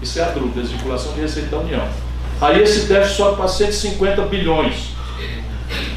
Isso 0.00 0.18
é 0.18 0.24
a 0.24 0.28
DRU, 0.28 0.48
Desvinculação 0.48 1.12
de 1.12 1.20
Receita 1.20 1.50
da 1.50 1.58
União. 1.58 1.88
Aí 2.40 2.60
esse 2.60 2.86
déficit 2.86 3.16
sobe 3.16 3.36
para 3.36 3.48
150 3.48 4.22
bilhões. 4.22 4.92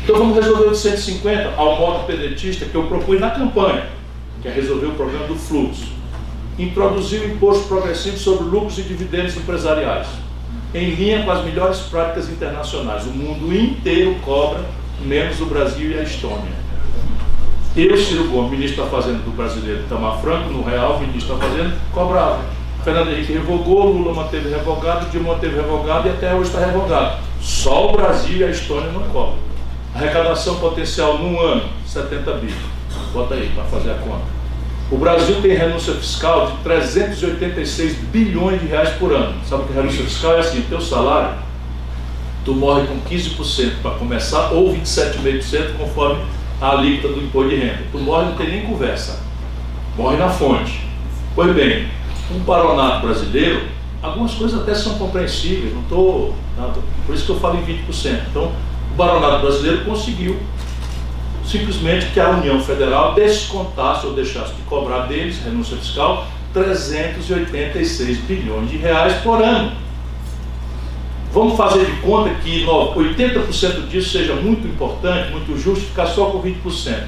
Então 0.04 0.18
vamos 0.18 0.36
resolver 0.36 0.68
o 0.68 0.72
de 0.72 0.78
150 0.78 1.54
ao 1.58 1.80
modo 1.80 2.06
pedetista 2.06 2.66
que 2.66 2.76
eu 2.76 2.84
propus 2.84 3.20
na 3.20 3.32
campanha, 3.32 3.88
que 4.46 4.50
é 4.50 4.52
resolver 4.52 4.86
o 4.86 4.92
problema 4.92 5.26
do 5.26 5.36
fluxo. 5.36 5.88
Introduzir 6.60 7.22
o 7.22 7.34
imposto 7.34 7.68
progressivo 7.68 8.16
sobre 8.16 8.44
lucros 8.44 8.78
e 8.78 8.84
dividendos 8.84 9.36
empresariais, 9.36 10.08
em 10.72 10.92
linha 10.92 11.24
com 11.24 11.32
as 11.32 11.44
melhores 11.44 11.80
práticas 11.80 12.30
internacionais. 12.30 13.08
O 13.08 13.10
mundo 13.10 13.54
inteiro 13.54 14.16
cobra, 14.24 14.64
menos 15.02 15.42
o 15.42 15.48
Brasil 15.48 15.92
e 15.92 15.98
a 15.98 16.04
Estônia. 16.04 16.64
Eu, 17.76 17.98
Ciro 17.98 18.26
Gomes, 18.26 18.52
ministro 18.52 18.84
da 18.84 18.90
Fazenda 18.90 19.18
do 19.18 19.36
brasileiro 19.36 19.84
Tamar 19.90 20.22
Franco, 20.22 20.52
no 20.52 20.64
Real, 20.64 21.00
ministro 21.00 21.36
da 21.36 21.48
Fazenda, 21.48 21.76
cobrava. 21.92 22.46
Fernando 22.84 23.10
Henrique 23.10 23.34
revogou, 23.34 23.92
Lula 23.92 24.14
manteve 24.14 24.48
revogado, 24.50 25.10
Dilma 25.10 25.34
manteve 25.34 25.56
revogado 25.56 26.08
e 26.08 26.12
até 26.12 26.36
hoje 26.36 26.52
está 26.52 26.64
revogado. 26.64 27.18
Só 27.42 27.90
o 27.90 27.94
Brasil 27.94 28.38
e 28.38 28.44
a 28.44 28.52
Estônia 28.52 28.92
não 28.92 29.02
cobram. 29.10 29.40
Arrecadação 29.96 30.60
potencial 30.60 31.18
num 31.18 31.40
ano, 31.42 31.64
70 31.88 32.32
bilhões. 32.34 32.62
Bota 33.12 33.34
aí 33.34 33.52
para 33.56 33.64
fazer 33.64 33.92
a 33.92 33.96
conta. 33.96 34.35
O 34.92 34.98
Brasil 34.98 35.42
tem 35.42 35.56
renúncia 35.56 35.96
fiscal 35.96 36.52
de 36.52 36.58
386 36.58 37.96
bilhões 38.12 38.62
de 38.62 38.68
reais 38.68 38.90
por 38.98 39.12
ano. 39.12 39.34
Sabe 39.44 39.64
o 39.64 39.66
que 39.66 39.74
é 39.74 39.82
renúncia 39.82 40.04
fiscal? 40.04 40.36
É 40.36 40.40
assim, 40.42 40.62
teu 40.70 40.80
salário, 40.80 41.40
tu 42.44 42.54
morre 42.54 42.86
com 42.86 43.00
15% 43.02 43.82
para 43.82 43.92
começar 43.92 44.52
ou 44.52 44.72
27,5% 44.76 45.78
conforme 45.78 46.24
a 46.62 46.70
alíquota 46.70 47.16
do 47.16 47.24
imposto 47.24 47.50
de 47.50 47.56
renda. 47.56 47.80
Tu 47.92 47.98
morre 47.98 48.26
não 48.26 48.36
tem 48.36 48.48
nem 48.48 48.62
conversa. 48.62 49.20
Morre 49.98 50.18
na 50.18 50.30
fonte. 50.30 50.82
Pois 51.34 51.54
bem, 51.56 51.88
um 52.32 52.44
paronato 52.44 53.08
brasileiro, 53.08 53.64
algumas 54.04 54.36
coisas 54.36 54.62
até 54.62 54.76
são 54.76 55.00
compreensíveis, 55.00 55.74
não 55.74 55.82
estou. 55.82 56.36
Por 57.08 57.16
isso 57.16 57.26
que 57.26 57.32
eu 57.32 57.40
falo 57.40 57.58
em 57.58 57.64
20%. 57.64 58.20
Então, 58.30 58.52
o 58.92 58.96
baronato 58.96 59.42
brasileiro 59.42 59.84
conseguiu 59.84 60.40
simplesmente 61.46 62.08
que 62.08 62.20
a 62.20 62.30
União 62.30 62.60
Federal 62.62 63.14
descontasse 63.14 64.06
ou 64.06 64.14
deixasse 64.14 64.54
de 64.54 64.62
cobrar 64.64 65.08
deles, 65.08 65.40
renúncia 65.44 65.78
fiscal, 65.78 66.28
386 66.54 68.18
bilhões 68.20 68.70
de 68.70 68.78
reais 68.78 69.14
por 69.22 69.42
ano. 69.42 69.72
Vamos 71.32 71.58
fazer 71.58 71.86
de 71.86 71.92
conta 72.02 72.30
que 72.36 72.66
80% 72.66 73.88
disso 73.90 74.10
seja 74.12 74.36
muito 74.36 74.66
importante, 74.66 75.32
muito 75.32 75.58
justo, 75.60 75.86
ficar 75.86 76.08
só 76.08 76.28
com 76.28 76.42
20%. 76.42 77.04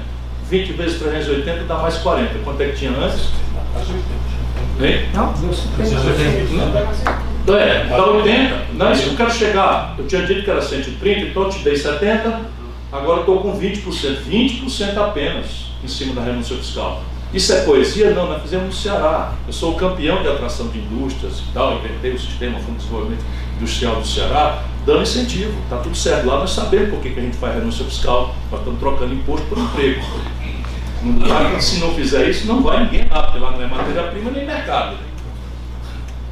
20 0.50 0.72
vezes 0.72 0.98
380 0.98 1.64
dá 1.64 1.76
mais 1.76 1.96
40. 1.96 2.38
Quanto 2.44 2.60
é 2.60 2.68
que 2.68 2.76
tinha 2.76 2.90
antes? 2.90 3.28
Hein? 4.80 5.08
Não, 5.14 5.32
deu 5.32 5.52
50. 5.52 5.84
Então 7.42 7.56
é, 7.56 7.86
dá 7.86 8.04
80. 8.04 8.56
Não, 8.74 8.92
isso 8.92 9.02
que 9.04 9.08
eu 9.08 9.16
quero 9.16 9.32
chegar. 9.32 9.94
Eu 9.98 10.06
tinha 10.06 10.26
dito 10.26 10.42
que 10.42 10.50
era 10.50 10.60
130, 10.60 11.20
então 11.20 11.42
eu 11.44 11.48
te 11.48 11.58
dei 11.60 11.76
70, 11.76 12.40
agora 12.92 13.20
estou 13.20 13.40
com 13.40 13.58
20%. 13.58 14.22
20% 14.28 14.96
apenas 14.96 15.68
em 15.82 15.88
cima 15.88 16.14
da 16.14 16.22
renúncia 16.22 16.56
fiscal. 16.56 17.02
Isso 17.32 17.52
é 17.52 17.62
poesia? 17.62 18.10
Não, 18.12 18.26
nós 18.26 18.42
fizemos 18.42 18.66
no 18.66 18.72
Ceará. 18.72 19.34
Eu 19.46 19.52
sou 19.52 19.72
o 19.72 19.76
campeão 19.76 20.22
de 20.22 20.28
atração 20.28 20.68
de 20.68 20.78
indústrias 20.78 21.40
e 21.40 21.52
tal, 21.52 21.76
inventei 21.76 22.12
o 22.12 22.18
sistema 22.18 22.58
Fundo 22.58 22.78
de 22.78 22.84
Desenvolvimento 22.84 23.24
Industrial 23.56 23.96
do 23.96 24.06
Ceará, 24.06 24.64
dando 24.86 25.02
incentivo. 25.02 25.52
Está 25.64 25.76
tudo 25.76 25.94
certo. 25.94 26.26
Lá 26.26 26.38
nós 26.38 26.50
sabemos 26.50 26.90
por 26.90 27.00
que, 27.00 27.10
que 27.10 27.20
a 27.20 27.22
gente 27.22 27.36
faz 27.36 27.54
renúncia 27.54 27.84
fiscal, 27.84 28.34
nós 28.50 28.60
estamos 28.60 28.80
trocando 28.80 29.12
imposto 29.12 29.46
por 29.46 29.58
emprego. 29.58 30.02
Se 31.60 31.78
não 31.80 31.94
fizer 31.94 32.28
isso, 32.28 32.46
não 32.46 32.62
vai 32.62 32.84
ninguém 32.84 33.06
lá, 33.08 33.24
porque 33.24 33.38
lá 33.38 33.50
não 33.50 33.62
é 33.62 33.66
matéria-prima 33.66 34.30
nem 34.30 34.46
mercado. 34.46 34.96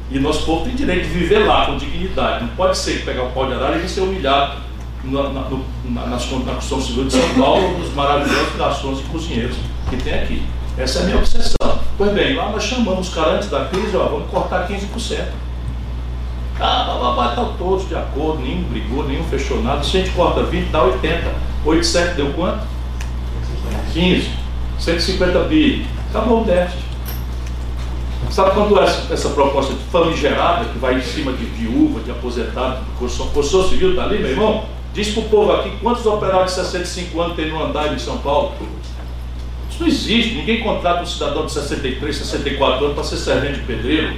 E 0.09 0.19
nosso 0.19 0.45
povo 0.45 0.65
tem 0.65 0.75
direito 0.75 1.03
de 1.03 1.09
viver 1.09 1.39
lá 1.39 1.67
com 1.67 1.77
dignidade. 1.77 2.45
Não 2.45 2.55
pode 2.55 2.77
ser 2.77 3.05
pegar 3.05 3.23
o 3.23 3.31
pau 3.31 3.45
de 3.45 3.53
arara 3.53 3.77
e 3.77 3.87
ser 3.87 4.01
humilhado 4.01 4.66
na, 5.11 5.29
na, 5.29 5.49
na, 5.85 6.05
na 6.07 6.17
Constituição 6.17 6.81
Civil 6.81 7.05
de 7.05 7.13
São 7.13 7.29
Paulo, 7.39 7.77
nos 7.77 7.93
maravilhosos 7.93 8.55
garçons 8.57 8.99
e 8.99 9.03
cozinheiros 9.03 9.55
que 9.89 9.97
tem 9.97 10.13
aqui. 10.13 10.43
Essa 10.77 10.99
é 10.99 11.01
a 11.01 11.05
minha 11.05 11.17
obsessão. 11.17 11.79
Pois 11.97 12.13
bem, 12.13 12.35
lá 12.35 12.49
nós 12.49 12.63
chamamos 12.63 13.07
os 13.07 13.13
caras 13.13 13.35
antes 13.35 13.49
da 13.49 13.65
crise, 13.65 13.95
ó, 13.95 14.03
vamos 14.03 14.29
cortar 14.29 14.67
15%. 14.67 15.25
Ah, 16.59 16.85
bababá, 16.87 17.35
tá 17.35 17.53
todos 17.57 17.87
de 17.87 17.95
acordo, 17.95 18.41
nenhum 18.41 18.63
brigou, 18.63 19.07
nenhum 19.07 19.23
fechou 19.25 19.61
nada. 19.61 19.83
Se 19.83 19.97
a 19.97 19.99
gente 20.01 20.13
corta 20.13 20.43
20, 20.43 20.69
dá 20.69 20.83
80. 20.83 21.33
8, 21.65 21.85
7 21.85 22.15
deu 22.15 22.33
quanto? 22.33 22.65
15. 23.93 24.29
150 24.79 25.39
bi. 25.43 25.85
Acabou 26.09 26.41
o 26.41 26.45
déficit. 26.45 26.87
Sabe 28.31 28.51
quando 28.51 28.79
essa, 28.79 29.13
essa 29.13 29.29
proposta 29.29 29.73
famigerada, 29.91 30.65
que 30.65 30.77
vai 30.79 30.95
em 30.95 31.01
cima 31.01 31.31
de 31.31 31.45
viúva, 31.45 32.01
de 32.01 32.11
aposentado, 32.11 32.83
de 32.83 32.91
construção, 32.99 33.33
construção 33.33 33.69
civil, 33.69 33.91
está 33.91 34.03
ali, 34.03 34.19
meu 34.19 34.31
irmão? 34.31 34.76
Diz 34.97 35.09
para 35.09 35.21
o 35.21 35.29
povo 35.29 35.51
aqui 35.51 35.69
quantos 35.79 36.03
operários 36.07 36.55
de 36.55 36.61
65 36.61 37.21
anos 37.21 37.35
tem 37.35 37.51
no 37.51 37.63
andar 37.63 37.93
em 37.93 37.99
São 37.99 38.17
Paulo. 38.17 38.55
Isso 39.69 39.79
não 39.79 39.87
existe. 39.87 40.33
Ninguém 40.33 40.63
contrata 40.63 41.03
um 41.03 41.05
cidadão 41.05 41.45
de 41.45 41.51
63, 41.51 42.15
64 42.15 42.83
anos 42.83 42.95
para 42.95 43.03
ser 43.03 43.17
servente 43.17 43.59
de 43.59 43.67
pedreiro. 43.67 44.15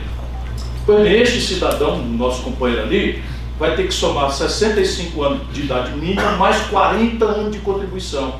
Pois 0.86 1.06
este 1.06 1.42
cidadão, 1.42 1.98
nosso 1.98 2.44
companheiro 2.44 2.84
ali, 2.84 3.22
vai 3.60 3.76
ter 3.76 3.88
que 3.88 3.94
somar 3.94 4.32
65 4.32 5.22
anos 5.22 5.54
de 5.54 5.64
idade 5.64 5.92
mínima 5.98 6.38
mais 6.38 6.62
40 6.68 7.26
anos 7.26 7.52
de 7.52 7.60
contribuição. 7.60 8.40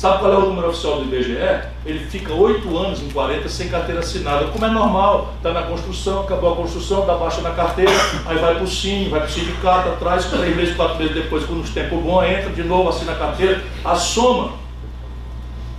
Sabe 0.00 0.20
qual 0.20 0.32
é 0.32 0.36
o 0.38 0.46
número 0.46 0.70
oficial 0.70 0.96
do 0.96 1.14
IBGE? 1.14 1.36
Ele 1.84 1.98
fica 2.06 2.32
8 2.32 2.78
anos 2.78 3.02
em 3.02 3.10
40 3.10 3.46
sem 3.50 3.68
carteira 3.68 4.00
assinada, 4.00 4.46
como 4.46 4.64
é 4.64 4.70
normal. 4.70 5.34
Está 5.36 5.52
na 5.52 5.60
construção, 5.64 6.22
acabou 6.22 6.54
a 6.54 6.56
construção, 6.56 7.04
dá 7.04 7.16
baixa 7.16 7.42
na 7.42 7.50
carteira, 7.50 7.92
aí 8.24 8.38
vai 8.38 8.54
para 8.54 8.64
o 8.64 8.66
SIM, 8.66 9.10
vai 9.10 9.20
para 9.20 9.28
o 9.28 9.30
sindicato, 9.30 9.90
atrás, 9.90 10.24
três 10.24 10.56
meses, 10.56 10.74
quatro 10.74 10.96
meses 10.96 11.12
depois, 11.12 11.44
quando 11.44 11.60
os 11.60 11.68
tempos 11.68 12.02
bom, 12.02 12.24
entra 12.24 12.48
de 12.48 12.62
novo, 12.62 12.88
assina 12.88 13.12
a 13.12 13.16
carteira. 13.16 13.62
A 13.84 13.94
soma 13.94 14.52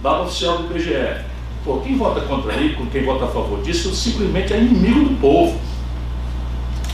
dado 0.04 0.26
oficial 0.26 0.60
do 0.60 0.66
IBGE. 0.66 1.26
Pô, 1.66 1.78
quem 1.78 1.98
vota 1.98 2.22
contra 2.22 2.54
ele, 2.54 2.76
com 2.76 2.86
quem 2.86 3.04
vota 3.04 3.26
a 3.26 3.28
favor 3.28 3.60
disso, 3.64 3.92
simplesmente 3.96 4.54
é 4.54 4.58
inimigo 4.58 5.00
do 5.10 5.20
povo. 5.20 5.60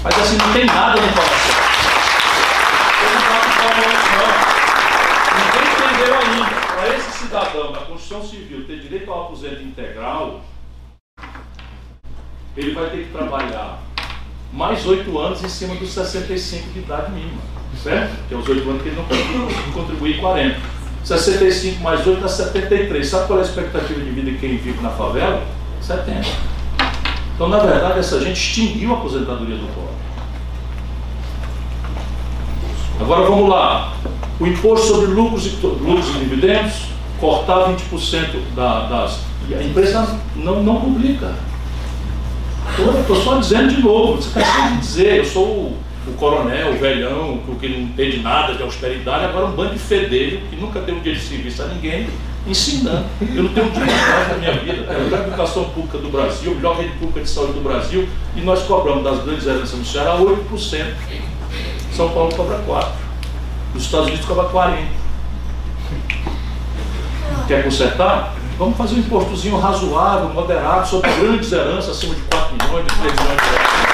Mas 0.02 0.18
assim, 0.18 0.38
não 0.38 0.54
tem 0.54 0.64
nada 0.64 1.02
no 1.02 1.08
coração. 1.10 1.56
Ninguém 5.36 5.62
entendeu 5.74 6.20
ainda 6.20 6.68
para 6.78 6.96
esse 6.96 7.18
cidadão 7.20 7.72
da 7.72 7.80
civil 8.08 8.66
ter 8.66 8.80
direito 8.80 9.12
ao 9.12 9.26
aposento 9.26 9.62
integral, 9.62 10.42
ele 12.56 12.74
vai 12.74 12.90
ter 12.90 13.06
que 13.06 13.12
trabalhar 13.12 13.84
mais 14.54 14.86
oito 14.88 15.20
anos 15.20 15.44
em 15.44 15.50
cima 15.50 15.76
dos 15.76 15.92
65 15.92 16.70
de 16.72 16.80
idade 16.80 17.12
mínima, 17.12 17.42
certo? 17.84 18.16
Que 18.28 18.34
é 18.34 18.38
os 18.38 18.48
oito 18.48 18.70
anos 18.70 18.82
que 18.82 18.90
ele 18.90 18.96
não 18.96 19.04
pode 19.04 19.22
contribuir 19.74 20.20
40. 20.20 20.78
65 21.04 21.82
mais 21.82 22.06
8 22.06 22.22
dá 22.22 22.28
73. 22.28 23.08
Sabe 23.08 23.28
qual 23.28 23.40
é 23.40 23.42
a 23.42 23.46
expectativa 23.46 24.00
de 24.00 24.10
vida 24.10 24.32
de 24.32 24.38
quem 24.38 24.58
vive 24.58 24.82
na 24.82 24.90
favela? 24.90 25.46
70. 25.82 26.28
Então, 27.36 27.48
na 27.50 27.60
verdade, 27.60 28.00
essa 28.00 28.20
gente 28.20 28.38
extinguiu 28.38 28.94
a 28.94 28.98
aposentadoria 28.98 29.56
do 29.56 29.68
pobre. 29.74 29.96
Agora 33.00 33.30
vamos 33.30 33.50
lá 33.50 33.94
o 34.40 34.48
imposto 34.48 34.88
sobre 34.88 35.08
lucros 35.08 35.46
e, 35.46 35.50
lucros 35.66 36.10
e 36.16 36.20
dividendos, 36.20 36.97
cortar 37.20 37.70
20% 37.70 38.56
da, 38.56 38.88
das. 38.88 39.20
E 39.50 39.56
a 39.56 39.64
empresa 39.64 40.20
não, 40.36 40.64
não 40.64 40.82
publica. 40.82 41.34
Estou 43.00 43.16
só 43.16 43.38
dizendo 43.38 43.74
de 43.74 43.82
novo, 43.82 44.22
você 44.22 44.40
cansei 44.40 44.72
de 44.72 44.78
dizer, 44.78 45.18
eu 45.18 45.26
sou 45.26 45.46
o, 45.46 45.78
o 46.08 46.14
coronel, 46.14 46.74
o 46.74 46.78
velhão, 46.78 47.42
o 47.48 47.56
que 47.56 47.70
não 47.70 47.80
entende 47.80 48.20
nada 48.20 48.54
de 48.56 48.62
austeridade, 48.62 49.26
agora 49.26 49.46
um 49.46 49.52
bando 49.52 49.74
de 49.74 49.80
fedelho, 49.80 50.42
que 50.50 50.56
nunca 50.58 50.82
deu 50.82 50.96
um 50.96 51.00
dia 51.00 51.14
de 51.14 51.22
serviço 51.22 51.64
a 51.64 51.68
ninguém, 51.68 52.08
ensinando. 52.46 53.06
Eu 53.22 53.44
não 53.44 53.54
tenho 53.54 53.68
um 53.68 53.72
dia 53.72 53.86
de 53.86 53.90
paz 53.90 54.30
na 54.30 54.38
minha 54.38 54.54
vida. 54.54 54.86
É 54.92 54.96
a 54.96 55.00
melhor 55.00 55.28
educação 55.28 55.64
pública 55.70 55.98
do 55.98 56.10
Brasil, 56.10 56.52
a 56.52 56.56
melhor 56.56 56.78
rede 56.78 56.92
pública 56.98 57.22
de 57.22 57.30
saúde 57.30 57.54
do 57.54 57.62
Brasil, 57.62 58.08
e 58.36 58.42
nós 58.42 58.64
cobramos 58.64 59.04
das 59.04 59.24
grandes 59.24 59.48
heranças 59.48 59.80
no 59.80 59.86
Ceará 59.86 60.18
8%. 60.18 60.86
São 61.96 62.10
Paulo 62.10 62.36
cobra 62.36 62.60
4%. 62.68 62.88
Os 63.76 63.84
Estados 63.84 64.08
Unidos 64.08 64.26
cobra 64.26 64.46
40. 64.46 65.08
Quer 67.48 67.64
consertar? 67.64 68.34
Vamos 68.58 68.78
fazer 68.78 68.96
um 68.96 69.00
impostozinho 69.00 69.58
razoável, 69.58 70.30
moderado, 70.30 70.86
sobre 70.86 71.10
grandes 71.14 71.50
heranças 71.50 71.96
acima 71.96 72.14
de 72.14 72.22
4 72.24 72.56
milhões, 72.56 72.86
de 72.86 72.96
3 73.00 73.14
milhões 73.14 73.42
de 73.42 73.50
reais. 73.50 73.88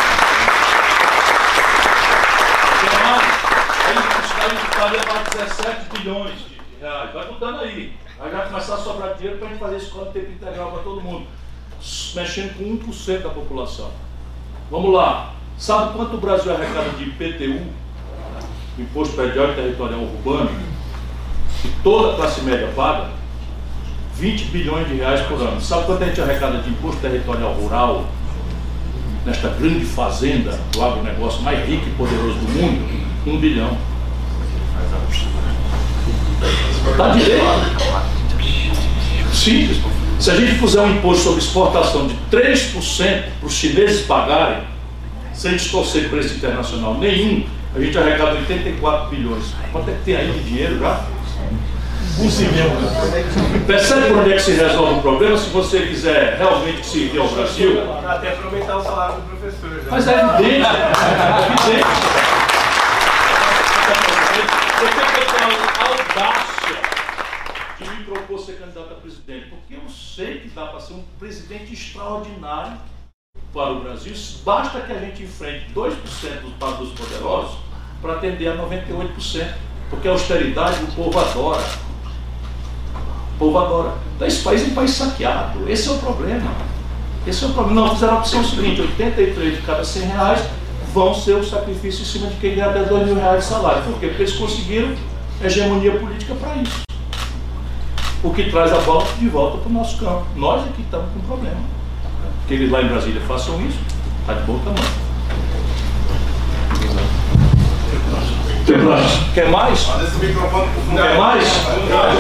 Vai 4.80 4.89
levar 4.91 5.23
17 5.30 5.97
bilhões 5.97 6.34
de 6.34 6.57
reais. 6.81 7.13
Vai 7.13 7.31
mudando 7.31 7.59
aí. 7.59 7.93
Aí 8.19 8.31
vai 8.31 8.47
começar 8.47 8.73
a 8.73 8.77
sobrar 8.77 9.13
dinheiro 9.13 9.38
para 9.38 9.47
a 9.47 9.51
gente 9.51 9.59
fazer 9.59 9.77
escola 9.77 10.07
de 10.07 10.13
tempo 10.13 10.31
integral 10.31 10.71
para 10.71 10.81
todo 10.81 11.01
mundo. 11.01 11.27
Mexendo 12.15 12.57
com 12.57 12.91
1% 12.91 13.21
da 13.21 13.30
população. 13.30 13.91
Vamos 14.71 14.91
lá. 14.91 15.34
Sabe 15.59 15.93
quanto 15.93 16.15
o 16.15 16.19
Brasil 16.19 16.51
arrecada 16.51 16.89
de 16.97 17.03
IPTU 17.03 17.61
imposto 18.80 19.15
predial 19.15 19.51
e 19.51 19.53
territorial 19.53 20.01
urbano, 20.01 20.49
que 21.61 21.69
toda 21.84 22.13
a 22.13 22.15
classe 22.15 22.41
média 22.41 22.71
paga, 22.75 23.11
20 24.18 24.45
bilhões 24.45 24.88
de 24.88 24.95
reais 24.95 25.22
por 25.22 25.40
ano. 25.41 25.60
Sabe 25.61 25.85
quanto 25.85 26.03
a 26.03 26.07
gente 26.07 26.22
arrecada 26.22 26.60
de 26.60 26.69
imposto 26.69 27.02
territorial 27.02 27.53
rural 27.53 28.06
nesta 29.26 29.49
grande 29.49 29.85
fazenda 29.85 30.60
do 30.72 30.84
agronegócio 30.84 31.41
mais 31.41 31.68
rico 31.68 31.88
e 31.88 31.91
poderoso 31.91 32.35
do 32.35 32.49
mundo? 32.49 33.03
Um 33.26 33.40
bilhão. 33.40 33.77
Está 36.91 37.10
direito. 37.10 37.44
Simples. 39.34 39.77
Se 40.19 40.31
a 40.31 40.35
gente 40.35 40.60
puser 40.60 40.81
um 40.81 40.95
imposto 40.95 41.23
sobre 41.23 41.40
exportação 41.40 42.07
de 42.07 42.15
3% 42.31 43.23
para 43.40 43.48
os 43.48 43.53
chineses 43.53 44.06
pagarem, 44.06 44.64
sem 45.34 45.53
distorcer 45.53 46.10
preço 46.10 46.35
internacional 46.35 46.98
nenhum, 46.98 47.44
a 47.76 47.80
gente 47.80 47.98
arrecada 47.98 48.35
84 48.35 49.10
bilhões. 49.10 49.45
Quanto 49.72 49.90
é 49.90 49.94
que 49.94 50.03
tem 50.03 50.15
aí 50.15 50.31
de 50.31 50.44
dinheiro 50.44 50.80
já? 50.80 51.06
Zilhão. 52.30 52.69
Percebe 53.65 54.07
por 54.07 54.19
onde 54.19 54.34
é 54.34 54.35
que 54.35 54.41
se 54.41 54.52
resolve 54.52 54.99
o 54.99 55.02
problema 55.02 55.38
se 55.38 55.49
você 55.49 55.88
quiser 55.88 56.38
realmente 56.38 56.85
servir 56.85 57.19
ao 57.19 57.27
Brasil? 57.27 57.81
Até 58.07 58.31
para 58.31 58.45
aumentar 58.45 58.77
o 58.77 58.84
salário 58.84 59.15
do 59.15 59.22
professor. 59.30 59.84
Já. 59.84 59.91
Mas 59.91 60.07
é 60.07 60.11
evidente, 60.14 60.65
é 60.65 61.45
evidente. 61.45 61.88
Você 64.80 64.88
tem 64.88 65.06
que 65.06 65.31
ter 65.31 65.44
a 65.44 65.85
audácia 65.88 66.77
de 67.80 67.90
me 67.90 68.03
propor 68.03 68.40
ser 68.40 68.53
candidato 68.53 68.94
a 68.94 68.95
presidente, 68.95 69.49
porque 69.49 69.73
eu 69.76 69.90
sei 69.90 70.40
que 70.40 70.49
dá 70.49 70.68
para 70.68 70.80
ser 70.80 70.94
um 70.94 71.03
presidente 71.19 71.73
extraordinário 71.73 72.77
para 73.53 73.72
o 73.72 73.81
Brasil, 73.81 74.14
basta 74.44 74.81
que 74.81 74.91
a 74.91 74.99
gente 74.99 75.23
enfrente 75.23 75.68
2% 75.73 75.91
dos 76.77 76.91
poderosos 76.91 77.57
para 78.02 78.14
atender 78.14 78.48
a 78.48 78.57
98%. 78.57 79.53
Porque 79.90 80.07
a 80.07 80.11
austeridade 80.11 80.84
o 80.84 80.88
povo 80.88 81.19
adora. 81.19 81.64
Povo 83.44 83.57
adora. 83.57 83.94
Então 84.15 84.26
esse 84.26 84.41
país 84.41 84.64
é 84.64 84.68
um 84.68 84.74
país 84.74 84.91
saqueado. 84.91 85.70
Esse 85.70 85.90
é 85.90 85.91
o 85.91 85.98
problema. 85.98 86.49
Esse 87.28 87.44
é 87.44 87.48
o 87.48 87.52
problema. 87.52 87.82
Não, 87.82 87.94
fizeram 87.94 88.14
a 88.14 88.20
opção 88.20 88.41
seguinte, 88.41 88.80
83 88.80 89.56
de 89.56 89.61
cada 89.64 89.84
100 89.84 90.03
reais 90.03 90.44
vão 90.94 91.14
ser 91.14 91.34
o 91.34 91.44
sacrifício 91.44 92.03
em 92.03 92.06
cima 92.06 92.28
de 92.28 92.36
quem 92.36 92.56
ganha 92.56 92.70
até 92.70 92.84
2 92.84 93.07
mil 93.07 93.15
reais 93.15 93.44
de 93.44 93.49
salário. 93.49 93.84
Por 93.84 93.99
quê? 93.99 94.07
Porque 94.07 94.24
eles 94.24 94.34
conseguiram 94.34 94.95
hegemonia 95.44 95.99
política 95.99 96.36
para 96.36 96.56
isso. 96.56 96.84
O 98.24 98.34
que 98.34 98.49
traz 98.49 98.72
a 98.72 98.80
bola 98.80 99.06
de 99.20 99.28
volta 99.28 99.57
para 99.57 99.70
o 99.70 99.74
nosso 99.74 99.98
campo. 99.98 100.26
Nós 100.38 100.61
aqui 100.61 100.82
é 100.82 100.86
estamos 100.86 101.11
com 101.14 101.20
problema 101.28 101.84
que 102.48 102.53
eles 102.53 102.72
lá 102.72 102.82
em 102.82 102.88
Brasília 102.88 103.22
façam 103.22 103.60
isso, 103.65 103.80
está 104.22 104.34
de 104.34 104.44
bom 104.45 104.57
tamanho. 104.60 105.12
Quer 108.65 108.77
mais? 108.77 109.11
Quer 109.34 109.49
mais? 109.49 109.88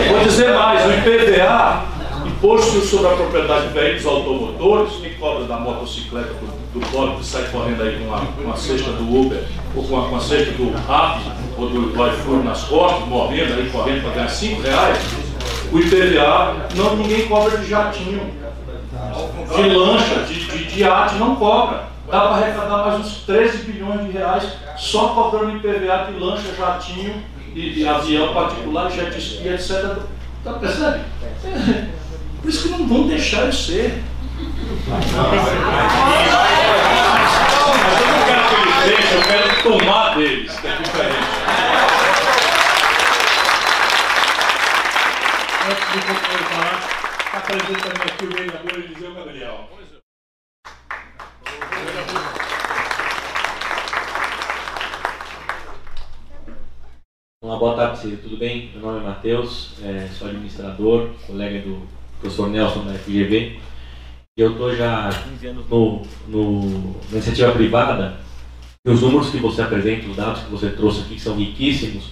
Vou 0.09 0.19
dizer 0.23 0.53
mais, 0.53 0.85
o 0.85 0.91
IPVA, 0.91 1.93
Imposto 2.25 2.81
sobre 2.81 3.07
a 3.07 3.15
Propriedade 3.15 3.67
de 3.67 3.73
Veículos 3.73 4.05
Automotores, 4.05 4.93
que 4.95 5.09
cobra 5.11 5.45
da 5.45 5.57
motocicleta 5.57 6.33
do, 6.33 6.79
do 6.79 6.85
pobre 6.87 7.15
que 7.17 7.25
sai 7.25 7.43
correndo 7.51 7.81
aí 7.81 7.97
com 7.97 8.05
uma, 8.05 8.19
uma 8.43 8.57
cesta 8.57 8.91
do 8.91 9.03
Uber, 9.03 9.43
ou 9.75 9.83
com 9.83 10.01
a, 10.01 10.09
com 10.09 10.15
a 10.17 10.19
cesta 10.19 10.51
do 10.51 10.71
Rap, 10.87 11.21
ou 11.57 11.69
do 11.69 12.07
iFood 12.07 12.43
nas 12.43 12.63
costas, 12.63 13.07
morrendo 13.07 13.53
aí, 13.53 13.69
correndo 13.69 14.03
para 14.03 14.11
ganhar 14.11 14.29
5 14.29 14.61
reais, 14.61 14.99
o 15.71 15.79
IPVA, 15.79 16.55
não, 16.75 16.95
ninguém 16.97 17.27
cobra 17.27 17.57
de 17.57 17.69
jatinho 17.69 18.21
de 19.55 19.69
lancha, 19.69 20.15
de, 20.27 20.45
de, 20.45 20.65
de 20.65 20.83
arte, 20.83 21.15
não 21.15 21.35
cobra. 21.35 21.92
Dá 22.07 22.19
para 22.19 22.35
arrecadar 22.35 22.77
mais 22.85 22.99
uns 22.99 23.17
13 23.25 23.59
bilhões 23.59 24.05
de 24.05 24.11
reais 24.11 24.43
só 24.77 25.09
cobrando 25.09 25.57
IPVA 25.57 26.11
de 26.11 26.19
lancha, 26.19 26.53
jatinho, 26.57 27.23
e, 27.55 27.69
de 27.69 27.87
avião 27.87 28.33
particular, 28.33 28.91
jet 28.91 29.17
ski, 29.17 29.47
etc. 29.47 29.99
Tá 30.43 30.53
percebe? 30.53 31.01
É. 31.45 31.87
Por 32.41 32.49
isso 32.49 32.63
que 32.63 32.69
não 32.69 32.87
vão 32.87 33.07
deixar 33.07 33.45
eu 33.45 33.53
ser. 33.53 34.03
Mas 34.87 35.05
eu 35.11 35.17
não 38.07 38.25
quero 38.25 38.43
que 38.49 38.55
eles 38.55 38.77
deixem, 38.85 39.17
eu 39.17 39.23
quero 39.23 39.63
tomar 39.63 40.15
deles, 40.15 40.51
que 40.59 40.67
é 40.67 40.75
diferente. 40.75 41.23
Antes 45.69 45.85
de 45.91 45.97
eu 45.97 46.15
falar, 46.49 46.77
apresenta 47.33 47.89
também 47.89 48.07
aqui 48.11 48.25
o 48.25 48.29
vereador 48.29 48.73
Eliseu 48.73 49.13
Gabriel. 49.13 49.72
Olá, 57.43 57.57
boa 57.57 57.75
tarde, 57.75 58.15
tudo 58.23 58.37
bem? 58.37 58.69
Meu 58.73 58.83
nome 58.83 59.01
é 59.01 59.03
Matheus, 59.03 59.73
é, 59.83 60.07
sou 60.17 60.29
administrador, 60.29 61.09
colega 61.27 61.59
do 61.59 61.81
professor 62.21 62.47
Nelson 62.47 62.85
da 62.85 62.93
FGV. 62.93 63.59
Eu 64.37 64.51
estou 64.51 64.73
já 64.73 65.09
há 65.09 65.11
15 65.11 65.47
anos 65.47 65.69
no, 65.69 66.03
no, 66.29 66.91
na 67.09 67.17
iniciativa 67.17 67.51
privada, 67.51 68.15
e 68.85 68.89
os 68.89 69.01
números 69.01 69.29
que 69.29 69.39
você 69.39 69.61
apresenta, 69.61 70.07
os 70.07 70.15
dados 70.15 70.43
que 70.43 70.51
você 70.51 70.69
trouxe 70.69 71.01
aqui, 71.01 71.15
que 71.15 71.21
são 71.21 71.35
riquíssimos, 71.35 72.11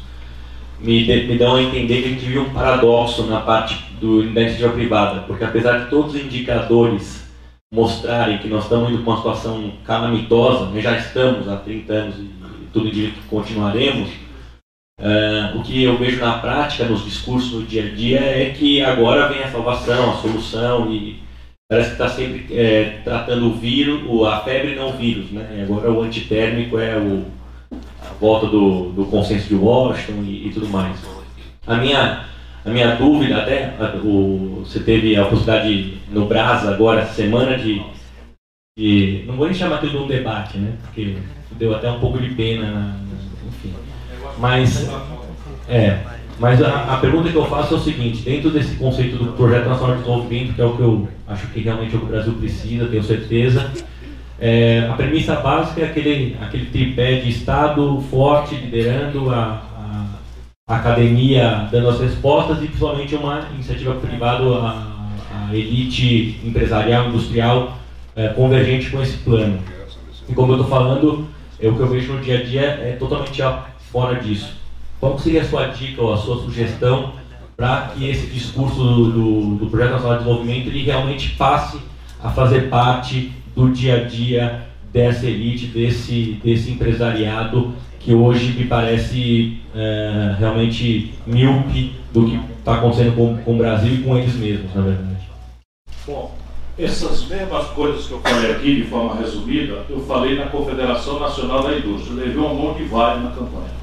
me, 0.82 1.06
me 1.26 1.38
dão 1.38 1.56
a 1.56 1.64
entender 1.64 2.02
que 2.02 2.08
a 2.10 2.12
gente 2.12 2.26
vive 2.26 2.40
um 2.40 2.54
paradoxo 2.54 3.24
na 3.24 3.40
parte 3.40 3.82
do, 4.02 4.24
da 4.34 4.42
iniciativa 4.42 4.74
privada, 4.74 5.22
porque 5.22 5.46
apesar 5.46 5.86
de 5.86 5.90
todos 5.90 6.14
os 6.14 6.20
indicadores 6.20 7.26
mostrarem 7.74 8.40
que 8.40 8.50
nós 8.50 8.64
estamos 8.64 8.92
indo 8.92 9.02
para 9.02 9.12
uma 9.14 9.18
situação 9.18 9.72
calamitosa, 9.86 10.66
nós 10.66 10.84
já 10.84 10.98
estamos 10.98 11.48
há 11.48 11.56
30 11.56 11.94
anos 11.94 12.16
e, 12.18 12.30
tudo 12.74 12.92
que 12.92 13.14
continuaremos, 13.30 14.10
uh, 15.02 15.58
o 15.58 15.64
que 15.64 15.84
eu 15.84 15.98
vejo 15.98 16.20
na 16.20 16.38
prática, 16.38 16.86
nos 16.86 17.04
discursos 17.04 17.52
no 17.52 17.64
dia 17.64 17.86
a 17.86 17.90
dia, 17.90 18.20
é 18.20 18.52
que 18.52 18.82
agora 18.82 19.28
vem 19.28 19.44
a 19.44 19.52
salvação, 19.52 20.12
a 20.12 20.22
solução 20.22 20.94
e 20.94 21.20
parece 21.70 21.90
que 21.90 21.94
está 21.94 22.10
sempre 22.10 22.48
é, 22.56 23.00
tratando 23.04 23.48
o 23.48 23.54
vírus, 23.54 24.02
a 24.28 24.40
febre 24.42 24.76
não 24.76 24.90
o 24.90 24.94
vírus, 24.94 25.32
né? 25.32 25.58
E 25.58 25.62
agora 25.62 25.92
o 25.92 26.02
antitérmico 26.02 26.78
é 26.78 26.98
o, 26.98 27.26
a 28.02 28.14
volta 28.20 28.48
do, 28.48 28.92
do 28.92 29.06
consenso 29.06 29.48
de 29.48 29.56
Washington 29.56 30.24
e, 30.24 30.48
e 30.48 30.52
tudo 30.54 30.68
mais. 30.68 30.98
A 31.66 31.76
minha 31.76 32.32
a 32.64 32.70
minha 32.70 32.96
dúvida 32.96 33.38
até, 33.38 33.74
o, 34.04 34.64
você 34.64 34.80
teve 34.82 35.16
a 35.16 35.26
possibilidade 35.26 35.98
no 36.10 36.28
Brasa 36.28 36.72
agora, 36.72 37.08
semana 37.08 37.58
de, 37.58 37.82
de 38.78 39.24
não 39.26 39.36
vou 39.36 39.48
nem 39.48 39.56
chamar 39.56 39.80
tudo 39.80 39.92
de 39.92 39.98
um 39.98 40.08
debate, 40.08 40.60
né? 40.60 40.78
Porque 40.84 41.18
deu 41.54 41.74
até 41.74 41.90
um 41.90 42.00
pouco 42.00 42.20
de 42.20 42.30
pena, 42.36 42.96
enfim. 43.14 43.31
Mas, 44.42 44.90
é, 45.70 46.00
mas 46.40 46.62
a, 46.64 46.96
a, 46.96 46.98
pergunta 46.98 47.30
que 47.30 47.36
eu 47.36 47.46
faço 47.46 47.76
é 47.76 47.78
o 47.78 47.80
seguinte, 47.80 48.24
dentro 48.24 48.50
desse 48.50 48.76
conceito 48.76 49.16
do 49.18 49.34
Projeto 49.34 49.70
Nacional 49.70 49.98
de 49.98 50.02
Desenvolvimento, 50.02 50.56
que 50.56 50.62
é 50.62 50.66
o 50.66 50.76
que 50.76 50.82
eu 50.82 51.08
acho 51.28 51.48
que 51.50 51.60
realmente 51.60 51.96
o 51.96 52.06
Brasil 52.06 52.34
precisa, 52.34 52.88
tenho 52.88 53.04
certeza, 53.04 53.72
é, 54.40 54.90
a 54.90 54.94
premissa 54.94 55.36
básica 55.36 55.82
é 55.82 55.86
aquele, 55.86 56.36
aquele 56.42 56.66
tripé 56.66 57.20
de 57.20 57.30
Estado 57.30 58.02
forte 58.10 58.56
liderando 58.56 59.30
a, 59.30 59.62
a 60.68 60.76
academia 60.78 61.68
dando 61.72 61.90
as 61.90 62.00
respostas 62.00 62.58
e 62.64 62.66
principalmente 62.66 63.14
uma 63.14 63.48
iniciativa 63.54 63.94
privada, 63.96 64.44
a, 64.44 65.08
a 65.50 65.56
elite 65.56 66.40
empresarial, 66.44 67.10
industrial 67.10 67.78
é, 68.16 68.30
convergente 68.30 68.90
com 68.90 69.02
esse 69.04 69.18
plano. 69.18 69.60
E 70.28 70.34
como 70.34 70.54
eu 70.54 70.62
estou 70.62 70.70
falando, 70.70 71.28
é, 71.60 71.68
o 71.68 71.76
que 71.76 71.80
eu 71.82 71.88
vejo 71.88 72.14
no 72.14 72.22
dia 72.22 72.40
a 72.40 72.44
dia 72.44 72.62
é 72.62 72.96
totalmente 72.98 73.40
fora 73.92 74.20
disso. 74.20 74.54
Qual 75.00 75.18
seria 75.18 75.42
a 75.42 75.46
sua 75.46 75.68
dica 75.68 76.02
ou 76.02 76.14
a 76.14 76.18
sua 76.18 76.42
sugestão 76.44 77.14
para 77.58 77.92
que 77.94 78.10
esse 78.10 78.28
discurso 78.28 78.76
do, 78.76 79.12
do, 79.12 79.56
do 79.56 79.68
Projeto 79.68 79.92
Nacional 79.92 80.18
de 80.18 80.24
Desenvolvimento 80.24 80.68
ele 80.68 80.84
realmente 80.84 81.30
passe 81.32 81.80
a 82.22 82.30
fazer 82.30 82.70
parte 82.70 83.32
do 83.56 83.70
dia 83.70 83.98
a 83.98 84.04
dia 84.04 84.68
dessa 84.92 85.26
elite, 85.26 85.68
desse, 85.68 86.40
desse 86.44 86.72
empresariado 86.72 87.74
que 88.00 88.14
hoje 88.14 88.54
me 88.54 88.66
parece 88.66 89.60
é, 89.76 90.36
realmente 90.40 91.14
míope 91.26 91.94
do 92.12 92.26
que 92.26 92.40
está 92.58 92.76
acontecendo 92.76 93.16
com, 93.16 93.38
com 93.38 93.54
o 93.54 93.58
Brasil 93.58 93.94
e 93.94 94.02
com 94.02 94.18
eles 94.18 94.36
mesmos, 94.36 94.74
na 94.74 94.82
verdade. 94.82 95.22
Bom, 96.08 96.36
essas 96.78 97.26
mesmas 97.26 97.68
coisas 97.68 98.08
que 98.08 98.14
eu 98.14 98.20
falei 98.22 98.52
aqui 98.52 98.76
de 98.78 98.84
forma 98.86 99.16
resumida, 99.16 99.86
eu 99.88 100.00
falei 100.02 100.36
na 100.36 100.48
Confederação 100.48 101.20
Nacional 101.20 101.64
da 101.64 101.78
Indústria. 101.78 102.26
Levei 102.26 102.42
um 102.42 102.56
monte 102.56 102.80
de 102.80 102.86
vaia 102.86 103.20
na 103.20 103.30
campanha. 103.30 103.81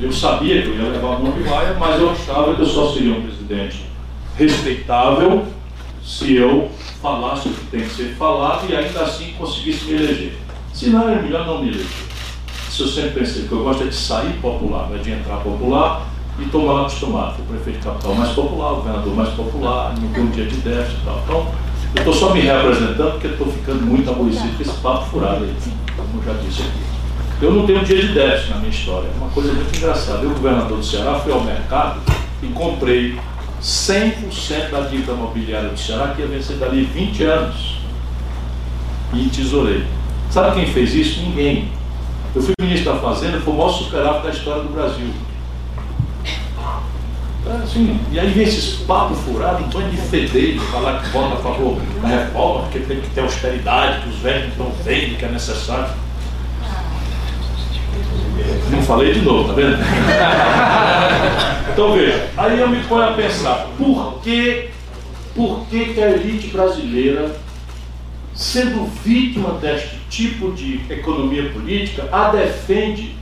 Eu 0.00 0.12
sabia 0.12 0.62
que 0.62 0.68
eu 0.68 0.76
ia 0.76 0.90
levar 0.90 1.18
monte 1.18 1.36
de 1.36 1.42
vaia, 1.42 1.74
mas 1.78 2.00
eu 2.00 2.10
achava 2.10 2.54
que 2.54 2.62
eu 2.62 2.66
só 2.66 2.92
seria 2.92 3.12
um 3.12 3.22
presidente 3.22 3.84
respeitável 4.36 5.44
se 6.02 6.36
eu 6.36 6.70
falasse 7.02 7.48
o 7.48 7.52
que 7.52 7.66
tem 7.66 7.80
que 7.80 7.90
ser 7.90 8.14
falado 8.16 8.70
e 8.70 8.74
ainda 8.74 9.00
assim 9.02 9.34
conseguisse 9.36 9.84
me 9.84 9.94
eleger. 9.94 10.38
Se 10.72 10.88
não, 10.88 11.08
é 11.08 11.20
melhor 11.20 11.46
não 11.46 11.62
me 11.62 11.68
eleger. 11.68 11.86
Isso 12.68 12.84
eu 12.84 12.88
sempre 12.88 13.20
pensei, 13.20 13.46
que 13.46 13.52
eu 13.52 13.62
gosto 13.62 13.82
é 13.82 13.86
de 13.86 13.94
sair 13.94 14.32
popular, 14.40 14.88
não 14.88 14.96
é 14.96 15.00
de 15.00 15.10
entrar 15.10 15.38
popular 15.38 16.06
e 16.38 16.44
estou 16.44 16.64
mal 16.64 16.82
acostumado. 16.82 17.36
Fui 17.36 17.44
prefeito 17.56 17.84
capital 17.84 18.14
mais 18.14 18.30
popular, 18.32 18.72
o 18.72 18.76
governador 18.76 19.14
mais 19.14 19.30
popular, 19.30 19.94
não 19.98 20.08
tem 20.12 20.22
um 20.22 20.30
dia 20.30 20.46
de 20.46 20.56
déficit 20.56 21.00
e 21.00 21.04
tal. 21.04 21.22
Então, 21.24 21.54
eu 21.94 21.98
estou 21.98 22.14
só 22.14 22.32
me 22.32 22.40
representando 22.40 23.12
porque 23.12 23.26
estou 23.26 23.52
ficando 23.52 23.84
muito 23.84 24.08
aborrecido 24.08 24.56
com 24.56 24.62
esse 24.62 24.80
papo 24.80 25.10
furado 25.10 25.44
aí, 25.44 25.54
como 25.96 26.22
eu 26.22 26.32
já 26.32 26.40
disse 26.40 26.62
aqui. 26.62 26.97
Eu 27.40 27.52
não 27.52 27.66
tenho 27.66 27.80
um 27.80 27.84
dia 27.84 28.00
de 28.00 28.12
déficit 28.12 28.50
na 28.50 28.56
minha 28.56 28.70
história, 28.70 29.06
é 29.06 29.16
uma 29.16 29.30
coisa 29.30 29.52
muito 29.52 29.76
engraçada. 29.76 30.24
Eu, 30.24 30.30
governador 30.30 30.78
do 30.78 30.84
Ceará, 30.84 31.20
fui 31.20 31.32
ao 31.32 31.40
mercado 31.40 32.00
e 32.42 32.46
comprei 32.48 33.16
100% 33.62 34.70
da 34.70 34.80
dívida 34.80 35.12
imobiliária 35.12 35.68
do 35.68 35.78
Ceará, 35.78 36.14
que 36.14 36.22
ia 36.22 36.26
vencer 36.26 36.56
dali 36.56 36.82
20 36.82 37.22
anos. 37.22 37.78
E 39.14 39.28
tesourei. 39.28 39.84
Sabe 40.30 40.56
quem 40.56 40.72
fez 40.72 40.94
isso? 40.94 41.20
Ninguém. 41.20 41.68
Eu 42.34 42.42
fui 42.42 42.54
ministro 42.60 42.92
da 42.92 42.98
Fazenda, 42.98 43.40
foi 43.40 43.54
o 43.54 43.56
maior 43.56 43.70
superávit 43.70 44.22
da 44.24 44.30
história 44.30 44.62
do 44.62 44.68
Brasil. 44.70 45.08
É, 47.46 47.62
assim, 47.62 47.98
e 48.12 48.20
aí 48.20 48.30
vem 48.30 48.42
esses 48.42 48.80
papos 48.80 49.18
furados, 49.20 49.64
um 49.64 49.70
banho 49.70 49.90
de 49.90 49.96
fedeiro, 49.96 50.60
falar 50.60 51.02
que 51.02 51.08
vota 51.10 51.34
a 51.34 51.36
favor 51.38 51.80
da 52.02 52.08
reforma, 52.08 52.62
porque 52.62 52.80
tem 52.80 53.00
que 53.00 53.08
ter 53.10 53.20
austeridade, 53.22 54.02
que 54.02 54.08
os 54.10 54.16
velhos 54.16 54.52
não 54.58 54.70
vendo, 54.84 55.16
que 55.16 55.24
é 55.24 55.28
necessário. 55.28 55.88
Não 58.70 58.82
falei 58.82 59.12
de 59.12 59.22
novo, 59.22 59.48
tá 59.48 59.54
vendo? 59.54 59.78
então 61.72 61.92
veja, 61.92 62.28
aí 62.36 62.60
eu 62.60 62.68
me 62.68 62.82
ponho 62.84 63.08
a 63.08 63.12
pensar, 63.12 63.68
por 63.78 64.20
que, 64.22 64.70
por 65.34 65.66
que, 65.66 65.94
que 65.94 66.02
a 66.02 66.10
elite 66.10 66.48
brasileira 66.48 67.34
sendo 68.38 68.86
vítima 69.02 69.54
deste 69.54 69.98
tipo 70.08 70.52
de 70.52 70.80
economia 70.88 71.50
política, 71.50 72.08
a 72.12 72.30
defende 72.30 73.16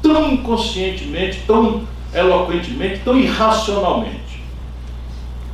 tão 0.00 0.32
inconscientemente, 0.32 1.42
tão 1.46 1.86
eloquentemente, 2.14 3.02
tão 3.04 3.18
irracionalmente. 3.18 4.42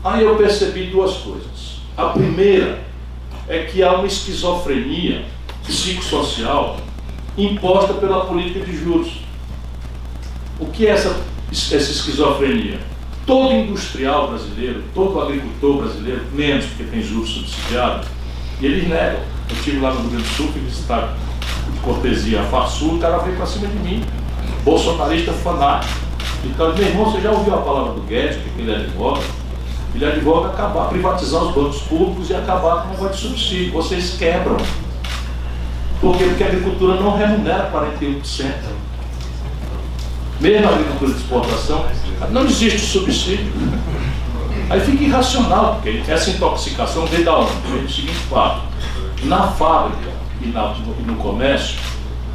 Aí 0.04 0.22
eu 0.22 0.36
percebi 0.36 0.84
duas 0.84 1.16
coisas. 1.16 1.80
A 1.96 2.10
primeira 2.10 2.78
é 3.48 3.64
que 3.64 3.82
há 3.82 3.92
uma 3.94 4.06
esquizofrenia 4.06 5.24
psicossocial 5.64 6.76
imposta 7.36 7.94
pela 7.94 8.24
política 8.26 8.64
de 8.64 8.76
juros. 8.76 9.20
O 10.58 10.66
que 10.66 10.86
é 10.86 10.90
essa, 10.90 11.16
essa 11.50 11.76
esquizofrenia? 11.76 12.80
Todo 13.26 13.52
industrial 13.52 14.28
brasileiro, 14.28 14.82
todo 14.94 15.20
agricultor 15.20 15.82
brasileiro, 15.82 16.22
menos 16.32 16.64
porque 16.66 16.84
tem 16.84 17.02
juros 17.02 17.28
subsidiados, 17.30 18.06
e 18.60 18.66
eles 18.66 18.88
negam. 18.88 19.20
Eu 19.48 19.56
estive 19.56 19.80
lá 19.80 19.92
no 19.92 20.00
Rio 20.00 20.10
Grande 20.10 20.24
do 20.24 20.34
Sul, 20.34 20.48
fui 20.52 20.62
visitar 20.62 21.16
de 21.72 21.80
cortesia 21.80 22.40
a 22.40 22.44
Farsul, 22.44 22.94
o 22.94 22.98
cara 22.98 23.18
veio 23.18 23.36
para 23.36 23.46
cima 23.46 23.66
de 23.66 23.76
mim, 23.78 24.04
bolsonarista 24.64 25.32
fanático. 25.32 26.06
Então, 26.44 26.74
meu 26.74 26.86
irmão, 26.86 27.10
você 27.10 27.20
já 27.20 27.32
ouviu 27.32 27.54
a 27.54 27.58
palavra 27.58 27.92
do 27.94 28.00
Guedes, 28.02 28.36
que 28.36 28.60
ele 28.60 28.74
advoga? 28.74 29.22
Ele 29.94 30.04
advoga 30.04 30.48
acabar, 30.48 30.88
privatizar 30.88 31.42
os 31.42 31.54
bancos 31.54 31.82
públicos 31.82 32.30
e 32.30 32.34
acabar 32.34 32.82
com 32.82 32.88
o 32.88 32.90
negócio 32.92 33.14
de 33.14 33.20
subsídio. 33.20 33.72
Vocês 33.72 34.16
quebram. 34.18 34.56
Por 36.00 36.16
quê? 36.16 36.24
Porque 36.24 36.44
a 36.44 36.46
agricultura 36.46 37.00
não 37.00 37.16
remunera 37.16 37.70
41%. 37.70 38.52
Mesmo 40.40 40.68
a 40.68 40.70
agricultura 40.70 41.12
de 41.12 41.18
exportação, 41.18 41.86
não 42.30 42.44
existe 42.44 42.80
subsídio. 42.80 43.52
Aí 44.68 44.80
fica 44.80 45.04
irracional, 45.04 45.74
porque 45.74 46.02
essa 46.10 46.30
intoxicação 46.30 47.06
vem 47.06 47.22
da 47.22 47.38
onde? 47.38 47.52
Vem 47.72 47.84
do 47.84 47.90
seguinte 47.90 48.18
fato. 48.28 48.62
Na 49.24 49.48
fábrica 49.48 50.10
e, 50.42 50.46
no 51.06 51.16
comércio, 51.16 51.78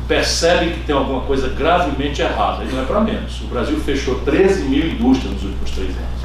percebem 0.08 0.72
que 0.72 0.80
tem 0.82 0.96
alguma 0.96 1.22
coisa 1.22 1.50
gravemente 1.50 2.22
errada. 2.22 2.64
E 2.64 2.68
não 2.68 2.82
é 2.82 2.86
para 2.86 3.02
menos. 3.02 3.42
O 3.42 3.46
Brasil 3.46 3.80
fechou 3.80 4.16
13 4.22 4.64
mil 4.64 4.88
indústrias 4.88 5.34
nos 5.34 5.44
últimos 5.44 5.72
três 5.72 5.90
anos. 5.90 6.22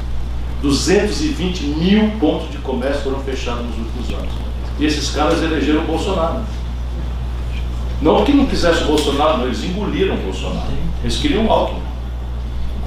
220 0.61 1.63
mil 1.63 2.11
pontos 2.19 2.49
de 2.49 2.57
comércio 2.57 3.03
foram 3.03 3.19
fechados 3.19 3.63
nos 3.65 3.77
últimos 3.77 4.19
anos. 4.19 4.33
E 4.79 4.85
esses 4.85 5.11
caras 5.11 5.41
elegeram 5.43 5.81
o 5.81 5.85
Bolsonaro. 5.85 6.41
Não 8.01 8.17
porque 8.17 8.33
não 8.33 8.45
quisessem 8.45 8.83
o 8.83 8.87
Bolsonaro, 8.87 9.39
não, 9.39 9.45
eles 9.45 9.63
engoliram 9.63 10.15
o 10.15 10.19
Bolsonaro. 10.19 10.67
Eles 11.03 11.17
queriam 11.17 11.51
Alckmin 11.51 11.87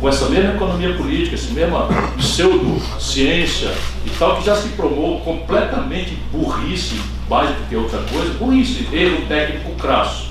com 0.00 0.08
essa 0.08 0.26
mesma 0.30 0.54
economia 0.54 0.94
política, 0.94 1.36
essa 1.36 1.52
mesma 1.52 1.86
pseudociência 2.16 3.70
e 4.06 4.10
tal, 4.18 4.36
que 4.36 4.46
já 4.46 4.56
se 4.56 4.70
promou 4.70 5.20
completamente 5.20 6.16
burrice, 6.32 6.98
mais 7.28 7.50
do 7.50 7.68
que 7.68 7.76
outra 7.76 7.98
coisa, 8.10 8.32
burrice, 8.34 8.88
erro 8.92 9.26
técnico 9.28 9.72
crasso. 9.72 10.30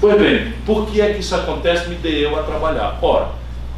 Pois 0.00 0.18
bem, 0.20 0.52
por 0.66 0.86
que 0.86 1.00
é 1.00 1.12
que 1.14 1.20
isso 1.20 1.34
acontece? 1.34 1.88
Me 1.88 1.94
dei 1.94 2.24
eu 2.26 2.38
a 2.38 2.42
trabalhar. 2.42 2.98
Ora, 3.00 3.28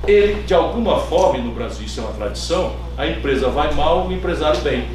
ele, 0.06 0.42
de 0.44 0.54
alguma 0.54 0.98
forma, 0.98 1.38
no 1.38 1.52
Brasil 1.52 1.84
isso 1.84 2.00
é 2.00 2.04
uma 2.04 2.12
tradição, 2.12 2.72
a 2.96 3.06
empresa 3.06 3.48
vai 3.48 3.72
mal, 3.74 4.08
o 4.08 4.12
empresário 4.12 4.60
bem. 4.62 4.86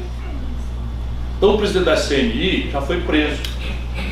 Então 1.38 1.54
o 1.54 1.58
presidente 1.58 1.84
da 1.84 1.96
CNI 1.96 2.70
já 2.72 2.80
foi 2.80 3.00
preso. 3.02 3.40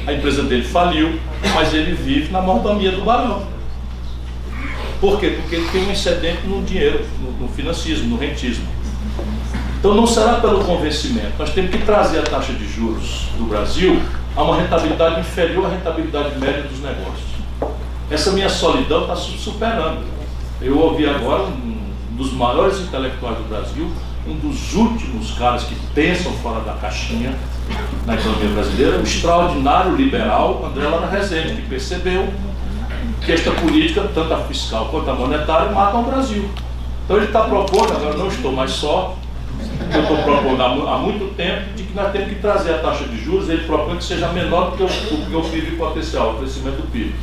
A 0.06 0.12
empresa 0.12 0.42
dele 0.42 0.64
faliu, 0.64 1.18
mas 1.54 1.72
ele 1.72 1.92
vive 1.92 2.32
na 2.32 2.40
mordomia 2.40 2.92
do 2.92 3.02
barão. 3.02 3.46
Por 5.00 5.18
quê? 5.18 5.36
Porque 5.40 5.56
ele 5.56 5.68
tem 5.70 5.86
um 5.88 5.90
excedente 5.90 6.46
no 6.46 6.62
dinheiro, 6.62 7.04
no, 7.20 7.32
no 7.32 7.48
financismo, 7.48 8.08
no 8.08 8.16
rentismo. 8.16 8.66
Então 9.78 9.94
não 9.94 10.06
será 10.06 10.34
pelo 10.34 10.64
convencimento. 10.64 11.32
Nós 11.38 11.50
temos 11.52 11.72
que 11.72 11.78
trazer 11.78 12.20
a 12.20 12.22
taxa 12.22 12.52
de 12.52 12.68
juros 12.68 13.26
do 13.36 13.46
Brasil 13.46 14.00
a 14.36 14.42
uma 14.42 14.56
rentabilidade 14.56 15.20
inferior 15.20 15.66
à 15.66 15.70
rentabilidade 15.70 16.38
média 16.38 16.62
dos 16.62 16.80
negócios. 16.80 17.32
Essa 18.08 18.30
minha 18.30 18.48
solidão 18.48 19.02
está 19.02 19.16
superando. 19.16 20.04
Eu 20.60 20.78
ouvi 20.78 21.08
agora 21.08 21.42
um 21.42 21.92
dos 22.12 22.32
maiores 22.32 22.78
intelectuais 22.78 23.36
do 23.38 23.48
Brasil, 23.48 23.90
um 24.26 24.34
dos 24.36 24.74
últimos 24.74 25.32
caras 25.32 25.64
que 25.64 25.74
pensam 25.94 26.32
fora 26.34 26.60
da 26.60 26.74
caixinha 26.74 27.34
na 28.06 28.14
economia 28.14 28.50
brasileira, 28.50 28.98
o 28.98 29.02
extraordinário 29.02 29.96
liberal 29.96 30.64
André 30.64 30.86
Lara 30.88 31.06
Rezende, 31.06 31.62
que 31.62 31.68
percebeu 31.68 32.28
que 33.24 33.32
esta 33.32 33.50
política, 33.52 34.08
tanto 34.14 34.32
a 34.32 34.38
fiscal 34.38 34.86
quanto 34.86 35.10
a 35.10 35.14
monetária, 35.14 35.70
matam 35.70 36.02
o 36.02 36.04
Brasil. 36.04 36.48
Então 37.04 37.16
ele 37.16 37.26
está 37.26 37.42
propondo, 37.42 37.92
agora 37.92 38.16
não 38.16 38.28
estou 38.28 38.52
mais 38.52 38.70
só, 38.70 39.16
eu 39.92 40.02
estou 40.02 40.16
propondo 40.18 40.62
há, 40.62 40.98
muito 40.98 41.34
tempo, 41.34 41.74
de 41.74 41.84
que 41.84 41.94
nós 41.94 42.10
temos 42.12 42.28
que 42.28 42.36
trazer 42.36 42.74
a 42.74 42.78
taxa 42.78 43.04
de 43.04 43.22
juros, 43.22 43.48
ele 43.48 43.64
propõe 43.64 43.96
que 43.96 44.04
seja 44.04 44.28
menor 44.28 44.70
do 44.70 44.76
que 44.76 44.82
o, 44.82 44.86
do 44.86 45.30
que 45.30 45.36
o 45.36 45.42
PIB 45.42 45.76
potencial, 45.76 46.32
o 46.32 46.38
crescimento 46.38 46.76
do 46.76 46.90
PIB. 46.90 47.14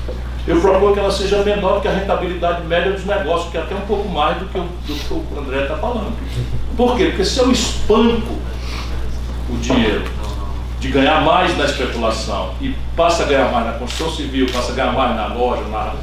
Eu 0.48 0.60
proponho 0.62 0.94
que 0.94 1.00
ela 1.00 1.12
seja 1.12 1.44
menor 1.44 1.76
do 1.76 1.82
que 1.82 1.88
a 1.88 1.92
rentabilidade 1.92 2.66
média 2.66 2.92
dos 2.92 3.06
negócios, 3.06 3.52
que 3.52 3.58
é 3.58 3.62
até 3.62 3.76
um 3.76 3.82
pouco 3.82 4.08
mais 4.10 4.38
do 4.38 4.46
que 4.46 4.58
o, 4.58 4.62
do 4.62 4.96
que 4.96 5.14
o 5.14 5.40
André 5.40 5.64
está 5.64 5.78
falando. 5.78 6.14
Por 6.80 6.96
quê? 6.96 7.08
Porque 7.08 7.26
se 7.26 7.40
eu 7.40 7.52
espanco 7.52 8.38
o 9.50 9.58
dinheiro 9.58 10.06
de 10.80 10.88
ganhar 10.88 11.20
mais 11.20 11.58
na 11.58 11.66
especulação 11.66 12.54
e 12.62 12.74
passa 12.96 13.24
a 13.24 13.26
ganhar 13.26 13.52
mais 13.52 13.66
na 13.66 13.74
construção 13.74 14.16
civil, 14.16 14.48
passa 14.50 14.72
a 14.72 14.76
ganhar 14.76 14.94
mais 14.94 15.14
na 15.14 15.28
loja, 15.28 15.62
na, 15.64 15.94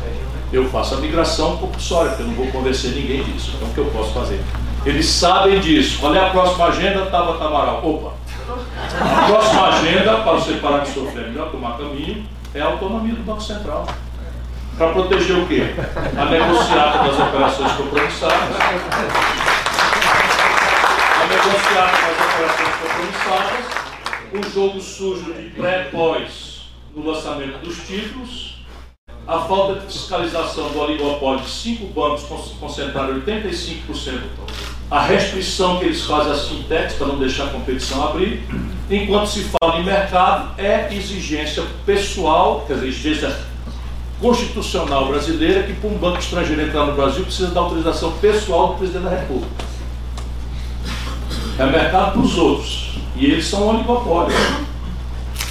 eu 0.52 0.68
faço 0.68 0.96
a 0.96 0.98
migração 0.98 1.56
compulsória, 1.56 2.10
porque 2.10 2.24
eu 2.24 2.26
não 2.26 2.34
vou 2.34 2.48
convencer 2.48 2.90
ninguém 2.90 3.24
disso. 3.24 3.54
Então 3.56 3.68
o 3.68 3.72
que 3.72 3.78
eu 3.78 3.86
posso 3.86 4.12
fazer? 4.12 4.38
Eles 4.84 5.06
sabem 5.06 5.60
disso. 5.60 5.98
Qual 5.98 6.14
é 6.14 6.20
a 6.20 6.28
próxima 6.28 6.66
agenda? 6.66 7.06
Tava 7.06 7.38
Tamaral. 7.38 7.80
Opa! 7.82 8.12
A 9.00 9.28
próxima 9.28 9.68
agenda, 9.68 10.18
para 10.18 10.32
você 10.32 10.52
parar 10.58 10.80
de 10.80 10.90
sofrer 10.90 11.28
melhor, 11.28 11.50
tomar 11.50 11.78
caminho, 11.78 12.22
é 12.54 12.60
a 12.60 12.66
autonomia 12.66 13.14
do 13.14 13.22
Banco 13.22 13.42
Central. 13.42 13.86
Para 14.76 14.88
proteger 14.88 15.38
o 15.38 15.46
quê? 15.46 15.74
A 16.18 16.24
negociata 16.26 16.98
das 16.98 17.18
operações 17.18 17.72
compromissadas. 17.72 18.56
A 21.46 21.48
negociata 21.48 21.96
das 22.06 22.34
operações 22.34 22.74
compromissadas. 22.82 24.52
Jogo 24.52 24.80
sujo 24.80 25.32
de 25.32 25.50
pré-pós 25.50 26.70
no 26.92 27.06
lançamento 27.06 27.58
dos 27.64 27.76
títulos 27.86 28.56
a 29.26 29.40
falta 29.40 29.80
de 29.80 29.86
fiscalização 29.86 30.68
do 30.70 30.80
oligopólio 30.80 31.42
de 31.42 31.50
cinco 31.50 31.86
bancos 31.86 32.24
concentraram 32.60 33.20
85%, 33.20 34.20
a 34.88 35.00
restrição 35.00 35.78
que 35.78 35.86
eles 35.86 36.02
fazem 36.02 36.32
às 36.32 36.46
fintechs 36.46 36.94
para 36.94 37.08
não 37.08 37.18
deixar 37.18 37.46
a 37.46 37.48
competição 37.48 38.06
abrir, 38.06 38.44
enquanto 38.88 39.26
se 39.26 39.44
fala 39.60 39.80
em 39.80 39.84
mercado, 39.84 40.54
é 40.60 40.94
exigência 40.94 41.64
pessoal, 41.84 42.64
quer 42.68 42.74
dizer, 42.74 42.88
exigência 42.88 43.36
constitucional 44.20 45.08
brasileira, 45.08 45.64
que 45.64 45.72
para 45.72 45.90
um 45.90 45.98
banco 45.98 46.18
estrangeiro 46.18 46.62
entrar 46.62 46.86
no 46.86 46.94
Brasil 46.94 47.24
precisa 47.24 47.50
da 47.50 47.60
autorização 47.60 48.12
pessoal 48.18 48.68
do 48.68 48.74
presidente 48.74 49.04
da 49.04 49.10
República. 49.10 49.75
É 51.58 51.64
mercado 51.64 52.12
para 52.12 52.20
os 52.20 52.36
outros. 52.36 52.90
E 53.16 53.26
eles 53.26 53.46
são 53.46 53.66
um 53.66 53.76
oligopólio. 53.76 54.36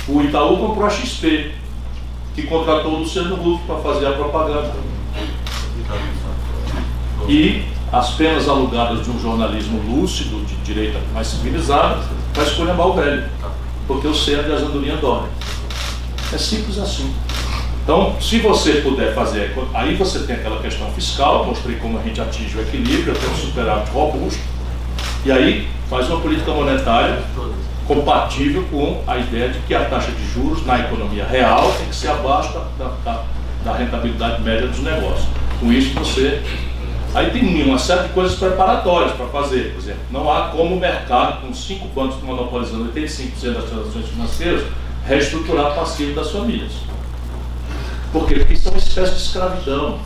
O 0.07 0.21
Itaú 0.21 0.57
comprou 0.57 0.85
a 0.85 0.89
XP, 0.89 1.51
que 2.35 2.43
contratou 2.43 2.93
o 2.93 2.99
Luciano 2.99 3.35
Huck 3.35 3.65
para 3.65 3.77
fazer 3.77 4.07
a 4.07 4.11
propaganda. 4.11 4.75
E 7.27 7.63
as 7.91 8.11
penas 8.11 8.47
alugadas 8.47 9.03
de 9.03 9.09
um 9.09 9.19
jornalismo 9.19 9.81
lúcido, 9.81 10.45
de 10.45 10.55
direita 10.57 10.99
mais 11.13 11.27
civilizada, 11.27 12.03
vai 12.33 12.45
escolher 12.45 12.73
mal 12.73 12.93
velho, 12.93 13.23
porque 13.87 14.07
o 14.07 14.13
centro 14.13 14.51
e 14.51 14.53
as 14.53 14.61
andorinhas 14.61 14.99
dormem. 14.99 15.29
É 16.31 16.37
simples 16.37 16.77
assim. 16.77 17.11
Então, 17.83 18.15
se 18.19 18.39
você 18.39 18.81
puder 18.81 19.13
fazer, 19.15 19.55
aí 19.73 19.95
você 19.95 20.19
tem 20.19 20.35
aquela 20.35 20.59
questão 20.59 20.91
fiscal, 20.91 21.45
mostrei 21.45 21.77
como 21.77 21.97
a 21.97 22.01
gente 22.01 22.19
atinge 22.19 22.57
o 22.57 22.61
equilíbrio, 22.61 23.13
até 23.13 23.27
um 23.27 23.35
superávit 23.35 23.91
robusto, 23.91 24.39
e 25.25 25.31
aí 25.31 25.67
faz 25.89 26.07
uma 26.07 26.19
política 26.19 26.51
monetária 26.51 27.19
compatível 27.87 28.63
com 28.71 29.03
a 29.07 29.17
ideia 29.17 29.49
de 29.49 29.59
que 29.59 29.73
a 29.73 29.85
taxa 29.85 30.11
de 30.11 30.23
juros 30.31 30.65
na 30.65 30.79
economia 30.79 31.25
real 31.25 31.71
tem 31.77 31.87
que 31.87 31.95
ser 31.95 32.09
abaixo 32.09 32.53
da, 32.53 32.91
da, 33.03 33.23
da 33.63 33.73
rentabilidade 33.73 34.41
média 34.43 34.67
dos 34.67 34.79
negócios. 34.79 35.27
Com 35.59 35.71
isso 35.71 35.93
você. 35.95 36.43
Aí 37.13 37.31
tem 37.31 37.63
uma 37.63 37.79
série 37.79 38.03
de 38.03 38.09
coisas 38.09 38.37
preparatórias 38.37 39.13
para 39.13 39.25
fazer. 39.27 39.71
Por 39.71 39.79
exemplo, 39.79 40.01
não 40.11 40.31
há 40.31 40.49
como 40.49 40.75
o 40.75 40.79
mercado, 40.79 41.41
com 41.41 41.53
cinco 41.53 41.87
bancos 41.87 42.21
monopolizando 42.21 42.91
85% 42.91 43.53
das 43.53 43.63
transações 43.63 44.07
financeiras, 44.07 44.63
reestruturar 45.07 45.73
passivo 45.73 46.13
das 46.13 46.31
famílias. 46.31 46.71
Por 48.11 48.27
quê? 48.27 48.35
Porque 48.35 48.53
isso 48.53 48.67
é 48.67 48.71
uma 48.71 48.77
espécie 48.77 49.11
de 49.11 49.21
escravidão. 49.21 49.99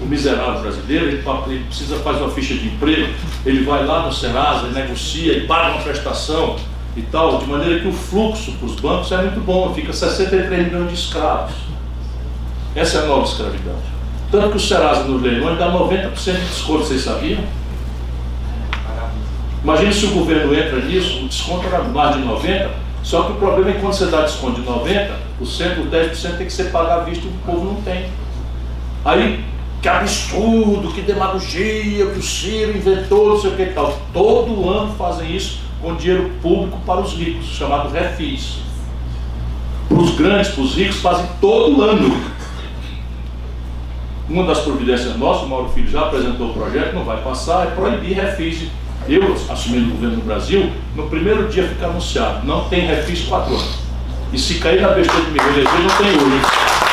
O 0.00 0.06
miserável 0.06 0.62
brasileiro, 0.62 1.06
ele, 1.06 1.24
ele 1.48 1.64
precisa 1.64 1.96
fazer 1.96 2.20
uma 2.20 2.30
ficha 2.30 2.54
de 2.54 2.68
emprego, 2.68 3.12
ele 3.44 3.64
vai 3.64 3.84
lá 3.84 4.06
no 4.06 4.12
Serasa, 4.12 4.66
ele 4.66 4.74
negocia 4.74 5.32
e 5.36 5.46
paga 5.46 5.74
uma 5.74 5.82
prestação, 5.82 6.56
e 6.98 7.02
tal, 7.02 7.38
de 7.38 7.46
maneira 7.46 7.80
que 7.80 7.88
o 7.88 7.92
fluxo 7.92 8.52
para 8.52 8.66
os 8.66 8.74
bancos 8.74 9.12
é 9.12 9.18
muito 9.18 9.40
bom, 9.40 9.72
fica 9.72 9.92
63 9.92 10.66
milhões 10.66 10.88
de 10.88 10.94
escravos. 10.94 11.54
Essa 12.74 12.98
é 12.98 13.02
a 13.02 13.06
nova 13.06 13.24
escravidão. 13.24 13.76
Tanto 14.30 14.50
que 14.50 14.56
o 14.56 14.60
Serasa 14.60 15.04
no 15.04 15.18
leilões 15.18 15.58
dá 15.58 15.70
90% 15.72 16.14
de 16.14 16.46
desconto, 16.46 16.84
vocês 16.84 17.02
sabiam? 17.02 17.40
Imagina 19.62 19.92
se 19.92 20.06
o 20.06 20.10
governo 20.10 20.54
entra 20.54 20.80
nisso, 20.80 21.24
o 21.24 21.28
desconto 21.28 21.66
era 21.66 21.82
mais 21.84 22.16
de 22.16 22.22
90%, 22.22 22.68
só 23.02 23.22
que 23.22 23.32
o 23.32 23.34
problema 23.36 23.70
é 23.70 23.72
que 23.74 23.80
quando 23.80 23.94
você 23.94 24.06
dá 24.06 24.22
desconto 24.22 24.60
de 24.60 24.66
90%, 24.66 25.10
o 25.40 25.86
10% 25.86 26.36
tem 26.36 26.46
que 26.46 26.52
ser 26.52 26.70
pago 26.70 26.90
à 26.90 26.98
vista 27.04 27.24
e 27.24 27.28
o 27.28 27.32
povo 27.46 27.64
não 27.64 27.82
tem. 27.82 28.06
Aí, 29.04 29.44
que 29.80 29.88
absurdo, 29.88 30.92
que 30.92 31.02
demagogia, 31.02 32.06
que 32.06 32.18
o 32.18 32.22
Ciro 32.22 32.76
inventou, 32.76 33.30
não 33.30 33.40
sei 33.40 33.50
o 33.50 33.56
que 33.56 33.62
e 33.62 33.72
tal. 33.72 33.96
Todo 34.12 34.68
ano 34.68 34.94
fazem 34.96 35.34
isso 35.34 35.60
com 35.80 35.94
dinheiro 35.94 36.30
público 36.42 36.78
para 36.84 37.00
os 37.00 37.12
ricos, 37.12 37.46
chamado 37.46 37.90
refis. 37.90 38.58
Para 39.88 39.98
os 39.98 40.16
grandes, 40.16 40.50
para 40.50 40.62
os 40.62 40.74
ricos, 40.74 40.96
fazem 40.96 41.26
todo 41.40 41.82
ano. 41.82 42.38
Uma 44.28 44.44
das 44.44 44.58
providências 44.58 45.16
nossas, 45.16 45.44
o 45.44 45.48
Mauro 45.48 45.70
Filho 45.70 45.88
já 45.88 46.02
apresentou 46.02 46.50
o 46.50 46.52
projeto, 46.52 46.94
não 46.94 47.04
vai 47.04 47.22
passar, 47.22 47.68
é 47.68 47.70
proibir 47.70 48.14
refis. 48.14 48.68
Eu, 49.08 49.34
assumindo 49.48 49.88
o 49.88 49.92
governo 49.92 50.16
do 50.16 50.22
Brasil, 50.22 50.70
no 50.94 51.08
primeiro 51.08 51.48
dia 51.48 51.66
fica 51.66 51.86
anunciado, 51.86 52.46
não 52.46 52.68
tem 52.68 52.86
refis 52.86 53.22
quatro 53.22 53.54
anos. 53.54 53.78
E 54.30 54.38
se 54.38 54.56
cair 54.56 54.82
na 54.82 54.88
besteira 54.88 55.24
de 55.24 55.30
me 55.30 55.38
reeleger, 55.38 55.80
não 55.80 55.96
tem 55.96 56.10
hoje. 56.10 56.87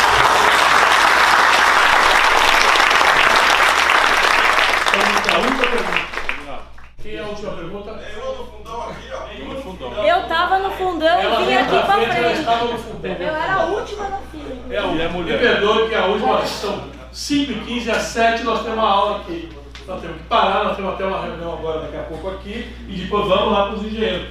Mulher. 15.15 15.39
Me 15.39 15.47
perdoe 15.47 15.89
que 15.89 15.95
a 15.95 16.05
última 16.05 16.45
são 16.45 16.83
5 17.11 17.51
e 17.51 17.55
15 17.55 17.91
às 17.91 18.01
7 18.03 18.43
nós 18.43 18.61
temos 18.61 18.77
uma 18.77 18.89
aula 18.89 19.17
aqui. 19.17 19.49
Nós 19.87 20.01
temos 20.01 20.17
que 20.17 20.23
parar, 20.23 20.63
nós 20.63 20.75
temos 20.75 20.93
até 20.93 21.05
uma 21.05 21.21
reunião 21.21 21.53
agora 21.53 21.81
daqui 21.81 21.97
a 21.97 22.03
pouco 22.03 22.29
aqui 22.29 22.75
e 22.87 22.95
depois 22.95 23.27
vamos 23.27 23.51
lá 23.53 23.65
para 23.67 23.75
os 23.75 23.85
engenheiros. 23.85 24.27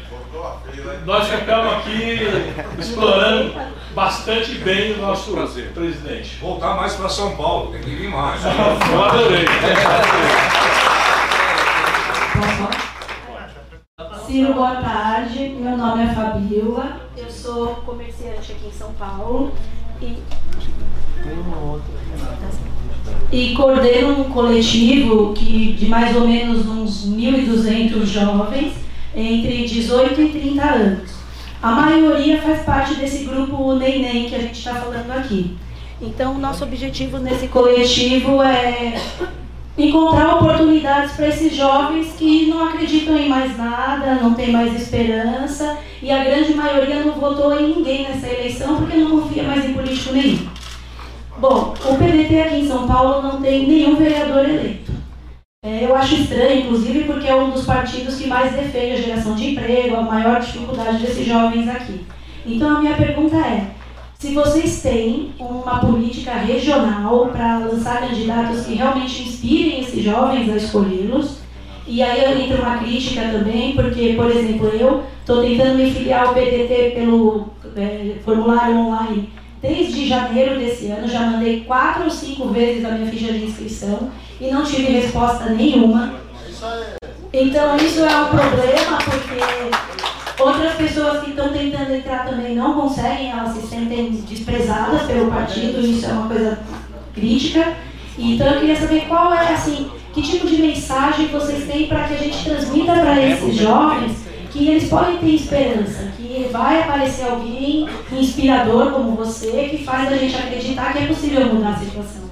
Nós 1.07 1.29
ficamos 1.29 1.73
aqui 1.75 2.19
explorando 2.77 3.55
bastante 3.95 4.57
bem 4.57 4.95
o 4.95 4.99
nosso 4.99 5.33
Prazer. 5.33 5.71
presidente. 5.73 6.39
Voltar 6.41 6.75
mais 6.75 6.95
para 6.95 7.09
São 7.09 7.37
Paulo, 7.37 7.71
tem 7.71 7.83
que 7.83 7.91
vir 7.91 8.09
mais. 8.09 8.41
Eu 8.45 9.05
adorei. 9.05 9.45
Ciro, 14.27 14.55
boa 14.55 14.75
tarde. 14.77 15.51
Meu 15.51 15.77
nome 15.77 16.05
é 16.05 16.15
Fabiola. 16.15 17.01
Eu 17.17 17.31
sou 17.31 17.77
comerciante 17.87 18.53
aqui 18.53 18.67
em 18.67 18.73
São 18.73 18.93
Paulo. 18.95 19.53
E, 20.01 20.19
e 23.33 23.55
coordeno 23.55 24.21
um 24.21 24.25
coletivo 24.25 25.33
que, 25.33 25.73
de 25.73 25.87
mais 25.87 26.15
ou 26.17 26.27
menos 26.27 26.67
uns 26.67 27.07
1.200 27.09 28.05
jovens 28.05 28.75
entre 29.15 29.67
18 29.67 30.21
e 30.21 30.29
30 30.29 30.65
anos. 30.65 31.11
A 31.63 31.71
maioria 31.71 32.43
faz 32.43 32.63
parte 32.63 32.95
desse 32.95 33.25
grupo 33.25 33.75
Neném 33.75 34.29
que 34.29 34.35
a 34.35 34.41
gente 34.41 34.59
está 34.59 34.75
falando 34.75 35.11
aqui. 35.11 35.57
Então, 36.01 36.39
nosso 36.39 36.65
objetivo 36.65 37.19
nesse 37.19 37.49
coletivo 37.49 38.43
é 38.43 39.01
encontrar 39.77 40.37
oportunidades 40.37 41.13
para 41.13 41.29
esses 41.29 41.55
jovens 41.55 42.15
que 42.17 42.47
não 42.47 42.69
acreditam 42.69 43.17
em 43.17 43.29
mais 43.29 43.57
nada, 43.57 44.15
não 44.17 44.35
tem 44.35 44.53
mais 44.53 44.75
esperança 44.75 45.79
e 46.01 46.11
a 46.11 46.23
grande 46.23 46.55
maioria 46.55 47.05
não 47.05 47.15
votou 47.15 47.59
em 47.59 47.75
ninguém 47.75 48.05
nessa 48.05 48.29
eleição 48.29 48.77
porque 48.77 48.97
não 48.97 49.21
confia 49.21 49.43
mais 49.43 49.65
em 49.65 49.75
político 49.75 50.13
nenhum. 50.13 50.49
Bom, 51.39 51.75
o 51.85 51.97
PDT 51.97 52.41
aqui 52.41 52.57
em 52.61 52.69
São 52.69 52.87
Paulo 52.87 53.23
não 53.23 53.43
tem 53.43 53.67
nenhum 53.67 53.97
vereador 53.97 54.49
eleito. 54.49 54.93
É, 55.65 55.85
eu 55.85 55.97
acho 55.97 56.15
estranho, 56.17 56.67
inclusive, 56.67 57.05
porque 57.05 57.27
é 57.27 57.35
um 57.35 57.51
dos 57.51 57.65
partidos 57.65 58.17
que 58.17 58.29
mais 58.29 58.53
defende 58.53 58.93
a 58.93 58.97
geração 58.97 59.35
de 59.35 59.51
emprego, 59.51 59.97
a 59.97 60.03
maior 60.03 60.39
dificuldade 60.39 60.99
desses 60.99 61.27
jovens 61.27 61.69
aqui. 61.69 62.05
Então, 62.47 62.77
a 62.77 62.81
minha 62.81 62.95
pergunta 62.95 63.37
é: 63.37 63.71
se 64.25 64.33
vocês 64.33 64.81
têm 64.81 65.35
uma 65.39 65.81
política 65.81 66.33
regional 66.33 67.27
para 67.27 67.59
lançar 67.59 68.09
candidatos 68.09 68.65
que 68.65 68.73
realmente 68.73 69.23
inspirem 69.23 69.81
esses 69.81 70.03
jovens 70.03 70.51
a 70.51 70.57
escolhê-los, 70.57 71.41
e 71.87 72.03
aí 72.03 72.43
entra 72.43 72.63
uma 72.63 72.79
crítica 72.79 73.21
também, 73.21 73.75
porque, 73.75 74.15
por 74.15 74.31
exemplo, 74.31 74.69
eu 74.69 75.05
estou 75.21 75.43
tentando 75.43 75.77
me 75.77 75.91
filiar 75.91 76.29
ao 76.29 76.33
PDT 76.33 76.93
pelo 76.95 77.51
é, 77.77 78.15
formulário 78.25 78.75
online 78.79 79.31
desde 79.61 80.09
janeiro 80.09 80.59
desse 80.59 80.87
ano, 80.87 81.07
já 81.07 81.21
mandei 81.21 81.61
quatro 81.61 82.05
ou 82.05 82.11
cinco 82.11 82.49
vezes 82.49 82.83
a 82.83 82.93
minha 82.93 83.11
ficha 83.11 83.31
de 83.31 83.45
inscrição 83.45 84.11
e 84.41 84.51
não 84.51 84.65
tive 84.65 84.91
resposta 84.91 85.51
nenhuma. 85.51 86.15
Então 87.31 87.77
isso 87.77 88.01
é 88.01 88.23
um 88.23 88.29
problema 88.29 88.97
porque 89.05 90.24
outras 90.39 90.75
pessoas 90.75 91.23
que 91.23 91.31
estão 91.31 91.53
tentando 91.53 91.95
entrar 91.95 92.27
também 92.27 92.55
não 92.57 92.81
conseguem, 92.81 93.31
elas 93.31 93.55
se 93.57 93.67
sentem 93.67 94.11
desprezadas 94.29 95.03
pelo 95.03 95.31
partido, 95.31 95.81
isso 95.81 96.07
é 96.07 96.13
uma 96.13 96.29
coisa 96.29 96.59
crítica. 97.15 97.77
Então 98.19 98.47
eu 98.47 98.61
queria 98.61 98.77
saber 98.77 99.07
qual 99.09 99.33
é 99.35 99.55
assim, 99.55 99.91
que 100.13 100.23
tipo 100.23 100.47
de 100.47 100.57
mensagem 100.57 101.29
vocês 101.29 101.67
têm 101.67 101.89
para 101.89 102.05
que 102.05 102.15
a 102.15 102.19
gente 102.19 102.45
transmita 102.45 102.93
para 102.93 103.21
esses 103.21 103.57
jovens 103.57 104.25
que 104.53 104.69
eles 104.69 104.89
podem 104.89 105.19
ter 105.19 105.35
esperança, 105.35 106.13
que 106.17 106.49
vai 106.53 106.83
aparecer 106.83 107.25
alguém 107.25 107.89
inspirador 108.13 108.93
como 108.93 109.17
você 109.17 109.69
que 109.69 109.85
faz 109.85 110.13
a 110.13 110.17
gente 110.17 110.37
acreditar 110.37 110.93
que 110.93 110.99
é 111.01 111.07
possível 111.07 111.47
mudar 111.47 111.71
a 111.71 111.77
situação. 111.77 112.25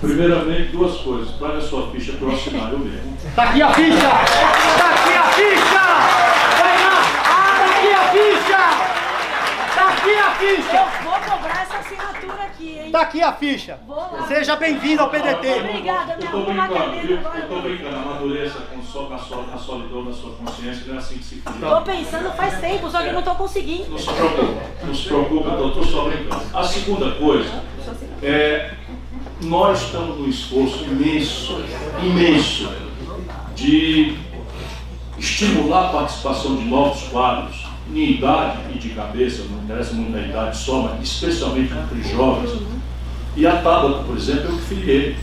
Primeiramente, 0.00 0.72
duas 0.72 0.98
coisas. 0.98 1.34
Traga 1.36 1.58
a 1.58 1.60
sua 1.60 1.90
ficha 1.90 2.12
para 2.12 2.28
eu 2.28 2.34
assinar, 2.34 2.72
eu 2.72 2.78
mesmo. 2.78 3.16
Tá 3.34 3.44
aqui 3.44 3.62
a 3.62 3.72
ficha! 3.72 3.96
Tá 3.98 4.90
aqui 4.90 5.16
a 5.16 5.22
ficha! 5.32 5.84
Vai 6.58 6.76
lá! 6.84 7.02
Tá 7.56 7.64
aqui 7.64 7.92
a 7.92 8.02
ficha! 8.12 8.62
Tá 9.74 9.88
aqui 10.02 10.18
a 10.18 10.30
ficha! 10.32 10.76
Eu 10.76 11.04
vou 11.04 11.20
cobrar 11.20 11.62
essa 11.62 11.78
assinatura 11.78 12.42
aqui, 12.42 12.78
hein? 12.78 12.90
Tá 12.90 13.00
aqui 13.02 13.22
a 13.22 13.32
ficha! 13.32 13.78
Seja 14.26 14.56
bem-vindo 14.56 15.02
ao 15.02 15.10
PDT! 15.10 15.60
Obrigada, 15.60 16.12
Eu 16.14 16.24
estou 16.24 16.44
brincando, 16.44 17.00
viu? 17.00 17.20
Eu 17.20 17.38
estou 17.38 17.62
brincando. 17.62 17.96
Amadureça 17.96 18.58
com 18.60 18.82
so, 18.82 19.08
na, 19.08 19.18
sol, 19.18 19.46
na 19.46 19.56
solidão 19.56 20.04
da 20.04 20.12
sua 20.12 20.32
consciência, 20.32 20.84
não 20.88 20.96
é 20.96 20.98
assim 20.98 21.18
que 21.18 21.24
se 21.24 21.36
cria. 21.36 21.68
Tô 21.68 21.82
pensando 21.82 22.32
faz 22.32 22.60
tempo, 22.60 22.90
só 22.90 23.02
que 23.02 23.12
não 23.12 23.22
tô 23.22 23.34
conseguindo. 23.34 23.90
Não 23.90 23.98
se 23.98 24.12
preocupe, 24.12 24.60
não 24.84 24.94
se 24.94 25.04
preocupe, 25.06 25.48
eu 25.48 25.68
estou 25.68 25.84
só 25.84 26.04
brincando. 26.04 26.42
A 26.52 26.64
segunda 26.64 27.10
coisa 27.12 27.62
é 28.22 28.74
nós 29.42 29.82
estamos 29.82 30.18
num 30.18 30.28
esforço 30.28 30.84
imenso, 30.84 31.64
imenso, 32.02 32.72
de 33.54 34.16
estimular 35.18 35.88
a 35.88 35.92
participação 35.92 36.56
de 36.56 36.64
novos 36.64 37.02
quadros, 37.08 37.71
em 37.90 38.12
idade 38.12 38.58
e 38.74 38.78
de 38.78 38.90
cabeça, 38.90 39.44
não 39.50 39.62
interessa 39.62 39.94
muito 39.94 40.16
a 40.16 40.20
idade 40.20 40.56
só, 40.56 40.82
mas 40.82 41.02
especialmente 41.02 41.72
entre 41.72 42.02
jovens. 42.10 42.50
E 43.36 43.46
a 43.46 43.56
Tabata, 43.56 44.04
por 44.04 44.16
exemplo, 44.16 44.50
eu 44.50 44.56
que 44.56 44.62
filiei. 44.62 45.16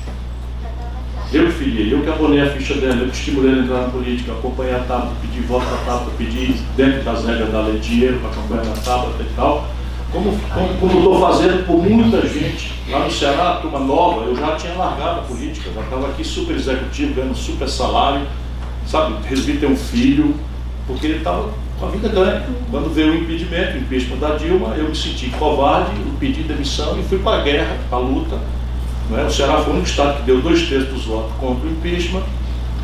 Eu 1.31 1.45
que 1.45 1.52
filiei, 1.52 1.94
eu 1.94 2.02
que 2.02 2.10
abonei 2.10 2.41
a 2.41 2.49
ficha 2.52 2.73
dela, 2.76 2.95
eu 2.95 3.10
que 3.10 3.15
estimulei 3.15 3.52
ela 3.52 3.61
a 3.61 3.64
entrar 3.64 3.81
na 3.81 3.90
política, 3.90 4.31
acompanhei 4.31 4.76
a 4.76 4.80
Tabata, 4.80 5.11
pedi 5.22 5.41
voto 5.41 5.65
para 5.65 5.76
a 5.76 5.86
Tabata, 5.86 6.11
pedi 6.18 6.53
dentro 6.76 7.03
das 7.03 7.26
regras 7.26 7.52
da 7.52 7.61
lei 7.61 7.80
dinheiro 7.80 8.19
para 8.19 8.31
acompanhar 8.31 8.73
a 8.73 8.81
Tabata 8.81 9.22
e 9.22 9.36
tal 9.36 9.68
como 10.11 10.31
estou 10.31 11.19
fazendo 11.19 11.65
por 11.65 11.84
muita 11.84 12.27
gente. 12.27 12.73
Lá 12.90 12.99
no 13.06 13.11
Ceará, 13.11 13.60
turma 13.61 13.80
nova, 13.80 14.26
eu 14.26 14.36
já 14.36 14.56
tinha 14.56 14.73
largado 14.73 15.19
a 15.19 15.23
política, 15.23 15.69
já 15.73 15.81
estava 15.81 16.07
aqui 16.07 16.23
super 16.23 16.56
executivo, 16.56 17.14
ganhando 17.14 17.36
super 17.36 17.69
salário, 17.69 18.26
sabe? 18.88 19.15
Resolvi 19.27 19.57
ter 19.57 19.68
um 19.68 19.76
filho, 19.76 20.36
porque 20.88 21.06
ele 21.06 21.18
estava 21.19 21.52
com 21.80 21.85
a 21.85 21.89
vida 21.89 22.10
ganha. 22.10 22.45
Quando 22.69 22.93
veio 22.93 23.14
o 23.14 23.15
impedimento, 23.15 23.77
o 23.77 23.77
impeachment 23.77 24.18
da 24.18 24.35
Dilma, 24.35 24.76
eu 24.76 24.89
me 24.89 24.95
senti 24.95 25.30
covarde, 25.30 25.91
pedi 26.19 26.43
demissão 26.43 26.99
e 26.99 27.03
fui 27.03 27.19
para 27.19 27.41
a 27.41 27.43
guerra, 27.43 27.77
para 27.89 27.97
a 27.97 28.01
luta. 28.01 28.38
É? 29.18 29.23
O 29.23 29.31
Ceará 29.31 29.57
foi 29.61 29.73
único 29.73 29.88
estado 29.88 30.18
que 30.18 30.23
deu 30.23 30.41
dois 30.41 30.68
terços 30.68 30.89
dos 30.89 31.06
votos 31.06 31.31
contra 31.39 31.68
o 31.68 31.72
impeachment, 31.72 32.23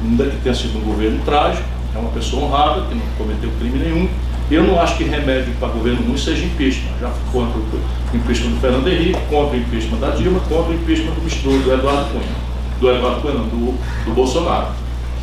ainda 0.01 0.25
que 0.25 0.37
tenha 0.37 0.55
sido 0.55 0.79
um 0.79 0.81
governo 0.81 1.19
trágico, 1.23 1.67
é 1.93 1.97
uma 1.99 2.09
pessoa 2.09 2.45
honrada, 2.45 2.81
que 2.87 2.95
não 2.95 3.05
cometeu 3.17 3.51
crime 3.59 3.77
nenhum 3.77 4.09
eu 4.51 4.63
não 4.63 4.79
acho 4.79 4.97
que 4.97 5.03
remédio 5.03 5.51
para 5.59 5.69
governo 5.69 6.05
ruim 6.05 6.17
seja 6.17 6.45
impeachment. 6.45 6.91
Já 7.01 7.09
fui 7.09 7.41
contra 7.41 7.59
o 7.59 8.15
impeachment 8.15 8.51
do 8.51 8.61
Fernando 8.61 8.87
Henrique, 8.87 9.19
contra 9.27 9.57
o 9.57 9.59
impeachment 9.59 9.97
da 9.97 10.09
Dilma, 10.11 10.39
contra 10.41 10.71
o 10.71 10.75
impeachment 10.75 11.13
do, 11.13 11.63
do 11.63 11.73
Eduardo 11.73 12.11
Cunha. 12.11 12.23
Do 12.79 12.91
Eduardo 12.91 13.21
Cunha, 13.21 13.33
não, 13.33 13.47
do, 13.47 13.75
do 14.05 14.13
Bolsonaro. 14.13 14.67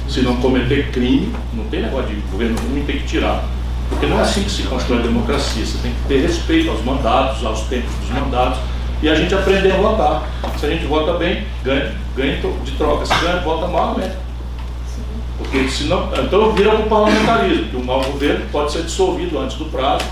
Se 0.08 0.22
não 0.22 0.36
cometer 0.36 0.90
crime, 0.90 1.32
não 1.54 1.64
tem 1.64 1.82
negócio 1.82 2.08
de 2.08 2.20
governo 2.32 2.56
ruim, 2.68 2.82
tem 2.84 2.98
que 2.98 3.06
tirar. 3.06 3.44
Porque 3.92 4.06
não 4.06 4.18
é 4.18 4.22
assim 4.22 4.42
que 4.42 4.50
se 4.50 4.62
constrói 4.62 5.00
a 5.00 5.02
democracia. 5.02 5.64
Você 5.64 5.78
tem 5.78 5.92
que 5.92 6.08
ter 6.08 6.22
respeito 6.22 6.70
aos 6.70 6.82
mandatos, 6.82 7.44
aos 7.44 7.60
tempos 7.62 7.94
dos 7.96 8.10
mandatos, 8.10 8.58
e 9.02 9.08
a 9.08 9.14
gente 9.14 9.34
aprender 9.34 9.72
a 9.72 9.76
votar. 9.76 10.28
Se 10.58 10.66
a 10.66 10.70
gente 10.70 10.86
vota 10.86 11.12
bem, 11.14 11.44
ganha, 11.62 11.94
ganha 12.16 12.40
de 12.64 12.72
troca. 12.72 13.04
Se 13.04 13.14
ganha, 13.20 13.40
vota 13.40 13.66
mal, 13.66 13.96
né? 13.96 14.16
Porque 15.38 15.68
senão, 15.68 16.08
então 16.22 16.52
vira 16.52 16.74
o 16.74 16.88
parlamentarismo, 16.88 17.64
que 17.68 17.76
o 17.76 17.84
mau 17.84 18.02
governo 18.02 18.44
pode 18.50 18.72
ser 18.72 18.82
dissolvido 18.82 19.38
antes 19.38 19.56
do 19.56 19.64
prazo, 19.66 20.04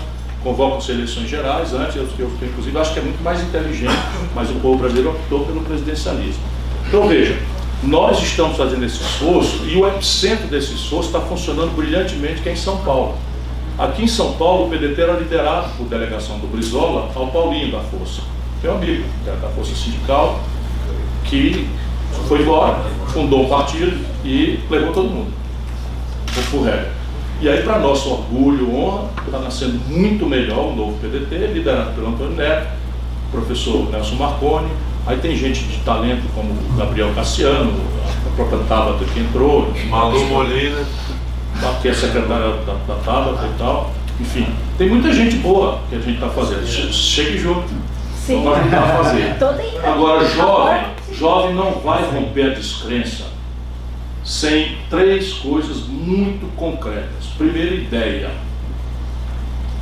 convocam-se 0.43 0.91
eleições 0.91 1.29
gerais 1.29 1.73
antes, 1.73 1.95
eu, 1.95 2.07
eu, 2.19 2.29
inclusive 2.41 2.77
acho 2.77 2.93
que 2.93 2.99
é 2.99 3.03
muito 3.03 3.23
mais 3.23 3.41
inteligente, 3.41 3.95
mas 4.35 4.49
o 4.49 4.55
povo 4.55 4.79
brasileiro 4.79 5.11
optou 5.11 5.45
pelo 5.45 5.61
presidencialismo. 5.61 6.43
Então 6.87 7.07
veja, 7.07 7.39
nós 7.81 8.21
estamos 8.21 8.57
fazendo 8.57 8.85
esse 8.85 9.01
esforço 9.01 9.63
e 9.65 9.77
o 9.77 9.87
epicentro 9.87 10.47
desse 10.47 10.73
esforço 10.73 11.07
está 11.07 11.21
funcionando 11.21 11.73
brilhantemente, 11.75 12.41
que 12.41 12.49
é 12.49 12.51
em 12.51 12.57
São 12.57 12.77
Paulo. 12.77 13.15
Aqui 13.77 14.03
em 14.03 14.07
São 14.07 14.33
Paulo, 14.33 14.67
o 14.67 14.69
PDT 14.69 15.01
era 15.01 15.13
liderado 15.13 15.69
por 15.77 15.87
delegação 15.87 16.37
do 16.39 16.47
Brizola 16.47 17.09
ao 17.15 17.27
Paulinho 17.27 17.71
da 17.71 17.79
Força, 17.79 18.21
meu 18.61 18.75
amigo, 18.75 19.03
que 19.23 19.29
era 19.29 19.39
da 19.39 19.47
Força 19.49 19.73
Sindical, 19.73 20.39
que 21.23 21.67
foi 22.27 22.41
embora, 22.41 22.79
fundou 23.07 23.45
um 23.45 23.49
partido 23.49 23.97
e 24.23 24.59
levou 24.69 24.93
todo 24.93 25.09
mundo. 25.09 25.31
Por 26.49 26.63
regra. 26.63 26.91
E 27.41 27.49
aí, 27.49 27.63
para 27.63 27.79
nosso 27.79 28.09
orgulho, 28.09 28.73
honra, 28.75 29.09
está 29.25 29.39
nascendo 29.39 29.79
muito 29.87 30.27
melhor 30.27 30.67
o 30.67 30.75
novo 30.75 30.97
PDT, 30.99 31.47
liderado 31.47 31.91
pelo 31.93 32.09
Antônio 32.09 32.35
Neto, 32.35 32.67
professor 33.31 33.89
Nelson 33.89 34.15
Marconi. 34.15 34.69
Aí 35.07 35.17
tem 35.17 35.35
gente 35.35 35.63
de 35.63 35.77
talento 35.79 36.23
como 36.35 36.51
o 36.51 36.77
Gabriel 36.77 37.11
Cassiano, 37.15 37.73
a 38.27 38.35
própria 38.35 38.59
Tabata 38.59 39.03
que 39.05 39.19
entrou. 39.19 39.73
Malu 39.89 40.23
Molina. 40.25 40.85
Que 41.81 41.89
é 41.89 41.93
secretária 41.93 42.57
da, 42.65 42.73
da 42.73 42.95
Tabata 43.03 43.47
e 43.47 43.57
tal. 43.57 43.91
Enfim, 44.19 44.47
tem 44.77 44.89
muita 44.89 45.11
gente 45.11 45.37
boa 45.37 45.79
que 45.89 45.95
a 45.95 45.99
gente 45.99 46.15
está 46.15 46.29
fazendo. 46.29 46.65
Chegue 46.65 47.37
junto. 47.37 47.69
Sim. 48.15 48.43
Vamos 48.43 48.59
ajudar 48.59 48.83
a 48.83 49.03
fazer. 49.03 49.35
Agora, 49.83 50.27
jovem, 50.27 50.83
jovem 51.11 51.55
não 51.55 51.71
vai 51.79 52.03
romper 52.03 52.51
a 52.51 52.53
descrença 52.53 53.25
sem 54.23 54.77
três 54.89 55.33
coisas 55.33 55.87
muito 55.87 56.45
concretas. 56.55 57.25
Primeira 57.37 57.73
ideia. 57.73 58.31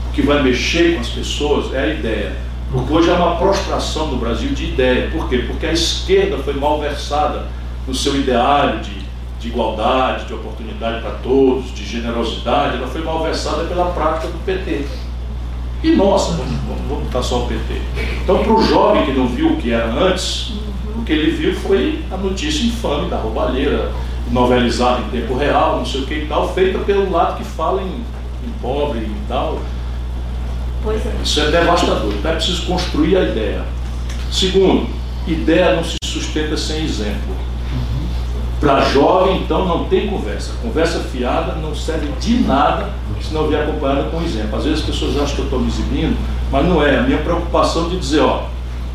O 0.08 0.12
que 0.12 0.22
vai 0.22 0.42
mexer 0.42 0.96
com 0.96 1.02
as 1.02 1.10
pessoas 1.10 1.74
é 1.74 1.84
a 1.84 1.88
ideia. 1.88 2.36
Porque 2.72 2.94
hoje 2.94 3.10
há 3.10 3.16
uma 3.16 3.36
prostração 3.36 4.08
no 4.08 4.18
Brasil 4.18 4.50
de 4.50 4.66
ideia. 4.66 5.10
Por 5.12 5.28
quê? 5.28 5.44
Porque 5.48 5.66
a 5.66 5.74
esquerda 5.74 6.38
foi 6.38 6.54
mal 6.54 6.80
versada 6.80 7.48
no 7.88 7.94
seu 7.94 8.16
ideário 8.16 8.80
de, 8.80 8.99
de 9.40 9.48
igualdade, 9.48 10.26
de 10.26 10.34
oportunidade 10.34 11.02
para 11.02 11.12
todos, 11.12 11.74
de 11.74 11.86
generosidade. 11.86 12.78
Ela 12.78 12.88
foi 12.88 13.02
mal 13.02 13.24
versada 13.24 13.64
pela 13.64 13.86
prática 13.86 14.28
do 14.28 14.46
PT. 14.46 14.86
E 15.82 15.92
nossa, 15.92 16.34
vamos, 16.34 16.54
vamos, 16.68 17.04
botar 17.06 17.24
só 17.24 17.44
o 17.44 17.48
PT. 17.48 17.82
Então, 18.24 18.44
para 18.44 18.54
o 18.54 18.62
jovem 18.62 19.06
que 19.06 19.12
não 19.14 19.28
viu 19.28 19.54
o 19.54 19.58
que 19.58 19.72
era 19.72 19.90
antes, 19.90 20.52
o 20.98 21.04
que 21.06 21.14
ele 21.14 21.32
viu 21.32 21.56
foi 21.56 22.04
a 22.12 22.18
notícia 22.18 22.66
infame 22.66 23.10
da 23.10 23.18
roubalheira, 23.18 23.92
novelizada 24.30 25.02
em 25.02 25.10
tempo 25.10 25.38
real, 25.38 25.78
não 25.78 25.86
sei 25.86 26.02
o 26.02 26.06
que 26.06 26.14
e 26.16 26.26
tal, 26.28 26.54
feita 26.54 26.80
pelo 26.80 27.10
lado 27.10 27.38
que 27.38 27.46
fala 27.46 27.82
em, 27.82 27.86
em 27.86 28.52
pobre 28.62 29.00
e 29.00 29.22
tal. 29.30 29.60
Pois 30.84 31.06
é. 31.06 31.14
Isso 31.24 31.40
é 31.40 31.52
devastador. 31.52 32.14
Então 32.14 32.32
é 32.32 32.36
preciso 32.36 32.66
construir 32.66 33.18
a 33.18 33.24
ideia. 33.24 33.64
Segundo, 34.30 34.88
ideia 35.26 35.76
não 35.76 35.84
se 35.84 35.96
sustenta 36.04 36.58
sem 36.58 36.84
exemplo. 36.84 37.49
Para 38.60 38.82
jovem, 38.82 39.38
então, 39.38 39.66
não 39.66 39.86
tem 39.86 40.08
conversa. 40.08 40.52
Conversa 40.62 41.00
fiada 41.00 41.54
não 41.56 41.74
serve 41.74 42.08
de 42.20 42.42
nada 42.42 42.90
se 43.22 43.34
não 43.34 43.48
vier 43.48 43.64
acompanhada 43.64 44.04
com 44.10 44.22
exemplo. 44.22 44.58
Às 44.58 44.66
vezes 44.66 44.80
as 44.82 44.86
pessoas 44.86 45.18
acham 45.18 45.36
que 45.36 45.42
eu 45.42 45.46
estou 45.46 45.60
me 45.60 45.68
exibindo, 45.68 46.18
mas 46.52 46.66
não 46.66 46.84
é. 46.84 46.98
A 46.98 47.04
minha 47.04 47.20
preocupação 47.20 47.90
de 47.90 47.98
dizer, 47.98 48.20
ó, 48.20 48.44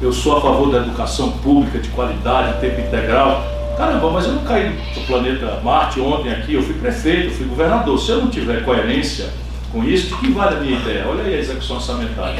eu 0.03 0.13
sou 0.13 0.37
a 0.37 0.41
favor 0.41 0.71
da 0.71 0.79
educação 0.79 1.31
pública 1.43 1.79
de 1.79 1.89
qualidade, 1.91 2.61
tempo 2.61 2.81
integral. 2.81 3.43
Caramba, 3.77 4.11
mas 4.11 4.27
eu 4.27 4.33
não 4.33 4.45
caí 4.45 4.71
do 4.95 5.07
planeta 5.07 5.61
Marte 5.65 6.01
ontem 6.01 6.31
aqui, 6.31 6.55
eu 6.55 6.63
fui 6.63 6.75
prefeito, 6.75 7.29
eu 7.29 7.33
fui 7.33 7.47
governador. 7.47 7.99
Se 7.99 8.11
eu 8.11 8.19
não 8.19 8.29
tiver 8.29 8.65
coerência 8.65 9.31
com 9.73 9.83
isso, 9.83 10.09
de 10.09 10.15
que 10.17 10.31
vale 10.31 10.57
a 10.57 10.61
minha 10.61 10.79
ideia? 10.79 11.07
Olha 11.09 11.25
aí 11.25 11.35
a 11.35 11.39
execução 11.39 11.77
orçamentária. 11.77 12.39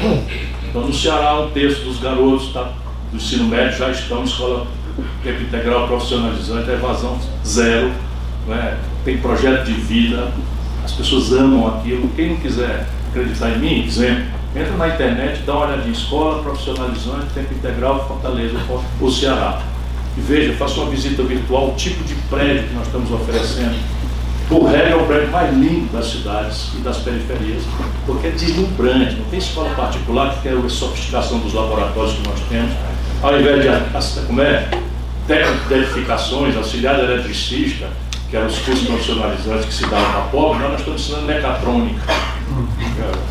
Então, 0.69 0.81
no 0.81 0.93
Ceará, 0.93 1.41
um 1.41 1.49
terço 1.49 1.83
dos 1.83 1.99
garotos 1.99 2.53
tá, 2.53 2.71
do 3.11 3.17
ensino 3.17 3.45
médio 3.45 3.77
já 3.77 3.89
estão 3.89 4.21
em 4.21 4.23
escola 4.23 4.67
tempo 5.23 5.41
integral 5.41 5.87
profissionalizante, 5.87 6.69
a 6.69 6.73
evasão 6.73 7.19
zero. 7.45 7.91
é? 8.49 8.77
tem 9.03 9.17
projeto 9.17 9.65
de 9.65 9.73
vida, 9.73 10.31
as 10.83 10.91
pessoas 10.91 11.31
amam 11.31 11.67
aquilo. 11.67 12.09
Quem 12.15 12.29
não 12.29 12.37
quiser 12.37 12.87
acreditar 13.09 13.51
em 13.51 13.59
mim, 13.59 13.85
exemplo, 13.85 14.25
entra 14.55 14.75
na 14.77 14.87
internet, 14.89 15.43
dá 15.45 15.53
uma 15.53 15.65
olhadinha, 15.67 15.91
escola 15.91 16.41
profissionalizante, 16.41 17.27
tempo 17.33 17.53
integral, 17.53 18.07
Fortaleza, 18.07 18.57
o 18.99 19.11
Ceará. 19.11 19.61
E 20.17 20.21
veja, 20.21 20.53
faça 20.53 20.79
uma 20.79 20.89
visita 20.89 21.23
virtual, 21.23 21.69
o 21.69 21.75
tipo 21.75 22.03
de 22.03 22.15
prédio 22.29 22.63
que 22.63 22.73
nós 22.73 22.87
estamos 22.87 23.11
oferecendo. 23.11 23.75
Por 24.47 24.65
regra, 24.65 24.89
é 24.89 24.95
o 24.95 25.05
prédio 25.05 25.31
mais 25.31 25.51
lindo 25.53 25.91
das 25.91 26.05
cidades 26.05 26.69
e 26.75 26.77
das 26.77 26.97
periferias, 26.97 27.63
porque 28.05 28.27
é 28.27 28.29
deslumbrante, 28.29 29.15
não 29.15 29.25
tem 29.25 29.39
escola 29.39 29.69
particular 29.71 30.35
que 30.35 30.43
tem 30.43 30.53
a 30.53 30.69
sofisticação 30.69 31.39
dos 31.39 31.53
laboratórios 31.53 32.13
que 32.13 32.27
nós 32.27 32.39
temos. 32.47 32.71
Ao 33.23 33.39
invés 33.39 33.63
de, 33.63 34.21
como 34.27 34.41
é, 34.41 34.69
técnico 35.27 35.67
de 35.67 35.73
edificações, 35.75 36.55
auxiliar 36.55 36.95
de 36.95 37.01
eletricista, 37.01 37.89
que 38.29 38.35
eram 38.35 38.47
os 38.47 38.59
cursos 38.59 38.87
profissionalizantes 38.87 39.65
que 39.65 39.73
se 39.73 39.85
davam 39.87 40.11
para 40.11 40.21
pobre, 40.23 40.67
nós 40.67 40.79
estamos 40.79 41.01
ensinando 41.01 41.25
mecatrônica, 41.25 42.01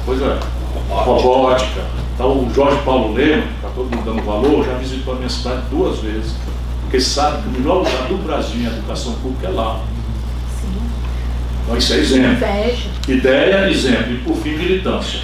coisa 0.05 0.41
robótica. 0.89 1.83
Então, 2.15 2.47
o 2.47 2.53
Jorge 2.55 2.81
Paulo 2.85 3.12
Lema, 3.12 3.43
que 3.43 3.55
está 3.57 3.69
todo 3.75 3.95
mundo 3.95 4.05
dando 4.05 4.23
valor, 4.23 4.65
já 4.65 4.75
visitou 4.75 5.15
a 5.15 5.16
minha 5.16 5.29
cidade 5.29 5.62
duas 5.71 5.99
vezes, 5.99 6.35
porque 6.83 7.01
sabe 7.01 7.43
que 7.43 7.49
o 7.49 7.51
melhor 7.61 7.79
lugar 7.79 8.07
do 8.09 8.16
Brasil 8.25 8.61
em 8.61 8.66
educação 8.66 9.15
pública 9.15 9.49
é 9.49 9.51
lá. 9.51 9.81
Então, 11.65 11.77
isso 11.77 11.93
é 11.93 11.97
exemplo. 11.97 12.47
Ideia, 13.09 13.71
exemplo. 13.71 14.12
E, 14.12 14.19
por 14.19 14.37
fim, 14.37 14.51
militância. 14.51 15.21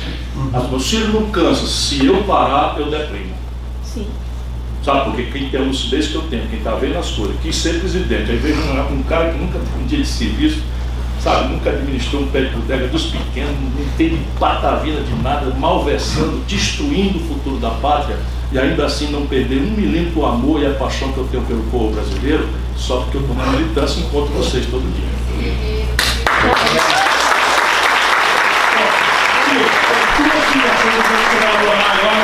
As 0.52 0.68
meus 0.70 0.88
filhos 0.88 1.12
não 1.12 1.30
cansam. 1.30 1.66
Se 1.66 2.06
eu 2.06 2.24
parar, 2.24 2.76
eu 2.78 2.90
deprimo. 2.90 3.34
Sim. 3.84 4.06
Sabe, 4.82 5.10
porque 5.10 5.24
quem 5.24 5.50
tem 5.50 5.60
a 5.60 5.64
lucidez 5.64 6.08
que 6.08 6.14
eu 6.14 6.22
tenho, 6.22 6.48
quem 6.48 6.58
está 6.58 6.74
vendo 6.74 6.96
as 6.96 7.10
coisas, 7.10 7.36
quis 7.42 7.54
ser 7.54 7.80
presidente, 7.80 8.30
aí 8.30 8.38
vejo 8.38 8.60
um, 8.62 8.98
um, 8.98 9.02
cara 9.02 9.30
que 9.30 9.38
nunca 9.38 9.58
teve 9.58 9.82
um 9.82 9.86
dia 9.86 9.98
de 9.98 10.06
serviço, 10.06 10.62
sabe, 11.22 11.52
nunca 11.52 11.68
administrou 11.68 12.22
um 12.22 12.28
pé 12.28 12.44
de 12.44 12.56
bodega 12.56 12.88
dos 12.88 13.06
pequenos, 13.06 13.52
não 13.60 13.86
teve 13.98 14.18
patavina 14.38 15.02
de 15.02 15.14
nada, 15.22 15.54
malversando, 15.54 16.42
destruindo 16.48 17.18
o 17.18 17.20
futuro 17.20 17.58
da 17.58 17.70
pátria, 17.72 18.16
e 18.50 18.58
ainda 18.58 18.86
assim 18.86 19.12
não 19.12 19.26
perder 19.26 19.58
um 19.58 19.70
milímetro 19.72 20.20
o 20.20 20.26
amor 20.26 20.62
e 20.62 20.66
a 20.66 20.70
paixão 20.70 21.12
que 21.12 21.18
eu 21.18 21.28
tenho 21.30 21.42
pelo 21.44 21.62
povo 21.64 21.92
brasileiro, 21.94 22.48
só 22.74 23.00
porque 23.00 23.18
eu 23.18 23.20
estou 23.20 23.36
na 23.36 23.46
militância 23.48 24.00
e 24.00 24.04
encontro 24.04 24.32
vocês 24.32 24.64
todo 24.64 24.82
dia. 24.94 25.10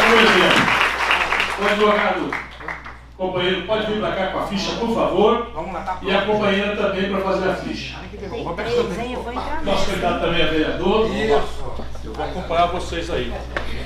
Por 0.08 0.18
exemplo, 0.18 0.85
o 1.58 1.66
advogado 1.66 2.30
companheiro 3.16 3.62
pode 3.62 3.86
vir 3.86 4.00
para 4.00 4.12
cá 4.12 4.26
com 4.26 4.38
a 4.40 4.46
ficha, 4.46 4.72
por 4.76 4.94
favor. 4.94 5.46
E 6.02 6.14
a 6.14 6.22
companheira 6.22 6.76
também 6.76 7.10
para 7.10 7.20
fazer 7.20 7.48
a 7.48 7.54
ficha. 7.54 7.96
Nosso 9.64 9.86
candidato 9.86 10.20
também 10.20 10.42
é 10.42 10.46
vereador. 10.46 11.08
Eu 12.04 12.12
vou 12.12 12.24
acompanhar 12.24 12.66
vocês 12.66 13.10
aí. 13.10 13.32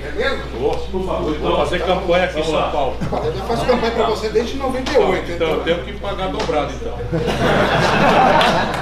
É 0.03 0.11
mesmo? 0.13 0.43
Vou, 0.59 0.77
por 0.77 1.07
favor. 1.07 1.37
Então, 1.37 1.57
fazer 1.57 1.79
campanha 1.85 2.25
aqui 2.25 2.41
em 2.41 2.45
São 2.45 2.71
Paulo. 2.71 2.97
Eu 3.01 3.45
faço 3.45 3.67
campanha 3.67 3.93
para 3.93 4.07
você 4.07 4.29
desde 4.31 4.57
98. 4.57 5.33
Então, 5.33 5.49
eu 5.49 5.61
tenho 5.63 5.85
que 5.85 5.93
pagar 5.95 6.29
dobrado, 6.29 6.73
então. 6.73 6.99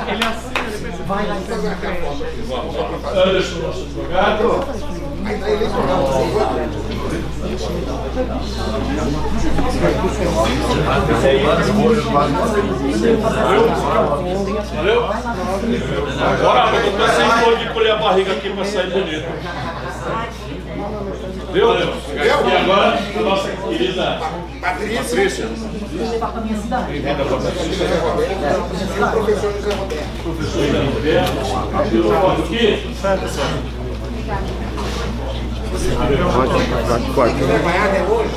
Ele 0.09 0.25
assina, 0.25 0.71
depois 0.71 1.07
vai 1.07 1.27
lá 1.27 1.39
e 1.39 1.45
faz 1.45 1.67
aqui 1.67 1.87
a 1.87 1.95
foto 1.95 2.25
aqui. 2.25 2.43
Vamos, 2.49 2.75
vamos. 2.75 3.05
Anderson, 3.05 3.59
nosso 3.59 3.81
advogado. 3.83 4.65
Ainda 5.27 5.51
eleitoral, 5.51 6.09
Valeu? 14.75 15.05
Agora 16.21 16.77
eu 16.77 16.93
tô 16.93 17.07
sem 17.09 17.29
dor 17.45 17.59
de 17.59 17.69
colher 17.73 17.93
a 17.93 17.97
barriga 17.97 18.33
aqui 18.33 18.51
para 18.51 18.65
sair 18.65 18.91
bonito. 18.91 19.29
Viu? 21.53 21.75
E 21.75 22.31
agora, 22.57 22.99
a 23.17 23.21
nossa 23.21 23.49
querida 23.49 24.21
Patrícia. 24.61 25.47
Vou 25.47 26.11
levar 26.11 26.33
para 26.33 26.41
minha 26.41 26.57
cidade. 26.61 27.01
Professor 27.29 27.65
José 27.73 27.87
Roberto. 28.01 28.41
professor 29.13 29.53
José 29.53 29.73
Roberto. 30.85 31.33
Tirou 31.89 32.13
até 37.85 38.03
hoje? 38.03 38.31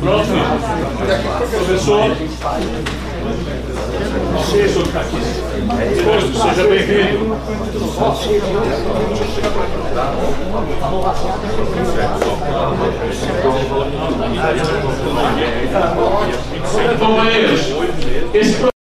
Pronto, 0.00 0.28
professor. 1.50 2.16
Que 2.16 2.24
está 2.24 2.50
aqui. 5.00 5.20
Seja 6.32 6.64
bem-vindo. 6.68 7.36
Companheiros, 16.98 17.60
esse 18.32 18.79